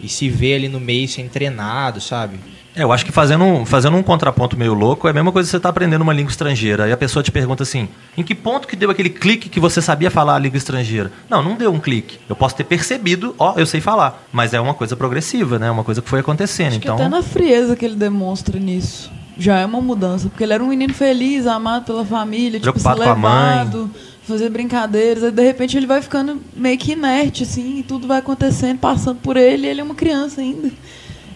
e 0.00 0.08
se 0.08 0.28
ver 0.28 0.54
ali 0.56 0.68
no 0.68 0.78
meio 0.78 1.08
sem 1.08 1.28
treinado, 1.28 2.00
sabe? 2.00 2.38
É, 2.74 2.82
eu 2.82 2.92
acho 2.92 3.04
que 3.04 3.12
fazendo 3.12 3.44
um, 3.44 3.66
fazendo 3.66 3.96
um 3.96 4.02
contraponto 4.02 4.56
meio 4.56 4.72
louco, 4.72 5.06
é 5.06 5.10
a 5.10 5.14
mesma 5.14 5.30
coisa 5.30 5.46
que 5.46 5.50
você 5.50 5.60
tá 5.60 5.68
aprendendo 5.68 6.02
uma 6.02 6.12
língua 6.12 6.30
estrangeira. 6.30 6.84
Aí 6.84 6.92
a 6.92 6.96
pessoa 6.96 7.22
te 7.22 7.30
pergunta 7.30 7.62
assim: 7.62 7.88
em 8.16 8.22
que 8.22 8.34
ponto 8.34 8.66
que 8.66 8.74
deu 8.74 8.90
aquele 8.90 9.10
clique 9.10 9.48
que 9.48 9.60
você 9.60 9.82
sabia 9.82 10.10
falar 10.10 10.36
a 10.36 10.38
língua 10.38 10.56
estrangeira? 10.56 11.12
Não, 11.28 11.42
não 11.42 11.54
deu 11.54 11.72
um 11.72 11.78
clique. 11.78 12.18
Eu 12.28 12.34
posso 12.34 12.56
ter 12.56 12.64
percebido, 12.64 13.34
ó, 13.38 13.54
eu 13.56 13.66
sei 13.66 13.80
falar. 13.80 14.24
Mas 14.32 14.54
é 14.54 14.60
uma 14.60 14.74
coisa 14.74 14.96
progressiva, 14.96 15.58
né? 15.58 15.70
Uma 15.70 15.84
coisa 15.84 16.00
que 16.00 16.08
foi 16.08 16.20
acontecendo. 16.20 16.68
Acho 16.68 16.78
então. 16.78 16.94
até 16.94 17.08
na 17.08 17.22
frieza 17.22 17.76
que 17.76 17.84
ele 17.84 17.96
demonstra 17.96 18.58
nisso. 18.58 19.10
Já 19.36 19.58
é 19.58 19.66
uma 19.66 19.80
mudança, 19.80 20.28
porque 20.28 20.44
ele 20.44 20.52
era 20.52 20.62
um 20.62 20.68
menino 20.68 20.92
feliz, 20.92 21.46
amado 21.46 21.86
pela 21.86 22.04
família, 22.04 22.60
tipo, 22.60 22.72
Preocupado 22.72 23.02
com 23.02 23.08
a 23.08 23.16
mãe. 23.16 23.58
levado, 23.58 23.90
fazer 24.24 24.50
brincadeiras, 24.50 25.24
aí 25.24 25.30
de 25.30 25.42
repente 25.42 25.76
ele 25.76 25.86
vai 25.86 26.02
ficando 26.02 26.40
meio 26.54 26.76
que 26.76 26.92
inerte, 26.92 27.42
assim, 27.42 27.78
e 27.78 27.82
tudo 27.82 28.06
vai 28.06 28.18
acontecendo, 28.18 28.78
passando 28.78 29.18
por 29.20 29.38
ele, 29.38 29.66
e 29.66 29.70
ele 29.70 29.80
é 29.80 29.84
uma 29.84 29.94
criança 29.94 30.42
ainda. 30.42 30.70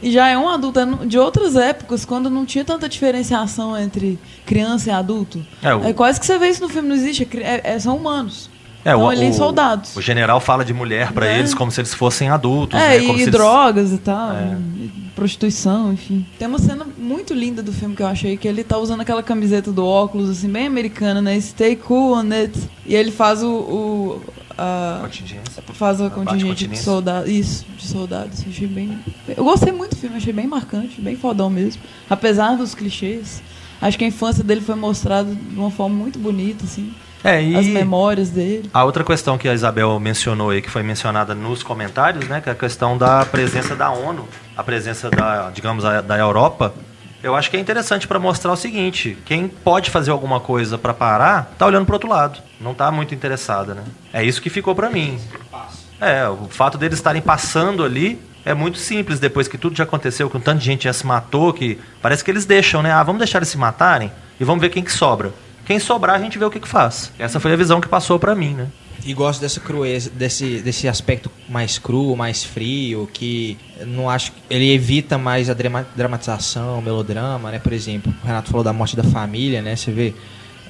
E 0.02 0.10
já 0.10 0.28
é 0.28 0.36
um 0.38 0.48
adulto, 0.48 0.78
é 0.80 0.86
de 1.06 1.18
outras 1.18 1.56
épocas, 1.56 2.04
quando 2.04 2.28
não 2.30 2.44
tinha 2.44 2.64
tanta 2.64 2.88
diferenciação 2.88 3.76
entre 3.78 4.18
criança 4.44 4.90
e 4.90 4.92
adulto. 4.92 5.44
É, 5.62 5.74
o- 5.74 5.84
É 5.84 5.92
quase 5.92 6.20
que 6.20 6.26
você 6.26 6.38
vê 6.38 6.48
isso 6.48 6.62
no 6.62 6.68
filme, 6.68 6.88
não 6.88 6.94
existe, 6.96 7.28
é 7.34 7.38
é- 7.42 7.60
é- 7.74 7.78
são 7.78 7.96
humanos. 7.96 8.50
É, 8.84 8.90
Estão 8.90 9.02
o, 9.04 9.08
ali 9.08 9.34
soldados. 9.34 9.96
O 9.96 10.00
general 10.00 10.38
fala 10.38 10.64
de 10.64 10.72
mulher 10.72 11.10
pra 11.12 11.26
É. 11.26 11.38
eles 11.40 11.52
como 11.52 11.72
se 11.72 11.80
eles 11.80 11.92
fossem 11.92 12.28
adultos, 12.28 12.78
É, 12.78 12.90
né? 12.90 13.00
E 13.02 13.10
eles- 13.10 13.30
drogas 13.32 13.90
e 13.92 13.98
tal, 13.98 14.30
e 14.32 14.88
prostituição, 15.16 15.92
enfim. 15.92 16.24
Tem 16.38 16.46
uma 16.46 16.58
cena 16.60 16.86
muito 16.96 17.34
linda 17.34 17.64
do 17.64 17.72
filme 17.72 17.96
que 17.96 18.02
eu 18.02 18.06
achei, 18.06 18.36
que 18.36 18.46
ele 18.46 18.62
tá 18.62 18.78
usando 18.78 19.00
aquela 19.00 19.24
camiseta 19.24 19.72
do 19.72 19.84
óculos, 19.84 20.30
assim, 20.30 20.48
bem 20.48 20.66
americana, 20.68 21.20
né? 21.20 21.40
Stay 21.40 21.74
cool 21.74 22.12
on 22.16 22.30
it. 22.32 22.56
E 22.86 22.94
ele 22.94 23.10
faz 23.10 23.42
o... 23.42 23.48
o 23.50 24.22
a, 24.58 24.98
Contingência. 25.02 25.62
faz 25.74 26.00
o 26.00 26.04
Abate 26.06 26.14
contingente 26.24 26.66
de 26.66 26.78
soldados. 26.78 27.30
Isso, 27.30 27.66
de 27.76 27.86
soldados. 27.86 28.44
Achei 28.48 28.66
bem. 28.66 28.98
Eu 29.36 29.44
gostei 29.44 29.72
muito 29.72 29.94
do 29.94 30.00
filme, 30.00 30.16
achei 30.16 30.32
bem 30.32 30.46
marcante, 30.46 31.00
bem 31.00 31.16
fodão 31.16 31.48
mesmo. 31.50 31.82
Apesar 32.08 32.56
dos 32.56 32.74
clichês. 32.74 33.42
Acho 33.80 33.98
que 33.98 34.04
a 34.04 34.08
infância 34.08 34.42
dele 34.42 34.62
foi 34.62 34.74
mostrada 34.74 35.34
de 35.34 35.54
uma 35.58 35.70
forma 35.70 35.94
muito 35.94 36.18
bonita, 36.18 36.64
assim. 36.64 36.94
É, 37.22 37.38
As 37.56 37.66
memórias 37.66 38.30
dele. 38.30 38.70
a 38.72 38.84
outra 38.84 39.02
questão 39.04 39.36
que 39.36 39.48
a 39.48 39.52
Isabel 39.52 39.98
mencionou 40.00 40.50
aí, 40.50 40.62
que 40.62 40.70
foi 40.70 40.82
mencionada 40.82 41.34
nos 41.34 41.62
comentários, 41.62 42.26
né? 42.28 42.40
Que 42.40 42.48
é 42.48 42.52
a 42.52 42.54
questão 42.54 42.96
da 42.96 43.24
presença 43.26 43.74
da 43.76 43.90
ONU, 43.90 44.26
a 44.56 44.62
presença 44.62 45.10
da, 45.10 45.50
digamos, 45.50 45.84
a- 45.84 46.00
da 46.00 46.16
Europa. 46.16 46.72
Eu 47.26 47.34
acho 47.34 47.50
que 47.50 47.56
é 47.56 47.60
interessante 47.60 48.06
para 48.06 48.20
mostrar 48.20 48.52
o 48.52 48.56
seguinte: 48.56 49.18
quem 49.24 49.48
pode 49.48 49.90
fazer 49.90 50.12
alguma 50.12 50.38
coisa 50.38 50.78
para 50.78 50.94
parar, 50.94 51.52
tá 51.58 51.66
olhando 51.66 51.84
pro 51.84 51.96
outro 51.96 52.08
lado. 52.08 52.38
Não 52.60 52.72
tá 52.72 52.88
muito 52.92 53.12
interessada, 53.16 53.74
né? 53.74 53.82
É 54.12 54.22
isso 54.22 54.40
que 54.40 54.48
ficou 54.48 54.76
para 54.76 54.88
mim. 54.88 55.18
É, 56.00 56.28
o 56.28 56.46
fato 56.48 56.78
deles 56.78 56.96
estarem 56.96 57.20
passando 57.20 57.82
ali 57.82 58.22
é 58.44 58.54
muito 58.54 58.78
simples 58.78 59.18
depois 59.18 59.48
que 59.48 59.58
tudo 59.58 59.74
já 59.74 59.82
aconteceu, 59.82 60.30
que 60.30 60.36
um 60.36 60.40
tanto 60.40 60.60
de 60.60 60.66
gente 60.66 60.84
já 60.84 60.92
se 60.92 61.04
matou, 61.04 61.52
que 61.52 61.80
parece 62.00 62.22
que 62.22 62.30
eles 62.30 62.46
deixam, 62.46 62.80
né? 62.80 62.92
Ah, 62.92 63.02
vamos 63.02 63.18
deixar 63.18 63.40
eles 63.40 63.48
se 63.48 63.58
matarem 63.58 64.12
e 64.38 64.44
vamos 64.44 64.60
ver 64.60 64.68
quem 64.68 64.84
que 64.84 64.92
sobra. 64.92 65.32
Quem 65.64 65.80
sobrar, 65.80 66.14
a 66.14 66.20
gente 66.20 66.38
vê 66.38 66.44
o 66.44 66.50
que 66.50 66.60
que 66.60 66.68
faz. 66.68 67.10
Essa 67.18 67.40
foi 67.40 67.52
a 67.52 67.56
visão 67.56 67.80
que 67.80 67.88
passou 67.88 68.20
para 68.20 68.36
mim, 68.36 68.54
né? 68.54 68.68
E 69.06 69.14
gosto 69.14 69.40
dessa 69.40 69.60
crueza, 69.60 70.10
desse, 70.10 70.58
desse 70.60 70.88
aspecto 70.88 71.30
mais 71.48 71.78
cru, 71.78 72.16
mais 72.16 72.42
frio, 72.42 73.08
que 73.12 73.56
não 73.86 74.10
acho 74.10 74.32
ele 74.50 74.72
evita 74.74 75.16
mais 75.16 75.48
a 75.48 75.54
drama- 75.54 75.86
dramatização, 75.94 76.80
o 76.80 76.82
melodrama, 76.82 77.50
né? 77.52 77.58
Por 77.60 77.72
exemplo, 77.72 78.12
o 78.22 78.26
Renato 78.26 78.50
falou 78.50 78.64
da 78.64 78.72
morte 78.72 78.96
da 78.96 79.04
família, 79.04 79.62
né? 79.62 79.76
Você 79.76 79.92
vê, 79.92 80.12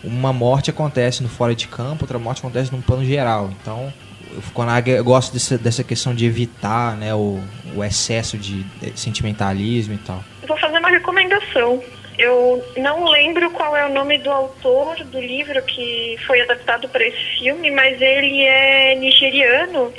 uma 0.04 0.32
morte 0.34 0.68
acontece 0.68 1.22
no 1.22 1.28
fora 1.30 1.54
de 1.54 1.66
campo, 1.66 2.04
outra 2.04 2.18
morte 2.18 2.40
acontece 2.40 2.70
num 2.70 2.82
plano 2.82 3.04
geral. 3.06 3.50
Então, 3.62 3.90
eu, 4.30 4.42
quando 4.52 4.68
a- 4.68 4.80
eu 4.80 5.02
gosto 5.02 5.32
dessa, 5.32 5.56
dessa 5.56 5.82
questão 5.82 6.14
de 6.14 6.26
evitar, 6.26 6.94
né, 6.94 7.14
o, 7.14 7.40
o 7.74 7.82
excesso 7.82 8.36
de 8.36 8.62
de 8.82 9.00
sentimentalismo 9.00 9.94
e 9.94 9.98
tal. 9.98 10.22
Vou 10.46 10.58
fazer 10.58 10.78
uma 10.78 10.90
recomendação. 10.90 11.82
Eu 12.18 12.64
não 12.76 13.04
lembro 13.04 13.50
qual 13.50 13.76
é 13.76 13.86
o 13.86 13.92
nome 13.92 14.18
do 14.18 14.30
autor 14.30 14.96
do 15.04 15.20
livro 15.20 15.62
que 15.62 16.16
foi 16.26 16.40
adaptado 16.40 16.88
para 16.88 17.04
esse 17.04 17.38
filme, 17.38 17.70
mas 17.70 18.00
ele 18.00 18.42
é 18.42 18.94
nigeriano. 18.94 19.92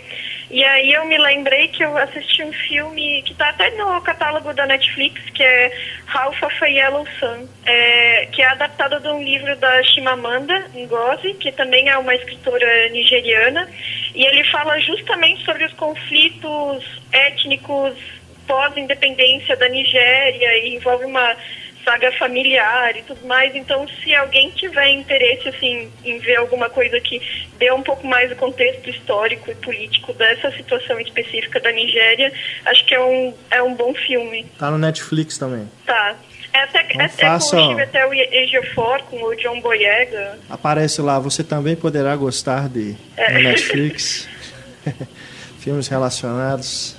E 0.49 0.63
aí 0.63 0.93
eu 0.93 1.05
me 1.05 1.17
lembrei 1.17 1.67
que 1.67 1.83
eu 1.83 1.95
assisti 1.97 2.41
um 2.41 2.53
filme 2.53 3.21
que 3.23 3.33
está 3.33 3.49
até 3.49 3.69
no 3.71 4.01
catálogo 4.01 4.53
da 4.53 4.65
Netflix, 4.65 5.21
que 5.31 5.43
é 5.43 5.71
Half 6.07 6.41
of 6.41 6.63
a 6.63 6.67
Yellow 6.67 7.05
Sun, 7.19 7.47
é, 7.65 8.27
que 8.31 8.41
é 8.41 8.45
adaptado 8.45 8.99
de 9.01 9.09
um 9.09 9.21
livro 9.21 9.55
da 9.57 9.83
Chimamanda 9.83 10.71
Ngozi, 10.73 11.33
que 11.33 11.51
também 11.51 11.89
é 11.89 11.97
uma 11.97 12.15
escritora 12.15 12.89
nigeriana, 12.89 13.69
e 14.15 14.25
ele 14.25 14.43
fala 14.45 14.79
justamente 14.79 15.43
sobre 15.43 15.65
os 15.65 15.73
conflitos 15.73 16.83
étnicos 17.11 17.93
pós-independência 18.47 19.57
da 19.57 19.67
Nigéria 19.67 20.57
e 20.59 20.75
envolve 20.75 21.03
uma 21.03 21.35
saga 21.87 22.11
familiar 22.17 22.97
e 22.97 23.01
tudo 23.03 23.25
mais. 23.25 23.55
Então, 23.55 23.87
se 24.03 24.13
alguém 24.13 24.51
tiver 24.51 24.89
interesse 24.89 25.47
assim 25.47 25.89
em 26.03 26.19
ver 26.19 26.35
alguma 26.35 26.69
coisa 26.69 26.99
que 26.99 27.21
dê 27.57 27.71
um 27.71 27.81
pouco 27.81 28.05
mais 28.05 28.29
o 28.29 28.35
contexto 28.35 28.89
histórico 28.89 29.49
e 29.49 29.55
político 29.55 30.11
dessa 30.13 30.51
situação 30.51 30.99
específica 30.99 31.61
da 31.61 31.71
Nigéria, 31.71 32.33
acho 32.65 32.85
que 32.85 32.93
é 32.93 32.99
um, 32.99 33.33
é 33.49 33.63
um 33.63 33.73
bom 33.73 33.93
filme. 33.93 34.45
Tá 34.59 34.69
no 34.69 34.77
Netflix 34.77 35.37
também. 35.37 35.71
Tá. 35.85 36.15
É 36.53 36.63
até, 36.63 36.93
Não 36.95 37.01
é, 37.01 37.05
é 37.05 37.07
faça- 37.07 37.55
com 37.55 37.75
o 37.75 38.13
Ejiofor, 38.13 39.03
com 39.03 39.23
o 39.23 39.35
John 39.35 39.61
Boyega. 39.61 40.39
Aparece 40.49 41.01
lá, 41.01 41.19
você 41.19 41.43
também 41.43 41.75
poderá 41.75 42.15
gostar 42.17 42.67
de 42.67 42.97
no 43.31 43.39
Netflix. 43.43 44.27
Filmes 45.59 45.87
relacionados. 45.87 46.95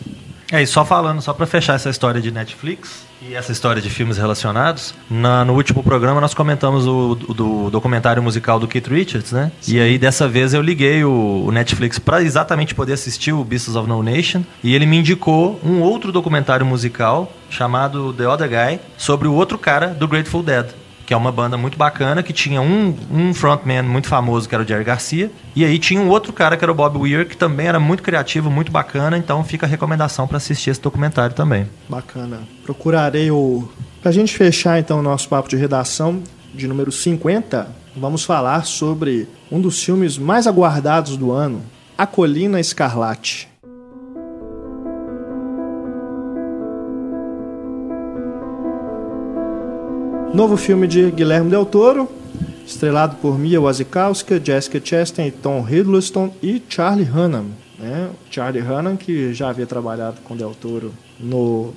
É, 0.51 0.63
e 0.63 0.67
só 0.67 0.85
falando, 0.85 1.21
só 1.21 1.35
pra 1.35 1.47
fechar 1.47 1.75
essa 1.75 1.91
história 1.91 2.21
de 2.21 2.31
Netflix 2.31 3.08
e 3.29 3.35
essa 3.35 3.53
história 3.53 3.83
de 3.83 3.91
filmes 3.91 4.17
relacionados, 4.17 4.95
na- 5.11 5.45
no 5.45 5.55
último 5.55 5.83
programa 5.83 6.21
nós 6.21 6.33
comentamos 6.35 6.87
o, 6.87 7.19
o 7.29 7.35
do 7.35 7.71
documentário 7.71 8.23
musical 8.23 8.59
do 8.59 8.67
Keith 8.67 8.87
Richards, 8.87 9.33
né? 9.33 9.53
E 9.67 9.79
aí 9.81 9.99
dessa 9.99 10.27
vez 10.27 10.55
eu 10.55 10.63
liguei 10.63 11.05
o, 11.05 11.45
o 11.47 11.53
Netflix 11.53 11.99
pra 11.99 12.23
exatamente 12.23 12.75
poder 12.75 12.95
assistir 12.95 13.33
o 13.33 13.45
Beasts 13.45 13.77
of 13.77 13.89
No 13.89 14.03
Nation 14.03 14.43
e 14.65 14.75
ele 14.75 14.87
me 14.87 14.97
indicou 14.99 15.61
um 15.65 15.81
outro 15.81 16.11
documentário 16.13 16.65
musical 16.65 17.33
chamado 17.51 18.13
The 18.15 18.27
Other 18.29 18.49
Guy 18.49 18.81
sobre 18.97 19.29
o 19.29 19.35
outro 19.35 19.59
cara 19.59 19.89
do 19.89 20.09
Grateful 20.09 20.43
Dead. 20.43 20.67
Que 21.09 21.15
é 21.15 21.17
uma 21.17 21.33
banda 21.33 21.57
muito 21.57 21.79
bacana, 21.79 22.23
que 22.23 22.35
tinha 22.35 22.61
um, 22.61 22.95
um 23.11 23.33
frontman 23.33 23.83
muito 23.83 24.09
famoso, 24.09 24.47
que 24.47 24.55
era 24.55 24.63
o 24.63 24.67
Jerry 24.69 24.85
Garcia. 24.85 25.31
E 25.57 25.65
aí 25.65 25.79
tinha 25.79 25.99
um 25.99 26.11
outro 26.11 26.35
cara, 26.35 26.55
que 26.55 26.63
era 26.63 26.71
o 26.71 26.75
Bob 26.75 26.99
Weir, 26.99 27.27
que 27.27 27.35
também 27.35 27.67
era 27.67 27.81
muito 27.81 28.03
criativo, 28.03 28.51
muito 28.51 28.71
bacana. 28.71 29.17
Então 29.17 29.43
fica 29.43 29.65
a 29.65 29.69
recomendação 29.69 30.29
para 30.29 30.37
assistir 30.37 30.69
esse 30.69 30.83
documentário 30.83 31.35
também. 31.35 31.67
Bacana. 31.89 32.41
Procurarei 32.63 33.31
o. 33.31 33.67
Pra 34.03 34.13
gente 34.13 34.37
fechar 34.37 34.79
então 34.79 34.99
o 34.99 35.03
nosso 35.03 35.31
papo 35.31 35.49
de 35.49 35.57
redação 35.57 36.23
de 36.55 36.69
número 36.69 36.93
50, 36.93 37.67
vamos 37.97 38.23
falar 38.23 38.67
sobre 38.67 39.27
um 39.51 39.63
dos 39.63 39.83
filmes 39.83 40.19
mais 40.19 40.47
aguardados 40.47 41.17
do 41.17 41.33
ano, 41.33 41.63
A 41.97 42.07
Colina 42.07 42.61
Escarlate. 42.61 43.48
Novo 50.35 50.57
filme 50.57 50.87
de 50.87 51.11
Guilherme 51.11 51.51
Del 51.51 51.65
Toro, 51.67 52.09
estrelado 52.67 53.17
por 53.17 53.39
Mia 53.39 53.61
Wasikowska, 53.61 54.41
Jessica 54.45 54.81
Chastain, 54.83 55.31
Tom 55.31 55.67
Hiddleston 55.69 56.33
e 56.43 56.63
Charlie 56.69 57.09
Hunnam. 57.09 57.47
Né? 57.79 58.09
Charlie 58.31 58.63
Hunnam, 58.63 58.97
que 58.97 59.33
já 59.33 59.49
havia 59.49 59.67
trabalhado 59.67 60.19
com 60.25 60.37
Del 60.37 60.55
Toro 60.55 60.93
no 61.19 61.73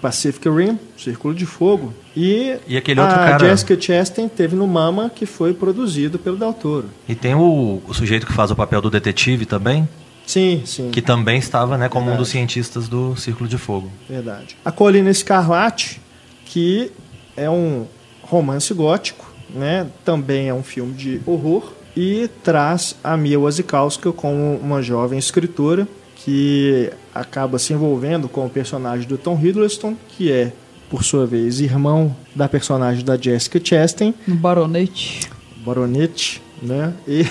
Pacific 0.00 0.48
Rim, 0.48 0.78
Círculo 0.96 1.34
de 1.34 1.44
Fogo. 1.44 1.92
E, 2.16 2.56
E 2.66 2.76
aquele 2.76 3.00
outro 3.00 3.14
a 3.14 3.18
cara- 3.18 3.38
Jessica 3.48 3.78
Chastain 3.78 4.28
teve 4.28 4.54
no 4.56 4.66
Mama, 4.66 5.10
que 5.14 5.26
foi 5.26 5.52
produzido 5.52 6.18
pelo 6.18 6.36
Del 6.36 6.52
Toro. 6.52 6.88
E 7.08 7.14
tem 7.14 7.34
o, 7.34 7.82
o 7.86 7.92
sujeito 7.94 8.26
que 8.26 8.32
faz 8.32 8.50
o 8.50 8.56
papel 8.56 8.80
do 8.80 8.88
detetive 8.90 9.44
também, 9.44 9.86
Sim, 10.26 10.62
sim. 10.64 10.90
que 10.90 11.02
também 11.02 11.38
estava 11.38 11.76
né, 11.76 11.88
como 11.88 12.02
um 12.04 12.08
Verdade. 12.10 12.22
dos 12.22 12.28
cientistas 12.30 12.88
do 12.88 13.16
Círculo 13.16 13.48
de 13.48 13.58
Fogo. 13.58 13.90
Verdade. 14.08 14.56
A 14.64 14.70
Colina 14.70 15.10
Escarlate, 15.10 16.00
que 16.44 16.90
é 17.38 17.48
um 17.48 17.86
romance 18.22 18.72
gótico, 18.74 19.30
né? 19.48 19.86
Também 20.04 20.48
é 20.48 20.54
um 20.54 20.62
filme 20.62 20.92
de 20.92 21.20
horror 21.24 21.72
e 21.96 22.28
traz 22.42 22.94
a 23.02 23.16
Mia 23.16 23.38
Wasikowska 23.38 24.12
como 24.12 24.56
uma 24.56 24.82
jovem 24.82 25.18
escritora 25.18 25.88
que 26.16 26.90
acaba 27.14 27.58
se 27.58 27.72
envolvendo 27.72 28.28
com 28.28 28.44
o 28.44 28.50
personagem 28.50 29.06
do 29.08 29.16
Tom 29.16 29.38
Hiddleston, 29.40 29.96
que 30.08 30.30
é, 30.30 30.52
por 30.90 31.04
sua 31.04 31.26
vez, 31.26 31.60
irmão 31.60 32.14
da 32.34 32.48
personagem 32.48 33.04
da 33.04 33.16
Jessica 33.16 33.60
Chastain, 33.62 34.14
Baronete. 34.26 35.30
Baronete, 35.64 36.42
né? 36.62 36.92
E 37.06 37.26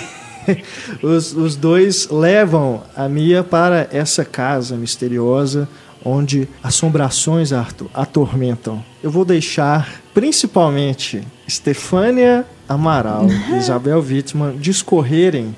os, 1.02 1.32
os 1.32 1.54
dois 1.54 2.08
levam 2.08 2.82
a 2.96 3.08
Mia 3.08 3.44
para 3.44 3.88
essa 3.92 4.24
casa 4.24 4.76
misteriosa 4.76 5.68
onde 6.04 6.48
assombrações 6.62 7.52
atormentam. 7.94 8.84
Eu 9.02 9.10
vou 9.10 9.24
deixar 9.24 10.00
principalmente 10.14 11.26
Stefânia 11.48 12.44
Amaral 12.68 13.26
e 13.28 13.56
Isabel 13.56 14.00
Wittmann 14.00 14.56
discorrerem 14.56 15.54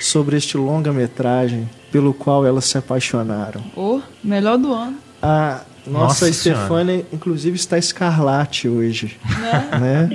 sobre 0.00 0.36
este 0.36 0.56
longa-metragem 0.56 1.68
pelo 1.90 2.12
qual 2.12 2.46
elas 2.46 2.66
se 2.66 2.78
apaixonaram. 2.78 3.62
O 3.76 4.00
melhor 4.22 4.58
do 4.58 4.72
ano. 4.72 4.96
A 5.22 5.60
nossa, 5.86 6.26
Nossa 6.26 6.32
Stefânia, 6.32 7.04
inclusive, 7.12 7.56
está 7.56 7.78
escarlate 7.78 8.68
hoje. 8.68 9.18
Né? 9.40 9.78
Né? 9.80 10.10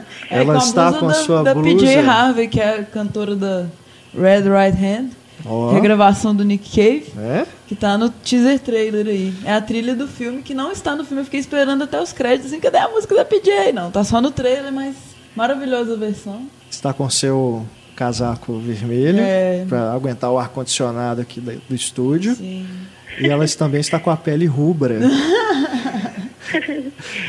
É, 0.32 0.38
Ela 0.38 0.54
com 0.54 0.60
a 0.60 0.64
está 0.64 0.92
com 0.92 1.06
a 1.06 1.08
da, 1.08 1.14
sua 1.14 1.42
da 1.42 1.52
blusa. 1.52 1.84
PJ 1.84 1.98
Harvey, 2.08 2.46
que 2.46 2.60
é 2.60 2.78
a 2.78 2.84
cantora 2.84 3.34
da 3.34 3.66
Red 4.16 4.42
Right 4.42 4.78
Hand. 4.78 5.08
Ó, 5.46 5.72
Regravação 5.72 6.34
do 6.34 6.44
Nick 6.44 6.70
Cave, 6.70 7.12
é? 7.18 7.46
que 7.66 7.74
tá 7.74 7.96
no 7.96 8.10
teaser 8.10 8.58
trailer 8.60 9.06
aí. 9.06 9.34
É 9.44 9.52
a 9.54 9.60
trilha 9.60 9.94
do 9.94 10.06
filme 10.06 10.42
que 10.42 10.54
não 10.54 10.70
está 10.72 10.94
no 10.96 11.04
filme. 11.04 11.20
Eu 11.22 11.24
fiquei 11.24 11.40
esperando 11.40 11.84
até 11.84 12.00
os 12.00 12.12
créditos, 12.12 12.52
assim, 12.52 12.60
cadê 12.60 12.78
a 12.78 12.88
música 12.88 13.14
da 13.14 13.24
PJ? 13.24 13.72
Não, 13.72 13.90
tá 13.90 14.02
só 14.04 14.20
no 14.20 14.30
trailer, 14.30 14.72
mas 14.72 14.94
maravilhosa 15.34 15.94
a 15.94 15.96
versão. 15.96 16.42
Está 16.70 16.92
com 16.92 17.08
seu 17.10 17.64
casaco 17.96 18.58
vermelho 18.58 19.20
É. 19.20 19.64
para 19.68 19.92
aguentar 19.92 20.30
o 20.30 20.38
ar-condicionado 20.38 21.20
aqui 21.20 21.40
do 21.40 21.60
do 21.68 21.74
estúdio. 21.74 22.34
Sim. 22.34 22.66
E 23.18 23.28
ela 23.28 23.46
também 23.48 23.80
está 23.80 23.98
com 23.98 24.10
a 24.10 24.16
pele 24.16 24.46
rubra. 24.46 24.98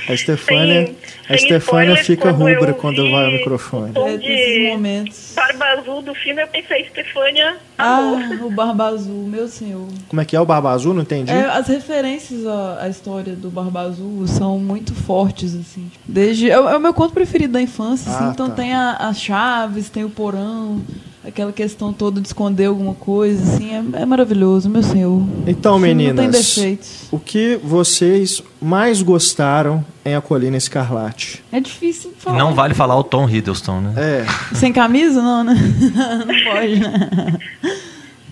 A 0.10 0.16
Stefânia, 0.18 0.86
Sem- 0.88 0.96
a 1.30 1.38
Stefânia 1.38 1.96
fica 1.98 2.34
quando 2.34 2.48
eu 2.50 2.56
rubra 2.56 2.74
quando 2.74 3.12
vai 3.12 3.26
ao 3.26 3.32
microfone. 3.32 3.92
É 3.96 4.18
desses 4.18 4.54
de 4.64 4.68
momentos. 4.70 5.34
Barba 5.36 5.66
Azul 5.66 6.02
do 6.02 6.16
filme, 6.16 6.42
eu 6.42 6.48
pensei, 6.48 6.86
Stefânia, 6.90 7.58
amor. 7.78 8.20
Ah, 8.22 8.46
o 8.46 8.52
Barba 8.52 8.86
Azul, 8.88 9.28
meu 9.28 9.48
senhor. 9.48 9.88
Como 10.08 10.22
é 10.22 10.26
que 10.26 10.36
é 10.36 10.40
o 10.40 10.46
Barba 10.46 10.72
Azul? 10.72 10.94
Não 10.94 11.02
entendi. 11.02 11.32
É, 11.32 11.46
as 11.46 11.68
referências 11.68 12.46
à, 12.46 12.84
à 12.84 12.90
história 12.90 13.34
do 13.36 13.50
Barba 13.50 13.82
Azul 13.82 14.26
são 14.28 14.58
muito 14.60 14.94
fortes, 14.94 15.54
assim. 15.56 15.92
Desde, 16.06 16.50
é, 16.50 16.60
o- 16.60 16.70
é 16.70 16.78
o 16.78 16.80
meu 16.80 16.94
conto 16.94 17.14
preferido 17.14 17.54
da 17.54 17.62
infância, 17.62 18.12
assim, 18.12 18.26
Ah, 18.26 18.32
então 18.34 18.50
tá. 18.50 18.56
tem 18.56 18.74
a- 18.74 18.94
as 18.98 19.20
chaves, 19.22 19.90
tem 19.90 20.04
o 20.04 20.10
porão, 20.10 20.82
aquela 21.26 21.52
questão 21.52 21.94
toda 21.94 22.20
de 22.20 22.28
esconder 22.28 22.66
alguma 22.66 22.94
coisa, 22.94 23.42
assim, 23.44 23.72
é, 23.74 24.02
é 24.02 24.06
maravilhoso, 24.06 24.70
meu 24.70 24.82
senhor. 24.84 25.22
Então, 25.48 25.80
filme 25.80 25.94
Não 25.94 26.04
tem 26.04 26.16
meninas, 26.16 26.56
defeitos. 26.56 27.08
o 27.12 27.20
que 27.20 27.60
vocês 27.64 28.42
mais 28.62 29.02
gostaram 29.02 29.86
em 30.04 30.16
A 30.16 30.22
Colina 30.22 30.58
Escarlate? 30.58 31.44
É 31.52 31.60
difícil 31.60 32.12
falar. 32.18 32.38
não 32.38 32.54
vale 32.56 32.74
falar 32.74 32.98
o 32.98 33.04
Tom 33.04 33.30
Hiddleston, 33.30 33.82
né? 33.82 33.94
É, 33.98 34.56
Sem 34.56 34.74
camisa, 34.74 35.22
não, 35.22 35.44
né? 35.44 35.54
não 36.26 36.54
pode, 36.54 36.80
né? 36.80 37.38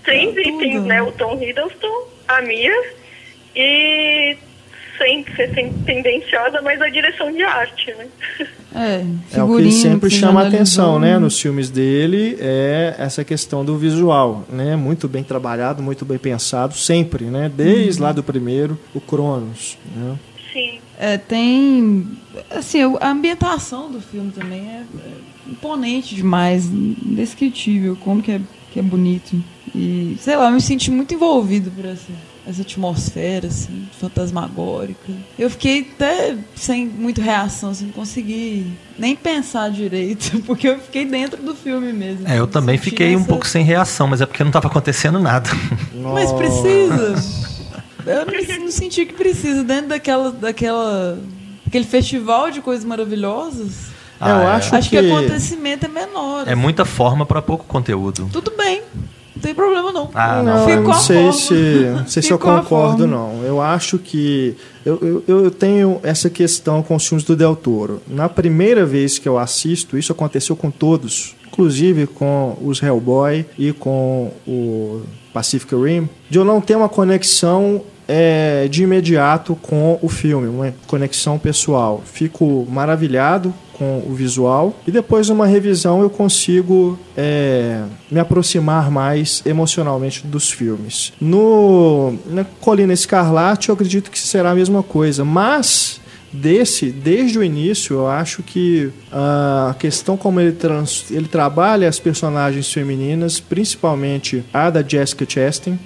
Três 0.04 0.28
Tudo. 0.34 0.40
itens, 0.40 0.82
né? 0.84 1.02
O 1.02 1.12
Tom 1.12 1.34
Hiddleston, 1.40 2.08
a 2.26 2.42
Mia 2.42 2.72
e 3.54 4.36
sempre 5.00 5.34
ser 5.36 5.54
ten- 5.54 5.72
tendenciosa, 5.86 6.60
mas 6.62 6.80
a 6.80 6.88
direção 6.88 7.32
de 7.32 7.42
arte, 7.42 7.94
né? 7.94 8.06
É, 8.74 9.04
É 9.38 9.42
o 9.42 9.56
que 9.56 9.70
sempre 9.72 10.10
você 10.10 10.16
chama 10.16 10.46
atenção, 10.46 10.98
né, 10.98 11.18
nos 11.18 11.40
filmes 11.40 11.70
dele, 11.70 12.36
é 12.38 12.94
essa 12.98 13.24
questão 13.24 13.64
do 13.64 13.76
visual, 13.78 14.44
né, 14.50 14.76
muito 14.76 15.08
bem 15.08 15.22
trabalhado, 15.24 15.82
muito 15.82 16.04
bem 16.04 16.18
pensado, 16.18 16.74
sempre, 16.74 17.24
né, 17.24 17.50
desde 17.54 18.00
lá 18.02 18.12
do 18.12 18.22
primeiro, 18.22 18.78
o 18.94 19.00
Cronos, 19.00 19.78
né. 19.96 20.16
Sim. 20.52 20.78
É, 20.98 21.16
tem. 21.16 22.06
Assim, 22.50 22.80
a 23.00 23.10
ambientação 23.10 23.90
do 23.90 24.00
filme 24.02 24.30
também 24.32 24.60
é, 24.68 24.82
é 24.82 25.50
imponente 25.50 26.14
demais, 26.14 26.66
indescritível, 26.66 27.96
como 28.00 28.20
que 28.22 28.32
é, 28.32 28.40
que 28.72 28.78
é 28.78 28.82
bonito. 28.82 29.42
E, 29.74 30.16
sei 30.20 30.36
lá, 30.36 30.46
eu 30.46 30.52
me 30.52 30.60
senti 30.60 30.90
muito 30.90 31.14
envolvido 31.14 31.70
por 31.70 31.84
essa, 31.84 32.12
essa 32.50 32.62
atmosfera, 32.62 33.46
assim, 33.46 33.88
fantasmagórica. 34.00 35.12
Eu 35.38 35.48
fiquei 35.50 35.88
até 35.94 36.36
sem 36.54 36.86
muita 36.86 37.22
reação, 37.22 37.70
assim, 37.70 37.86
não 37.86 37.92
consegui 37.92 38.70
nem 38.98 39.14
pensar 39.16 39.70
direito, 39.70 40.40
porque 40.46 40.68
eu 40.68 40.78
fiquei 40.78 41.04
dentro 41.04 41.42
do 41.42 41.54
filme 41.54 41.92
mesmo. 41.92 42.26
É, 42.28 42.38
eu 42.38 42.46
também 42.46 42.76
fiquei 42.78 43.14
um 43.16 43.20
essa- 43.20 43.28
pouco 43.28 43.46
sem 43.46 43.64
reação, 43.64 44.06
mas 44.06 44.20
é 44.20 44.26
porque 44.26 44.42
não 44.42 44.50
estava 44.50 44.68
acontecendo 44.68 45.18
nada. 45.18 45.48
Mas 45.94 46.32
precisa. 46.32 47.14
Eu 48.06 48.26
não, 48.26 48.64
não 48.64 48.70
senti 48.70 49.04
que 49.06 49.12
precisa. 49.14 49.62
Dentro 49.62 49.88
daquela, 49.90 50.30
daquela, 50.32 51.18
aquele 51.66 51.84
festival 51.84 52.50
de 52.50 52.60
coisas 52.60 52.84
maravilhosas, 52.84 53.90
É, 54.20 54.24
eu 54.24 54.34
Ah, 54.36 54.42
é. 54.42 54.46
acho, 54.56 54.74
acho 54.76 54.90
que 54.90 54.98
que 55.00 55.06
o 55.06 55.16
acontecimento 55.16 55.84
é 55.86 55.88
menor. 55.88 56.48
É 56.48 56.54
muita 56.54 56.84
forma 56.84 57.24
para 57.24 57.40
pouco 57.42 57.64
conteúdo. 57.64 58.28
Tudo 58.32 58.52
bem. 58.56 58.82
Não 59.40 59.42
tem 59.42 59.54
problema, 59.54 59.90
não. 59.90 60.10
Ah, 60.12 60.42
Não, 60.42 60.68
eu 60.68 60.82
não 60.82 60.90
a 60.92 60.94
sei 60.96 61.16
forma. 61.16 61.32
se, 61.32 61.54
não 61.96 62.06
sei 62.06 62.22
se 62.22 62.30
eu 62.30 62.38
concordo, 62.38 63.06
não. 63.06 63.42
Eu 63.42 63.60
acho 63.60 63.96
que. 63.98 64.54
Eu, 64.84 65.22
eu, 65.26 65.42
eu 65.44 65.50
tenho 65.50 65.98
essa 66.02 66.28
questão 66.28 66.82
com 66.82 66.94
os 66.94 67.06
filmes 67.06 67.24
do 67.24 67.34
Del 67.34 67.56
Toro. 67.56 68.02
Na 68.06 68.28
primeira 68.28 68.84
vez 68.84 69.18
que 69.18 69.26
eu 69.28 69.38
assisto, 69.38 69.96
isso 69.96 70.12
aconteceu 70.12 70.54
com 70.54 70.70
todos, 70.70 71.34
inclusive 71.46 72.06
com 72.06 72.56
os 72.62 72.82
Hellboy 72.82 73.46
e 73.58 73.72
com 73.72 74.30
o 74.46 75.00
Pacific 75.32 75.74
Rim, 75.74 76.06
de 76.28 76.38
eu 76.38 76.44
não 76.44 76.60
ter 76.60 76.76
uma 76.76 76.88
conexão 76.88 77.80
é, 78.06 78.68
de 78.68 78.82
imediato 78.82 79.54
com 79.62 79.98
o 80.02 80.08
filme, 80.08 80.48
uma 80.48 80.74
conexão 80.86 81.38
pessoal. 81.38 82.02
Fico 82.04 82.66
maravilhado 82.70 83.54
com 83.80 84.04
o 84.06 84.12
visual. 84.12 84.78
E 84.86 84.90
depois 84.90 85.30
numa 85.30 85.46
revisão 85.46 86.02
eu 86.02 86.10
consigo 86.10 86.98
é, 87.16 87.82
me 88.10 88.20
aproximar 88.20 88.90
mais 88.90 89.42
emocionalmente 89.46 90.26
dos 90.26 90.50
filmes. 90.50 91.14
No 91.18 92.12
na 92.26 92.44
Colina 92.44 92.92
Escarlate 92.92 93.70
eu 93.70 93.72
acredito 93.72 94.10
que 94.10 94.18
será 94.18 94.50
a 94.50 94.54
mesma 94.54 94.82
coisa, 94.82 95.24
mas 95.24 95.98
desse, 96.30 96.90
desde 96.90 97.38
o 97.38 97.42
início, 97.42 97.94
eu 97.94 98.06
acho 98.06 98.42
que 98.42 98.90
a 99.10 99.74
questão 99.78 100.14
como 100.14 100.40
ele, 100.40 100.52
trans, 100.52 101.06
ele 101.10 101.26
trabalha 101.26 101.88
as 101.88 101.98
personagens 101.98 102.70
femininas, 102.70 103.40
principalmente 103.40 104.44
a 104.52 104.68
da 104.68 104.82
Jessica 104.82 105.24
Chastain, 105.26 105.78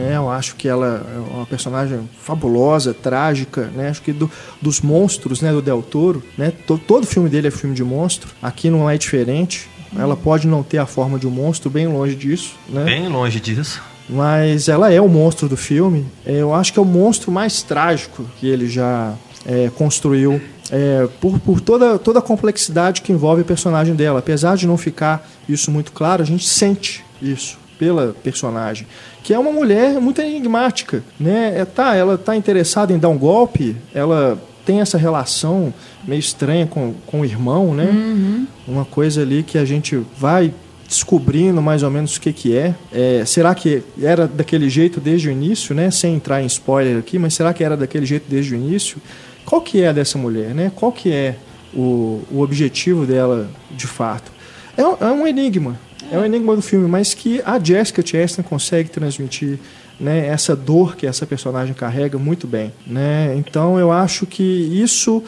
né? 0.00 0.16
Eu 0.16 0.30
acho 0.30 0.56
que 0.56 0.66
ela 0.68 1.06
é 1.14 1.18
uma 1.36 1.46
personagem 1.46 2.08
fabulosa, 2.22 2.92
trágica, 2.94 3.70
né? 3.74 3.88
Acho 3.90 4.02
que 4.02 4.12
do- 4.12 4.30
dos 4.60 4.80
monstros, 4.80 5.40
né, 5.40 5.52
do 5.52 5.60
Del 5.62 5.82
Toro, 5.82 6.22
né? 6.36 6.52
To- 6.66 6.78
todo 6.78 7.06
filme 7.06 7.28
dele 7.28 7.48
é 7.48 7.50
filme 7.50 7.74
de 7.74 7.84
monstro. 7.84 8.30
Aqui 8.42 8.70
não 8.70 8.88
é 8.88 8.96
diferente. 8.98 9.68
Ela 9.96 10.16
pode 10.16 10.46
não 10.46 10.62
ter 10.62 10.78
a 10.78 10.86
forma 10.86 11.18
de 11.18 11.26
um 11.26 11.30
monstro, 11.30 11.68
bem 11.68 11.86
longe 11.88 12.14
disso, 12.14 12.54
né? 12.68 12.84
Bem 12.84 13.08
longe 13.08 13.40
disso. 13.40 13.82
mas 14.08 14.68
ela 14.68 14.92
é 14.92 15.00
o 15.00 15.08
monstro 15.08 15.48
do 15.48 15.56
filme. 15.56 16.04
É, 16.26 16.32
Eu 16.40 16.52
acho 16.54 16.72
que 16.72 16.78
é 16.78 16.82
o 16.82 16.84
monstro 16.84 17.30
mais 17.30 17.62
trágico 17.62 18.24
que 18.40 18.48
ele 18.48 18.68
já 18.68 19.14
é, 19.46 19.70
construiu. 19.76 20.40
é, 20.72 21.08
por, 21.20 21.38
por 21.40 21.60
toda, 21.60 21.98
toda 21.98 22.18
a 22.20 22.22
complexidade 22.22 23.02
que 23.02 23.12
envolve 23.12 23.42
a 23.42 23.44
personagem 23.44 23.94
dela. 23.94 24.18
Apesar 24.20 24.56
de 24.56 24.66
não 24.66 24.76
ficar 24.76 25.28
isso 25.48 25.70
muito 25.70 25.90
claro, 25.92 26.22
a 26.22 26.26
gente 26.26 26.46
sente 26.48 27.04
isso 27.20 27.58
pela 27.78 28.14
personagem. 28.22 28.86
Que 29.22 29.34
é 29.34 29.38
uma 29.38 29.52
mulher 29.52 30.00
muito 30.00 30.20
enigmática. 30.20 31.02
Né? 31.18 31.54
É, 31.58 31.64
tá, 31.64 31.94
ela 31.94 32.14
está 32.14 32.34
interessada 32.36 32.92
em 32.92 32.98
dar 32.98 33.08
um 33.08 33.18
golpe, 33.18 33.76
ela 33.94 34.40
tem 34.64 34.80
essa 34.80 34.96
relação 34.98 35.72
meio 36.06 36.20
estranha 36.20 36.66
com, 36.66 36.94
com 37.06 37.20
o 37.20 37.24
irmão, 37.24 37.74
né? 37.74 38.46
Uma 38.68 38.84
coisa 38.84 39.22
ali 39.22 39.42
que 39.42 39.58
a 39.58 39.64
gente 39.64 40.00
vai 40.16 40.52
descobrindo 40.86 41.62
mais 41.62 41.82
ou 41.82 41.90
menos 41.90 42.16
o 42.16 42.20
que, 42.20 42.32
que 42.32 42.56
é. 42.56 42.74
É, 42.92 43.24
Será 43.24 43.54
que 43.54 43.82
era 44.00 44.26
daquele 44.26 44.68
jeito 44.68 45.00
desde 45.00 45.28
o 45.28 45.32
início, 45.32 45.74
né? 45.74 45.90
Sem 45.90 46.14
entrar 46.14 46.42
em 46.42 46.46
spoiler 46.46 46.98
aqui, 46.98 47.18
mas 47.18 47.34
será 47.34 47.52
que 47.52 47.62
era 47.62 47.76
daquele 47.76 48.04
jeito 48.04 48.24
desde 48.28 48.54
o 48.54 48.56
início? 48.56 48.98
Qual 49.44 49.60
que 49.60 49.82
é 49.82 49.92
dessa 49.92 50.18
mulher, 50.18 50.54
né? 50.54 50.70
Qual 50.74 50.92
que 50.92 51.12
é 51.12 51.36
o, 51.74 52.22
o 52.30 52.40
objetivo 52.40 53.06
dela 53.06 53.48
de 53.70 53.86
fato? 53.86 54.30
É, 54.76 54.82
é 54.82 55.10
um 55.10 55.26
enigma. 55.26 55.78
É 56.10 56.18
um 56.18 56.24
enigma 56.24 56.56
do 56.56 56.62
filme, 56.62 56.88
mas 56.88 57.14
que 57.14 57.40
a 57.44 57.58
Jessica 57.58 58.04
Chastain 58.04 58.42
consegue 58.42 58.90
transmitir 58.90 59.58
né, 59.98 60.26
essa 60.26 60.56
dor 60.56 60.96
que 60.96 61.06
essa 61.06 61.24
personagem 61.24 61.72
carrega 61.72 62.18
muito 62.18 62.46
bem. 62.46 62.72
Né? 62.86 63.34
Então 63.36 63.78
eu 63.78 63.92
acho 63.92 64.26
que 64.26 64.42
isso 64.42 65.22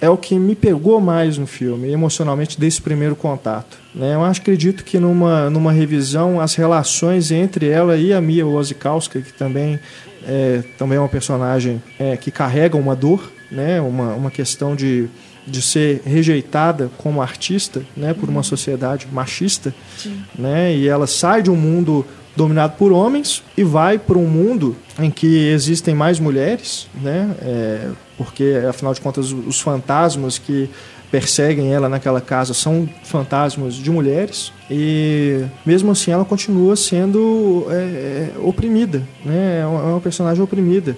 é 0.00 0.08
o 0.08 0.16
que 0.16 0.34
me 0.36 0.54
pegou 0.54 1.00
mais 1.00 1.36
no 1.36 1.46
filme, 1.46 1.90
emocionalmente, 1.90 2.58
desse 2.58 2.80
primeiro 2.80 3.16
contato. 3.16 3.76
Né? 3.94 4.14
Eu 4.14 4.24
acho, 4.24 4.40
acredito 4.40 4.84
que 4.84 4.98
numa, 4.98 5.50
numa 5.50 5.72
revisão, 5.72 6.40
as 6.40 6.54
relações 6.54 7.30
entre 7.30 7.68
ela 7.68 7.96
e 7.96 8.12
a 8.12 8.20
Mia 8.20 8.46
Wasikowska, 8.46 9.20
que 9.20 9.32
também 9.32 9.78
é, 10.26 10.62
também 10.78 10.96
é 10.96 11.00
uma 11.00 11.08
personagem 11.08 11.82
é, 11.98 12.16
que 12.16 12.30
carrega 12.30 12.76
uma 12.76 12.94
dor, 12.94 13.30
né? 13.50 13.80
uma, 13.80 14.14
uma 14.14 14.30
questão 14.30 14.76
de, 14.76 15.08
de 15.46 15.62
ser 15.62 16.02
rejeitada 16.04 16.90
como 16.98 17.22
artista 17.22 17.82
né? 17.96 18.14
por 18.14 18.28
uma 18.28 18.42
sociedade 18.42 19.06
machista. 19.10 19.74
Né? 20.38 20.74
E 20.74 20.88
ela 20.88 21.06
sai 21.06 21.42
de 21.42 21.50
um 21.50 21.56
mundo 21.56 22.04
dominado 22.36 22.74
por 22.76 22.92
homens 22.92 23.42
e 23.56 23.64
vai 23.64 23.98
para 23.98 24.16
um 24.16 24.26
mundo 24.26 24.76
em 24.98 25.10
que 25.10 25.48
existem 25.48 25.94
mais 25.94 26.20
mulheres, 26.20 26.88
né? 27.02 27.34
É, 27.42 27.88
porque 28.16 28.62
afinal 28.68 28.94
de 28.94 29.00
contas 29.00 29.32
os 29.32 29.60
fantasmas 29.60 30.38
que 30.38 30.70
perseguem 31.10 31.72
ela 31.72 31.88
naquela 31.88 32.20
casa 32.20 32.54
são 32.54 32.88
fantasmas 33.02 33.74
de 33.74 33.90
mulheres 33.90 34.52
e 34.70 35.44
mesmo 35.66 35.90
assim 35.90 36.12
ela 36.12 36.24
continua 36.24 36.76
sendo 36.76 37.66
é, 37.68 37.74
é, 37.74 38.32
oprimida, 38.42 39.02
né? 39.24 39.60
É 39.62 39.66
uma, 39.66 39.80
é 39.80 39.84
uma 39.92 40.00
personagem 40.00 40.42
oprimida. 40.42 40.96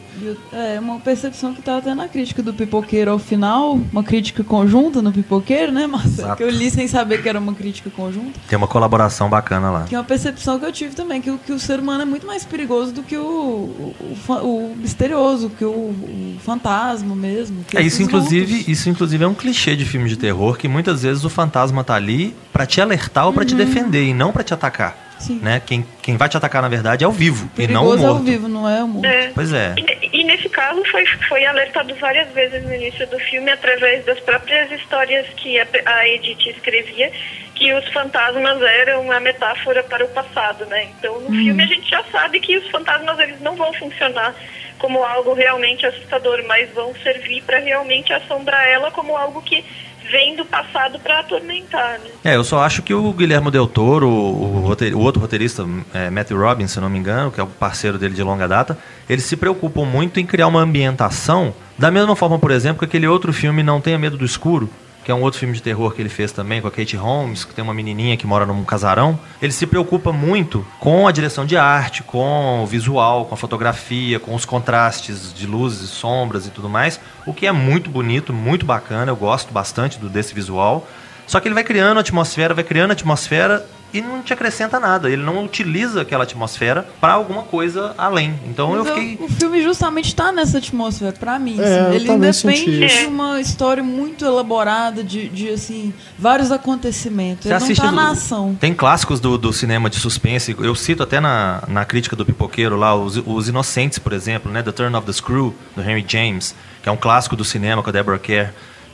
É 0.52 0.78
uma 0.78 1.00
percepção 1.00 1.54
que 1.54 1.62
tá 1.62 1.78
até 1.78 1.94
na 1.94 2.06
crítica 2.08 2.42
do 2.42 2.52
Pipoqueiro 2.52 3.10
ao 3.10 3.18
final, 3.18 3.78
uma 3.90 4.04
crítica 4.04 4.44
conjunta 4.44 5.00
no 5.00 5.10
Pipoqueiro, 5.12 5.72
né, 5.72 5.86
Marcelo? 5.86 6.36
Que 6.36 6.42
eu 6.42 6.50
li 6.50 6.70
sem 6.70 6.86
saber 6.86 7.22
que 7.22 7.28
era 7.28 7.38
uma 7.38 7.54
crítica 7.54 7.90
conjunta. 7.90 8.38
Tem 8.48 8.56
uma 8.56 8.68
colaboração 8.68 9.28
bacana 9.30 9.70
lá. 9.70 9.84
Que 9.84 9.94
é 9.94 9.98
uma 9.98 10.04
percepção 10.04 10.58
que 10.58 10.66
eu 10.66 10.72
tive 10.72 10.94
também, 10.94 11.20
que, 11.20 11.30
o- 11.30 11.38
que 11.38 11.52
o 11.52 11.58
ser 11.58 11.80
humano 11.80 12.02
é 12.02 12.04
muito 12.04 12.26
mais 12.26 12.44
perigoso 12.44 12.92
do 12.92 13.02
que 13.02 13.16
o, 13.16 13.22
o, 13.22 14.32
o 14.42 14.76
misterioso, 14.76 15.50
que 15.50 15.64
o, 15.64 15.70
o 15.70 16.36
fantasma 16.40 17.14
mesmo. 17.16 17.64
que 17.66 17.78
É 17.78 17.82
isso 17.82 18.02
inclusive, 18.02 18.64
isso 18.68 18.88
inclusive 18.90 19.24
é 19.24 19.26
um 19.28 19.34
clichê 19.34 19.74
de 19.74 19.84
filme 19.84 20.08
de 20.08 20.16
terror 20.16 20.56
que 20.56 20.68
muitas 20.68 21.02
vezes 21.02 21.24
o 21.24 21.30
fantasma 21.30 21.82
tá 21.82 21.94
ali 21.94 22.34
pra 22.52 22.66
te 22.66 22.80
alertar 22.80 23.26
ou 23.26 23.32
pra 23.32 23.44
te 23.44 23.54
defender 23.54 24.04
e 24.04 24.12
não 24.12 24.32
pra 24.32 24.42
te 24.44 24.52
atacar, 24.52 24.96
Sim. 25.18 25.40
né? 25.42 25.62
Quem, 25.64 25.86
quem 26.02 26.16
vai 26.16 26.28
te 26.28 26.36
atacar 26.36 26.60
na 26.60 26.68
verdade 26.68 27.04
é 27.04 27.08
o 27.08 27.12
vivo 27.12 27.50
e 27.58 27.66
não 27.66 27.86
o 27.86 27.90
Perigoso 27.90 28.04
é 28.04 28.10
o 28.10 28.14
morto. 28.14 28.24
vivo, 28.24 28.48
não 28.48 28.68
é 28.68 28.84
o 28.84 28.88
morto. 28.88 29.06
É. 29.06 29.30
Pois 29.34 29.52
é. 29.52 29.74
E, 29.78 30.20
e 30.20 30.24
nesse 30.24 30.48
caso 30.48 30.82
foi, 30.90 31.06
foi 31.28 31.44
alertado 31.46 31.94
várias 31.96 32.28
vezes 32.32 32.62
no 32.64 32.74
início 32.74 33.06
do 33.08 33.18
filme, 33.18 33.50
através 33.50 34.04
das 34.04 34.20
próprias 34.20 34.70
histórias 34.70 35.26
que 35.36 35.58
a, 35.58 35.66
a 35.86 36.08
Edith 36.08 36.46
escrevia, 36.50 37.10
que 37.54 37.72
os 37.72 37.88
fantasmas 37.88 38.60
eram 38.60 39.02
uma 39.02 39.18
metáfora 39.20 39.82
para 39.84 40.04
o 40.04 40.08
passado, 40.08 40.66
né? 40.66 40.88
Então 40.98 41.20
no 41.20 41.28
filme 41.30 41.62
a 41.62 41.66
gente 41.66 41.88
já 41.88 42.04
sabe 42.12 42.38
que 42.40 42.56
os 42.58 42.68
fantasmas 42.70 43.18
eles 43.18 43.40
não 43.40 43.56
vão 43.56 43.72
funcionar 43.74 44.34
como 44.78 45.02
algo 45.04 45.32
realmente 45.32 45.86
assustador, 45.86 46.42
mas 46.48 46.68
vão 46.74 46.92
servir 47.04 47.40
para 47.42 47.58
realmente 47.60 48.12
assombrar 48.12 48.66
ela 48.66 48.90
como 48.90 49.16
algo 49.16 49.40
que 49.42 49.64
vem 50.10 50.36
do 50.36 50.44
passado 50.44 50.98
para 50.98 51.20
atormentar, 51.20 51.98
né? 52.00 52.10
É, 52.24 52.36
eu 52.36 52.44
só 52.44 52.62
acho 52.62 52.82
que 52.82 52.92
o 52.92 53.12
Guilherme 53.12 53.50
Del 53.50 53.66
Toro, 53.66 54.08
o, 54.08 54.74
o 54.94 54.98
outro 55.00 55.20
roteirista, 55.20 55.66
é, 55.92 56.10
Matthew 56.10 56.38
Robbins, 56.38 56.70
se 56.70 56.80
não 56.80 56.88
me 56.88 56.98
engano, 56.98 57.30
que 57.30 57.40
é 57.40 57.42
o 57.42 57.46
parceiro 57.46 57.98
dele 57.98 58.14
de 58.14 58.22
longa 58.22 58.46
data, 58.48 58.78
eles 59.08 59.24
se 59.24 59.36
preocupam 59.36 59.84
muito 59.84 60.20
em 60.20 60.26
criar 60.26 60.46
uma 60.46 60.60
ambientação, 60.60 61.54
da 61.78 61.90
mesma 61.90 62.14
forma, 62.14 62.38
por 62.38 62.50
exemplo, 62.50 62.80
que 62.80 62.84
aquele 62.84 63.06
outro 63.06 63.32
filme 63.32 63.62
Não 63.62 63.80
Tenha 63.80 63.98
Medo 63.98 64.16
do 64.16 64.24
Escuro, 64.24 64.68
que 65.04 65.10
é 65.10 65.14
um 65.14 65.22
outro 65.22 65.38
filme 65.38 65.54
de 65.54 65.62
terror 65.62 65.92
que 65.92 66.00
ele 66.00 66.08
fez 66.08 66.32
também 66.32 66.60
com 66.60 66.68
a 66.68 66.70
Kate 66.70 66.96
Holmes, 66.96 67.44
que 67.44 67.54
tem 67.54 67.62
uma 67.62 67.74
menininha 67.74 68.16
que 68.16 68.26
mora 68.26 68.46
num 68.46 68.64
casarão. 68.64 69.18
Ele 69.40 69.52
se 69.52 69.66
preocupa 69.66 70.12
muito 70.12 70.64
com 70.78 71.08
a 71.08 71.12
direção 71.12 71.44
de 71.44 71.56
arte, 71.56 72.02
com 72.02 72.62
o 72.62 72.66
visual, 72.66 73.26
com 73.26 73.34
a 73.34 73.36
fotografia, 73.36 74.20
com 74.20 74.34
os 74.34 74.44
contrastes 74.44 75.32
de 75.34 75.46
luzes, 75.46 75.90
sombras 75.90 76.46
e 76.46 76.50
tudo 76.50 76.68
mais, 76.68 77.00
o 77.26 77.34
que 77.34 77.46
é 77.46 77.52
muito 77.52 77.90
bonito, 77.90 78.32
muito 78.32 78.64
bacana, 78.64 79.10
eu 79.10 79.16
gosto 79.16 79.52
bastante 79.52 79.98
do, 79.98 80.08
desse 80.08 80.34
visual. 80.34 80.86
Só 81.26 81.40
que 81.40 81.48
ele 81.48 81.54
vai 81.54 81.64
criando 81.64 81.98
atmosfera, 81.98 82.54
vai 82.54 82.64
criando 82.64 82.92
atmosfera 82.92 83.64
e 83.92 84.00
não 84.00 84.22
te 84.22 84.32
acrescenta 84.32 84.80
nada. 84.80 85.10
Ele 85.10 85.22
não 85.22 85.44
utiliza 85.44 86.00
aquela 86.02 86.24
atmosfera 86.24 86.86
para 87.00 87.12
alguma 87.14 87.42
coisa 87.42 87.94
além. 87.98 88.38
Então 88.46 88.74
eu 88.74 88.84
Mas 88.84 88.94
fiquei. 88.94 89.18
O 89.24 89.28
filme 89.28 89.62
justamente 89.62 90.14
tá 90.14 90.32
nessa 90.32 90.58
atmosfera, 90.58 91.12
pra 91.12 91.38
mim. 91.38 91.60
É, 91.60 91.80
assim. 91.80 91.94
Ele 91.96 92.84
isso. 92.84 92.98
de 92.98 93.06
uma 93.06 93.40
história 93.40 93.82
muito 93.82 94.24
elaborada, 94.24 95.04
de, 95.04 95.28
de 95.28 95.48
assim, 95.50 95.92
vários 96.18 96.50
acontecimentos. 96.50 97.42
Você 97.44 97.48
Ele 97.48 97.58
não 97.58 97.64
assiste 97.64 97.80
tá 97.80 97.88
do- 97.88 97.96
na 97.96 98.10
ação. 98.10 98.56
Tem 98.58 98.72
clássicos 98.74 99.20
do, 99.20 99.36
do 99.36 99.52
cinema 99.52 99.90
de 99.90 99.96
suspense. 99.96 100.56
Eu 100.58 100.74
cito 100.74 101.02
até 101.02 101.20
na, 101.20 101.62
na 101.68 101.84
crítica 101.84 102.16
do 102.16 102.24
Pipoqueiro 102.24 102.76
lá, 102.76 102.94
os, 102.94 103.16
os 103.26 103.48
Inocentes, 103.48 103.98
por 103.98 104.12
exemplo, 104.12 104.50
né? 104.50 104.62
The 104.62 104.72
Turn 104.72 104.96
of 104.96 105.06
the 105.06 105.12
Screw, 105.12 105.54
do 105.76 105.82
Henry 105.82 106.04
James, 106.06 106.54
que 106.82 106.88
é 106.88 106.92
um 106.92 106.96
clássico 106.96 107.36
do 107.36 107.44
cinema 107.44 107.82
com 107.82 107.90
a 107.90 107.92
Deborah 107.92 108.18
Kerr. 108.18 108.52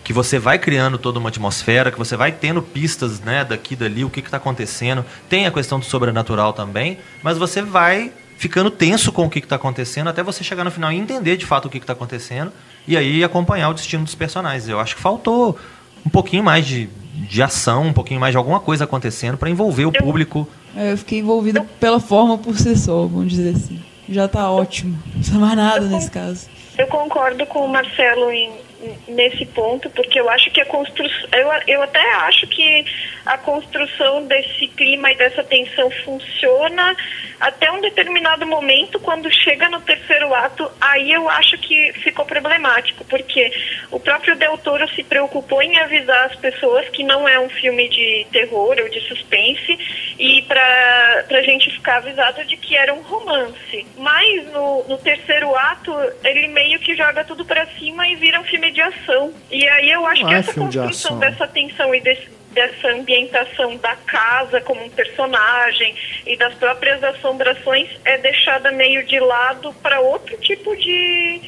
Que 0.09 0.12
você 0.14 0.39
vai 0.39 0.59
criando 0.59 0.97
toda 0.97 1.18
uma 1.18 1.28
atmosfera, 1.28 1.93
que 1.93 1.98
você 1.98 2.16
vai 2.16 2.32
tendo 2.32 2.62
pistas 2.62 3.20
né, 3.20 3.44
daqui 3.44 3.74
e 3.74 3.76
dali, 3.76 4.06
o 4.06 4.09
que 4.09 4.20
está 4.20 4.39
acontecendo. 4.39 5.05
Tem 5.28 5.44
a 5.47 5.51
questão 5.51 5.78
do 5.78 5.85
sobrenatural 5.85 6.55
também, 6.55 6.97
mas 7.22 7.36
você 7.36 7.60
vai 7.60 8.10
ficando 8.39 8.70
tenso 8.70 9.12
com 9.12 9.26
o 9.26 9.28
que 9.28 9.39
está 9.39 9.56
acontecendo 9.56 10.09
até 10.09 10.22
você 10.22 10.43
chegar 10.43 10.64
no 10.64 10.70
final 10.70 10.90
e 10.90 10.97
entender 10.97 11.36
de 11.36 11.44
fato 11.44 11.66
o 11.66 11.68
que 11.68 11.76
está 11.76 11.93
acontecendo 11.93 12.51
e 12.86 12.97
aí 12.97 13.22
acompanhar 13.22 13.68
o 13.68 13.74
destino 13.74 14.02
dos 14.02 14.14
personagens. 14.14 14.66
Eu 14.66 14.80
acho 14.80 14.97
que 14.97 15.02
faltou 15.02 15.59
um 16.06 16.09
pouquinho 16.09 16.43
mais 16.43 16.64
de, 16.66 16.86
de 17.12 17.43
ação, 17.43 17.89
um 17.89 17.93
pouquinho 17.93 18.18
mais 18.18 18.32
de 18.32 18.39
alguma 18.39 18.60
coisa 18.60 18.85
acontecendo 18.85 19.36
para 19.36 19.51
envolver 19.51 19.85
o 19.85 19.93
público. 19.93 20.48
É, 20.74 20.93
Eu 20.93 20.97
fiquei 20.97 21.18
envolvida 21.18 21.66
pela 21.78 22.01
forma 22.01 22.39
por 22.39 22.56
si 22.59 22.74
só, 22.78 23.02
vamos 23.02 23.28
dizer 23.30 23.55
assim. 23.56 23.78
Já 24.09 24.26
tá 24.26 24.51
ótimo. 24.51 24.98
Não 25.05 25.12
precisa 25.12 25.39
mais 25.39 25.55
nada 25.55 25.80
nesse 25.86 26.10
caso. 26.10 26.47
Eu 26.78 26.86
concordo 26.86 27.44
com 27.44 27.66
o 27.66 27.68
Marcelo 27.68 28.30
em- 28.30 28.66
nesse 29.06 29.44
ponto, 29.46 29.90
porque 29.90 30.20
eu 30.20 30.28
acho 30.28 30.50
que 30.50 30.60
a 30.60 30.66
construção. 30.66 31.28
Eu, 31.32 31.48
eu 31.66 31.82
até 31.82 32.12
acho 32.14 32.46
que 32.46 32.84
a 33.26 33.36
construção 33.36 34.26
desse 34.26 34.68
clima 34.68 35.10
e 35.12 35.16
dessa 35.16 35.42
tensão 35.44 35.90
funciona 36.05 36.96
até 37.40 37.70
um 37.70 37.80
determinado 37.80 38.46
momento, 38.46 38.98
quando 38.98 39.30
chega 39.32 39.68
no 39.68 39.80
terceiro 39.80 40.34
ato, 40.34 40.70
aí 40.80 41.12
eu 41.12 41.28
acho 41.28 41.56
que 41.59 41.92
ficou 42.02 42.24
problemático, 42.24 43.05
porque 43.05 43.52
o 43.90 44.00
próprio 44.00 44.36
Del 44.36 44.59
Toro 44.59 44.88
se 44.94 45.05
preocupou 45.05 45.62
em 45.62 45.78
avisar 45.78 46.26
as 46.26 46.36
pessoas 46.36 46.88
que 46.88 47.05
não 47.05 47.28
é 47.28 47.38
um 47.38 47.48
filme 47.48 47.88
de 47.88 48.26
terror 48.32 48.76
ou 48.80 48.88
de 48.88 49.00
suspense 49.06 49.78
e 50.18 50.42
para 50.42 51.26
a 51.30 51.42
gente 51.42 51.70
ficar 51.70 51.98
avisado 51.98 52.44
de 52.44 52.56
que 52.56 52.76
era 52.76 52.92
um 52.92 53.02
romance. 53.02 53.86
Mas 53.96 54.46
no, 54.52 54.84
no 54.88 54.98
terceiro 54.98 55.55
ato, 55.55 55.92
ele 56.24 56.48
meio 56.48 56.80
que 56.80 56.96
joga 56.96 57.24
tudo 57.24 57.44
para 57.44 57.66
cima 57.78 58.09
e 58.09 58.16
vira 58.16 58.40
um 58.40 58.44
filme 58.44 58.67
de 58.70 58.80
ação. 58.80 59.32
E 59.50 59.68
aí 59.68 59.90
eu 59.90 60.06
acho 60.06 60.22
Não 60.22 60.28
que 60.28 60.34
é 60.34 60.38
essa 60.38 60.54
construção 60.54 61.18
dessa 61.18 61.46
tensão 61.48 61.94
e 61.94 62.00
desse, 62.00 62.28
dessa 62.52 62.88
ambientação 62.88 63.76
da 63.76 63.94
casa 63.96 64.60
como 64.60 64.84
um 64.84 64.90
personagem 64.90 65.94
e 66.26 66.36
das 66.36 66.54
próprias 66.54 67.02
assombrações 67.02 67.88
é 68.04 68.18
deixada 68.18 68.72
meio 68.72 69.04
de 69.06 69.18
lado 69.20 69.72
para 69.82 70.00
outro 70.00 70.36
tipo 70.38 70.76
de, 70.76 71.40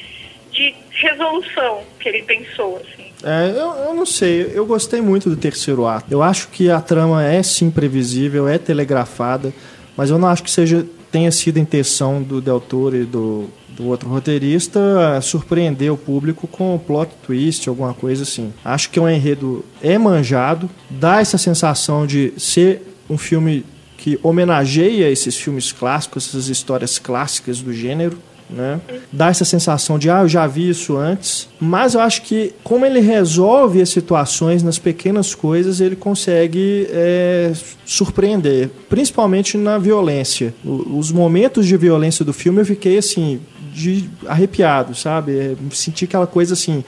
de 0.53 0.75
resolução 0.91 1.83
que 1.99 2.09
ele 2.09 2.23
pensou. 2.23 2.77
Assim. 2.77 3.11
É, 3.23 3.51
eu, 3.51 3.87
eu 3.87 3.95
não 3.95 4.07
sei, 4.07 4.51
eu 4.55 4.65
gostei 4.65 5.01
muito 5.01 5.29
do 5.29 5.37
terceiro 5.37 5.87
ato. 5.87 6.07
Eu 6.11 6.23
acho 6.23 6.49
que 6.49 6.71
a 6.71 6.81
trama 6.81 7.27
é 7.27 7.43
sim 7.43 7.71
previsível, 7.71 8.49
é 8.49 8.59
telegrafada, 8.59 9.53
mas 9.97 10.11
eu 10.11 10.19
não 10.19 10.29
acho 10.29 10.43
que 10.43 10.51
seja 10.51 10.87
tenha 11.11 11.31
sido 11.31 11.59
a 11.59 11.61
intenção 11.61 12.23
do 12.23 12.41
Del 12.41 12.61
Toro 12.61 12.97
e 12.97 13.05
do, 13.05 13.47
do 13.69 13.87
outro 13.87 14.09
roteirista 14.09 15.21
surpreender 15.23 15.93
o 15.93 15.97
público 15.97 16.47
com 16.47 16.75
um 16.75 16.79
plot 16.79 17.13
twist, 17.27 17.69
alguma 17.69 17.95
coisa 17.95 18.23
assim. 18.23 18.53
Acho 18.65 18.91
que 18.91 19.01
o 19.01 19.09
enredo 19.09 19.65
é 19.83 19.99
manjado, 19.99 20.69
dá 20.89 21.21
essa 21.21 21.39
sensação 21.39 22.07
de 22.07 22.33
ser 22.37 22.83
um 23.09 23.19
filme 23.19 23.65
que 23.97 24.19
homenageia 24.23 25.11
esses 25.11 25.37
filmes 25.37 25.73
clássicos, 25.73 26.29
essas 26.29 26.49
histórias 26.49 26.99
clássicas 26.99 27.61
do 27.61 27.73
gênero 27.73 28.19
né? 28.53 28.81
Dá 29.13 29.29
essa 29.29 29.45
sensação 29.45 29.99
de, 29.99 30.11
ah, 30.11 30.23
eu 30.23 30.29
já 30.29 30.47
vi 30.47 30.69
isso 30.69 30.97
antes. 30.97 31.49
Mas 31.61 31.95
eu 31.95 32.01
acho 32.01 32.23
que, 32.23 32.53
como 32.63 32.85
ele 32.85 33.01
resolve 33.01 33.81
as 33.81 33.91
situações 33.91 34.63
nas 34.63 34.79
pequenas 34.79 35.35
coisas, 35.35 35.81
ele 35.81 35.97
consegue 35.97 36.87
é, 36.91 37.53
surpreender, 37.85 38.71
principalmente 38.89 39.57
na 39.57 39.79
violência. 39.79 40.55
Os 40.65 41.11
momentos 41.13 41.67
de 41.67 41.77
violência 41.77 42.25
do 42.25 42.33
filme 42.33 42.61
eu 42.61 42.67
fiquei 42.67 42.99
assim, 42.99 43.41
de 43.73 44.09
arrepiado, 44.27 44.95
sabe? 44.95 45.39
É, 45.39 45.57
senti 45.71 46.05
aquela 46.05 46.27
coisa 46.27 46.55
assim 46.55 46.85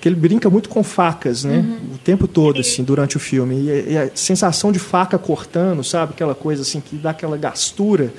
que 0.00 0.08
ele 0.08 0.16
brinca 0.16 0.48
muito 0.48 0.68
com 0.68 0.82
facas, 0.82 1.44
né? 1.44 1.64
O 1.92 1.98
tempo 1.98 2.28
todo, 2.28 2.60
assim, 2.60 2.84
durante 2.84 3.16
o 3.16 3.20
filme. 3.20 3.64
E 3.64 3.96
a 3.96 4.08
sensação 4.14 4.70
de 4.70 4.78
faca 4.78 5.18
cortando, 5.18 5.82
sabe? 5.82 6.12
Aquela 6.12 6.34
coisa 6.34 6.62
assim 6.62 6.80
que 6.80 6.96
dá 6.96 7.10
aquela 7.10 7.36
gastura. 7.36 8.12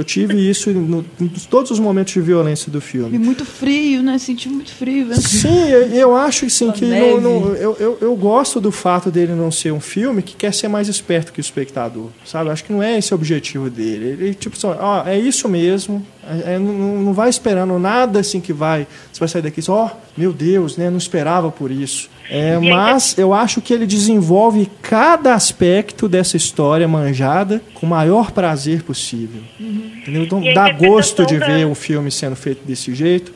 Eu 0.00 0.04
tive 0.04 0.48
isso 0.48 0.70
no, 0.72 1.04
em 1.20 1.28
todos 1.50 1.70
os 1.70 1.78
momentos 1.78 2.14
de 2.14 2.20
violência 2.22 2.72
do 2.72 2.78
E 2.78 2.80
filme. 2.80 3.18
muito 3.18 3.44
frio, 3.44 4.02
né? 4.02 4.16
Senti 4.18 4.48
muito 4.48 4.72
frio. 4.74 5.06
vendo. 5.08 5.20
Sim, 5.20 5.68
eu, 5.68 5.82
eu 5.88 6.16
acho 6.16 6.46
assim, 6.46 6.70
A 6.70 6.72
que 6.72 6.86
não- 6.86 7.20
não- 7.20 7.54
eu, 7.54 7.76
eu, 7.78 7.98
eu 8.00 8.16
gosto 8.16 8.60
do 8.60 8.72
fato 8.72 9.10
dele 9.10 9.34
não 9.34 9.50
ser 9.50 9.72
um 9.72 9.80
filme 9.80 10.22
que 10.22 10.34
quer 10.34 10.54
ser 10.54 10.68
mais 10.68 10.88
esperto 10.88 11.32
que 11.32 11.38
o 11.38 11.42
espectador, 11.42 12.08
sabe? 12.24 12.48
Acho 12.48 12.64
que 12.64 12.72
não 12.72 12.82
é 12.82 12.96
esse 12.98 13.12
o 13.12 13.14
objetivo 13.14 13.68
dele. 13.68 14.06
Ele, 14.06 14.34
tipo, 14.34 14.56
só, 14.56 14.76
ó, 14.80 15.06
é 15.06 15.18
isso 15.18 15.48
mesmo, 15.48 16.04
é- 16.26 16.54
é, 16.54 16.58
não, 16.58 17.02
não 17.02 17.12
vai 17.12 17.28
esperando 17.28 17.78
nada 17.78 18.20
assim 18.20 18.40
que 18.40 18.52
vai, 18.54 18.86
você 19.12 19.20
vai 19.20 19.28
sair 19.28 19.42
daqui 19.42 19.60
só, 19.60 19.74
ó, 19.74 19.90
meu 20.16 20.32
Deus, 20.32 20.76
né? 20.78 20.88
Não 20.88 20.96
esperava 20.98 21.50
por 21.50 21.70
isso. 21.70 22.08
É, 22.32 22.56
mas 22.60 23.18
eu 23.18 23.34
acho 23.34 23.60
que 23.60 23.74
ele 23.74 23.86
desenvolve 23.86 24.70
cada 24.80 25.34
aspecto 25.34 26.08
dessa 26.08 26.36
história 26.36 26.86
manjada 26.86 27.60
com 27.74 27.86
o 27.86 27.88
maior 27.88 28.30
prazer 28.30 28.82
possível. 28.84 29.40
Entendeu? 29.58 30.22
Então 30.24 30.42
E 30.42 30.54
dá 30.54 30.70
gosto 30.70 31.26
de 31.26 31.36
ver 31.38 31.66
o 31.66 31.74
filme 31.74 32.10
sendo 32.10 32.36
feito 32.36 32.64
desse 32.64 32.94
jeito. 32.94 33.32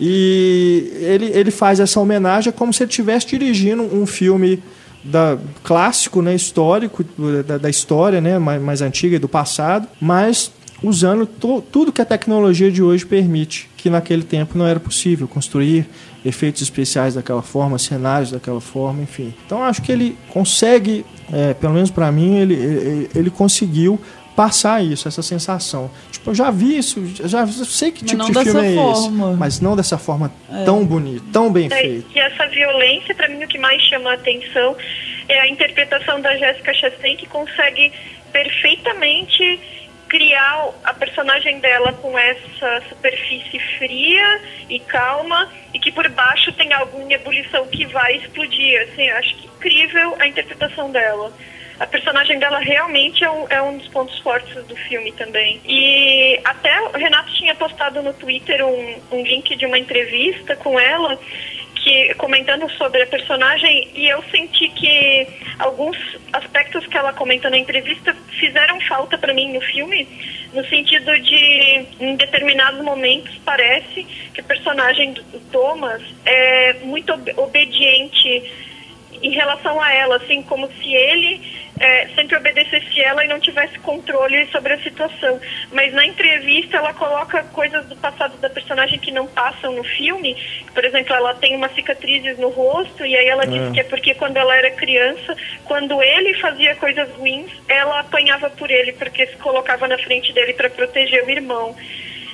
E 0.00 0.90
ele, 1.00 1.26
ele 1.34 1.50
faz 1.50 1.80
essa 1.80 2.00
homenagem 2.00 2.52
como 2.52 2.72
se 2.72 2.82
ele 2.82 2.90
estivesse 2.90 3.26
dirigindo 3.26 3.82
um 3.82 4.06
filme 4.06 4.62
da, 5.04 5.36
clássico, 5.62 6.22
né, 6.22 6.34
histórico, 6.34 7.04
da, 7.46 7.58
da 7.58 7.70
história 7.70 8.20
né, 8.20 8.38
mais, 8.38 8.62
mais 8.62 8.80
antiga 8.82 9.16
e 9.16 9.18
do 9.18 9.28
passado, 9.28 9.86
mas 10.00 10.50
usando 10.82 11.26
to- 11.26 11.62
tudo 11.72 11.92
que 11.92 12.00
a 12.00 12.04
tecnologia 12.04 12.70
de 12.70 12.82
hoje 12.82 13.04
permite, 13.04 13.68
que 13.76 13.90
naquele 13.90 14.22
tempo 14.22 14.56
não 14.56 14.66
era 14.66 14.78
possível 14.78 15.26
construir 15.26 15.86
efeitos 16.24 16.62
especiais 16.62 17.14
daquela 17.14 17.42
forma, 17.42 17.78
cenários 17.78 18.30
daquela 18.32 18.60
forma, 18.60 19.02
enfim. 19.02 19.32
Então 19.46 19.62
acho 19.62 19.80
que 19.82 19.92
ele 19.92 20.16
consegue, 20.28 21.04
é, 21.32 21.54
pelo 21.54 21.74
menos 21.74 21.90
para 21.90 22.10
mim, 22.10 22.36
ele, 22.36 22.54
ele, 22.54 23.10
ele 23.14 23.30
conseguiu 23.30 24.00
passar 24.34 24.84
isso, 24.84 25.08
essa 25.08 25.20
sensação. 25.22 25.90
Tipo, 26.12 26.30
eu 26.30 26.34
já 26.34 26.48
vi 26.50 26.78
isso, 26.78 27.04
já 27.28 27.44
sei 27.46 27.90
que 27.90 28.02
Mas 28.04 28.26
tipo 28.26 28.38
de 28.38 28.44
filme 28.44 28.72
é 28.72 28.74
forma. 28.74 29.30
esse, 29.30 29.36
mas 29.36 29.60
não 29.60 29.74
dessa 29.74 29.98
forma 29.98 30.32
tão 30.64 30.86
bonita, 30.86 31.24
tão 31.32 31.52
bem 31.52 31.66
É, 31.66 31.70
feita. 31.70 32.06
E 32.14 32.18
essa 32.20 32.46
violência, 32.46 33.14
para 33.16 33.28
mim, 33.28 33.42
o 33.42 33.48
que 33.48 33.58
mais 33.58 33.82
chama 33.82 34.10
a 34.10 34.14
atenção 34.14 34.76
é 35.28 35.40
a 35.40 35.48
interpretação 35.48 36.20
da 36.20 36.36
Jéssica 36.36 36.72
Chastain, 36.72 37.16
que 37.16 37.26
consegue 37.26 37.92
perfeitamente 38.32 39.60
criar 40.08 40.70
a 40.84 40.94
personagem 40.94 41.60
dela 41.60 41.92
com 41.92 42.18
essa 42.18 42.82
superfície 42.88 43.58
fria 43.78 44.40
e 44.68 44.80
calma 44.80 45.50
e 45.72 45.78
que 45.78 45.92
por 45.92 46.08
baixo 46.08 46.52
tem 46.52 46.72
alguma 46.72 47.12
ebulição 47.12 47.66
que 47.66 47.86
vai 47.86 48.16
explodir. 48.16 48.80
Assim, 48.82 49.08
acho 49.10 49.34
que 49.36 49.46
incrível 49.46 50.16
a 50.18 50.26
interpretação 50.26 50.90
dela. 50.90 51.32
A 51.78 51.86
personagem 51.86 52.40
dela 52.40 52.58
realmente 52.58 53.22
é 53.22 53.30
um, 53.30 53.46
é 53.48 53.62
um 53.62 53.78
dos 53.78 53.86
pontos 53.88 54.18
fortes 54.18 54.52
do 54.64 54.74
filme 54.74 55.12
também. 55.12 55.60
E 55.64 56.40
até 56.44 56.80
o 56.80 56.90
Renato 56.90 57.32
tinha 57.34 57.54
postado 57.54 58.02
no 58.02 58.12
Twitter 58.14 58.66
um, 58.66 58.96
um 59.12 59.22
link 59.22 59.54
de 59.54 59.64
uma 59.64 59.78
entrevista 59.78 60.56
com 60.56 60.78
ela 60.78 61.18
que 61.88 62.14
comentando 62.16 62.68
sobre 62.72 63.02
a 63.02 63.06
personagem 63.06 63.88
e 63.94 64.08
eu 64.08 64.22
senti 64.30 64.68
que 64.68 65.26
alguns 65.58 65.96
aspectos 66.34 66.86
que 66.86 66.98
ela 66.98 67.14
comenta 67.14 67.48
na 67.48 67.56
entrevista 67.56 68.14
fizeram 68.38 68.78
falta 68.82 69.16
para 69.16 69.32
mim 69.32 69.54
no 69.54 69.60
filme, 69.62 70.06
no 70.52 70.62
sentido 70.66 71.18
de 71.20 71.86
em 71.98 72.14
determinados 72.16 72.84
momentos 72.84 73.34
parece 73.42 74.04
que 74.34 74.40
o 74.42 74.44
personagem 74.44 75.14
do 75.14 75.40
Thomas 75.50 76.02
é 76.26 76.74
muito 76.82 77.10
ob- 77.10 77.32
obediente 77.38 78.52
em 79.22 79.30
relação 79.30 79.80
a 79.80 79.92
ela, 79.92 80.16
assim, 80.16 80.42
como 80.42 80.70
se 80.74 80.94
ele 80.94 81.40
é, 81.80 82.08
sempre 82.14 82.36
obedecesse 82.36 83.00
ela 83.00 83.24
e 83.24 83.28
não 83.28 83.40
tivesse 83.40 83.78
controle 83.80 84.46
sobre 84.50 84.74
a 84.74 84.80
situação. 84.80 85.40
Mas 85.72 85.92
na 85.92 86.06
entrevista 86.06 86.76
ela 86.76 86.92
coloca 86.94 87.42
coisas 87.44 87.86
do 87.86 87.96
passado 87.96 88.36
da 88.38 88.50
personagem 88.50 88.98
que 88.98 89.10
não 89.10 89.26
passam 89.26 89.72
no 89.72 89.84
filme. 89.84 90.36
Por 90.74 90.84
exemplo, 90.84 91.14
ela 91.14 91.34
tem 91.34 91.56
umas 91.56 91.74
cicatrizes 91.74 92.38
no 92.38 92.48
rosto 92.48 93.04
e 93.04 93.16
aí 93.16 93.28
ela 93.28 93.46
diz 93.46 93.72
que 93.72 93.80
é 93.80 93.84
porque 93.84 94.14
quando 94.14 94.36
ela 94.36 94.56
era 94.56 94.70
criança, 94.70 95.36
quando 95.64 96.02
ele 96.02 96.34
fazia 96.34 96.74
coisas 96.76 97.08
ruins, 97.12 97.50
ela 97.68 98.00
apanhava 98.00 98.50
por 98.50 98.70
ele 98.70 98.92
porque 98.92 99.26
se 99.26 99.36
colocava 99.36 99.86
na 99.88 99.98
frente 99.98 100.32
dele 100.32 100.52
para 100.54 100.70
proteger 100.70 101.24
o 101.24 101.30
irmão. 101.30 101.76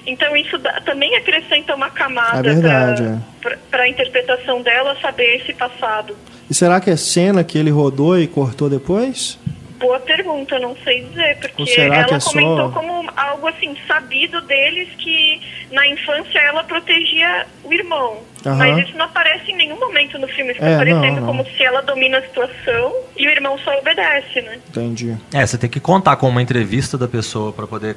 Então 0.07 0.37
isso 0.37 0.59
dá- 0.59 0.81
também 0.83 1.15
acrescenta 1.17 1.75
uma 1.75 1.89
camada 1.91 2.39
É 2.39 2.55
verdade, 2.55 3.03
é. 3.05 3.57
para 3.71 3.83
a 3.85 3.89
interpretação 3.89 4.61
dela 4.63 4.97
saber 5.01 5.37
esse 5.37 5.53
passado. 5.55 6.17
E 6.51 6.55
será 6.55 6.81
que 6.81 6.91
é 6.91 6.97
cena 6.97 7.43
que 7.43 7.57
ele 7.57 7.71
rodou 7.71 8.19
e 8.19 8.27
cortou 8.27 8.69
depois? 8.69 9.39
Boa 9.79 9.99
pergunta, 10.01 10.59
não 10.59 10.77
sei 10.85 11.05
dizer, 11.05 11.39
porque 11.41 11.81
ela 11.81 11.97
é 11.97 12.21
só- 12.21 12.31
comentou 12.31 12.71
como 12.73 13.11
algo 13.17 13.49
assim, 13.49 13.77
sabido 13.87 14.41
deles 14.43 14.89
que 14.99 15.41
na 15.73 15.87
infância 15.89 16.39
ela 16.39 16.63
protegia 16.65 17.47
o 17.65 17.73
irmão. 17.73 18.19
Aham. 18.47 18.57
Mas 18.57 18.87
isso 18.89 18.97
não 18.97 19.07
aparece 19.07 19.51
em 19.51 19.57
nenhum 19.57 19.79
momento 19.81 20.19
no 20.19 20.29
filme, 20.29 20.55
fica 20.55 20.65
É, 20.67 20.77
parecendo 20.77 21.07
não, 21.07 21.21
não. 21.21 21.27
como 21.27 21.45
se 21.45 21.63
ela 21.65 21.81
domina 21.83 22.19
a 22.19 22.23
situação 22.23 22.95
e 23.17 23.27
o 23.27 23.31
irmão 23.31 23.59
só 23.59 23.77
obedece, 23.79 24.41
né? 24.43 24.59
Entendi. 24.69 25.17
É, 25.33 25.45
você 25.45 25.59
tem 25.59 25.69
que 25.69 25.81
contar 25.81 26.17
com 26.17 26.29
uma 26.29 26.41
entrevista 26.43 26.97
da 26.97 27.09
pessoa 27.09 27.53
pra 27.53 27.67
poder 27.67 27.97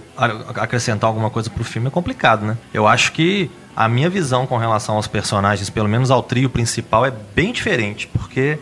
acrescentar 0.56 1.08
alguma 1.08 1.30
coisa 1.30 1.50
pro 1.50 1.64
filme 1.64 1.88
é 1.88 1.92
complicado, 1.92 2.46
né? 2.46 2.58
Eu 2.74 2.88
acho 2.88 3.12
que 3.12 3.52
a 3.76 3.88
minha 3.88 4.10
visão 4.10 4.48
com 4.48 4.58
relação 4.58 4.96
aos 4.96 5.08
personagens, 5.08 5.70
pelo 5.70 5.88
menos 5.88 6.10
ao 6.10 6.24
trio 6.24 6.50
principal, 6.50 7.06
é 7.06 7.12
bem 7.36 7.52
diferente, 7.52 8.08
porque 8.08 8.58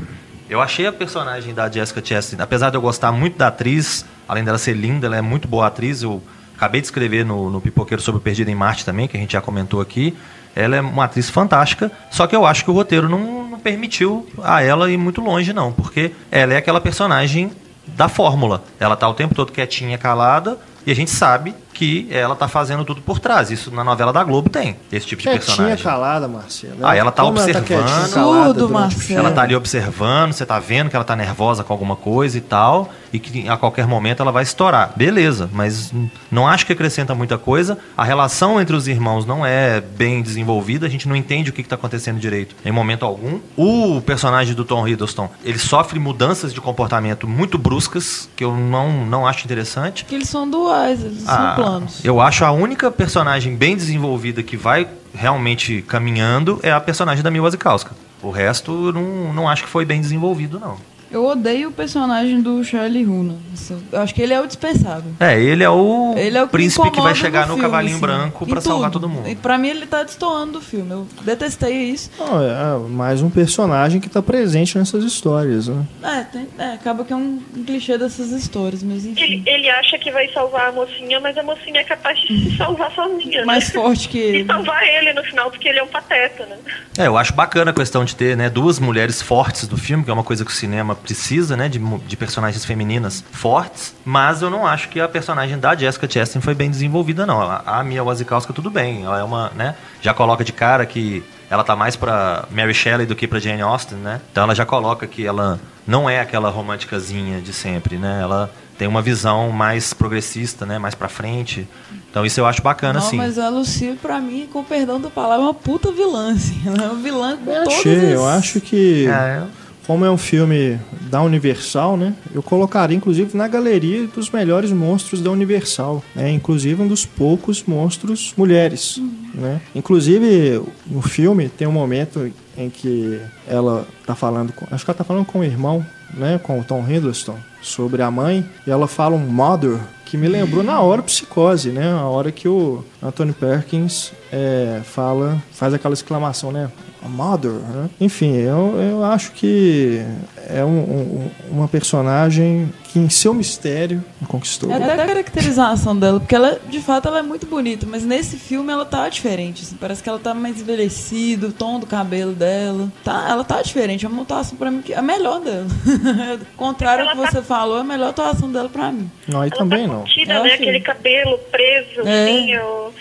eu 0.50 0.62
achei 0.62 0.86
a 0.86 0.94
personagem 0.94 1.54
da 1.54 1.70
Jessica 1.70 2.02
Chastain, 2.04 2.40
apesar 2.40 2.70
de 2.70 2.78
eu 2.78 2.82
gostar 2.82 3.12
muito 3.12 3.38
da 3.38 3.48
atriz, 3.48 4.06
além 4.28 4.44
dela 4.44 4.58
ser 4.58 4.74
linda, 4.74 5.08
ela 5.08 5.18
é 5.18 5.22
muito 5.22 5.48
boa 5.48 5.68
atriz, 5.68 6.04
eu 6.04 6.22
acabei 6.56 6.82
de 6.82 6.88
escrever 6.88 7.26
no, 7.26 7.50
no 7.50 7.60
Pipoqueiro 7.60 8.02
sobre 8.02 8.20
o 8.20 8.22
Perdido 8.22 8.50
em 8.50 8.56
Marte 8.56 8.86
também, 8.86 9.08
que 9.08 9.18
a 9.18 9.20
gente 9.20 9.34
já 9.34 9.42
comentou 9.42 9.82
aqui. 9.82 10.16
Ela 10.56 10.78
é 10.78 10.82
uma 10.82 11.04
atriz 11.04 11.30
fantástica, 11.30 11.92
só 12.10 12.28
que 12.28 12.36
eu 12.36 12.46
acho 12.46 12.64
que 12.64 12.72
o 12.72 12.74
roteiro 12.74 13.10
não, 13.10 13.50
não 13.50 13.60
permitiu 13.60 14.28
a 14.42 14.62
ela 14.62 14.90
ir 14.90 14.98
muito 14.98 15.20
longe, 15.20 15.52
não, 15.52 15.72
porque 15.72 16.12
ela 16.32 16.54
é 16.54 16.58
aquela 16.58 16.80
personagem 16.80 17.52
da 17.88 18.08
fórmula. 18.08 18.64
Ela 18.80 18.96
tá 18.96 19.08
o 19.10 19.14
tempo 19.14 19.36
todo 19.36 19.52
quietinha, 19.52 19.98
calada, 19.98 20.58
e 20.86 20.92
a 20.92 20.96
gente 20.96 21.12
sabe 21.12 21.54
que 21.76 22.08
ela 22.10 22.36
tá 22.36 22.48
fazendo 22.48 22.84
tudo 22.86 23.02
por 23.02 23.20
trás. 23.20 23.52
Isso 23.52 23.70
na 23.70 23.84
novela 23.84 24.12
da 24.14 24.24
Globo 24.24 24.50
tem, 24.50 24.78
esse 24.92 25.06
tipo 25.06 25.22
de 25.22 25.28
Quietinha, 25.30 25.46
personagem. 25.56 25.84
calada, 25.84 26.28
Marcelo. 26.28 26.78
Ah, 26.82 26.96
ela 26.96 27.12
tá 27.12 27.22
Como 27.24 27.38
observando. 27.38 27.66
quietinha, 27.66 27.86
calada 27.86 28.06
Absurdo, 28.10 28.54
durante 28.54 28.72
o 28.72 28.74
Marcelo. 28.74 29.20
Ela 29.20 29.32
tá 29.32 29.42
ali 29.42 29.56
observando, 29.56 30.34
você 30.34 30.46
tá 30.46 30.58
vendo 30.58 30.90
que 30.90 30.96
ela 30.96 31.06
tá 31.06 31.16
nervosa 31.16 31.64
com 31.64 31.74
alguma 31.74 31.96
coisa 31.98 32.38
e 32.38 32.42
tal, 32.42 32.90
e 33.12 33.20
que 33.20 33.48
a 33.50 33.58
qualquer 33.58 33.86
momento 33.88 34.22
ela 34.22 34.32
vai 34.32 34.44
estourar. 34.44 34.94
Beleza, 34.96 35.50
mas 35.52 35.92
não 36.32 36.48
acho 36.48 36.66
que 36.66 36.72
acrescenta 36.74 37.14
muita 37.14 37.38
coisa. 37.38 37.78
A 37.98 38.04
relação 38.06 38.60
entre 38.62 38.76
os 38.76 38.88
irmãos 38.88 39.26
não 39.26 39.46
é 39.46 39.82
bem 39.82 40.22
desenvolvida, 40.22 40.86
a 40.86 40.90
gente 40.90 41.08
não 41.10 41.16
entende 41.16 41.50
o 41.50 41.54
que, 41.54 41.62
que 41.62 41.70
tá 41.70 41.76
acontecendo 41.76 42.20
direito 42.20 42.56
em 42.66 42.72
momento 42.72 43.06
algum. 43.06 43.40
O 43.58 44.02
personagem 44.02 44.56
do 44.56 44.64
Tom 44.64 44.88
Hiddleston, 44.88 45.30
ele 45.44 45.60
sofre 45.60 46.00
mudanças 46.00 46.54
de 46.54 46.62
comportamento 46.62 47.28
muito 47.28 47.58
bruscas, 47.58 48.30
que 48.36 48.44
eu 48.46 48.56
não, 48.56 49.06
não 49.06 49.28
acho 49.28 49.44
interessante. 49.46 50.04
Porque 50.04 50.16
eles 50.16 50.30
são 50.30 50.50
duais, 50.50 51.04
eles 51.04 51.24
Ah, 51.28 51.56
são 51.56 51.65
Eu 52.04 52.22
acho 52.22 52.46
a 52.46 52.52
única 52.52 52.92
personagem 52.92 53.56
bem 53.56 53.76
desenvolvida 53.76 54.44
que 54.44 54.56
vai 54.58 54.88
realmente 55.14 55.82
caminhando 55.88 56.60
é 56.62 56.72
a 56.72 56.80
personagem 56.80 57.24
da 57.24 57.32
Mia 57.32 57.42
Wasikowska. 57.42 57.92
O 58.22 58.30
resto, 58.30 58.92
não, 58.92 59.34
não 59.34 59.50
acho 59.50 59.64
que 59.64 59.70
foi 59.70 59.86
bem 59.86 60.02
desenvolvido, 60.02 60.60
não. 60.60 60.78
Eu 61.12 61.26
odeio 61.26 61.70
o 61.70 61.72
personagem 61.72 62.42
do 62.42 62.64
Charlie 62.64 63.06
Hunnam. 63.06 63.38
Isso- 63.54 63.82
Eu 63.92 64.02
acho 64.02 64.14
que 64.14 64.22
ele 64.22 64.34
é 64.34 64.42
o 64.42 64.46
dispensável. 64.48 65.12
É, 65.20 65.40
ele 65.40 65.64
é 65.64 65.70
o, 65.70 66.14
Ele 66.18 66.38
é 66.38 66.44
o 66.44 66.48
que 66.48 66.52
príncipe 66.54 66.90
que 66.92 67.00
vai 67.02 67.16
chegar 67.16 67.42
no 67.42 67.54
filme, 67.54 67.62
cavalinho 67.62 67.92
assim, 67.96 68.02
branco 68.02 68.46
pra 68.46 68.60
salvar 68.60 68.90
tudo. 68.92 69.02
todo 69.04 69.10
mundo. 69.14 69.30
E 69.30 69.36
pra 69.36 69.58
mim 69.58 69.70
ele 69.70 69.86
tá 69.86 70.04
destoando 70.04 70.54
do 70.54 70.62
filme. 70.62 70.92
Eu 70.92 71.08
detestei 71.22 71.74
isso. 71.92 72.10
Não, 72.20 72.42
é 72.42 72.90
mais 72.90 73.22
um 73.22 73.30
personagem 73.30 74.00
que 74.02 74.10
tá 74.10 74.22
presente 74.22 74.78
nessas 74.78 75.04
histórias, 75.04 75.68
né? 75.68 75.86
É, 76.04 76.22
tem- 76.24 76.48
é, 76.58 76.74
acaba 76.74 77.06
que 77.06 77.14
é 77.14 77.16
um 77.16 77.40
clichê 77.66 77.98
dessas 77.98 78.32
histórias, 78.32 78.84
mas 78.84 79.06
Ele, 79.06 79.12
enfim. 79.14 79.44
ele 79.46 79.70
acha 79.70 79.98
que 79.98 80.12
vai 80.12 80.28
salvar 80.34 80.70
a 80.70 80.72
mocinha, 80.72 81.20
mas 81.20 81.38
a 81.38 81.44
mocinha 81.44 81.80
é 81.80 81.84
capaz 81.84 82.20
de 82.22 82.28
se 82.52 82.58
salvar 82.58 82.92
sozinha. 82.94 83.40
né? 83.40 83.46
Mais 83.46 83.70
forte 83.70 84.10
que 84.10 84.18
E 84.18 84.22
ele. 84.22 84.46
salvar 84.46 84.84
ele 84.84 85.14
no 85.14 85.24
final, 85.24 85.50
porque 85.52 85.68
ele 85.70 85.80
é 85.80 85.84
um 85.84 85.88
pateta, 85.88 86.46
né? 86.46 86.58
É, 86.98 87.08
eu 87.08 87.18
acho 87.18 87.34
bacana 87.34 87.72
a 87.72 87.74
questão 87.74 88.04
de 88.04 88.16
ter 88.16 88.36
né, 88.36 88.50
duas 88.50 88.80
mulheres 88.80 89.22
fortes 89.22 89.68
do 89.68 89.78
filme, 89.78 90.04
que 90.04 90.10
é 90.10 90.14
uma 90.14 90.24
coisa 90.24 90.44
que 90.44 90.52
o 90.52 90.54
cinema 90.54 90.95
precisa, 90.96 91.56
né? 91.56 91.70
De, 91.70 91.80
de 91.80 92.18
personagens 92.18 92.64
femininas 92.66 93.24
fortes. 93.32 93.96
Mas 94.04 94.42
eu 94.42 94.50
não 94.50 94.66
acho 94.66 94.90
que 94.90 95.00
a 95.00 95.08
personagem 95.08 95.58
da 95.60 95.76
Jessica 95.76 96.10
Chastain 96.10 96.42
foi 96.42 96.54
bem 96.56 96.70
desenvolvida, 96.70 97.26
não. 97.26 97.42
A, 97.42 97.62
a 97.66 97.84
Mia 97.84 98.04
Wasikowska, 98.04 98.54
tudo 98.54 98.70
bem. 98.70 99.04
Ela 99.04 99.20
é 99.20 99.24
uma, 99.24 99.52
né? 99.56 99.76
Já 100.02 100.14
coloca 100.14 100.44
de 100.44 100.52
cara 100.54 100.86
que 100.86 101.24
ela 101.50 101.64
tá 101.64 101.76
mais 101.76 101.96
pra 101.96 102.46
Mary 102.50 102.74
Shelley 102.74 103.06
do 103.06 103.16
que 103.16 103.28
pra 103.28 103.40
Jane 103.40 103.62
Austen, 103.62 103.98
né? 104.00 104.20
Então 104.32 104.44
ela 104.44 104.56
já 104.56 104.66
coloca 104.66 105.06
que 105.06 105.26
ela 105.26 105.60
não 105.86 106.10
é 106.10 106.20
aquela 106.20 106.50
românticazinha 106.50 107.40
de 107.40 107.54
sempre, 107.54 107.98
né? 107.98 108.20
Ela 108.22 108.50
tem 108.78 108.88
uma 108.88 109.02
visão 109.02 109.52
mais 109.52 109.94
progressista, 109.94 110.66
né? 110.66 110.78
Mais 110.80 110.96
pra 110.96 111.08
frente. 111.08 111.68
Então 112.10 112.26
isso 112.26 112.40
eu 112.40 112.46
acho 112.46 112.62
bacana, 112.62 113.00
Não, 113.00 113.10
sim. 113.10 113.18
mas 113.18 113.38
a 113.38 113.50
Lucy, 113.50 113.98
pra 114.02 114.20
mim, 114.20 114.50
com 114.52 114.60
o 114.60 114.64
perdão 114.64 115.00
da 115.00 115.10
palavra, 115.10 115.38
é 115.44 115.48
uma 115.48 115.54
puta 115.54 115.92
vilã, 115.92 116.34
assim. 116.34 116.62
Ela 116.66 116.84
é 116.84 116.88
uma 116.88 117.02
vilã 117.02 117.38
com 117.38 117.52
Eu 117.52 117.64
todas 117.64 117.80
achei, 117.80 118.06
as... 118.06 118.12
eu 118.12 118.28
acho 118.28 118.62
que, 118.62 119.08
É, 119.08 119.44
como 119.86 120.04
é 120.04 120.10
um 120.10 120.18
filme 120.18 120.80
da 121.10 121.22
Universal, 121.22 121.96
né? 121.96 122.14
Eu 122.34 122.42
colocaria, 122.42 122.98
inclusive, 122.98 123.38
na 123.38 123.48
galeria 123.48 124.08
dos 124.08 124.30
melhores 124.30 124.72
monstros 124.72 125.22
da 125.22 125.30
Universal. 125.30 126.04
Né? 126.16 126.32
Inclusive, 126.32 126.82
um 126.82 126.88
dos 126.88 127.06
poucos 127.06 127.64
monstros 127.64 128.34
mulheres. 128.36 129.02
Né? 129.34 129.62
Inclusive, 129.76 130.62
no 130.88 131.02
filme, 131.02 131.50
tem 131.50 131.68
um 131.68 131.72
momento 131.72 132.32
em 132.58 132.70
que 132.70 133.20
ela 133.48 133.86
tá 134.06 134.16
falando 134.16 134.54
com, 134.54 134.66
acho 134.72 134.84
que 134.84 134.92
ela 134.92 134.98
tá 134.98 135.04
falando 135.04 135.26
com 135.26 135.40
o 135.40 135.44
irmão, 135.44 135.86
né, 136.14 136.40
com 136.42 136.60
o 136.60 136.64
Tom 136.64 136.86
Hiddleston, 136.88 137.38
sobre 137.62 138.02
a 138.02 138.10
mãe, 138.10 138.48
e 138.66 138.72
ela 138.72 138.88
fala 138.88 139.16
um 139.16 139.28
mother 139.28 139.80
que 140.06 140.16
me 140.18 140.28
lembrou 140.28 140.64
na 140.64 140.80
hora 140.80 141.02
psicose, 141.02 141.70
né, 141.72 141.92
a 141.92 142.06
hora 142.06 142.32
que 142.32 142.48
o 142.48 142.84
Anthony 143.04 143.34
Perkins 143.34 144.14
é, 144.32 144.82
fala, 144.86 145.42
faz 145.52 145.74
aquela 145.74 145.94
exclamação, 145.94 146.52
né, 146.52 146.72
mother, 147.10 147.52
né? 147.52 147.90
Enfim, 148.00 148.36
eu, 148.36 148.76
eu 148.80 149.04
acho 149.04 149.32
que 149.34 150.02
é 150.50 150.64
um- 150.64 150.70
um- 150.70 151.32
uma 151.52 151.68
personagem 151.68 152.72
que 152.86 153.00
em 153.00 153.10
seu 153.10 153.34
mistério 153.34 154.04
conquistou. 154.28 154.72
É 154.72 154.76
até 154.76 154.94
a 154.94 155.06
caracterização 155.08 155.96
dela, 155.98 156.20
porque 156.20 156.34
ela, 156.36 156.60
de 156.70 156.80
fato, 156.80 157.08
ela 157.08 157.20
é 157.20 157.22
muito 157.22 157.46
bonita, 157.46 157.86
mas 157.90 158.04
nesse 158.06 158.38
filme 158.38 158.72
ela 158.72 158.86
tá 158.86 159.10
diferente, 159.10 159.64
assim, 159.64 159.76
parece 159.76 160.02
que 160.02 160.08
ela 160.10 160.20
tá 160.20 160.34
mais 160.34 160.62
envelhecida, 160.62 161.48
o 161.48 161.52
tom 161.52 161.80
do 161.80 161.86
cabelo 161.86 162.34
dela, 162.34 162.90
tá, 163.04 163.28
ela 163.30 163.44
tá 163.44 163.62
diferente, 163.62 164.06
é 164.06 164.10
uma 164.10 164.22
atuação 164.22 164.58
pra 164.58 164.72
mim 164.72 164.82
que 164.82 164.94
é 164.94 164.98
a 164.98 165.02
melhor 165.02 165.42
dela. 165.42 165.68
Contrário 166.56 167.06
ao 167.06 167.12
que 167.16 167.22
tá- 167.22 167.32
você 167.32 167.42
falou, 167.42 167.78
é 167.78 167.82
a 167.82 167.84
melhor 167.84 168.10
atuação 168.10 168.52
dela 168.52 168.70
pra 168.70 168.92
mim. 168.92 169.10
Não, 169.28 169.42
aí 169.42 169.50
Ela 169.50 169.58
também 169.60 169.88
tá 169.88 169.94
não. 169.94 170.00
contida, 170.02 170.34
Eu 170.34 170.44
né? 170.44 170.50
achei. 170.54 170.56
Aquele 170.70 170.80
cabelo 170.82 171.38
preso, 171.52 172.08
É. 172.08 172.24
assim, 172.24 172.58
o, 172.58 172.92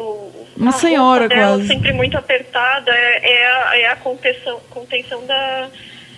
o- 0.00 0.46
Uma 0.58 0.70
a 0.70 0.72
roupa 0.72 0.86
senhora, 0.86 1.28
dela 1.28 1.56
quase. 1.56 1.68
sempre 1.68 1.92
muito 1.92 2.18
apertada, 2.18 2.90
é, 2.90 3.32
é 3.32 3.46
a, 3.46 3.78
é 3.78 3.86
a 3.90 3.96
contenção, 3.96 4.60
contenção 4.70 5.24
da, 5.24 5.68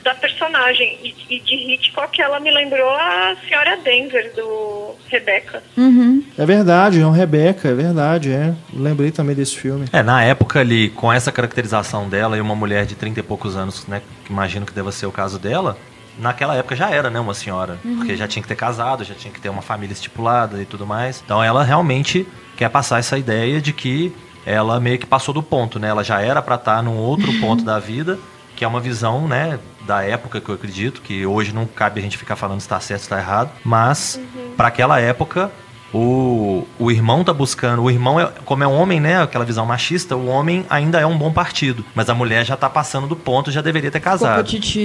da 0.03 0.15
personagem. 0.15 0.99
E, 1.03 1.15
e 1.37 1.41
de 1.41 1.75
Hitchcock 1.75 2.21
ela 2.21 2.41
me 2.41 2.51
lembrou 2.51 2.91
a 2.91 3.37
senhora 3.47 3.77
Denver, 3.77 4.33
do 4.35 4.95
Rebecca. 5.09 5.63
Uhum. 5.77 6.25
É 6.39 6.47
verdade, 6.47 7.01
é 7.01 7.07
um 7.07 7.11
Rebeca, 7.11 7.69
é 7.69 7.75
verdade, 7.75 8.33
é. 8.33 8.55
Lembrei 8.73 9.11
também 9.11 9.37
desse 9.37 9.57
filme. 9.57 9.87
É, 9.93 10.03
na 10.03 10.23
época 10.25 10.61
ali, 10.61 10.89
com 10.91 11.13
essa 11.13 11.31
caracterização 11.31 12.09
dela 12.09 12.37
e 12.37 12.41
uma 12.41 12.55
mulher 12.55 12.87
de 12.87 12.95
30 12.95 13.21
e 13.21 13.23
poucos 13.23 13.57
anos, 13.57 13.87
né? 13.87 14.01
Que 14.25 14.33
imagino 14.33 14.65
que 14.65 14.73
deva 14.73 14.91
ser 14.91 15.07
o 15.07 15.13
caso 15.13 15.39
dela, 15.39 15.77
naquela 16.19 16.55
época 16.57 16.77
já 16.77 16.91
era, 16.91 17.11
né, 17.11 17.21
uma 17.21 17.35
senhora. 17.35 17.79
Porque 17.83 18.17
já 18.17 18.27
tinha 18.27 18.43
que 18.43 18.49
ter 18.49 18.57
casado, 18.57 19.05
já 19.05 19.15
tinha 19.15 19.33
que 19.33 19.41
ter 19.41 19.49
uma 19.49 19.63
família 19.63 19.93
estipulada 19.93 20.61
e 20.61 20.65
tudo 20.65 20.87
mais. 20.87 21.23
Então 21.25 21.43
ela 21.43 21.63
realmente 21.63 22.27
quer 22.57 22.69
passar 22.69 22.99
essa 22.99 23.19
ideia 23.19 23.61
de 23.61 23.73
que 23.73 24.13
ela 24.51 24.81
meio 24.81 24.99
que 24.99 25.07
passou 25.07 25.33
do 25.33 25.43
ponto, 25.43 25.79
né? 25.79 25.89
Ela 25.89 26.03
já 26.05 26.21
era 26.21 26.41
pra 26.43 26.57
estar 26.57 26.83
num 26.83 26.97
outro 26.97 27.33
ponto 27.41 27.63
da 27.65 27.79
vida, 27.79 28.19
que 28.57 28.65
é 28.65 28.69
uma 28.69 28.81
visão, 28.81 29.27
né, 29.27 29.59
da 29.87 30.03
época 30.03 30.41
que 30.41 30.49
eu 30.49 30.55
acredito, 30.55 31.01
que 31.01 31.25
hoje 31.25 31.53
não 31.55 31.65
cabe 31.67 32.01
a 32.01 32.03
gente 32.03 32.19
ficar 32.19 32.37
falando 32.37 32.61
se 32.61 32.69
tá 32.69 32.79
certo, 32.81 33.03
se 33.03 33.09
tá 33.09 33.19
errado, 33.19 33.51
mas 33.65 34.21
pra 34.57 34.69
aquela 34.69 35.01
época 35.01 35.51
o, 35.93 36.65
o 36.79 36.91
irmão 36.91 37.25
tá 37.25 37.33
buscando. 37.33 37.83
O 37.83 37.91
irmão, 37.91 38.21
é, 38.21 38.27
como 38.45 38.63
é 38.63 38.67
um 38.67 38.79
homem, 38.81 39.01
né? 39.01 39.21
Aquela 39.23 39.45
visão 39.45 39.67
machista, 39.67 40.15
o 40.15 40.27
homem 40.29 40.65
ainda 40.71 41.01
é 41.01 41.07
um 41.07 41.17
bom 41.19 41.33
partido. 41.33 41.85
Mas 41.95 42.09
a 42.09 42.15
mulher 42.15 42.45
já 42.45 42.57
tá 42.57 42.71
passando 42.71 43.07
do 43.09 43.17
ponto, 43.17 43.51
já 43.51 43.61
deveria 43.61 43.91
ter 43.91 43.99
casado. 44.01 44.37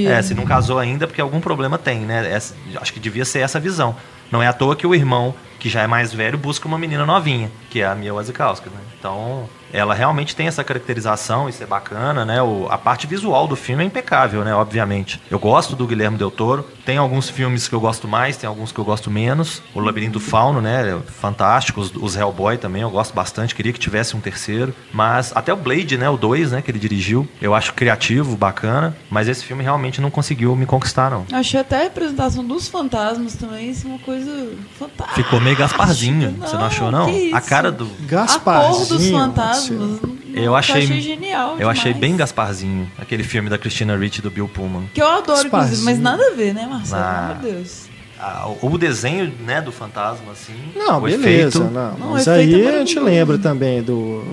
É, 0.08 0.22
se 0.22 0.34
não 0.34 0.46
casou 0.46 0.80
ainda, 0.80 1.06
porque 1.06 1.22
algum 1.22 1.40
problema 1.40 1.78
tem, 1.78 2.00
né? 2.00 2.32
Essa- 2.32 2.56
acho 2.82 2.92
que 2.92 3.00
devia 3.00 3.24
ser 3.26 3.40
essa 3.40 3.60
visão. 3.60 3.96
Não 4.32 4.42
é 4.42 4.48
à 4.48 4.54
toa 4.54 4.76
que 4.76 4.88
o 4.88 4.96
irmão, 4.96 5.36
que 5.66 5.70
já 5.72 5.82
é 5.82 5.88
mais 5.88 6.14
velho, 6.14 6.38
busca 6.38 6.68
uma 6.68 6.78
menina 6.78 7.08
novinha, 7.08 7.52
que 7.72 7.82
é 7.82 7.88
a 7.88 7.96
Mia 7.96 8.14
Wasikowska, 8.14 8.70
né? 8.70 8.78
Então, 9.00 9.50
ela 9.76 9.94
realmente 9.94 10.36
tem 10.36 10.48
essa 10.48 10.64
caracterização, 10.64 11.50
isso 11.50 11.62
é 11.62 11.66
bacana, 11.66 12.24
né? 12.26 12.42
O, 12.42 12.68
a 12.70 12.78
parte 12.78 13.06
visual 13.08 13.48
do 13.48 13.56
filme 13.56 13.84
é 13.84 13.88
impecável, 13.88 14.44
né? 14.44 14.54
Obviamente. 14.56 15.20
Eu 15.30 15.40
gosto 15.40 15.76
do 15.76 15.86
Guilherme 15.86 16.18
Del 16.18 16.32
Toro. 16.32 16.66
Tem 16.86 16.98
alguns 16.98 17.30
filmes 17.30 17.68
que 17.68 17.76
eu 17.76 17.80
gosto 17.80 18.08
mais, 18.08 18.38
tem 18.38 18.48
alguns 18.48 18.72
que 18.72 18.80
eu 18.80 18.86
gosto 18.86 19.10
menos. 19.12 19.62
O 19.74 19.80
Labirinto 19.80 20.14
do 20.14 20.20
Fauno, 20.20 20.62
né? 20.62 20.90
é 20.90 21.12
Fantástico. 21.12 21.82
Os, 21.82 21.92
os 21.96 22.16
Hellboy 22.16 22.58
também, 22.58 22.82
eu 22.82 22.90
gosto 22.90 23.14
bastante. 23.14 23.56
Queria 23.56 23.74
que 23.74 23.80
tivesse 23.80 24.16
um 24.16 24.22
terceiro. 24.22 24.74
Mas 24.94 25.32
até 25.36 25.52
o 25.52 25.58
Blade, 25.58 25.98
né? 25.98 26.10
O 26.10 26.18
2, 26.18 26.52
né? 26.52 26.62
Que 26.62 26.72
ele 26.72 26.80
dirigiu. 26.80 27.28
Eu 27.42 27.54
acho 27.54 27.74
criativo, 27.74 28.38
bacana. 28.38 28.96
Mas 29.10 29.28
esse 29.28 29.44
filme 29.44 29.64
realmente 29.64 30.00
não 30.00 30.10
conseguiu 30.12 30.56
me 30.56 30.66
conquistar, 30.66 31.10
não. 31.10 31.26
Achei 31.32 31.60
até 31.60 31.82
a 31.82 31.84
representação 31.84 32.46
dos 32.46 32.68
fantasmas 32.68 33.36
também, 33.36 33.72
assim, 33.72 33.88
uma 33.88 34.00
coisa 34.00 34.52
fantástica. 34.78 35.22
Ficou 35.22 35.40
meio 35.42 35.58
Gasparzinho. 35.58 36.38
Você 36.40 36.56
não 36.56 36.66
achou, 36.66 36.92
não? 36.92 37.08
que 37.08 37.34
A 37.34 37.40
isso? 37.40 37.50
cara 37.50 37.72
do. 37.72 37.86
A 37.86 37.88
cor 37.88 37.98
dos 37.98 38.08
Gasparzinho. 38.08 39.18
Fantasmas. 39.68 40.16
Eu 40.34 40.52
nossa, 40.52 40.74
achei, 40.74 41.02
genial. 41.02 41.56
Eu 41.60 41.70
achei 41.70 41.94
demais. 41.94 42.02
bem 42.02 42.18
Gasparzinho, 42.18 42.92
aquele 42.98 43.24
filme 43.24 43.50
da 43.50 43.58
Christina 43.58 43.96
Ricci 43.98 44.20
e 44.20 44.22
do 44.22 44.30
Bill 44.30 44.48
Pullman. 44.50 44.90
Que 44.94 45.02
eu 45.02 45.08
adoro, 45.08 45.48
inclusive, 45.48 45.82
mas 45.84 46.00
nada 46.00 46.22
a 46.28 46.36
ver, 46.36 46.54
né, 46.54 46.68
Marcelo? 46.70 47.02
Ah. 47.02 47.16
Pelo 47.16 47.32
amor 47.32 47.42
de 47.42 47.52
Deus. 47.64 47.86
a- 48.20 48.48
o 48.62 48.78
desenho, 48.78 49.34
né, 49.46 49.62
do 49.62 49.72
fantasma, 49.72 50.32
assim. 50.32 50.54
Não, 50.76 50.98
o 50.98 51.02
beleza, 51.02 51.58
efeito 51.60 51.60
não. 51.74 51.98
Não, 51.98 52.10
Mas 52.12 52.28
aí 52.28 52.42
é 52.42 52.44
a 52.44 52.80
gente 52.80 52.96
maravilhoso. 52.96 53.04
lembra 53.06 53.38
também 53.38 53.82
do, 53.84 54.24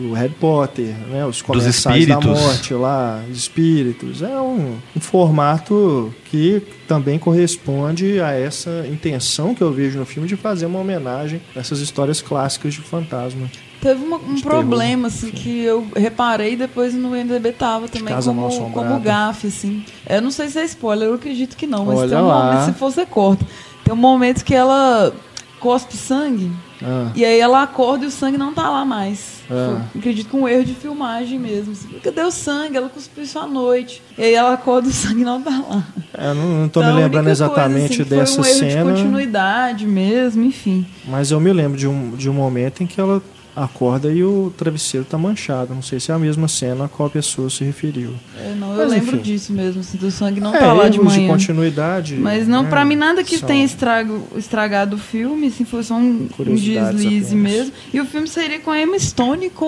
do 0.00 0.12
Harry 0.14 0.32
Potter, 0.40 0.94
né? 1.10 1.24
Os 1.26 1.42
comensais 1.42 2.06
da 2.06 2.20
morte 2.20 2.72
lá, 2.74 3.22
espíritos. 3.30 4.22
É 4.22 4.40
um, 4.40 4.76
um 4.96 5.00
formato 5.00 6.12
que 6.26 6.62
também 6.88 7.18
corresponde 7.18 8.20
a 8.20 8.32
essa 8.32 8.84
intenção 8.90 9.54
que 9.54 9.62
eu 9.62 9.72
vejo 9.72 9.98
no 9.98 10.06
filme 10.06 10.28
de 10.28 10.36
fazer 10.36 10.66
uma 10.66 10.78
homenagem 10.80 11.40
a 11.54 11.60
essas 11.60 11.80
histórias 11.80 12.20
clássicas 12.22 12.74
de 12.74 12.80
fantasma. 12.80 13.50
Teve 13.80 14.04
uma- 14.04 14.18
um 14.18 14.40
problema, 14.40 15.04
terror, 15.04 15.06
assim, 15.06 15.28
enfim. 15.28 15.36
que 15.38 15.60
eu 15.62 15.86
reparei 15.96 16.54
depois 16.54 16.92
no 16.94 17.14
MDB 17.16 17.52
tava 17.52 17.88
também 17.88 18.14
como, 18.14 18.70
como 18.72 19.00
gafe, 19.00 19.46
assim. 19.46 19.84
Eu 20.08 20.20
não 20.20 20.30
sei 20.30 20.48
se 20.48 20.58
é 20.58 20.64
spoiler, 20.64 21.08
eu 21.08 21.14
acredito 21.14 21.56
que 21.56 21.66
não, 21.66 21.86
mas 21.86 21.98
Olha 21.98 22.08
tem 22.10 22.18
um 22.18 22.26
lá. 22.28 22.44
momento, 22.44 22.64
se 22.66 22.78
for, 22.78 22.90
você 22.92 23.06
corta. 23.06 23.46
Tem 23.82 23.94
um 23.94 23.96
momento 23.96 24.44
que 24.44 24.54
ela 24.54 25.12
cospe 25.60 25.96
sangue 25.96 26.50
Ah, 26.82 27.12
e 27.14 27.24
aí 27.24 27.38
ela 27.38 27.62
acorda 27.62 28.04
e 28.04 28.08
o 28.08 28.10
sangue 28.10 28.38
não 28.38 28.52
tá 28.54 28.68
lá 28.68 28.84
mais. 28.84 29.40
Ah. 29.50 29.82
Foi, 29.92 30.00
acredito 30.00 30.30
que 30.30 30.36
um 30.36 30.48
erro 30.48 30.64
de 30.64 30.74
filmagem 30.74 31.38
mesmo. 31.38 31.74
Cadê 32.02 32.22
o 32.22 32.30
sangue? 32.30 32.76
Ela 32.76 32.88
cuspiu 32.88 33.22
isso 33.22 33.38
à 33.38 33.46
noite. 33.46 34.02
E 34.16 34.22
aí 34.24 34.34
ela 34.34 34.54
acorda 34.54 34.88
e 34.88 34.90
o 34.90 34.94
sangue 34.94 35.22
não 35.24 35.40
tá 35.42 35.50
lá. 35.68 35.84
eu 36.18 36.34
não, 36.34 36.48
não 36.62 36.68
tô 36.68 36.80
Então, 36.80 36.94
me 36.94 37.00
lembrando 37.02 37.26
única 37.26 37.44
coisa, 37.44 37.44
exatamente 37.44 38.02
assim, 38.02 38.10
dessa 38.10 38.42
foi 38.42 38.50
um 38.52 38.54
erro 38.54 38.70
cena. 38.70 38.92
de 38.92 39.02
continuidade 39.02 39.86
mesmo, 39.86 40.42
enfim. 40.44 40.86
Mas 41.06 41.30
eu 41.30 41.38
me 41.40 41.52
lembro 41.52 41.76
de 41.78 41.86
um, 41.86 42.10
de 42.16 42.30
um 42.30 42.32
momento 42.32 42.82
em 42.82 42.86
que 42.86 43.00
ela 43.00 43.22
acorda 43.54 44.12
e 44.12 44.22
o 44.22 44.52
travesseiro 44.56 45.04
tá 45.04 45.18
manchado. 45.18 45.74
Não 45.74 45.82
sei 45.82 45.98
se 46.00 46.10
é 46.10 46.14
a 46.14 46.18
mesma 46.18 46.48
cena 46.48 46.84
a 46.84 46.88
qual 46.88 47.08
a 47.08 47.10
pessoa 47.10 47.50
se 47.50 47.64
referiu. 47.64 48.14
É, 48.38 48.54
não, 48.54 48.72
eu 48.72 48.78
Mas, 48.78 48.90
lembro 48.90 49.16
enfim. 49.16 49.22
disso 49.22 49.52
mesmo, 49.52 49.80
assim, 49.80 49.98
do 49.98 50.10
sangue 50.10 50.40
não 50.40 50.54
é, 50.54 50.58
tá 50.58 50.72
lá 50.72 50.88
de 50.88 51.00
manhã. 51.00 51.28
continuidade. 51.28 52.16
Mas 52.16 52.46
não, 52.46 52.62
né, 52.62 52.68
pra 52.70 52.84
mim 52.84 52.96
nada 52.96 53.22
que 53.24 53.38
tenha 53.38 53.64
estrago, 53.64 54.22
estragado 54.36 54.96
o 54.96 54.98
filme, 54.98 55.48
assim, 55.48 55.64
foi 55.64 55.82
só 55.82 55.94
um, 55.94 56.28
um 56.38 56.54
deslize 56.54 56.78
apenas. 56.78 57.32
mesmo. 57.32 57.72
E 57.92 58.00
o 58.00 58.04
filme 58.06 58.28
seria 58.28 58.58
com 58.60 58.70
a 58.70 58.80
Emma 58.80 58.98
Stone 58.98 59.46
e 59.46 59.50
com 59.50 59.64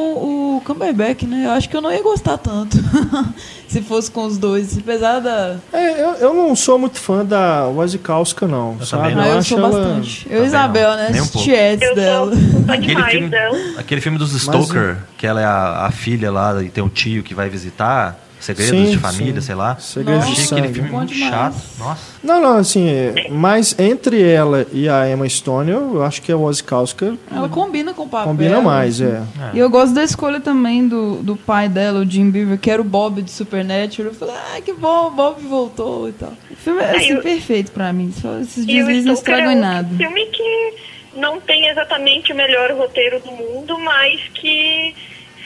o 0.56 0.62
Cumberbatch, 0.64 1.22
né? 1.24 1.46
Eu 1.46 1.50
acho 1.50 1.68
que 1.68 1.76
eu 1.76 1.80
não 1.80 1.92
ia 1.92 2.02
gostar 2.02 2.38
tanto 2.38 2.78
se 3.72 3.82
fosse 3.82 4.10
com 4.10 4.26
os 4.26 4.38
dois. 4.38 4.76
Apesar 4.78 5.20
da. 5.20 5.56
É, 5.72 6.02
eu, 6.02 6.10
eu 6.14 6.34
não 6.34 6.54
sou 6.54 6.78
muito 6.78 6.98
fã 6.98 7.24
da 7.24 7.66
Wasikowska, 7.68 8.46
não. 8.46 8.76
Eu 8.78 8.86
sabe? 8.86 9.02
também 9.02 9.16
não. 9.16 9.22
ah, 9.22 9.28
eu 9.28 9.38
acho 9.38 9.48
sou 9.48 9.58
ela- 9.58 9.68
bastante. 9.70 10.26
Eu 10.26 10.32
e 10.32 10.34
Também 10.34 10.46
Isabel, 10.46 10.90
não. 10.90 10.96
né? 10.96 11.08
Nem 11.12 11.20
um 11.20 11.26
pouco. 11.26 11.50
Eu 11.50 11.94
dela. 11.94 12.32
sou 12.36 12.74
Aquele 12.74 13.02
filme, 13.04 13.28
dela. 13.28 13.58
aquele 13.78 14.00
filme 14.00 14.18
dos 14.18 14.32
Mas, 14.32 14.42
Stoker, 14.42 14.96
que 15.18 15.26
ela 15.26 15.40
é 15.40 15.44
a, 15.44 15.86
a 15.86 15.90
filha 15.90 16.30
lá 16.30 16.62
e 16.62 16.68
tem 16.68 16.82
um 16.84 16.88
tio 16.88 17.22
que 17.22 17.34
vai 17.34 17.48
visitar, 17.48 18.18
segredos 18.42 18.70
Sim, 18.78 18.90
de 18.90 18.98
família, 18.98 19.40
sim. 19.40 19.46
sei 19.46 19.54
lá. 19.54 19.76
Segredos 19.78 20.26
Eu 20.28 20.34
de 20.34 20.40
aquele 20.42 20.46
sangue. 20.62 20.74
filme 20.74 20.88
Bom 20.90 20.96
muito 20.98 21.14
demais. 21.14 21.32
chato. 21.32 21.56
Nossa. 21.78 22.00
Não, 22.22 22.40
não, 22.40 22.56
assim, 22.58 22.88
é, 22.88 23.28
mas 23.30 23.74
entre 23.78 24.22
ela 24.22 24.66
e 24.72 24.88
a 24.88 25.08
Emma 25.10 25.28
Stone, 25.28 25.70
eu, 25.70 25.94
eu 25.96 26.02
acho 26.04 26.20
que 26.22 26.30
a 26.32 26.36
Wasikowska 26.36 27.16
Ela 27.34 27.48
combina 27.48 27.92
com 27.94 28.02
o 28.02 28.08
papel. 28.08 28.28
combina 28.28 28.60
mais, 28.60 29.00
é. 29.00 29.22
E 29.54 29.58
eu 29.58 29.70
gosto 29.70 29.94
da 29.94 30.02
escolha 30.04 30.40
também 30.40 30.86
do, 30.86 31.16
do 31.22 31.36
pai 31.36 31.68
dela, 31.68 32.00
o 32.00 32.04
Jim 32.08 32.30
Beaver, 32.30 32.58
que 32.58 32.70
era 32.70 32.80
o 32.80 32.84
Bob 32.84 33.22
de 33.22 33.30
Supernatural. 33.30 34.12
Eu 34.12 34.14
falei, 34.18 34.34
ah, 34.56 34.60
que 34.60 34.72
bom, 34.72 35.06
o 35.08 35.10
Bob 35.10 35.40
voltou 35.42 36.08
e 36.08 36.12
tal. 36.12 36.32
O 36.50 36.56
filme 36.56 36.80
é 36.82 36.90
assim, 36.96 37.06
É, 37.06 37.12
e 37.12 37.14
o- 37.18 37.22
perfeito 37.22 37.72
pra 37.72 37.92
mim. 37.92 38.12
Só 38.20 38.38
esses 38.38 38.64
deslizes 38.66 39.04
não 39.04 39.14
estragam 39.14 39.50
é 39.50 39.54
em 39.54 39.56
um 39.56 39.60
nada. 39.60 39.96
filme 39.96 40.26
que 40.26 40.74
não 41.16 41.40
tem 41.40 41.68
exatamente 41.68 42.32
o 42.32 42.36
melhor 42.36 42.70
roteiro 42.72 43.20
do 43.20 43.30
mundo, 43.32 43.78
mas 43.78 44.20
que 44.34 44.94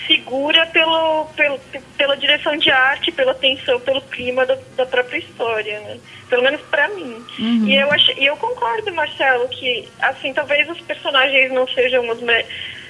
segura 0.07 0.66
pelo, 0.66 1.27
pelo, 1.37 1.59
pela 1.97 2.16
direção 2.16 2.57
de 2.57 2.70
arte, 2.70 3.12
pela 3.12 3.35
tensão, 3.35 3.81
pelo 3.81 4.01
clima 4.03 4.47
da, 4.47 4.57
da 4.77 4.87
própria 4.87 5.19
história, 5.19 5.81
né? 5.81 5.99
Pelo 6.28 6.43
menos 6.43 6.61
pra 6.62 6.89
mim. 6.89 7.24
Uhum. 7.39 7.69
E 7.69 7.77
eu 7.77 7.91
acho, 7.91 8.12
e 8.19 8.27
eu 8.27 8.37
concordo, 8.37 8.93
Marcelo, 8.95 9.49
que 9.49 9.89
assim 10.01 10.33
talvez 10.33 10.69
os 10.69 10.81
personagens 10.81 11.53
não 11.53 11.66
sejam 11.69 12.09
os 12.09 12.20
me, 12.20 12.45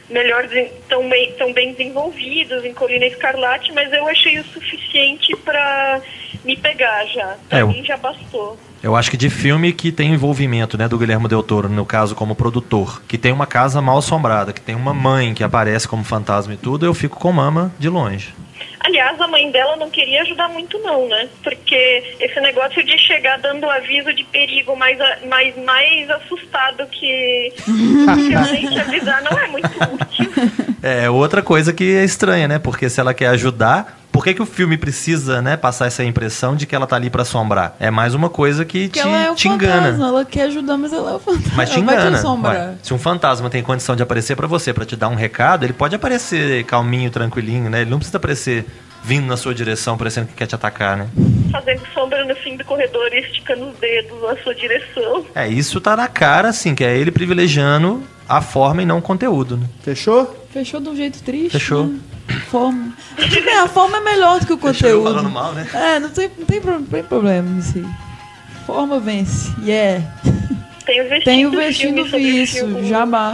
melhores, 0.09 0.71
tão 0.89 1.09
bem, 1.09 1.33
tão 1.33 1.53
bem 1.53 1.73
desenvolvidos 1.73 2.65
em 2.65 2.73
Colina 2.73 3.07
Escarlate, 3.07 3.73
mas 3.73 3.93
eu 3.93 4.07
achei 4.09 4.39
o 4.39 4.45
suficiente 4.45 5.35
pra 5.37 6.01
me 6.45 6.57
pegar 6.57 7.05
já. 7.07 7.37
Pra 7.49 7.59
É, 7.59 7.65
mim 7.65 7.85
já 7.85 7.97
bastou. 7.97 8.59
Eu 8.83 8.95
acho 8.95 9.11
que 9.11 9.17
de 9.17 9.31
filme 9.31 9.73
que 9.73 9.91
tem 9.91 10.13
envolvimento, 10.13 10.79
né, 10.79 10.87
do 10.87 10.99
Guilherme 10.99 11.29
Del 11.29 11.43
Toro, 11.43 11.69
no 11.69 11.85
caso 11.85 12.15
como 12.15 12.35
produtor, 12.35 13.03
que 13.09 13.19
tem 13.19 13.33
uma 13.33 13.47
casa 13.47 13.83
mal 13.83 13.99
assombrada, 13.99 14.53
que 14.53 14.61
tem 14.61 14.75
uma 14.75 14.95
mãe 14.95 15.35
que 15.35 15.43
aparece 15.43 15.89
como 15.89 16.05
fantasma 16.05 16.55
e 16.55 16.57
tudo, 16.57 16.87
eu 16.87 16.95
fico 16.95 17.19
com 17.19 17.33
mama 17.33 17.73
de 17.79 17.89
longe. 17.89 18.35
Aliás, 18.81 19.21
a 19.21 19.27
mãe 19.27 19.51
dela 19.51 19.75
não 19.77 19.91
queria 19.91 20.23
ajudar 20.23 20.49
muito 20.49 20.79
não, 20.79 21.09
né? 21.09 21.29
Porque 21.43 22.15
esse 22.21 22.41
negócio 22.41 22.85
de 22.85 22.97
chegar 22.97 23.37
dando 23.39 23.69
aviso 23.69 24.13
de 24.13 24.23
perigo 24.23 24.77
mais, 24.77 24.97
mais, 25.29 25.57
mais 25.65 26.09
assustado 26.11 26.87
que 26.87 27.53
realmente 28.29 28.79
avisar 28.79 29.23
não 29.25 29.37
é 29.37 29.49
muito 29.49 29.69
útil. 29.69 30.31
É 30.81 31.11
outra 31.11 31.43
coisa 31.43 31.73
que 31.73 31.97
é 31.97 32.05
estranha, 32.05 32.47
né? 32.47 32.59
Porque 32.61 32.89
se 32.89 33.01
ela 33.01 33.13
quer 33.13 33.27
ajudar, 33.29 33.99
por 34.17 34.25
que, 34.25 34.33
que 34.33 34.41
o 34.41 34.47
filme 34.47 34.79
precisa, 34.79 35.43
né, 35.43 35.59
passar 35.59 35.85
essa 35.85 36.03
impressão 36.03 36.57
de 36.57 36.65
que 36.65 36.75
ela 36.75 36.87
tá 36.87 36.97
ali 36.97 37.11
pra 37.11 37.21
assombrar? 37.21 37.77
É 37.79 37.91
mais 37.91 38.15
uma 38.15 38.31
coisa 38.31 38.65
que 38.65 38.89
Porque 38.89 38.99
te, 39.03 39.07
ela 39.07 39.19
é 39.27 39.31
o 39.31 39.35
te 39.35 39.47
fantasma, 39.47 39.77
engana. 39.91 40.09
ela 40.09 40.25
quer 40.25 40.43
ajudar, 40.45 40.79
mas 40.79 40.91
ela 40.91 41.11
é 41.11 41.15
o 41.17 41.19
fantasma. 41.19 41.53
Mas 41.55 41.69
te 41.69 41.77
ela 41.77 41.85
vai 41.85 41.97
te 41.97 42.01
engana. 42.01 42.17
assombrar. 42.17 42.55
Ué, 42.55 42.75
se 42.83 42.95
um 42.95 42.99
fantasma 42.99 43.51
tem 43.51 43.63
condição 43.63 43.95
de 43.95 44.03
aparecer 44.03 44.35
pra 44.35 44.47
você, 44.47 44.73
pra 44.73 44.87
te 44.87 44.97
dar 44.97 45.11
um 45.11 45.15
recado, 45.15 45.65
ele 45.67 45.75
pode 45.75 45.95
aparecer 45.95 46.65
calminho, 46.65 47.11
tranquilinho, 47.11 47.69
né? 47.69 47.83
Ele 47.83 47.91
não 47.91 47.99
precisa 47.99 48.17
aparecer 48.17 48.65
vindo 49.05 49.27
na 49.27 49.37
sua 49.37 49.55
direção, 49.55 49.99
parecendo 49.99 50.29
que 50.29 50.33
quer 50.33 50.47
te 50.47 50.55
atacar, 50.55 50.97
né? 50.97 51.09
Fazendo 51.53 51.83
sombra 51.93 52.25
no 52.25 52.35
fim 52.37 52.57
do 52.57 52.65
corredor 52.65 53.13
e 53.13 53.19
esticando 53.19 53.69
os 53.69 53.77
dedos 53.79 54.23
na 54.23 54.35
sua 54.43 54.55
direção. 54.55 55.27
É, 55.35 55.47
isso 55.47 55.79
tá 55.79 55.95
na 55.95 56.09
cara, 56.09 56.49
assim, 56.49 56.75
que 56.75 56.83
é 56.83 56.97
ele 56.97 57.11
privilegiando 57.11 58.03
a 58.27 58.41
forma 58.41 58.83
e 58.83 58.87
não 58.87 58.97
o 58.97 59.03
conteúdo, 59.03 59.59
né? 59.59 59.67
Fechou? 59.83 60.47
Fechou 60.55 60.81
de 60.81 60.89
um 60.89 60.97
jeito 60.97 61.23
triste. 61.23 61.51
Fechou. 61.53 61.85
Né? 61.89 61.99
Forma. 62.51 62.93
A 63.63 63.69
forma 63.69 63.99
é 63.99 64.01
melhor 64.01 64.41
do 64.41 64.47
que 64.47 64.53
o 64.53 64.59
conteúdo. 64.59 65.05
falando 65.05 65.31
mal, 65.31 65.53
né? 65.53 65.67
É, 65.73 65.99
não 65.99 66.11
tem, 66.11 66.31
não 66.39 66.47
tem, 66.47 66.61
não 66.61 66.83
tem 66.83 67.03
problema 67.03 67.49
nisso 67.49 67.79
aí. 67.79 67.87
Forma 68.67 68.99
vence. 68.99 69.53
Yeah. 69.63 70.05
Tem 70.87 71.01
o 71.01 71.09
vestido, 71.09 71.25
Tem 71.25 71.47
o 71.47 71.51
do 71.51 71.57
vestido 71.57 72.05
filme 72.05 72.43
isso, 72.43 72.85
jabá. 72.85 73.33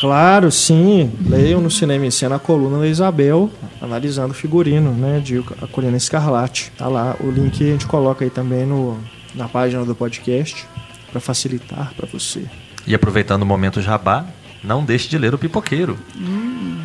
Claro, 0.00 0.50
sim. 0.50 1.12
Leiam 1.28 1.60
no 1.60 1.70
Cinema 1.70 2.04
em 2.04 2.10
Cena 2.10 2.36
a 2.36 2.38
coluna 2.40 2.80
da 2.80 2.88
Isabel, 2.88 3.48
analisando 3.80 4.32
o 4.32 4.34
figurino, 4.34 4.90
né, 4.92 5.20
de 5.20 5.38
A 5.62 5.66
Colina 5.68 5.96
Escarlate. 5.96 6.72
Tá 6.76 6.88
lá, 6.88 7.14
o 7.20 7.30
link 7.30 7.62
a 7.62 7.72
gente 7.72 7.86
coloca 7.86 8.24
aí 8.24 8.30
também 8.30 8.66
no, 8.66 8.98
na 9.32 9.48
página 9.48 9.84
do 9.84 9.94
podcast, 9.94 10.66
para 11.10 11.20
facilitar 11.20 11.92
para 11.96 12.06
você. 12.12 12.44
E 12.84 12.94
aproveitando 12.96 13.42
o 13.42 13.46
momento 13.46 13.80
jabá, 13.80 14.26
não 14.62 14.84
deixe 14.84 15.08
de 15.08 15.16
ler 15.18 15.34
o 15.34 15.38
Pipoqueiro. 15.38 15.96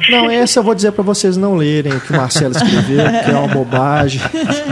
Não, 0.10 0.30
essa 0.30 0.60
eu 0.60 0.64
vou 0.64 0.76
dizer 0.76 0.92
para 0.92 1.04
vocês 1.04 1.38
não 1.38 1.56
lerem 1.56 1.94
o 1.94 2.00
que 2.02 2.12
o 2.12 2.18
Marcelo 2.18 2.54
escreveu, 2.56 3.06
que 3.24 3.32
é 3.32 3.38
uma 3.38 3.48
bobagem. 3.48 4.22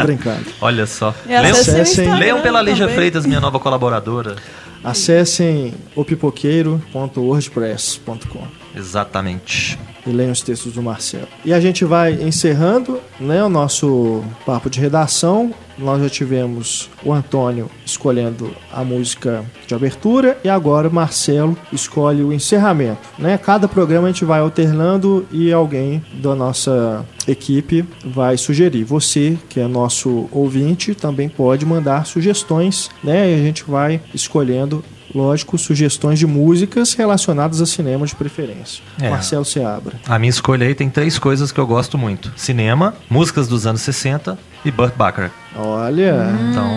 Brincando. 0.01 0.45
Olha 0.61 0.85
só. 0.85 1.13
Acessem- 1.51 2.13
leiam 2.15 2.41
pela 2.41 2.61
Lígia 2.61 2.85
também. 2.85 2.95
Freitas, 2.95 3.25
minha 3.25 3.39
nova 3.39 3.59
colaboradora. 3.59 4.35
Acessem 4.83 5.73
opipoqueiro.wordpress.com 5.95 8.43
Exatamente. 8.79 9.77
e 10.07 10.11
leiam 10.11 10.31
os 10.31 10.41
textos 10.41 10.73
do 10.73 10.81
Marcelo. 10.81 11.27
E 11.43 11.53
a 11.53 11.59
gente 11.59 11.83
vai 11.83 12.13
encerrando 12.13 12.99
né, 13.19 13.43
o 13.43 13.49
nosso 13.49 14.23
papo 14.45 14.69
de 14.69 14.79
redação. 14.79 15.53
Nós 15.77 16.01
já 16.01 16.09
tivemos 16.09 16.89
o 17.03 17.13
Antônio 17.13 17.69
escolhendo 17.85 18.55
a 18.71 18.83
música 18.83 19.43
de 19.67 19.75
abertura 19.75 20.37
e 20.43 20.49
agora 20.49 20.87
o 20.87 20.93
Marcelo 20.93 21.57
escolhe 21.71 22.23
o 22.23 22.33
encerramento. 22.33 23.01
Né? 23.17 23.37
Cada 23.37 23.67
programa 23.67 24.07
a 24.07 24.11
gente 24.11 24.25
vai 24.25 24.39
alternando 24.39 25.27
e 25.31 25.51
alguém 25.51 26.03
da 26.13 26.33
nossa 26.33 27.05
equipe 27.27 27.85
vai 28.03 28.37
sugerir. 28.37 28.83
Você, 28.85 29.37
que 29.49 29.59
é 29.59 29.67
nosso 29.67 30.27
ouvinte, 30.31 30.95
também 30.95 31.29
pode 31.29 31.65
mandar 31.65 32.05
sugestões 32.05 32.89
né? 33.03 33.31
e 33.31 33.35
a 33.35 33.43
gente 33.43 33.63
vai 33.63 34.01
escolhendo 34.13 34.83
lógico, 35.13 35.57
sugestões 35.57 36.19
de 36.19 36.27
músicas 36.27 36.93
relacionadas 36.93 37.61
a 37.61 37.65
cinema 37.65 38.05
de 38.05 38.15
preferência. 38.15 38.83
É. 39.01 39.09
Marcelo 39.09 39.45
Seabra. 39.45 39.95
A 40.07 40.17
minha 40.19 40.29
escolha 40.29 40.65
aí 40.67 40.75
tem 40.75 40.89
três 40.89 41.17
coisas 41.19 41.51
que 41.51 41.59
eu 41.59 41.67
gosto 41.67 41.97
muito: 41.97 42.31
cinema, 42.35 42.93
músicas 43.09 43.47
dos 43.47 43.65
anos 43.67 43.81
60 43.81 44.37
e 44.63 44.71
Burt 44.71 44.93
Bacharach. 44.95 45.33
Olha, 45.55 46.27
Então, 46.51 46.69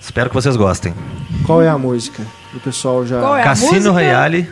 espero 0.00 0.28
que 0.30 0.34
vocês 0.34 0.56
gostem. 0.56 0.94
qual 1.46 1.60
é 1.62 1.68
a 1.68 1.76
música? 1.78 2.22
O 2.54 2.60
pessoal 2.60 3.06
já. 3.06 3.20
Qual 3.20 3.36
é? 3.36 3.42
a 3.42 3.44
Cassino 3.44 3.72
música? 3.72 3.90
Royale. 3.92 4.50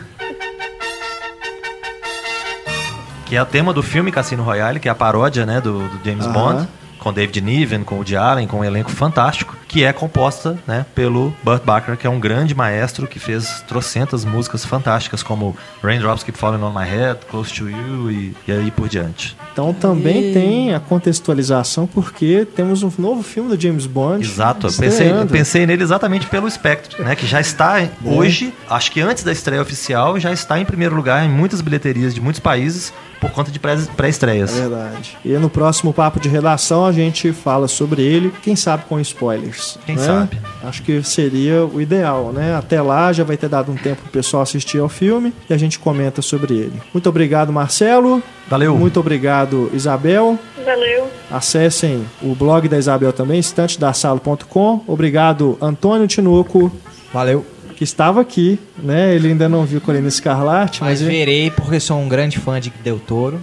Que 3.25 3.35
é 3.35 3.41
o 3.43 3.45
tema 3.45 3.71
do 3.73 3.83
filme 3.83 4.11
Cassino 4.11 4.41
Royale, 4.41 4.79
que 4.79 4.87
é 4.87 4.91
a 4.91 4.95
paródia 4.95 5.45
né, 5.45 5.61
do, 5.61 5.87
do 5.87 5.99
James 6.03 6.25
Aham. 6.25 6.33
Bond, 6.33 6.67
com 6.99 7.13
David 7.13 7.41
Niven, 7.41 7.83
com 7.83 7.95
o 7.95 7.97
Woody 7.99 8.15
Allen, 8.15 8.47
com 8.47 8.59
um 8.59 8.63
elenco 8.63 8.91
fantástico. 8.91 9.57
que 9.67 9.83
é 9.83 9.93
composta 9.93 10.57
né, 10.67 10.83
pelo 10.95 11.33
Burt 11.43 11.63
Bacharach, 11.63 12.01
que 12.01 12.07
é 12.07 12.09
um 12.09 12.19
grande 12.19 12.55
maestro 12.55 13.07
que 13.07 13.19
fez 13.19 13.63
trocentas 13.67 14.25
músicas 14.25 14.65
fantásticas, 14.65 15.21
como 15.21 15.55
Raindrops 15.83 16.23
Keep 16.23 16.37
Falling 16.37 16.63
on 16.63 16.71
My 16.71 16.85
Head, 16.85 17.19
Close 17.29 17.53
to 17.53 17.69
You 17.69 18.11
e, 18.11 18.35
e 18.47 18.51
aí 18.51 18.71
por 18.71 18.89
diante. 18.89 19.37
Então 19.53 19.71
também 19.71 20.33
tem 20.33 20.73
a 20.73 20.79
contextualização, 20.79 21.85
porque 21.85 22.47
temos 22.55 22.81
um 22.81 22.91
novo 22.97 23.21
filme 23.21 23.55
do 23.55 23.61
James 23.61 23.85
Bond. 23.85 24.25
Exato, 24.25 24.67
eu 24.67 24.73
pensei, 24.73 25.11
pensei 25.31 25.65
nele 25.67 25.83
exatamente 25.83 26.25
pelo 26.25 26.49
Spectre, 26.49 27.03
né, 27.03 27.15
que 27.15 27.27
já 27.27 27.39
está 27.39 27.87
hoje, 28.03 28.51
acho 28.67 28.91
que 28.91 29.01
antes 29.01 29.23
da 29.23 29.31
estreia 29.31 29.61
oficial, 29.61 30.19
já 30.19 30.33
está 30.33 30.59
em 30.59 30.65
primeiro 30.65 30.95
lugar 30.95 31.23
em 31.23 31.29
muitas 31.29 31.61
bilheterias 31.61 32.15
de 32.15 32.19
muitos 32.19 32.39
países 32.39 32.91
por 33.19 33.31
conta 33.31 33.51
de 33.51 33.59
pré- 33.59 33.73
É 33.73 33.95
pré-estreias. 33.95 34.53
verdade. 34.53 35.17
E 35.25 35.29
no 35.33 35.49
próximo 35.49 35.93
papo 35.93 36.19
de 36.19 36.29
redação 36.29 36.85
a 36.85 36.91
gente 36.91 37.31
fala 37.33 37.67
sobre 37.67 38.01
ele, 38.01 38.31
quem 38.41 38.55
sabe 38.55 38.85
com 38.87 38.99
spoilers. 38.99 39.77
Quem 39.85 39.95
né? 39.95 40.03
sabe. 40.05 40.39
Acho 40.63 40.81
que 40.83 41.03
seria 41.03 41.65
o 41.65 41.81
ideal, 41.81 42.31
né? 42.31 42.55
Até 42.55 42.81
lá 42.81 43.11
já 43.13 43.23
vai 43.23 43.35
ter 43.37 43.49
dado 43.49 43.71
um 43.71 43.75
tempo 43.75 44.01
pro 44.03 44.11
pessoal 44.11 44.43
assistir 44.43 44.79
ao 44.79 44.89
filme 44.89 45.33
e 45.49 45.53
a 45.53 45.57
gente 45.57 45.77
comenta 45.79 46.21
sobre 46.21 46.53
ele. 46.55 46.81
Muito 46.93 47.09
obrigado, 47.09 47.51
Marcelo. 47.51 48.21
Valeu. 48.49 48.75
Muito 48.77 48.99
obrigado, 48.99 49.69
Isabel. 49.73 50.37
Valeu. 50.65 51.07
Acessem 51.29 52.03
o 52.21 52.33
blog 52.33 52.67
da 52.67 52.77
Isabel 52.77 53.13
também, 53.13 53.39
estantedassalo.com. 53.39 54.83
Obrigado, 54.87 55.57
Antônio 55.61 56.07
Tinoco, 56.07 56.71
Valeu. 57.13 57.45
Que 57.79 57.85
estava 57.85 58.19
aqui, 58.19 58.59
né? 58.77 59.15
Ele 59.15 59.29
ainda 59.29 59.47
não 59.47 59.63
viu 59.63 59.79
Colina 59.79 60.05
Escarlate, 60.09 60.81
Mas 60.81 60.99
mas, 60.99 61.01
ele- 61.01 61.11
verei 61.17 61.49
porque 61.49 61.79
sou 61.79 61.97
um 61.97 62.09
grande 62.09 62.37
fã 62.37 62.59
de 62.59 62.69
Del 62.83 62.99
Toro. 62.99 63.39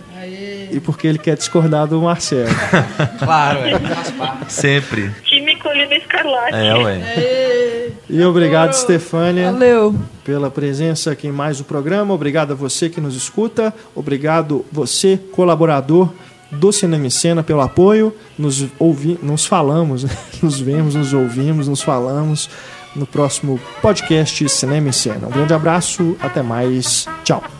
e 0.70 0.78
porque 0.78 1.06
ele 1.06 1.16
quer 1.16 1.36
discordar 1.36 1.86
do 1.86 2.02
Marcelo. 2.02 2.50
Claro, 3.18 3.60
é. 3.60 3.78
Faz 3.78 4.10
parte. 4.10 4.52
Sempre. 4.52 5.10
Time 5.24 5.56
Colina 5.56 5.94
Escarlate. 5.94 6.54
É, 6.54 6.74
ué. 6.76 7.90
E 8.10 8.22
obrigado, 8.24 8.74
Stefânia. 8.74 9.50
Valeu. 9.52 9.94
pela 10.22 10.50
presença 10.50 11.12
aqui 11.12 11.28
em 11.28 11.32
mais 11.32 11.58
um 11.58 11.64
programa. 11.64 12.12
Obrigado 12.12 12.52
a 12.52 12.54
você 12.54 12.90
que 12.90 13.00
nos 13.00 13.16
escuta. 13.16 13.72
Obrigado 13.94 14.66
você, 14.70 15.18
colaborador 15.32 16.12
do 16.50 16.70
Cinema 16.72 17.06
em 17.06 17.10
Cena, 17.10 17.42
pelo 17.42 17.62
apoio. 17.62 18.14
Nos, 18.38 18.66
ouvi, 18.78 19.18
nos 19.22 19.46
falamos, 19.46 20.04
né? 20.04 20.10
nos 20.42 20.60
vemos, 20.60 20.94
nos 20.94 21.14
ouvimos, 21.14 21.68
nos 21.68 21.80
falamos 21.80 22.50
no 22.96 23.06
próximo 23.06 23.60
podcast 23.80 24.48
Cinema 24.48 24.88
em 24.88 24.92
Cena. 24.92 25.28
Um 25.28 25.30
grande 25.30 25.54
abraço, 25.54 26.16
até 26.20 26.42
mais. 26.42 27.06
Tchau. 27.24 27.55